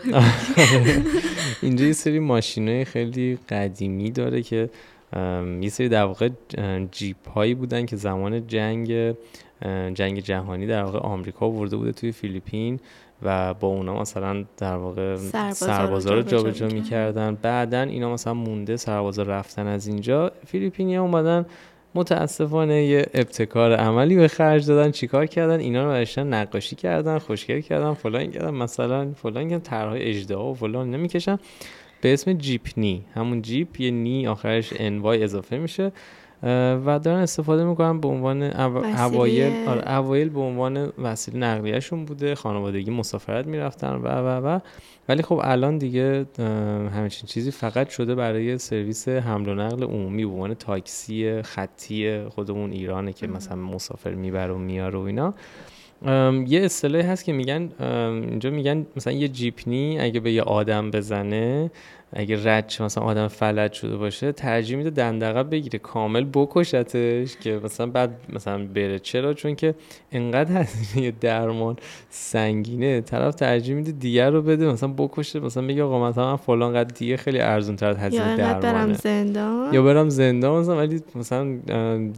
اینجا 1.61 1.85
یه 1.85 1.93
سری 1.93 2.19
ماشینای 2.19 2.85
خیلی 2.85 3.39
قدیمی 3.49 4.11
داره 4.11 4.41
که 4.41 4.69
یه 5.61 5.69
سری 5.69 5.89
در 5.89 6.03
واقع 6.03 6.29
جیپ 6.91 7.29
هایی 7.29 7.53
بودن 7.53 7.85
که 7.85 7.95
زمان 7.95 8.47
جنگ 8.47 9.15
جنگ 9.93 10.19
جهانی 10.19 10.67
در 10.67 10.83
واقع 10.83 10.99
آمریکا 10.99 11.51
ورده 11.51 11.77
بوده 11.77 11.91
توی 11.91 12.11
فیلیپین. 12.11 12.79
و 13.23 13.53
با 13.53 13.67
اونا 13.67 14.01
مثلا 14.01 14.45
در 14.57 14.75
واقع 14.75 15.15
سربازا 15.51 16.13
رو 16.13 16.21
جابجا 16.21 16.67
می‌کردن. 16.67 17.37
بعدا 17.41 17.81
اینا 17.81 18.13
مثلا 18.13 18.33
مونده 18.33 18.77
سربازا 18.77 19.23
رفتن 19.23 19.67
از 19.67 19.87
اینجا. 19.87 20.31
فیلیپینی 20.45 20.97
اومدن 20.97 21.45
متاسفانه 21.95 22.83
یه 22.83 23.05
ابتکار 23.13 23.75
عملی 23.75 24.15
به 24.15 24.27
خرج 24.27 24.67
دادن. 24.67 24.91
چیکار 24.91 25.25
کردن؟ 25.25 25.59
اینا 25.59 25.83
رو 25.83 25.89
برشتن 25.89 26.33
نقاشی 26.33 26.75
کردن 26.75 27.17
خوشگل 27.17 27.61
کردن 27.61 27.93
فلان 27.93 28.31
کردن. 28.31 28.53
مثلا 28.53 29.11
فلان 29.13 29.49
کردن 29.49 29.61
طرحهای 29.61 30.03
اجدها 30.03 30.51
و 30.51 30.53
فلان 30.53 30.91
نمی‌کشن. 30.91 31.39
به 32.01 32.13
اسم 32.13 32.33
جیپنی. 32.33 33.05
همون 33.13 33.41
جیپ 33.41 33.81
یه 33.81 33.91
نی 33.91 34.27
آخرش 34.27 34.73
انوای 34.75 35.23
اضافه 35.23 35.57
میشه. 35.57 35.91
و 36.43 36.99
دارن 37.03 37.19
استفاده 37.19 37.63
می‌کنن 37.63 37.99
به 37.99 38.07
عنوان 38.07 38.43
اوایل 38.43 39.67
آره 39.67 39.91
اوایل 39.91 40.29
به 40.29 40.39
عنوان 40.39 40.91
وسیله 41.03 41.37
نقلیهشون 41.37 42.05
بوده 42.05 42.35
خانوادگی 42.35 42.91
مسافرت 42.91 43.47
می‌رفتن 43.47 43.93
و 43.93 44.07
و 44.07 44.47
و. 44.47 44.59
ولی 45.09 45.23
خب 45.23 45.39
الان 45.43 45.77
دیگه 45.77 46.25
همچین 46.95 47.27
چیزی 47.27 47.51
فقط 47.51 47.89
شده 47.89 48.15
برای 48.15 48.57
سرویس 48.57 49.07
حمل 49.07 49.49
و 49.49 49.55
نقل 49.55 49.83
عمومی 49.83 50.25
به 50.25 50.31
عنوان 50.31 50.53
تاکسی 50.53 51.41
خطی 51.41 52.23
خودمون 52.29 52.71
ایرانه 52.71 53.13
که 53.13 53.27
مثلا 53.27 53.55
مسافر 53.55 54.13
می‌بره 54.13 54.53
و 54.53 54.57
میاره 54.57 54.99
و 54.99 55.01
اینا. 55.01 55.33
یه 56.47 56.61
اصطلاحی 56.61 57.03
هست 57.03 57.25
که 57.25 57.33
میگن 57.33 57.69
اینجا 58.29 58.49
میگن 58.49 58.85
مثلا 58.95 59.13
یه 59.13 59.27
جیپنی 59.27 59.99
اگه 59.99 60.19
به 60.19 60.31
یه 60.31 60.41
آدم 60.41 60.91
بزنه 60.91 61.71
اگه 62.13 62.49
رد 62.49 62.73
مثلا 62.79 63.03
آدم 63.03 63.27
فلج 63.27 63.73
شده 63.73 63.97
باشه 63.97 64.31
ترجیح 64.31 64.77
میده 64.77 64.89
دندقه 64.89 65.43
بگیره 65.43 65.79
کامل 65.79 66.25
بکشتش 66.33 67.37
که 67.37 67.59
مثلا 67.63 67.87
بعد 67.87 68.09
مثلا 68.33 68.65
بره. 68.65 68.99
چرا؟ 68.99 69.33
چون 69.33 69.55
که 69.55 69.75
انقدر 70.11 70.61
هزینه 70.61 71.13
درمان 71.21 71.75
سنگینه. 72.09 73.01
طرف 73.01 73.35
ترجیح 73.35 73.75
میده 73.75 73.91
دیگر 73.91 74.29
رو 74.29 74.41
بده 74.41 74.65
مثلا 74.71 74.93
بکشه 74.97 75.39
مثلا 75.39 75.63
میگه 75.63 75.83
آقا 75.83 76.09
مثلا 76.09 76.37
فلان 76.37 76.73
قد 76.73 76.93
دیگه 76.93 77.17
خیلی 77.17 77.39
ارزون 77.39 77.75
تر 77.75 77.89
از 77.89 77.97
هزینه 77.97 78.37
درمانه. 78.37 78.59
برم 78.59 78.93
زندان؟ 78.93 79.73
یا 79.73 79.83
برم 79.83 80.09
زندان 80.09 80.59
مثلا 80.59 80.77
ولی 80.77 81.01
مثلا 81.15 81.57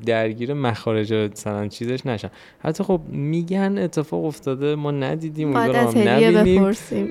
درگیر 0.06 0.54
مخارج 0.54 1.14
مثلا 1.14 1.68
چیزش 1.68 2.06
نشن 2.06 2.30
حتی 2.60 2.84
خب 2.84 3.02
میگن 3.10 3.78
اتفاق 3.78 4.26
افتاده 4.26 4.76
ما 4.76 4.92
ندیدیم 4.92 5.56
و 5.56 5.58
نبینیم. 5.96 6.64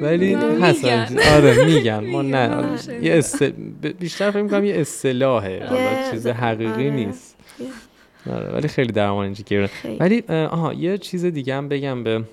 ولی 0.03 0.35
حسن 0.35 1.19
آره 1.37 1.65
میگن. 1.65 2.05
ما 2.05 2.23
نه 2.23 2.72
یه 3.03 3.15
است... 3.15 3.43
بیشتر 3.99 4.31
فکر 4.31 4.43
می‌کنم 4.43 4.65
یه 4.65 4.75
اصطلاحه. 4.75 5.69
چیز 6.11 6.27
حقیقی 6.27 6.73
آره. 6.73 6.91
نیست. 6.91 7.37
آره 8.31 8.53
ولی 8.53 8.69
خیلی 8.69 8.93
درمان 8.93 9.25
اینجا 9.25 9.45
گیره 9.47 9.71
ولی 10.01 10.23
آها 10.29 10.73
یه 10.75 10.99
چیز 10.99 11.25
دیگه 11.25 11.55
هم 11.55 11.69
بگم 11.69 12.05
به 12.05 12.25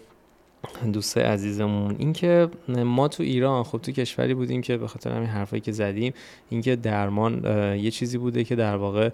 دوست 0.93 1.17
عزیزمون. 1.17 1.95
اینکه 1.99 2.47
ما 2.67 3.07
تو 3.07 3.23
ایران 3.23 3.63
خب 3.63 3.77
تو 3.77 3.91
کشوری 3.91 4.33
بودیم 4.33 4.61
که 4.61 4.77
به 4.77 4.87
خاطر 4.87 5.11
همین 5.11 5.29
حرفایی 5.29 5.61
که 5.61 5.71
زدیم 5.71 6.13
اینکه 6.49 6.75
درمان 6.75 7.43
یه 7.79 7.91
چیزی 7.91 8.17
بوده 8.17 8.43
که 8.43 8.55
در 8.55 8.75
واقع 8.75 9.09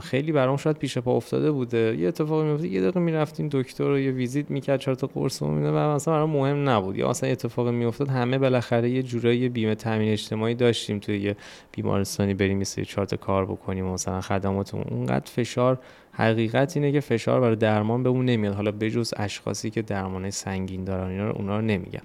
خیلی 0.00 0.32
برام 0.32 0.56
شاید 0.56 0.76
پیش 0.76 0.98
پا 0.98 1.16
افتاده 1.16 1.50
بوده. 1.50 1.96
یه 1.98 2.08
اتفاقی 2.08 2.44
میفته 2.44 2.68
یه 2.68 2.80
دقیقه 2.80 3.00
می‌رفتیم 3.00 3.48
دکتر 3.52 3.84
رو 3.84 3.98
یه 3.98 4.10
ویزیت 4.10 4.50
می‌کرد 4.50 4.80
چهار 4.80 4.94
تا 4.94 5.06
قرص 5.06 5.42
میده 5.42 5.70
و 5.70 5.94
مثلا 5.94 6.14
برام 6.14 6.30
مهم 6.30 6.68
نبود. 6.68 6.96
یا 6.96 7.10
اصلا 7.10 7.30
اتفاقی 7.30 7.70
میافتاد 7.70 8.08
همه 8.08 8.38
بالاخره 8.38 8.90
یه 8.90 9.02
جورایی 9.02 9.48
بیمه 9.48 9.74
تامین 9.74 10.12
اجتماعی 10.12 10.54
داشتیم 10.54 10.98
توی 10.98 11.18
یه 11.18 11.36
بیمارستانی 11.72 12.34
بریم 12.34 12.60
یه 12.60 12.84
چهار 12.84 13.06
تا 13.06 13.16
کار 13.16 13.46
بکنیم 13.46 13.84
مثلا 13.84 14.20
خدماتمون. 14.20 14.84
اونقدر 14.90 15.30
فشار 15.30 15.78
حقیقت 16.12 16.76
اینه 16.76 16.92
که 16.92 17.00
فشار 17.00 17.40
برای 17.40 17.56
درمان 17.56 18.02
به 18.02 18.08
اون 18.08 18.24
نمیاد. 18.24 18.54
حالا 18.54 18.70
بجز 18.70 19.14
اشخاصی 19.16 19.70
که 19.70 19.82
درمان 19.82 20.30
سنگین 20.30 20.84
دارن 20.84 21.10
اینا 21.10 21.28
رو 21.28 21.36
اونا 21.36 21.56
رو 21.56 21.64
نمیگم. 21.64 22.02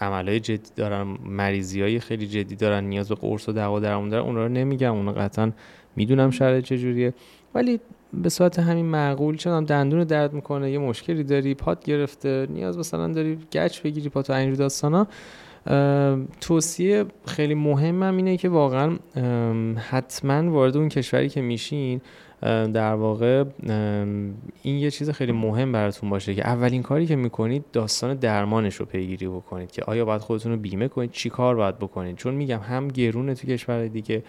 عملهای 0.00 0.40
جدی 0.40 0.70
دارن 0.76 1.02
مریضی 1.24 1.82
های 1.82 2.00
خیلی 2.00 2.26
جدی 2.26 2.56
دارن 2.56 2.84
نیاز 2.84 3.08
به 3.08 3.14
قرص 3.14 3.48
و 3.48 3.52
دوا 3.52 3.80
درمون 3.80 4.08
دارن 4.08 4.24
اونا 4.24 4.42
رو 4.42 4.48
نمیگم. 4.48 4.94
اونا 4.94 5.12
قطعا 5.12 5.52
می‌دونم 5.96 6.30
شرایط 6.30 6.64
چجوریه 6.64 7.14
ولی 7.54 7.80
به 8.12 8.28
صورت 8.28 8.58
همین 8.58 8.86
معقول 8.86 9.36
چون 9.36 9.64
دندون 9.64 10.04
درد 10.04 10.32
می‌کنه 10.32 10.70
یه 10.70 10.78
مشکلی 10.78 11.24
داری 11.24 11.54
پات 11.54 11.84
گرفته 11.84 12.46
نیاز 12.50 12.78
مثلا 12.78 13.08
داری 13.08 13.38
گچ 13.52 13.82
بگیری 13.82 14.08
پات 14.08 14.30
و 14.30 14.32
اینجور 14.32 14.56
داستانا. 14.56 15.06
توصیه 16.40 17.04
خیلی 17.26 17.54
مهمم 17.54 18.16
اینه 18.16 18.36
که 18.36 18.48
واقعا 18.48 18.96
حتما 19.90 20.50
وارد 20.50 20.76
اون 20.76 20.88
کشوری 20.88 21.28
که 21.28 21.40
میشین 21.40 22.00
در 22.42 22.94
واقع 22.94 23.44
این 24.62 24.78
یه 24.78 24.90
چیز 24.90 25.10
خیلی 25.10 25.32
مهم 25.32 25.72
براتون 25.72 26.10
باشه 26.10 26.34
که 26.34 26.46
اولین 26.46 26.82
کاری 26.82 27.06
که 27.06 27.16
می‌کنید 27.16 27.64
داستان 27.72 28.14
درمانش 28.14 28.74
رو 28.74 28.86
پیگیری 28.86 29.28
بکنید 29.28 29.70
که 29.70 29.82
آیا 29.82 30.04
باید 30.04 30.20
خودتون 30.20 30.52
رو 30.52 30.58
بیمه 30.58 30.88
کنید؟ 30.88 31.10
چی 31.10 31.30
کار 31.30 31.56
باید 31.56 31.78
بکنید؟ 31.78 32.16
چون 32.16 32.34
میگم 32.34 32.60
هم 32.60 32.88
گرونه 32.88 33.34
تو 33.34 33.46
کشور 33.46 33.86
دیگه 33.86 34.22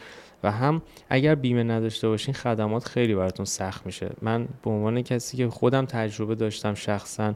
و 0.43 0.51
هم 0.51 0.81
اگر 1.09 1.35
بیمه 1.35 1.63
نداشته 1.63 2.07
باشین 2.07 2.33
خدمات 2.33 2.85
خیلی 2.85 3.15
براتون 3.15 3.45
سخت 3.45 3.85
میشه. 3.85 4.09
من 4.21 4.47
به 4.63 4.69
عنوان 4.69 5.01
کسی 5.01 5.37
که 5.37 5.47
خودم 5.47 5.85
تجربه 5.85 6.35
داشتم 6.35 6.73
شخصا 6.73 7.33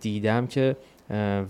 دیدم 0.00 0.46
که 0.46 0.76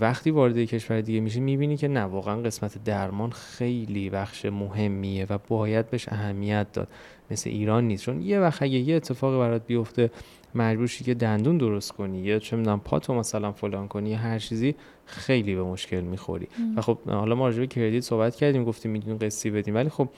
وقتی 0.00 0.30
وارد 0.30 0.58
کشور 0.58 1.00
دیگه 1.00 1.20
میشی 1.20 1.40
می‌بینی 1.40 1.76
که 1.76 1.88
نه 1.88 2.00
واقعا 2.00 2.36
قسمت 2.36 2.84
درمان 2.84 3.30
خیلی 3.30 4.10
بخش 4.10 4.44
مهمیه 4.44 5.26
و 5.30 5.38
باید 5.48 5.90
بهش 5.90 6.08
اهمیت 6.08 6.66
داد. 6.72 6.88
مثل 7.30 7.50
ایران 7.50 7.84
نیست. 7.88 8.04
چون 8.04 8.22
یه 8.22 8.40
وقت 8.40 8.62
اگه 8.62 8.78
یه 8.78 8.96
اتفاقی 8.96 9.38
برات 9.38 9.66
بیفته 9.66 10.10
مجبور 10.54 10.86
که 10.86 11.14
دندون 11.14 11.58
درست 11.58 11.92
کنی 11.92 12.18
یا 12.18 12.38
چه 12.38 12.56
می‌دونم 12.56 12.80
پاتو 12.80 13.14
مثلا 13.14 13.52
فلان 13.52 13.88
کنی 13.88 14.10
یا 14.10 14.16
هر 14.16 14.38
چیزی 14.38 14.74
خیلی 15.06 15.54
به 15.54 15.62
مشکل 15.62 16.00
می‌خوری. 16.00 16.48
و 16.76 16.80
خب 16.80 16.98
حالا 17.06 17.34
ما 17.34 17.46
راجع 17.46 17.60
به 17.60 17.66
کردیت 17.66 18.02
صحبت 18.04 18.36
کردیم 18.36 18.64
گفتیم 18.64 18.92
می‌دونیم 18.92 19.18
قصی 19.18 19.50
بدیم. 19.50 19.74
ولی 19.74 19.88
خب 19.88 20.08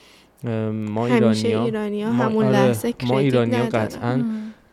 ما 0.72 1.06
ایرانی 1.06 2.02
ها 2.02 2.12
همون 2.12 2.44
آره، 2.44 2.56
لحظه 2.56 2.94
ما 3.06 3.18
ایرانی 3.18 3.56
ها 3.56 3.64
قطعا 3.64 4.24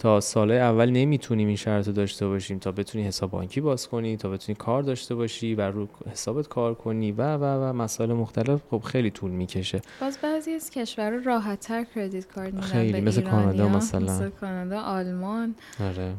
تا 0.06 0.20
سال 0.22 0.52
اول 0.52 0.90
نمی‌تونیم 0.90 1.48
این 1.48 1.58
شرط 1.58 1.88
رو 1.88 1.94
داشته 1.94 2.28
باشیم 2.28 2.60
تا 2.60 2.72
بتونی 2.72 3.04
حساب 3.04 3.32
بانکی 3.32 3.62
باز 3.62 3.88
کنی 3.88 4.18
تا 4.18 4.30
بتونی 4.30 4.56
کار 4.56 4.84
داشته 4.84 5.16
باشی 5.16 5.56
و 5.56 5.62
رو 5.62 5.88
حسابت 6.12 6.48
کار 6.48 6.74
کنی 6.74 7.12
و 7.12 7.38
و 7.38 7.44
و 7.44 7.74
مسائل 7.74 8.14
مختلف 8.14 8.62
خب 8.72 8.80
خیلی 8.80 9.12
طول 9.12 9.32
می‌کشه 9.32 9.82
باز 10.02 10.18
بعضی 10.24 10.52
از 10.52 10.70
کشور 10.70 11.10
راحت 11.10 11.60
تر 11.60 11.84
کردیت 11.96 12.28
کارت 12.28 12.54
میدن 12.54 12.68
خیلی 12.68 13.02
مثل 13.02 13.22
کانادا 13.22 13.68
مثلا 13.68 14.14
مثل 14.14 14.30
کانادا 14.30 14.82
آلمان 14.82 15.56
آره. 15.80 16.14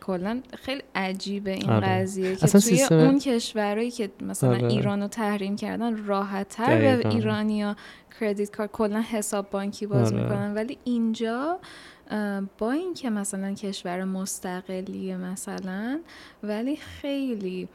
کلا 0.00 0.40
خیلی 0.54 0.82
عجیبه 0.94 1.50
این 1.50 1.70
آره. 1.70 1.86
قضیه 1.86 2.36
که 2.36 2.46
توی 2.46 2.60
سیستم... 2.60 2.98
اون 2.98 3.18
کشورهایی 3.18 3.90
که 3.90 4.10
مثلا 4.22 4.50
آره. 4.50 4.66
ایران 4.66 5.02
رو 5.02 5.08
تحریم 5.08 5.56
کردن 5.56 6.04
راحت 6.06 6.48
تر 6.48 6.78
به 6.78 7.08
ایرانیا 7.08 7.76
کردیت 8.20 8.56
کارت 8.56 8.72
کلا 8.72 9.00
حساب 9.00 9.50
بانکی 9.50 9.86
باز 9.86 10.12
آره. 10.12 10.22
می‌کنن 10.22 10.54
ولی 10.54 10.78
اینجا 10.84 11.58
با 12.58 12.70
اینکه 12.70 13.10
مثلا 13.10 13.54
کشور 13.54 14.04
مستقلیه 14.04 15.16
مثلا 15.16 16.00
ولی 16.42 16.76
خیلی 16.76 17.68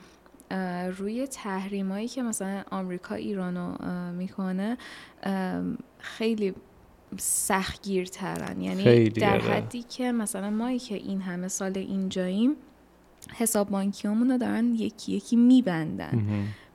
روی 0.97 1.27
تحریمایی 1.27 2.07
که 2.07 2.23
مثلا 2.23 2.63
آمریکا 2.71 3.15
ایرانو 3.15 3.75
می‌کنه 4.11 4.77
خیلی 5.97 6.53
سختگیرترن. 7.17 8.61
یعنی 8.61 9.09
در 9.09 9.39
حدی 9.39 9.83
که 9.83 10.11
مثلا 10.11 10.49
مایی 10.49 10.79
که 10.79 10.95
این 10.95 11.21
همه 11.21 11.47
سال 11.47 11.77
اینجاییم 11.77 12.55
حساب 13.33 13.69
بانکیامون 13.69 14.31
رو 14.31 14.37
دارن 14.37 14.75
یکی 14.75 15.11
یکی 15.11 15.35
میبندن. 15.35 16.27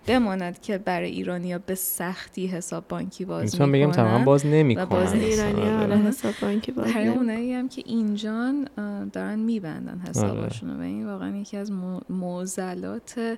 بماند 0.06 0.60
که 0.60 0.78
برای 0.78 1.10
ایرانیا 1.10 1.58
به 1.58 1.74
سختی 1.74 2.46
حساب 2.46 2.84
بانکی 2.88 3.24
باز 3.24 3.54
می‌کنن 3.54 3.72
بگم 3.72 3.90
تمام 3.90 4.24
باز 4.24 4.46
نمی‌کنن 4.46 4.84
باز 4.84 5.12
ایرانیا 5.12 5.80
آره. 5.80 5.96
حساب 5.96 6.34
بانکی 6.42 6.72
باز 6.72 6.92
برای 6.94 7.08
اونایی 7.08 7.52
هم 7.52 7.68
که 7.68 7.82
اینجان 7.86 8.68
دارن 9.12 9.38
میبندن 9.38 10.02
حسابشون 10.08 10.80
و 10.80 10.82
این 10.82 11.06
واقعا 11.06 11.36
یکی 11.36 11.56
از 11.56 11.72
موزلات 12.10 13.36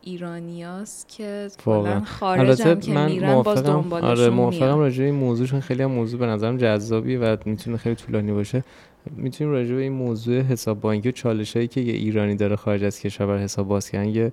ایرانیاست 0.00 1.08
که 1.08 1.48
کلا 1.64 2.00
خارج 2.00 2.62
هم 2.62 2.80
که 2.80 2.92
من 2.92 3.10
میرن 3.10 3.42
باز 3.42 3.62
دنبالشون 3.62 4.10
آره 4.10 4.30
موافقم 4.30 4.78
راجع 4.78 5.04
این 5.04 5.14
موضوعشون 5.14 5.60
خیلی 5.60 5.82
هم 5.82 5.90
موضوع 5.90 6.20
به 6.20 6.26
نظرم 6.26 6.56
جذابی 6.56 7.16
و 7.16 7.36
می‌تونه 7.44 7.76
خیلی 7.76 7.94
طولانی 7.94 8.32
باشه. 8.32 8.64
می‌تونیم 9.10 9.52
راجع 9.52 9.74
به 9.74 9.82
این 9.82 9.92
موضوع 9.92 10.40
حساب 10.40 10.80
بانکی 10.80 11.08
و 11.08 11.12
چالش 11.12 11.56
هایی 11.56 11.68
که 11.68 11.80
یه 11.80 11.92
ایرانی 11.92 12.36
داره 12.36 12.56
خارج 12.56 12.84
از 12.84 13.00
کشور 13.00 13.26
بر 13.26 13.38
حساب 13.38 13.68
باز 13.68 13.90
کردن 13.90 14.08
یه 14.08 14.32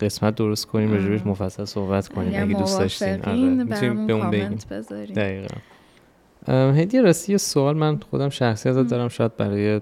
قسمت 0.00 0.34
درست 0.34 0.66
کنیم 0.66 0.92
راجع 0.92 1.28
مفصل 1.28 1.64
صحبت 1.64 2.08
کنیم. 2.08 2.42
اگه 2.42 2.58
دوست 2.58 2.78
داشتین 2.78 3.22
آره. 3.22 3.36
می‌تونیم 3.36 4.06
به 4.06 4.12
اون 4.12 4.30
بگیم. 4.30 4.58
دقیقا. 5.16 5.56
هدیه 6.48 7.02
راستی 7.02 7.32
یه 7.32 7.38
سوال 7.38 7.76
من 7.76 8.00
خودم 8.10 8.28
شخصی 8.28 8.68
ازت 8.68 8.90
دارم 8.90 9.08
شاید 9.08 9.36
برای 9.36 9.80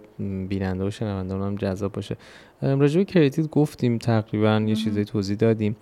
بیننده 0.48 0.84
و 0.84 0.90
شنونده 0.90 1.34
هم 1.34 1.54
جذاب 1.54 1.92
باشه. 1.92 2.16
راجب 2.64 3.02
کریدیت 3.02 3.50
گفتیم 3.50 3.98
تقریبا 3.98 4.64
یه 4.66 4.74
چیزایی 4.74 5.04
توضیح 5.04 5.36
دادیم. 5.36 5.76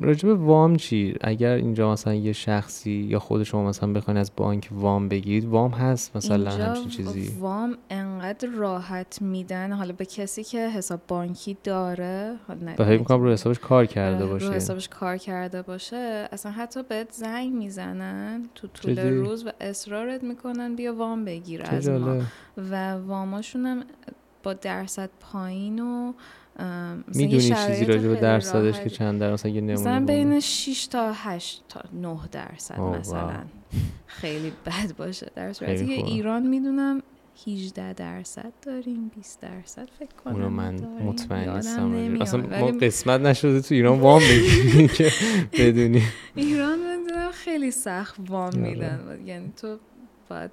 راجب 0.00 0.28
وام 0.28 0.76
چی؟ 0.76 1.14
اگر 1.20 1.52
اینجا 1.52 1.92
مثلا 1.92 2.14
یه 2.14 2.32
شخصی 2.32 2.90
یا 2.90 3.18
خود 3.18 3.42
شما 3.42 3.68
مثلا 3.68 3.92
بخواین 3.92 4.18
از 4.18 4.32
بانک 4.36 4.68
وام 4.72 5.08
بگیرید 5.08 5.44
وام 5.44 5.70
هست 5.70 6.16
مثلا 6.16 6.50
همچین 6.50 6.88
چیزی؟ 6.88 7.32
وام 7.40 7.76
انقدر 7.90 8.48
راحت 8.48 9.22
میدن. 9.22 9.72
حالا 9.72 9.92
به 9.92 10.04
کسی 10.04 10.44
که 10.44 10.68
حساب 10.68 11.00
بانکی 11.08 11.56
داره 11.64 12.36
حالا 12.48 12.60
نه 12.78 12.96
می‌کنم 12.96 13.22
رو 13.22 13.32
حسابش 13.32 13.58
کار 13.58 13.86
کرده 13.86 14.26
باشه. 14.26 14.46
رو 14.46 14.52
حسابش 14.52 14.88
کار 14.88 15.16
کرده 15.16 15.62
باشه. 15.62 16.28
اصلا 16.32 16.52
حتی 16.52 16.82
بهت 16.82 17.12
زنگ 17.12 17.52
می‌زنن 17.52 18.42
تو 18.54 18.68
طول 18.68 18.98
روز 18.98 19.46
و 19.46 19.50
اصرارت 19.60 20.24
می‌کنن 20.24 20.76
بیا 20.76 20.94
وام 20.94 21.24
بگیر 21.24 21.62
از 21.64 21.88
ما. 21.88 22.22
و 22.56 22.92
واماشون 22.92 23.66
هم 23.66 23.82
با 24.46 24.52
درصد 24.52 25.10
پایین 25.20 25.78
و 25.78 26.12
می‌دونی 27.14 27.40
چیزی 27.40 27.84
راجع 27.84 28.08
به 28.08 28.16
درصدش 28.16 28.80
که 28.80 28.90
چند 28.90 29.20
درصد 29.20 29.32
مثلا 29.32 29.50
یه 29.50 29.60
مثلا 29.60 30.04
بین 30.04 30.40
6 30.40 30.86
تا 30.86 31.12
8 31.12 31.64
تا 31.68 31.80
9 31.92 32.18
درصد 32.32 32.80
مثلا. 32.80 33.44
خیلی 34.06 34.52
بد 34.66 34.96
باشه 34.96 35.30
در 35.34 35.52
صورتی 35.52 35.86
که 35.86 35.92
ایران 35.92 36.46
می‌دونم 36.46 37.02
18 37.46 37.92
درصد 37.92 38.52
داریم 38.62 39.10
20 39.16 39.40
درصد 39.40 39.88
فکر 39.98 40.14
کنم 40.24 40.34
اونو 40.34 40.48
من 40.48 40.74
مطمئن 41.02 41.56
نیستم 41.56 42.20
اصلا 42.20 42.40
ما 42.40 42.66
قسمت 42.66 43.20
نشده 43.20 43.60
تو 43.60 43.74
ایران 43.74 44.00
وام 44.00 44.22
بگیریم 44.22 44.88
که 44.88 45.10
بدونی. 45.58 46.02
ایران 46.34 46.78
من 46.78 47.30
خیلی 47.32 47.70
سخت 47.70 48.16
وام 48.28 48.42
آره. 48.42 48.58
میدن. 48.58 49.20
یعنی 49.24 49.52
تو 49.56 49.78
باید 50.28 50.50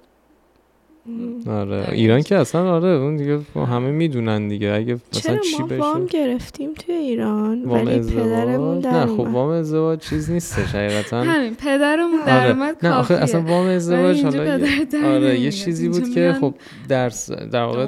آره. 1.46 1.88
ایران 1.92 2.22
که 2.22 2.36
اصلا 2.36 2.74
آره 2.74 2.88
اون 2.88 3.16
دیگه 3.16 3.40
همه 3.54 3.90
می‌دونن 3.90 4.48
دیگه. 4.48 4.72
اگه 4.72 4.98
مثلا 5.16 5.38
چی 5.38 5.62
بشه؟ 5.62 5.76
وام 5.76 6.06
گرفتیم 6.06 6.74
توی 6.74 6.94
ایران 6.94 7.64
وام 7.64 7.86
ولی 7.86 8.00
پدرمون 8.00 8.80
در 8.80 8.90
نه 8.90 9.06
خب 9.06 9.20
وام 9.20 9.48
ازدواج 9.48 9.98
چیز 9.98 10.30
نیستش 10.30 10.74
حقیقتا. 10.74 11.22
همین 11.32 11.54
پدرمون 11.54 12.24
در 12.26 12.46
آره. 12.46 12.76
نه 12.82 12.90
آخه 12.90 13.14
اصلا 13.14 13.40
وام 13.40 13.66
ازدواج 13.66 14.24
حالا 14.24 15.14
آره 15.14 15.40
یه 15.40 15.50
چیزی 15.50 15.88
بود 15.88 16.10
که 16.14 16.36
خب 16.40 16.54
درس 16.88 17.30
در 17.30 17.64
واقع 17.64 17.86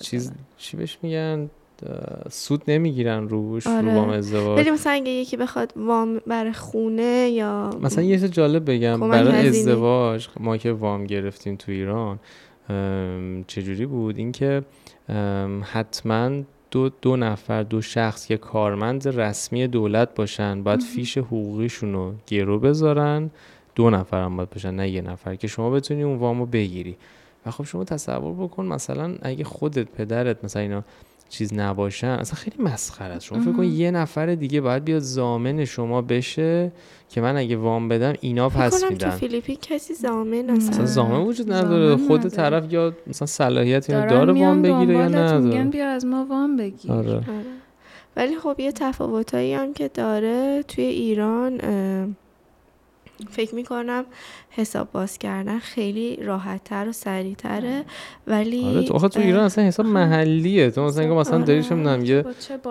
چیز 0.00 0.32
چی 0.58 0.76
بهش 0.76 0.98
میگن؟ 1.02 1.50
سود 2.30 2.62
نمی‌گیرن 2.68 3.28
روش 3.28 3.66
آره. 3.66 3.80
رو 3.80 3.94
وام 3.94 4.10
ازدواج 4.10 4.58
ولی 4.58 4.70
مثلا 4.70 4.92
اگه 4.92 5.10
یکی 5.10 5.36
بخواد 5.36 5.72
وام 5.76 6.20
برای 6.26 6.52
خونه 6.52 7.30
یا 7.30 7.70
مثلا 7.82 8.04
یه 8.04 8.28
جالب 8.28 8.70
بگم 8.70 9.00
برای 9.00 9.48
ازدواج 9.48 10.28
ما 10.40 10.56
که 10.56 10.72
وام 10.72 11.04
گرفتیم 11.04 11.56
تو 11.56 11.72
ایران 11.72 12.18
چجوری 13.46 13.86
بود؟ 13.86 14.18
اینکه 14.18 14.62
حتما 15.62 16.30
دو, 16.70 16.88
دو 17.02 17.16
نفر 17.16 17.62
دو 17.62 17.82
شخص 17.82 18.26
که 18.26 18.36
کارمند 18.36 19.08
رسمی 19.08 19.66
دولت 19.66 20.14
باشن 20.14 20.62
باید 20.62 20.82
فیش 20.82 21.18
حقوقیشون 21.18 21.92
رو 21.92 22.14
گرو 22.26 22.58
بذارن. 22.58 23.30
دو 23.74 23.90
نفر 23.90 24.22
هم 24.22 24.36
باید 24.36 24.50
باشن 24.50 24.74
نه 24.74 24.88
یه 24.88 25.02
نفر 25.02 25.34
که 25.34 25.48
شما 25.48 25.70
بتونی 25.70 26.02
اون 26.02 26.18
وامو 26.18 26.46
بگیری. 26.46 26.96
و 27.46 27.50
خب 27.50 27.64
شما 27.64 27.84
تصور 27.84 28.34
بکن 28.34 28.66
مثلا 28.66 29.14
اگه 29.22 29.44
خودت 29.44 29.88
پدرت 29.88 30.44
مثلا 30.44 30.62
اینا 30.62 30.84
چیز 31.28 31.54
نباشن 31.54 32.06
اصلا 32.06 32.34
خیلی 32.34 32.56
مسخره 32.58 33.14
است. 33.14 33.24
شما 33.26 33.40
فکر 33.40 33.52
کن 33.52 33.64
یه 33.64 33.90
نفر 33.90 34.34
دیگه 34.34 34.60
باید 34.60 34.84
بیاد 34.84 34.98
زامن 34.98 35.64
شما 35.64 36.02
بشه 36.02 36.72
که 37.08 37.20
من 37.20 37.36
اگه 37.36 37.56
وام 37.56 37.88
بدم 37.88 38.12
اینا 38.20 38.48
پس 38.48 38.84
میدن 38.90 39.10
تو 39.10 39.16
فیلیپین 39.16 39.56
کسی 39.62 39.94
زامن 39.94 40.50
اصلا 40.50 40.86
زامن 40.86 41.20
وجود 41.20 41.52
نداره. 41.52 41.96
خود 42.06 42.28
طرف 42.28 42.72
یا 42.72 42.92
مثلا 43.06 43.26
صلاحیت 43.26 43.90
اینو 43.90 44.06
داره 44.06 44.32
وام 44.32 44.62
بگیره 44.62 44.94
یا 44.94 45.08
نداره؟ 45.08 45.38
میگن 45.38 45.70
بیا 45.70 45.90
از 45.90 46.06
ما 46.06 46.26
وام 46.30 46.56
بگیر. 46.56 46.92
آره. 46.92 47.10
آره. 47.10 47.24
ولی 48.16 48.36
خب 48.36 48.56
یه 48.58 48.72
تفاوتایی 48.72 49.54
هم 49.54 49.72
که 49.72 49.88
داره 49.88 50.62
توی 50.68 50.84
ایران 50.84 51.60
فکر 53.30 53.54
می‌کنم 53.54 54.04
حساب 54.50 54.92
باز 54.92 55.18
کردن 55.18 55.58
خیلی 55.58 56.16
راحت 56.16 56.64
تر 56.64 56.88
و 56.88 56.92
سریع 56.92 57.34
تره 57.34 57.84
ولی 58.26 58.64
آره 58.64 58.84
تو 58.84 59.08
تو 59.08 59.20
ایران 59.20 59.44
اصلا 59.44 59.64
حساب 59.64 59.86
محلیه. 59.86 60.70
تو 60.70 60.84
مثلا 60.84 61.02
انگار 61.02 61.18
مثلا 61.20 61.38
داری 61.38 61.62
چه 61.62 61.76
یه 62.04 62.24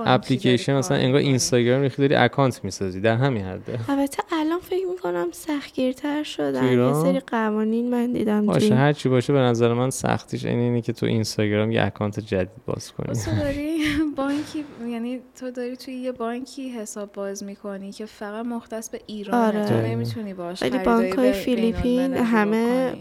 اپلیکیشن 0.06 0.76
مثلا 0.76 0.98
انگار 0.98 1.20
اینستاگرام 1.20 1.82
ریخی 1.82 2.02
داری 2.02 2.16
اکانت 2.16 2.64
می‌سازی. 2.64 3.02
در 3.02 3.16
همین 3.16 3.46
حده 3.46 3.80
البته 3.90 4.24
الان 4.32 4.60
فکر 4.60 4.86
می‌کنم 4.86 5.28
سختگیرتر 5.32 6.24
شدن. 6.24 6.88
یه 6.88 6.94
سری 6.94 7.20
قوانین 7.20 7.90
من 7.90 8.14
دیدم 8.14 8.46
باشه 8.46 8.76
هر 8.76 8.94
چی 8.94 9.10
باشه 9.10 9.34
به 9.34 9.40
نظر 9.40 9.74
من 9.74 9.90
سختیش 9.90 10.46
این 10.46 10.60
اینه 10.60 10.82
که 10.82 10.94
تو 10.94 11.06
اینستاگرام 11.06 11.72
یه 11.72 11.84
اکانت 11.84 12.20
جدید 12.20 12.66
باز 12.66 12.92
کنی. 12.92 13.16
بانکی 14.18 14.66
یعنی 14.88 15.20
تو 15.40 15.52
داری 15.52 15.76
توی 15.76 15.94
یه 15.94 16.12
بانکی 16.12 16.70
حساب 16.70 17.12
باز 17.12 17.44
می‌کنی 17.44 17.92
که 17.92 18.06
فقط 18.06 18.46
مختص 18.46 18.90
به 18.90 19.00
ایران 19.08 19.56
آره. 19.56 19.66
تو 19.66 19.74
نمی‌تونی 19.74 20.34
باش 20.34 20.64
ولی 20.64 20.78
بانک 20.78 21.14
های 21.14 21.34
فیلیپین 21.34 22.14
همه 22.14 22.94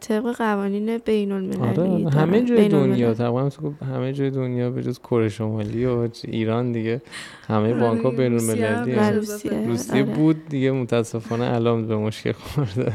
طبق 0.00 0.36
قوانین 0.36 0.98
بین 0.98 1.32
المللی 1.32 2.04
آره 2.04 2.10
همه 2.10 2.44
جای 2.44 2.68
دنیا 2.68 3.14
تقریبا 3.14 3.48
تو 3.48 3.72
همه 3.84 4.12
جای 4.12 4.30
دنیا 4.30 4.70
به 4.70 4.82
جز 4.82 4.98
کره 4.98 5.28
شمالی 5.28 5.86
و 5.86 6.08
ایران 6.24 6.72
دیگه 6.72 7.02
همه 7.48 7.68
آره، 7.68 7.80
بانک 7.80 8.04
ها 8.04 8.10
بین 8.10 8.32
المللی 8.32 8.94
روسیه 9.66 10.02
آره. 10.02 10.02
بود 10.02 10.48
دیگه 10.48 10.70
متاسفانه 10.70 11.44
الان 11.44 11.86
به 11.86 11.96
مشکل 11.96 12.32
خورده 12.32 12.92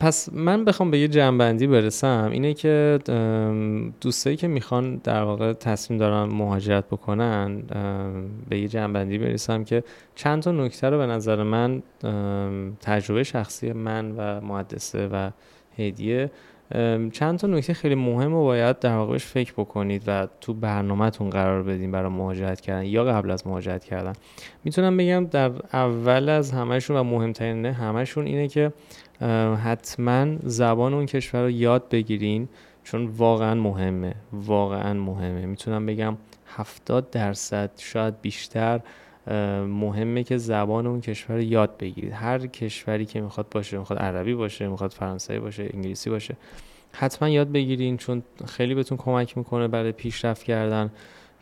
پس 0.00 0.28
من 0.32 0.64
بخوام 0.64 0.90
به 0.90 0.98
یه 0.98 1.08
جنبندی 1.08 1.66
برسم. 1.66 2.28
اینه 2.32 2.54
که 2.54 2.98
دوستایی 4.00 4.36
که 4.36 4.48
می‌خوان 4.48 4.96
در 4.96 5.22
واقع 5.22 5.52
تصمیم 5.52 5.98
دارن 5.98 6.22
مهاجرت 6.32 6.86
بکنن 6.86 7.62
به 8.48 8.58
یه 8.58 8.68
جنبندی 8.68 9.18
برسم 9.18 9.64
که 9.64 9.84
چند 10.14 10.42
تا 10.42 10.52
نکته 10.52 10.90
رو 10.90 10.98
به 10.98 11.06
نظر 11.06 11.42
من 11.42 11.82
تجربه 12.80 13.24
شخصی 13.24 13.72
من 13.72 14.14
و 14.16 14.40
محدثه 14.40 15.08
و 15.08 15.30
هدیه 15.78 16.30
چند 17.12 17.38
تا 17.38 17.46
نکته 17.46 17.74
خیلی 17.74 17.94
مهم 17.94 18.34
و 18.34 18.44
باید 18.44 18.78
در 18.78 18.96
واقعش 18.96 19.24
فکر 19.24 19.52
بکنید 19.52 20.02
و 20.06 20.28
تو 20.40 20.54
برنامهتون 20.54 21.30
قرار 21.30 21.62
بدین 21.62 21.92
برای 21.92 22.10
مهاجرت 22.10 22.60
کردن 22.60 22.84
یا 22.84 23.04
قبل 23.04 23.30
از 23.30 23.46
مهاجرت 23.46 23.84
کردن. 23.84 24.12
می‌تونم 24.64 24.96
بگم 24.96 25.26
در 25.26 25.50
اول 25.72 26.28
از 26.28 26.52
همهشون 26.52 26.96
و 26.96 27.02
مهمترین 27.02 27.66
همهشون 27.66 28.26
اینه 28.26 28.48
که 28.48 28.72
حتما 29.64 30.36
زبان 30.42 30.94
اون 30.94 31.06
کشور 31.06 31.42
رو 31.42 31.50
یاد 31.50 31.88
بگیرین 31.88 32.48
چون 32.84 33.06
واقعا 33.06 33.54
مهمه 33.54 34.14
واقعا 34.32 34.94
مهمه. 34.94 35.46
می‌تونم 35.46 35.86
بگم 35.86 36.16
هفتاد 36.56 37.10
درصد 37.10 37.70
شاید 37.76 38.20
بیشتر 38.20 38.80
مهمه 39.66 40.22
که 40.22 40.36
زبان 40.36 40.86
اون 40.86 41.00
کشور 41.00 41.36
رو 41.36 41.42
یاد 41.42 41.78
بگیرید. 41.78 42.12
هر 42.12 42.46
کشوری 42.46 43.06
که 43.06 43.20
می‌خواد 43.20 43.46
باشه 43.50 43.78
می‌خواد 43.78 43.98
عربی 43.98 44.34
باشه 44.34 44.68
می‌خواد 44.68 44.90
فرانسوی 44.90 45.38
باشه 45.38 45.70
انگلیسی 45.74 46.10
باشه 46.10 46.36
حتما 46.92 47.28
یاد 47.28 47.52
بگیرین 47.52 47.96
چون 47.96 48.22
خیلی 48.46 48.74
بهتون 48.74 48.98
کمک 48.98 49.38
می‌کنه 49.38 49.68
برای 49.68 49.92
پیشرفت 49.92 50.42
کردن. 50.42 50.90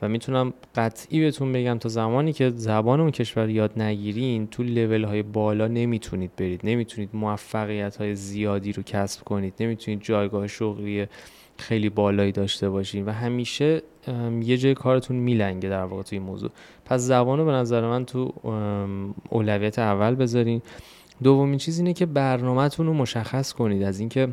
و 0.02 0.08
می‌تونم 0.08 0.52
قطعی 0.74 1.20
بهتون 1.20 1.52
بگم 1.52 1.78
تا 1.78 1.88
زمانی 1.88 2.32
که 2.32 2.50
زبان 2.50 3.00
اون 3.00 3.10
کشور 3.10 3.50
یاد 3.50 3.82
نگیرین 3.82 4.46
تو 4.46 4.62
لول 4.62 5.04
های 5.04 5.22
بالا 5.22 5.68
نمی‌تونید 5.68 6.30
برید. 6.36 6.60
نمی‌تونید 6.64 7.10
موفقیت 7.12 7.96
های 7.96 8.14
زیادی 8.14 8.72
رو 8.72 8.82
کسب 8.82 9.24
کنید. 9.24 9.54
نمی‌تونید 9.60 10.02
جایگاه 10.02 10.46
شغلی 10.46 11.06
خیلی 11.58 11.88
بالایی 11.88 12.32
داشته 12.32 12.70
باشین. 12.70 13.06
و 13.06 13.10
همیشه 13.10 13.82
یه 14.42 14.56
جای 14.56 14.74
کارتون 14.74 15.16
میلنگه 15.16 15.68
در 15.68 15.84
واقع 15.84 16.02
توی 16.02 16.18
موضوع. 16.18 16.50
پس 16.84 17.00
زبان 17.00 17.38
رو 17.38 17.44
به 17.44 17.52
نظر 17.52 17.88
من 17.88 18.04
تو 18.04 18.32
اولویت 19.30 19.78
اول 19.78 20.14
بذارین. 20.14 20.62
دومین 21.22 21.58
چیز 21.58 21.78
اینه 21.78 21.92
که 21.92 22.06
برنامهتون 22.06 22.86
رو 22.86 22.92
مشخص 22.92 23.52
کنید. 23.52 23.82
از 23.82 24.00
اینکه 24.00 24.28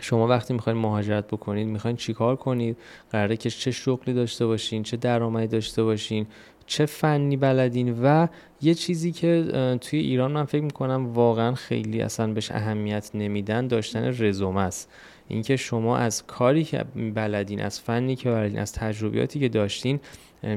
شما 0.00 0.26
وقتی 0.26 0.54
می‌خواین 0.54 0.78
مهاجرت 0.78 1.26
بکنید 1.26 1.68
می‌خواین 1.68 1.96
چیکار 1.96 2.36
کنید؟ 2.36 2.76
قراره 3.10 3.36
که 3.36 3.50
چه 3.50 3.70
شغلی 3.70 4.14
داشته 4.14 4.46
باشین 4.46 4.82
چه 4.82 4.96
درآمدی 4.96 5.46
داشته 5.46 5.82
باشین 5.84 6.26
چه 6.66 6.86
فنی 6.86 7.36
بلدین 7.36 8.00
و 8.02 8.26
یه 8.62 8.74
چیزی 8.74 9.12
که 9.12 9.44
توی 9.80 9.98
ایران 9.98 10.32
من 10.32 10.44
فکر 10.44 10.62
می‌کنم 10.62 11.06
واقعا 11.06 11.54
خیلی 11.54 12.02
اصلا 12.02 12.32
بهش 12.32 12.50
اهمیت 12.50 13.10
نمیدن 13.14 13.66
داشتن 13.66 14.04
رزومه 14.18 14.60
است. 14.60 14.90
اینکه 15.28 15.56
شما 15.56 15.96
از 15.96 16.26
کاری 16.26 16.64
که 16.64 16.84
بلدین 17.14 17.62
از 17.62 17.80
فنی 17.80 18.16
که 18.16 18.30
بلدین 18.30 18.58
از 18.58 18.72
تجربیاتی 18.72 19.40
که 19.40 19.48
داشتین 19.48 20.00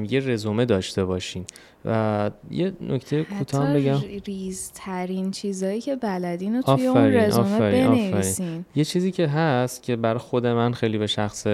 یه 0.08 0.20
رزومه 0.20 0.64
داشته 0.64 1.04
باشین. 1.04 1.44
و 1.84 2.30
یه 2.50 2.72
نکته 2.80 3.24
کوتاه 3.24 3.74
بگم. 3.74 4.00
ریزترین 4.26 5.30
چیزایی 5.30 5.80
که 5.80 5.96
بلدین 5.96 6.56
رو 6.56 6.62
توی 6.62 6.86
اون 6.86 7.04
رزومه 7.04 7.58
بنویسین. 7.58 8.64
یه 8.74 8.84
چیزی 8.84 9.12
که 9.12 9.26
هست 9.26 9.82
که 9.82 9.96
برای 9.96 10.18
خود 10.18 10.46
من 10.46 10.72
خیلی 10.72 10.98
به 10.98 11.06
شخص 11.06 11.46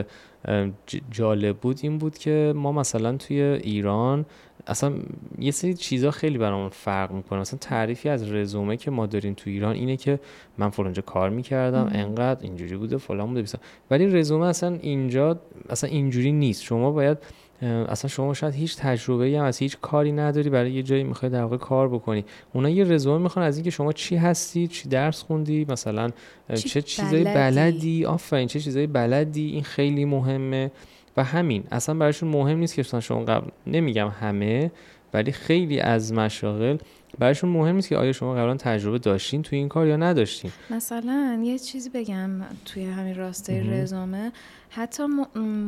جالب 1.10 1.56
بود 1.56 1.78
این 1.82 1.98
بود 1.98 2.18
که 2.18 2.52
ما 2.56 2.72
مثلا 2.72 3.16
توی 3.16 3.40
ایران 3.42 4.26
اصلا 4.66 4.92
یه 5.38 5.50
سری 5.50 5.74
چیزا 5.74 6.10
خیلی 6.10 6.38
برامون 6.38 6.68
فرق 6.68 7.12
می‌کنه. 7.12 7.40
مثلا 7.40 7.58
تعریفی 7.58 8.08
از 8.08 8.32
رزومه 8.32 8.76
که 8.76 8.90
ما 8.90 9.06
داریم 9.06 9.34
تو 9.34 9.50
ایران 9.50 9.74
اینه 9.74 9.96
که 9.96 10.20
من 10.58 10.70
فلانجا 10.70 11.02
کار 11.02 11.30
می‌کردم 11.30 11.90
انقدر 11.92 12.42
اینجوری 12.42 12.76
بوده 12.76 12.96
فلان 12.96 13.34
بوده 13.34 13.58
ولی 13.90 14.06
رزومه 14.06 14.46
اصلا 14.46 14.78
اینجا 14.82 15.40
اصلا 15.68 15.90
اینجوری 15.90 16.32
نیست. 16.32 16.62
شما 16.62 16.90
باید 16.90 17.18
اصلا 17.64 18.08
شما 18.08 18.34
شاید 18.34 18.54
هیچ 18.54 18.76
تجربه 18.76 19.38
هم 19.38 19.44
از 19.44 19.58
هیچ 19.58 19.76
کاری 19.82 20.12
نداری 20.12 20.50
برای 20.50 20.72
یه 20.72 20.82
جایی 20.82 21.04
می‌خوای 21.04 21.30
در 21.30 21.42
واقع 21.42 21.56
کار 21.56 21.88
بکنی. 21.88 22.24
اونا 22.52 22.68
یه 22.68 22.84
رزومه 22.84 23.22
می‌خوان 23.22 23.44
از 23.44 23.56
اینکه 23.56 23.70
شما 23.70 23.92
چی 23.92 24.16
هستی 24.16 24.66
چی 24.66 24.88
درس 24.88 25.22
خوندی 25.22 25.66
مثلا 25.68 26.10
چه 26.54 26.82
چیزایی 26.82 27.24
بلدی؟ 27.24 28.04
آفرین 28.04 28.48
چه 28.48 28.60
چیزایی 28.60 28.86
بلدی؟ 28.86 29.50
این 29.50 29.62
خیلی 29.62 30.04
مهمه. 30.04 30.70
و 31.16 31.24
همین 31.24 31.64
اصلا 31.72 31.94
برایشون 31.94 32.28
مهم 32.28 32.58
نیست 32.58 32.74
که 32.74 32.82
شما 32.82 33.20
قبل 33.20 33.48
نمیگم 33.66 34.08
همه 34.20 34.70
ولی 35.14 35.32
خیلی 35.32 35.80
از 35.80 36.12
مشاغل 36.12 36.76
برایشون 37.18 37.50
مهم 37.50 37.74
نیست 37.74 37.88
که 37.88 37.96
آیا 37.96 38.12
شما 38.12 38.34
قبلا 38.34 38.56
تجربه 38.56 38.98
داشتین 38.98 39.42
توی 39.42 39.58
این 39.58 39.68
کار 39.68 39.86
یا 39.86 39.96
نداشتین. 39.96 40.50
مثلا 40.70 41.40
یه 41.44 41.58
چیزی 41.58 41.90
بگم 41.90 42.30
توی 42.64 42.84
همین 42.84 43.14
راسته 43.14 43.70
رزومه. 43.70 44.32
حتی 44.70 45.02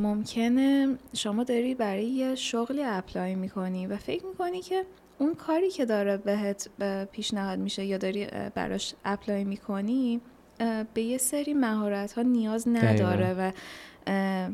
ممکنه 0.02 0.97
شما 1.14 1.44
داری 1.44 1.74
برای 1.74 2.05
یه 2.05 2.35
شغلی 2.35 2.82
اپلای 2.82 3.35
می‌کنی 3.35 3.86
و 3.86 3.97
فکر 3.97 4.27
می‌کنی 4.27 4.60
که 4.60 4.85
اون 5.18 5.35
کاری 5.35 5.70
که 5.70 5.85
داره 5.85 6.16
بهت 6.16 6.68
پیشنهاد 7.12 7.59
میشه 7.59 7.85
یا 7.85 7.98
داری 7.98 8.27
براش 8.55 8.94
apply 9.05 9.44
می‌کنی 9.44 10.20
به 10.94 11.02
یه 11.02 11.18
سری 11.18 11.55
مهارت 11.55 12.12
ها 12.12 12.23
نیاز 12.23 12.68
نداره 12.68 13.35
و 13.39 13.52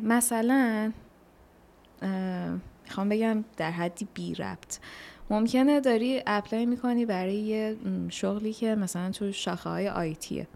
مثلا 0.02 0.93
می‌خوام 2.85 3.09
بگم 3.09 3.44
در 3.56 3.70
حدی 3.70 4.09
بی 4.14 4.35
ربط. 4.35 4.78
ممکنه 5.32 5.80
داری 5.80 6.22
apply 6.26 6.66
می‌کنی 6.66 7.06
برای 7.06 7.34
یه 7.34 7.76
شغلی 8.09 8.52
که 8.52 8.74
مثلا 8.74 9.10
تو 9.10 9.32
شاخه 9.32 9.70
های 9.70 9.88
IT 9.89 10.18
یه 10.18 10.47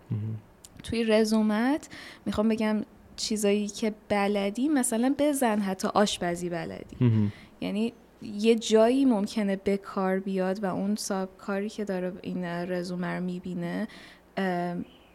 توی 0.82 1.04
رزومت 1.04 1.88
می‌خوام 2.26 2.48
بگم 2.48 2.84
چیزایی 3.16 3.68
که 3.68 3.94
بلدی 4.08 4.68
مثلا 4.68 5.14
بزن 5.18 5.58
حتی 5.58 5.88
آشپزی 5.88 6.48
بلدی. 6.48 6.96
یعنی 7.60 7.92
یه 8.22 8.54
جایی 8.54 9.04
ممکنه 9.04 9.56
به 9.56 9.76
کار 9.76 10.18
بیاد 10.18 10.64
و 10.64 10.66
اون 10.66 10.96
ساب 10.96 11.28
کاری 11.38 11.68
که 11.68 11.84
داره 11.84 12.12
این 12.22 12.44
رزومه 12.44 13.06
رو 13.06 13.24
می‌بینه 13.24 13.88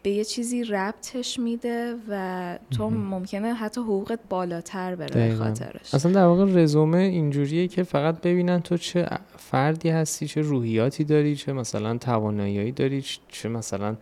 به 0.03 0.09
یه 0.09 0.23
چیزی 0.23 0.63
ربطش 0.63 1.39
میده 1.39 1.95
و 2.09 2.59
تو 2.71 2.89
ممکنه 2.89 3.53
حتی 3.53 3.81
حقوقت 3.81 4.19
بالاتر 4.29 4.95
بره 4.95 5.27
به 5.27 5.35
خاطرش. 5.35 5.95
اصلا 5.95 6.11
در 6.11 6.25
واقع 6.25 6.45
رزومه 6.45 6.97
اینجوریه 6.97 7.67
که 7.67 7.83
فقط 7.83 8.21
ببینن 8.21 8.61
تو 8.61 8.77
چه 8.77 9.07
فردی 9.37 9.89
هستی 9.89 10.27
چه 10.27 10.41
روحیاتی 10.41 11.03
داری 11.03 11.35
چه 11.35 11.53
مثلا 11.53 11.97
توانایی 11.97 12.71
داری 12.71 13.03
چه 13.27 13.49
مثلا 13.49 13.95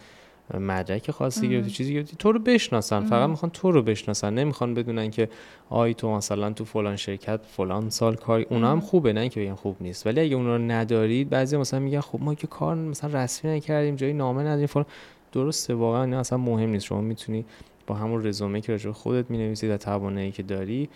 مدرک 0.53 1.11
خاصی 1.11 1.49
گرفتی 1.49 1.71
چیزی 1.71 1.93
گرفتی. 1.93 2.15
تو 2.19 2.31
رو 2.31 2.39
بشناسن. 2.39 3.05
فقط 3.05 3.29
می‌خوان 3.29 3.51
تو 3.51 3.71
رو 3.71 3.81
بشناسن. 3.81 4.33
نمی‌خوان 4.33 4.73
بدونن 4.73 5.09
که 5.11 5.29
آی 5.69 5.93
تو 5.93 6.15
مثلا 6.15 6.51
تو 6.51 6.65
فلان 6.65 6.95
شرکت 6.95 7.39
فلان 7.57 7.89
سال 7.89 8.15
کاری. 8.15 8.45
اونا 8.49 8.71
هم 8.71 8.79
خوبه. 8.79 9.13
نه 9.13 9.29
که 9.29 9.41
بگن 9.41 9.55
خوب 9.55 9.75
نیست. 9.81 10.07
ولی 10.07 10.21
اگه 10.21 10.35
اونا 10.35 10.55
رو 10.55 10.61
ندارید 10.61 11.29
بعضی 11.29 11.57
مثلا 11.57 11.79
میگن 11.79 11.99
خب 11.99 12.19
ما 12.21 12.35
که 12.35 12.47
کار 12.47 12.75
مثلا 12.75 13.23
رسمی 13.23 13.51
نکردیم 13.51 13.95
جایی 13.95 14.13
نامه 14.13 14.41
نداریم 14.41 14.67
فلان. 14.67 14.85
درسته 15.31 15.73
واقعا 15.73 16.05
نه 16.05 16.17
اصلا 16.17 16.37
مهم 16.37 16.69
نیست. 16.69 16.85
شما 16.85 17.01
می‌تونی 17.01 17.45
با 17.87 17.95
همون 17.95 18.27
رزومه 18.27 18.61
که 18.61 18.71
راجع 18.71 18.91
خودت 18.91 19.31
می‌نویسی 19.31 19.67
و 19.67 19.77
توانایی 19.77 20.31
که 20.31 20.43
داری 20.43 20.89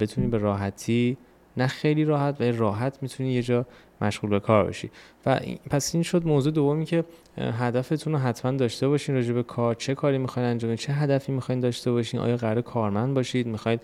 بتونی 0.00 0.26
به 0.26 0.38
راحتی 0.38 1.16
نه 1.56 1.66
خیلی 1.66 2.04
راحت 2.04 2.40
و 2.40 2.44
راحت 2.44 2.98
می‌تونی 3.02 3.32
یه 3.32 3.42
جا 3.42 3.66
مشغول 4.00 4.30
به 4.30 4.40
کار 4.40 4.64
باشی 4.64 4.90
و 5.26 5.40
پس 5.70 5.94
این 5.94 6.02
شد 6.02 6.26
موضوع 6.26 6.52
دومی 6.52 6.84
که 6.84 7.04
هدفتون 7.38 8.12
رو 8.12 8.18
حتما 8.18 8.52
داشته 8.52 8.88
باشین 8.88 9.14
راجع 9.14 9.32
به 9.32 9.42
کار. 9.42 9.74
چه 9.74 9.94
کاری 9.94 10.18
می‌خواین 10.18 10.48
انجام 10.48 10.76
چه 10.76 10.92
هدفی 10.92 11.32
می‌خواین 11.32 11.60
داشته 11.60 11.92
باشین؟ 11.92 12.20
آیا 12.20 12.36
قرار 12.36 12.60
کارمند 12.60 13.14
باشید؟ 13.14 13.46
می‌خواید 13.46 13.80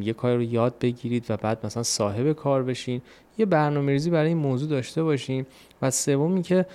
یه 0.00 0.12
کاری 0.12 0.36
رو 0.36 0.42
یاد 0.42 0.74
بگیرید 0.80 1.26
و 1.28 1.36
بعد 1.36 1.66
مثلا 1.66 1.82
صاحب 1.82 2.32
کار 2.32 2.62
بشین؟ 2.62 3.02
یه 3.38 3.46
برنامه 3.46 3.92
ریزی 3.92 4.10
برای 4.10 4.28
این 4.28 4.36
موضوع 4.36 4.68
داشته 4.68 5.02
باشین. 5.02 5.46
و 5.82 5.90
سومی 5.90 6.42
که 6.42 6.66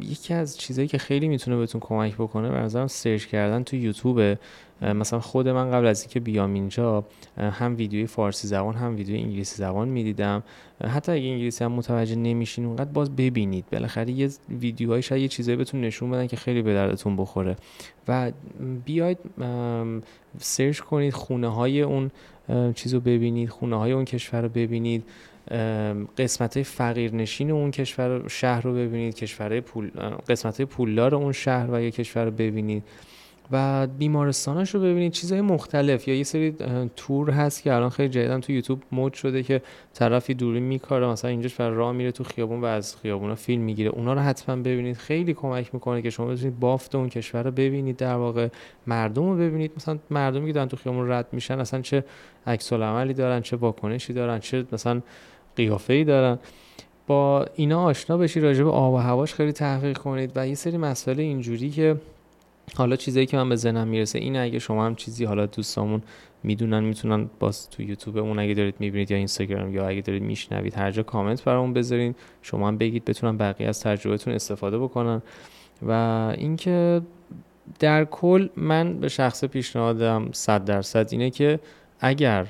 یکی 0.00 0.34
از 0.34 0.58
چیزهایی 0.58 0.88
که 0.88 0.98
خیلی 0.98 1.28
می‌تونه 1.28 1.56
بهتون 1.56 1.80
کمک 1.80 2.14
بکنه 2.14 2.50
به 2.50 2.56
نظرم 2.56 2.86
سرچ 2.86 3.26
کردن 3.26 3.62
تو 3.62 3.76
یوتیوب 3.76 4.38
مثلا 4.82 5.20
خود 5.20 5.48
من 5.48 5.70
قبل 5.70 5.86
از 5.86 6.02
اینکه 6.02 6.20
بیام 6.20 6.54
اینجا 6.54 7.04
هم 7.38 7.76
ویدیوی 7.76 8.06
فارسی 8.06 8.48
زبان 8.48 8.74
هم 8.74 8.96
ویدیوی 8.96 9.20
انگلیسی 9.20 9.56
زبان 9.56 9.88
می‌دیدم. 9.88 10.42
حتی 10.84 11.12
اگه 11.12 11.28
انگلیسی 11.28 11.64
هم 11.64 11.72
متوجه 11.72 12.16
نمیشین 12.16 12.64
اونقدر 12.64 12.90
باز 12.90 13.16
ببینید. 13.16 13.64
بالاخره 13.72 14.10
یه 14.10 14.30
ویدیوهای 14.60 15.02
شاید 15.02 15.22
یه 15.22 15.28
چیزایی 15.28 15.56
بهتون 15.56 15.80
نشون 15.80 16.10
بدن 16.10 16.26
که 16.26 16.36
خیلی 16.36 16.62
به 16.62 16.74
دردتون 16.74 17.16
بخوره. 17.16 17.56
و 18.08 18.32
بیاید 18.84 19.18
سرچ 20.38 20.80
کنید 20.80 21.12
خونه 21.12 21.48
های 21.48 21.82
اون 21.82 22.10
چیز 22.74 22.94
رو 22.94 23.00
ببینید 23.00 23.48
خونه 23.48 23.76
های 23.76 23.92
اون 23.92 24.04
کشور 24.04 24.40
رو 24.40 24.48
ببینید. 24.48 25.04
قسمت 26.18 26.56
های 26.56 26.64
فقیرنشین 26.64 27.50
اون 27.50 27.70
کشور 27.70 28.28
شهر 28.28 28.62
رو 28.62 28.74
ببینید 28.74 29.14
کشور 29.14 29.60
پول 29.60 29.90
قسمت 30.28 30.62
پولدار 30.62 31.14
اون 31.14 31.32
شهر 31.32 31.70
و 31.70 31.82
یا 31.82 31.90
کشور 31.90 32.24
رو 32.24 32.30
ببینید. 32.30 32.82
و 33.52 33.86
بیمارستاناش 33.86 34.74
رو 34.74 34.80
ببینید. 34.80 35.12
چیزهای 35.12 35.40
مختلف. 35.40 36.08
یا 36.08 36.14
یه 36.14 36.22
سری 36.22 36.56
تور 36.96 37.30
هست 37.30 37.62
که 37.62 37.74
الان 37.74 37.90
خیلی 37.90 38.08
جدیدن. 38.08 38.40
تو 38.40 38.52
یوتیوب 38.52 38.82
مود 38.92 39.12
شده 39.12 39.42
که 39.42 39.62
طرفی 39.94 40.34
دوری 40.34 40.60
میکاره. 40.60 41.06
مثلا 41.06 41.30
اینجاش 41.30 41.54
بر 41.54 41.70
راه 41.70 41.92
میره 41.92 42.12
تو 42.12 42.24
خیابون 42.24 42.60
و 42.60 42.64
از 42.64 42.96
خیابونا 42.96 43.34
فیلم 43.34 43.62
می‌گیره. 43.62 43.90
اونا 43.90 44.12
رو 44.12 44.20
حتما 44.20 44.56
ببینید. 44.56 44.96
خیلی 44.96 45.34
کمک 45.34 45.74
می‌کنه 45.74 46.02
که 46.02 46.10
شما 46.10 46.26
بتونید 46.26 46.60
بافت 46.60 46.94
اون 46.94 47.08
کشور 47.08 47.42
رو 47.42 47.50
ببینید. 47.50 47.96
در 47.96 48.14
واقع 48.14 48.48
مردم 48.86 49.30
رو 49.30 49.36
ببینید. 49.36 49.72
مثلا 49.76 49.98
مردمی 50.10 50.46
که 50.46 50.52
دارن 50.52 50.68
تو 50.68 50.76
خیابون 50.76 51.10
رد 51.10 51.26
میشن 51.32 51.60
اصلا 51.60 51.80
چه 51.80 52.04
عکس 52.46 52.72
عملی 52.72 53.14
دارن 53.14 53.40
چه 53.40 53.56
واکنشی 53.56 54.12
دارن 54.12 54.38
چه 54.38 54.64
مثلا 54.72 55.02
قیافه 55.56 55.92
ای 55.92 56.04
دارن. 56.04 56.38
با 57.06 57.46
اینا 57.54 57.84
آشنا 57.84 58.18
بشید 58.18 58.42
راجع 58.42 58.64
به 58.64 58.70
آب 58.70 58.94
و 58.94 58.96
هواش 58.96 59.34
خیلی 59.34 59.52
تحقیق 59.52 59.98
کنید 59.98 60.32
و 60.36 60.48
یه 60.48 60.54
سری 60.54 60.76
مسائل 60.76 61.20
اینجوری 61.20 61.70
که 61.70 61.96
حالا 62.76 62.96
چیزایی 62.96 63.26
که 63.26 63.36
من 63.36 63.48
به 63.48 63.56
ذهنم 63.56 63.88
می‌رسه 63.88 64.18
این 64.18 64.36
اگه 64.36 64.58
شما 64.58 64.86
هم 64.86 64.94
چیزی 64.94 65.24
حالا 65.24 65.46
دوستامون 65.46 66.02
می‌دونن 66.42 66.84
می‌تونن 66.84 67.30
باز 67.38 67.70
تو 67.70 67.82
یوتیوب 67.82 68.16
اون 68.16 68.38
اگه 68.38 68.54
دارید 68.54 68.74
می‌بینید 68.78 69.10
یا 69.10 69.16
اینستاگرام 69.16 69.74
یا 69.74 69.88
اگه 69.88 70.00
دارید 70.00 70.22
میشنوید 70.22 70.74
هر 70.74 70.90
جا 70.90 71.02
کامنت 71.02 71.44
برامون 71.44 71.72
بذارین. 71.72 72.14
شما 72.42 72.68
هم 72.68 72.78
بگید 72.78 73.04
بتونن 73.04 73.36
بقیه 73.36 73.68
از 73.68 73.80
تجربهتون 73.80 74.34
استفاده 74.34 74.78
بکنن. 74.78 75.22
و 75.82 75.90
اینکه 76.38 77.02
در 77.78 78.04
کل 78.04 78.48
من 78.56 79.00
به 79.00 79.08
شخص 79.08 79.44
پیشنهادم 79.44 80.28
100 80.32 80.64
درصد 80.64 81.08
اینه 81.10 81.30
که 81.30 81.60
اگر 82.06 82.46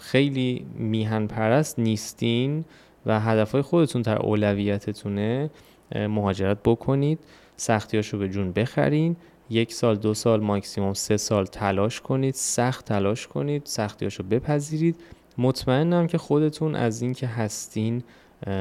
خیلی 0.00 0.66
میهن 0.74 1.26
پرست 1.26 1.78
نیستین 1.78 2.64
و 3.06 3.20
هدفهای 3.20 3.62
خودتون 3.62 4.02
در 4.02 4.18
اولویتتونه 4.18 5.50
مهاجرت 5.94 6.58
بکنید 6.64 7.18
سختیاشو 7.56 8.18
به 8.18 8.28
جون 8.28 8.52
بخرین 8.52 9.16
یک 9.50 9.72
سال 9.72 9.96
دو 9.96 10.14
سال 10.14 10.40
ماکسیموم 10.40 10.94
سه 10.94 11.16
سال 11.16 11.46
تلاش 11.46 12.00
کنید 12.00 12.34
سخت 12.34 12.84
تلاش 12.84 13.26
کنید 13.26 13.62
سختیاشو 13.64 14.22
بپذیرید. 14.22 14.96
مطمئنم 15.38 16.06
که 16.06 16.18
خودتون 16.18 16.74
از 16.74 17.02
اینکه 17.02 17.26
هستین 17.26 18.02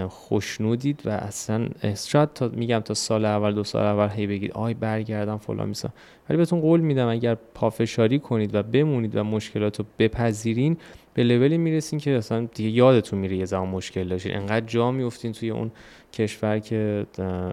خوشنودید 0.09 1.01
و 1.05 1.09
اصلا 1.09 1.67
شاید 2.07 2.33
تا 2.33 2.47
میگم 2.47 2.79
تا 2.79 2.93
سال 2.93 3.25
اول 3.25 3.53
دو 3.53 3.63
سال 3.63 3.85
اول 3.85 4.09
هی 4.15 4.27
بگید 4.27 4.51
آی 4.51 4.73
برگردم 4.73 5.37
فلان 5.37 5.67
میسا. 5.67 5.89
ولی 6.29 6.37
بهتون 6.37 6.61
قول 6.61 6.79
میدم 6.79 7.07
اگر 7.07 7.35
پافشاری 7.53 8.19
کنید 8.19 8.55
و 8.55 8.63
بمونید 8.63 9.15
و 9.15 9.23
مشکلات 9.23 9.79
رو 9.79 9.85
بپذیرین 9.99 10.77
به 11.13 11.23
لولی 11.23 11.57
می‌رسین 11.57 11.99
که 11.99 12.11
اصلا 12.11 12.47
دیگه 12.55 12.69
یادتون 12.69 13.19
میره 13.19 13.37
یه 13.37 13.45
زمان 13.45 13.69
مشکل 13.69 14.07
داشتین. 14.07 14.35
انقدر 14.35 14.65
جا 14.65 14.91
میفتین 14.91 15.31
توی 15.31 15.49
اون 15.49 15.71
کشور 16.13 16.59
که 16.59 17.05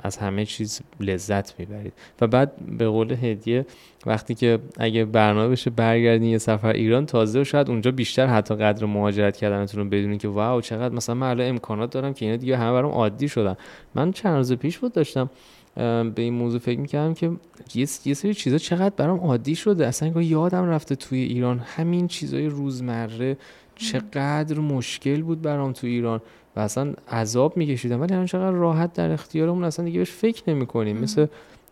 از 0.02 0.16
همه 0.16 0.44
چیز 0.44 0.80
لذت 1.00 1.60
می‌برید. 1.60 1.92
و 2.20 2.26
بعد 2.26 2.52
به 2.78 2.88
قول 2.88 3.12
هدیه 3.12 3.66
وقتی 4.06 4.34
که 4.34 4.58
اگه 4.76 5.04
برنامه 5.04 5.48
بشه 5.48 5.70
برگردین 5.70 6.28
یه 6.28 6.38
سفر 6.38 6.72
ایران 6.72 7.06
تازه 7.06 7.40
و 7.40 7.44
شاید 7.44 7.70
اونجا 7.70 7.90
بیشتر 7.90 8.26
حتی 8.26 8.54
قدر 8.54 8.86
مهاجرت 8.86 9.36
کردنتون 9.36 9.82
رو 9.82 9.88
بدونین 9.88 10.18
که 10.18 10.28
واو 10.28 10.60
چقدر 10.60 10.94
مثلا 10.94 11.14
من 11.14 11.30
الان 11.30 11.48
امکانات 11.48 11.90
دارم 11.90 12.14
که 12.14 12.24
اینا 12.24 12.36
دیگه 12.36 12.56
همه 12.56 12.72
برام 12.72 12.92
عادی 12.92 13.28
شدن. 13.28 13.56
من 13.94 14.12
چند 14.12 14.36
روز 14.36 14.52
پیش 14.52 14.78
بود 14.78 14.92
داشتم 14.92 15.30
به 15.74 16.12
این 16.16 16.34
موضوع 16.34 16.60
فکر 16.60 16.80
می‌کردم 16.80 17.14
که 17.14 17.30
یه 17.74 18.14
سری 18.14 18.34
چیزا 18.34 18.58
چقدر 18.58 18.94
برام 18.96 19.18
عادی 19.18 19.54
شده. 19.54 19.86
اصلا 19.86 20.22
یادم 20.22 20.64
رفته 20.68 20.94
توی 20.94 21.18
ایران 21.18 21.58
همین 21.58 22.08
چیزای 22.08 22.46
روزمره 22.46 23.36
چقدر 23.76 24.58
مشکل 24.58 25.22
بود 25.22 25.42
برام 25.42 25.72
تو 25.72 25.86
ایران. 25.86 26.20
و 26.58 26.60
اصلا 26.60 26.94
عذاب 27.10 27.56
میکشیدم 27.56 28.00
ولی 28.00 28.26
چقدر 28.26 28.50
راحت 28.50 28.92
در 28.92 29.10
اختیارمون 29.10 29.64
اصلا 29.64 29.84
دیگه 29.84 29.98
بهش 29.98 30.10
فکر 30.10 30.42
نمی 30.48 30.66
کنیم 30.66 30.98
مثل 30.98 31.26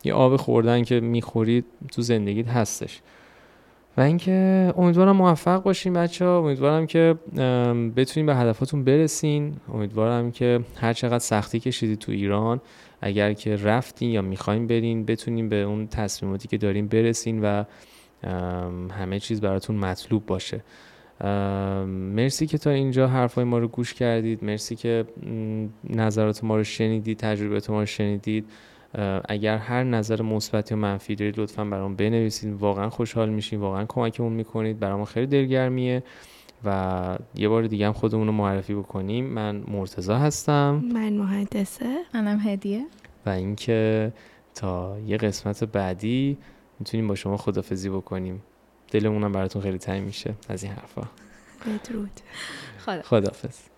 یه 0.04 0.14
آب 0.14 0.36
خوردن 0.36 0.84
که 0.84 1.00
می‌خورید 1.00 1.64
تو 1.92 2.02
زندگیت 2.02 2.48
هستش. 2.48 3.00
و 3.96 4.00
اینکه 4.00 4.72
امیدوارم 4.76 5.16
موفق 5.16 5.62
باشین 5.62 5.92
بچه 5.92 6.24
ها 6.24 6.38
امیدوارم 6.38 6.86
که 6.86 7.14
بتونین 7.96 8.26
به 8.26 8.36
هدفاتون 8.36 8.84
برسین. 8.84 9.56
امیدوارم 9.74 10.30
که 10.30 10.60
هر 10.76 10.92
چقدر 10.92 11.18
سختی 11.18 11.60
کشیدید 11.60 11.98
تو 11.98 12.12
ایران 12.12 12.60
اگر 13.00 13.32
که 13.32 13.56
رفتین 13.56 14.10
یا 14.10 14.22
می‌خواین 14.22 14.66
برین 14.66 15.04
بتونین 15.04 15.48
به 15.48 15.56
اون 15.56 15.86
تصمیماتی 15.86 16.48
که 16.48 16.58
دارین 16.58 16.88
برسین 16.88 17.40
و 17.42 17.64
همه 18.92 19.20
چیز 19.20 19.40
براتون 19.40 19.76
مطلوب 19.76 20.26
باشه. 20.26 20.64
مرسی 21.86 22.46
که 22.46 22.58
تا 22.58 22.70
اینجا 22.70 23.08
حرفای 23.08 23.44
ما 23.44 23.58
رو 23.58 23.68
گوش 23.68 23.94
کردید. 23.94 24.44
مرسی 24.44 24.76
که 24.76 25.04
نظرات 25.90 26.44
ما 26.44 26.56
رو 26.56 26.64
شنیدید 26.64 27.18
تجربه 27.18 27.60
ما 27.68 27.80
رو 27.80 27.86
شنیدید. 27.86 28.46
اگر 29.28 29.56
هر 29.56 29.84
نظر 29.84 30.22
مثبت 30.22 30.70
یا 30.70 30.76
منفی 30.76 31.14
دارید 31.14 31.40
لطفا 31.40 31.64
برام 31.64 31.96
بنویسید. 31.96 32.54
واقعا 32.54 32.90
خوشحال 32.90 33.28
میشیم 33.28 33.60
واقعا 33.60 33.84
کمکمون 33.84 34.32
می‌کنید. 34.32 34.78
برام 34.78 35.04
خیلی 35.04 35.26
دلگرمیه 35.26 36.02
و 36.64 37.18
یه 37.34 37.48
بار 37.48 37.66
دیگه 37.66 37.86
هم 37.86 37.92
خودمون 37.92 38.26
رو 38.26 38.32
معرفی 38.32 38.74
بکنیم. 38.74 39.24
من 39.24 39.64
مرتضا 39.68 40.18
هستم. 40.18 40.84
من 40.92 41.12
مهندسه 41.12 41.96
منم 42.14 42.40
هدیه. 42.44 42.86
و 43.26 43.30
اینکه 43.30 44.12
تا 44.54 44.98
یه 45.06 45.16
قسمت 45.16 45.64
بعدی 45.64 46.38
می‌تونیم 46.78 47.08
با 47.08 47.14
شما 47.14 47.36
خدافزی 47.36 47.90
بکنیم. 47.90 48.42
دلمونم 48.90 49.32
براتون 49.32 49.62
خیلی 49.62 49.78
تنگ 49.78 50.02
میشه 50.02 50.34
از 50.48 50.62
این 50.62 50.72
حرفا. 50.72 51.02
بدرود. 51.66 52.20
خدا. 52.84 53.02
خدافظ 53.02 53.75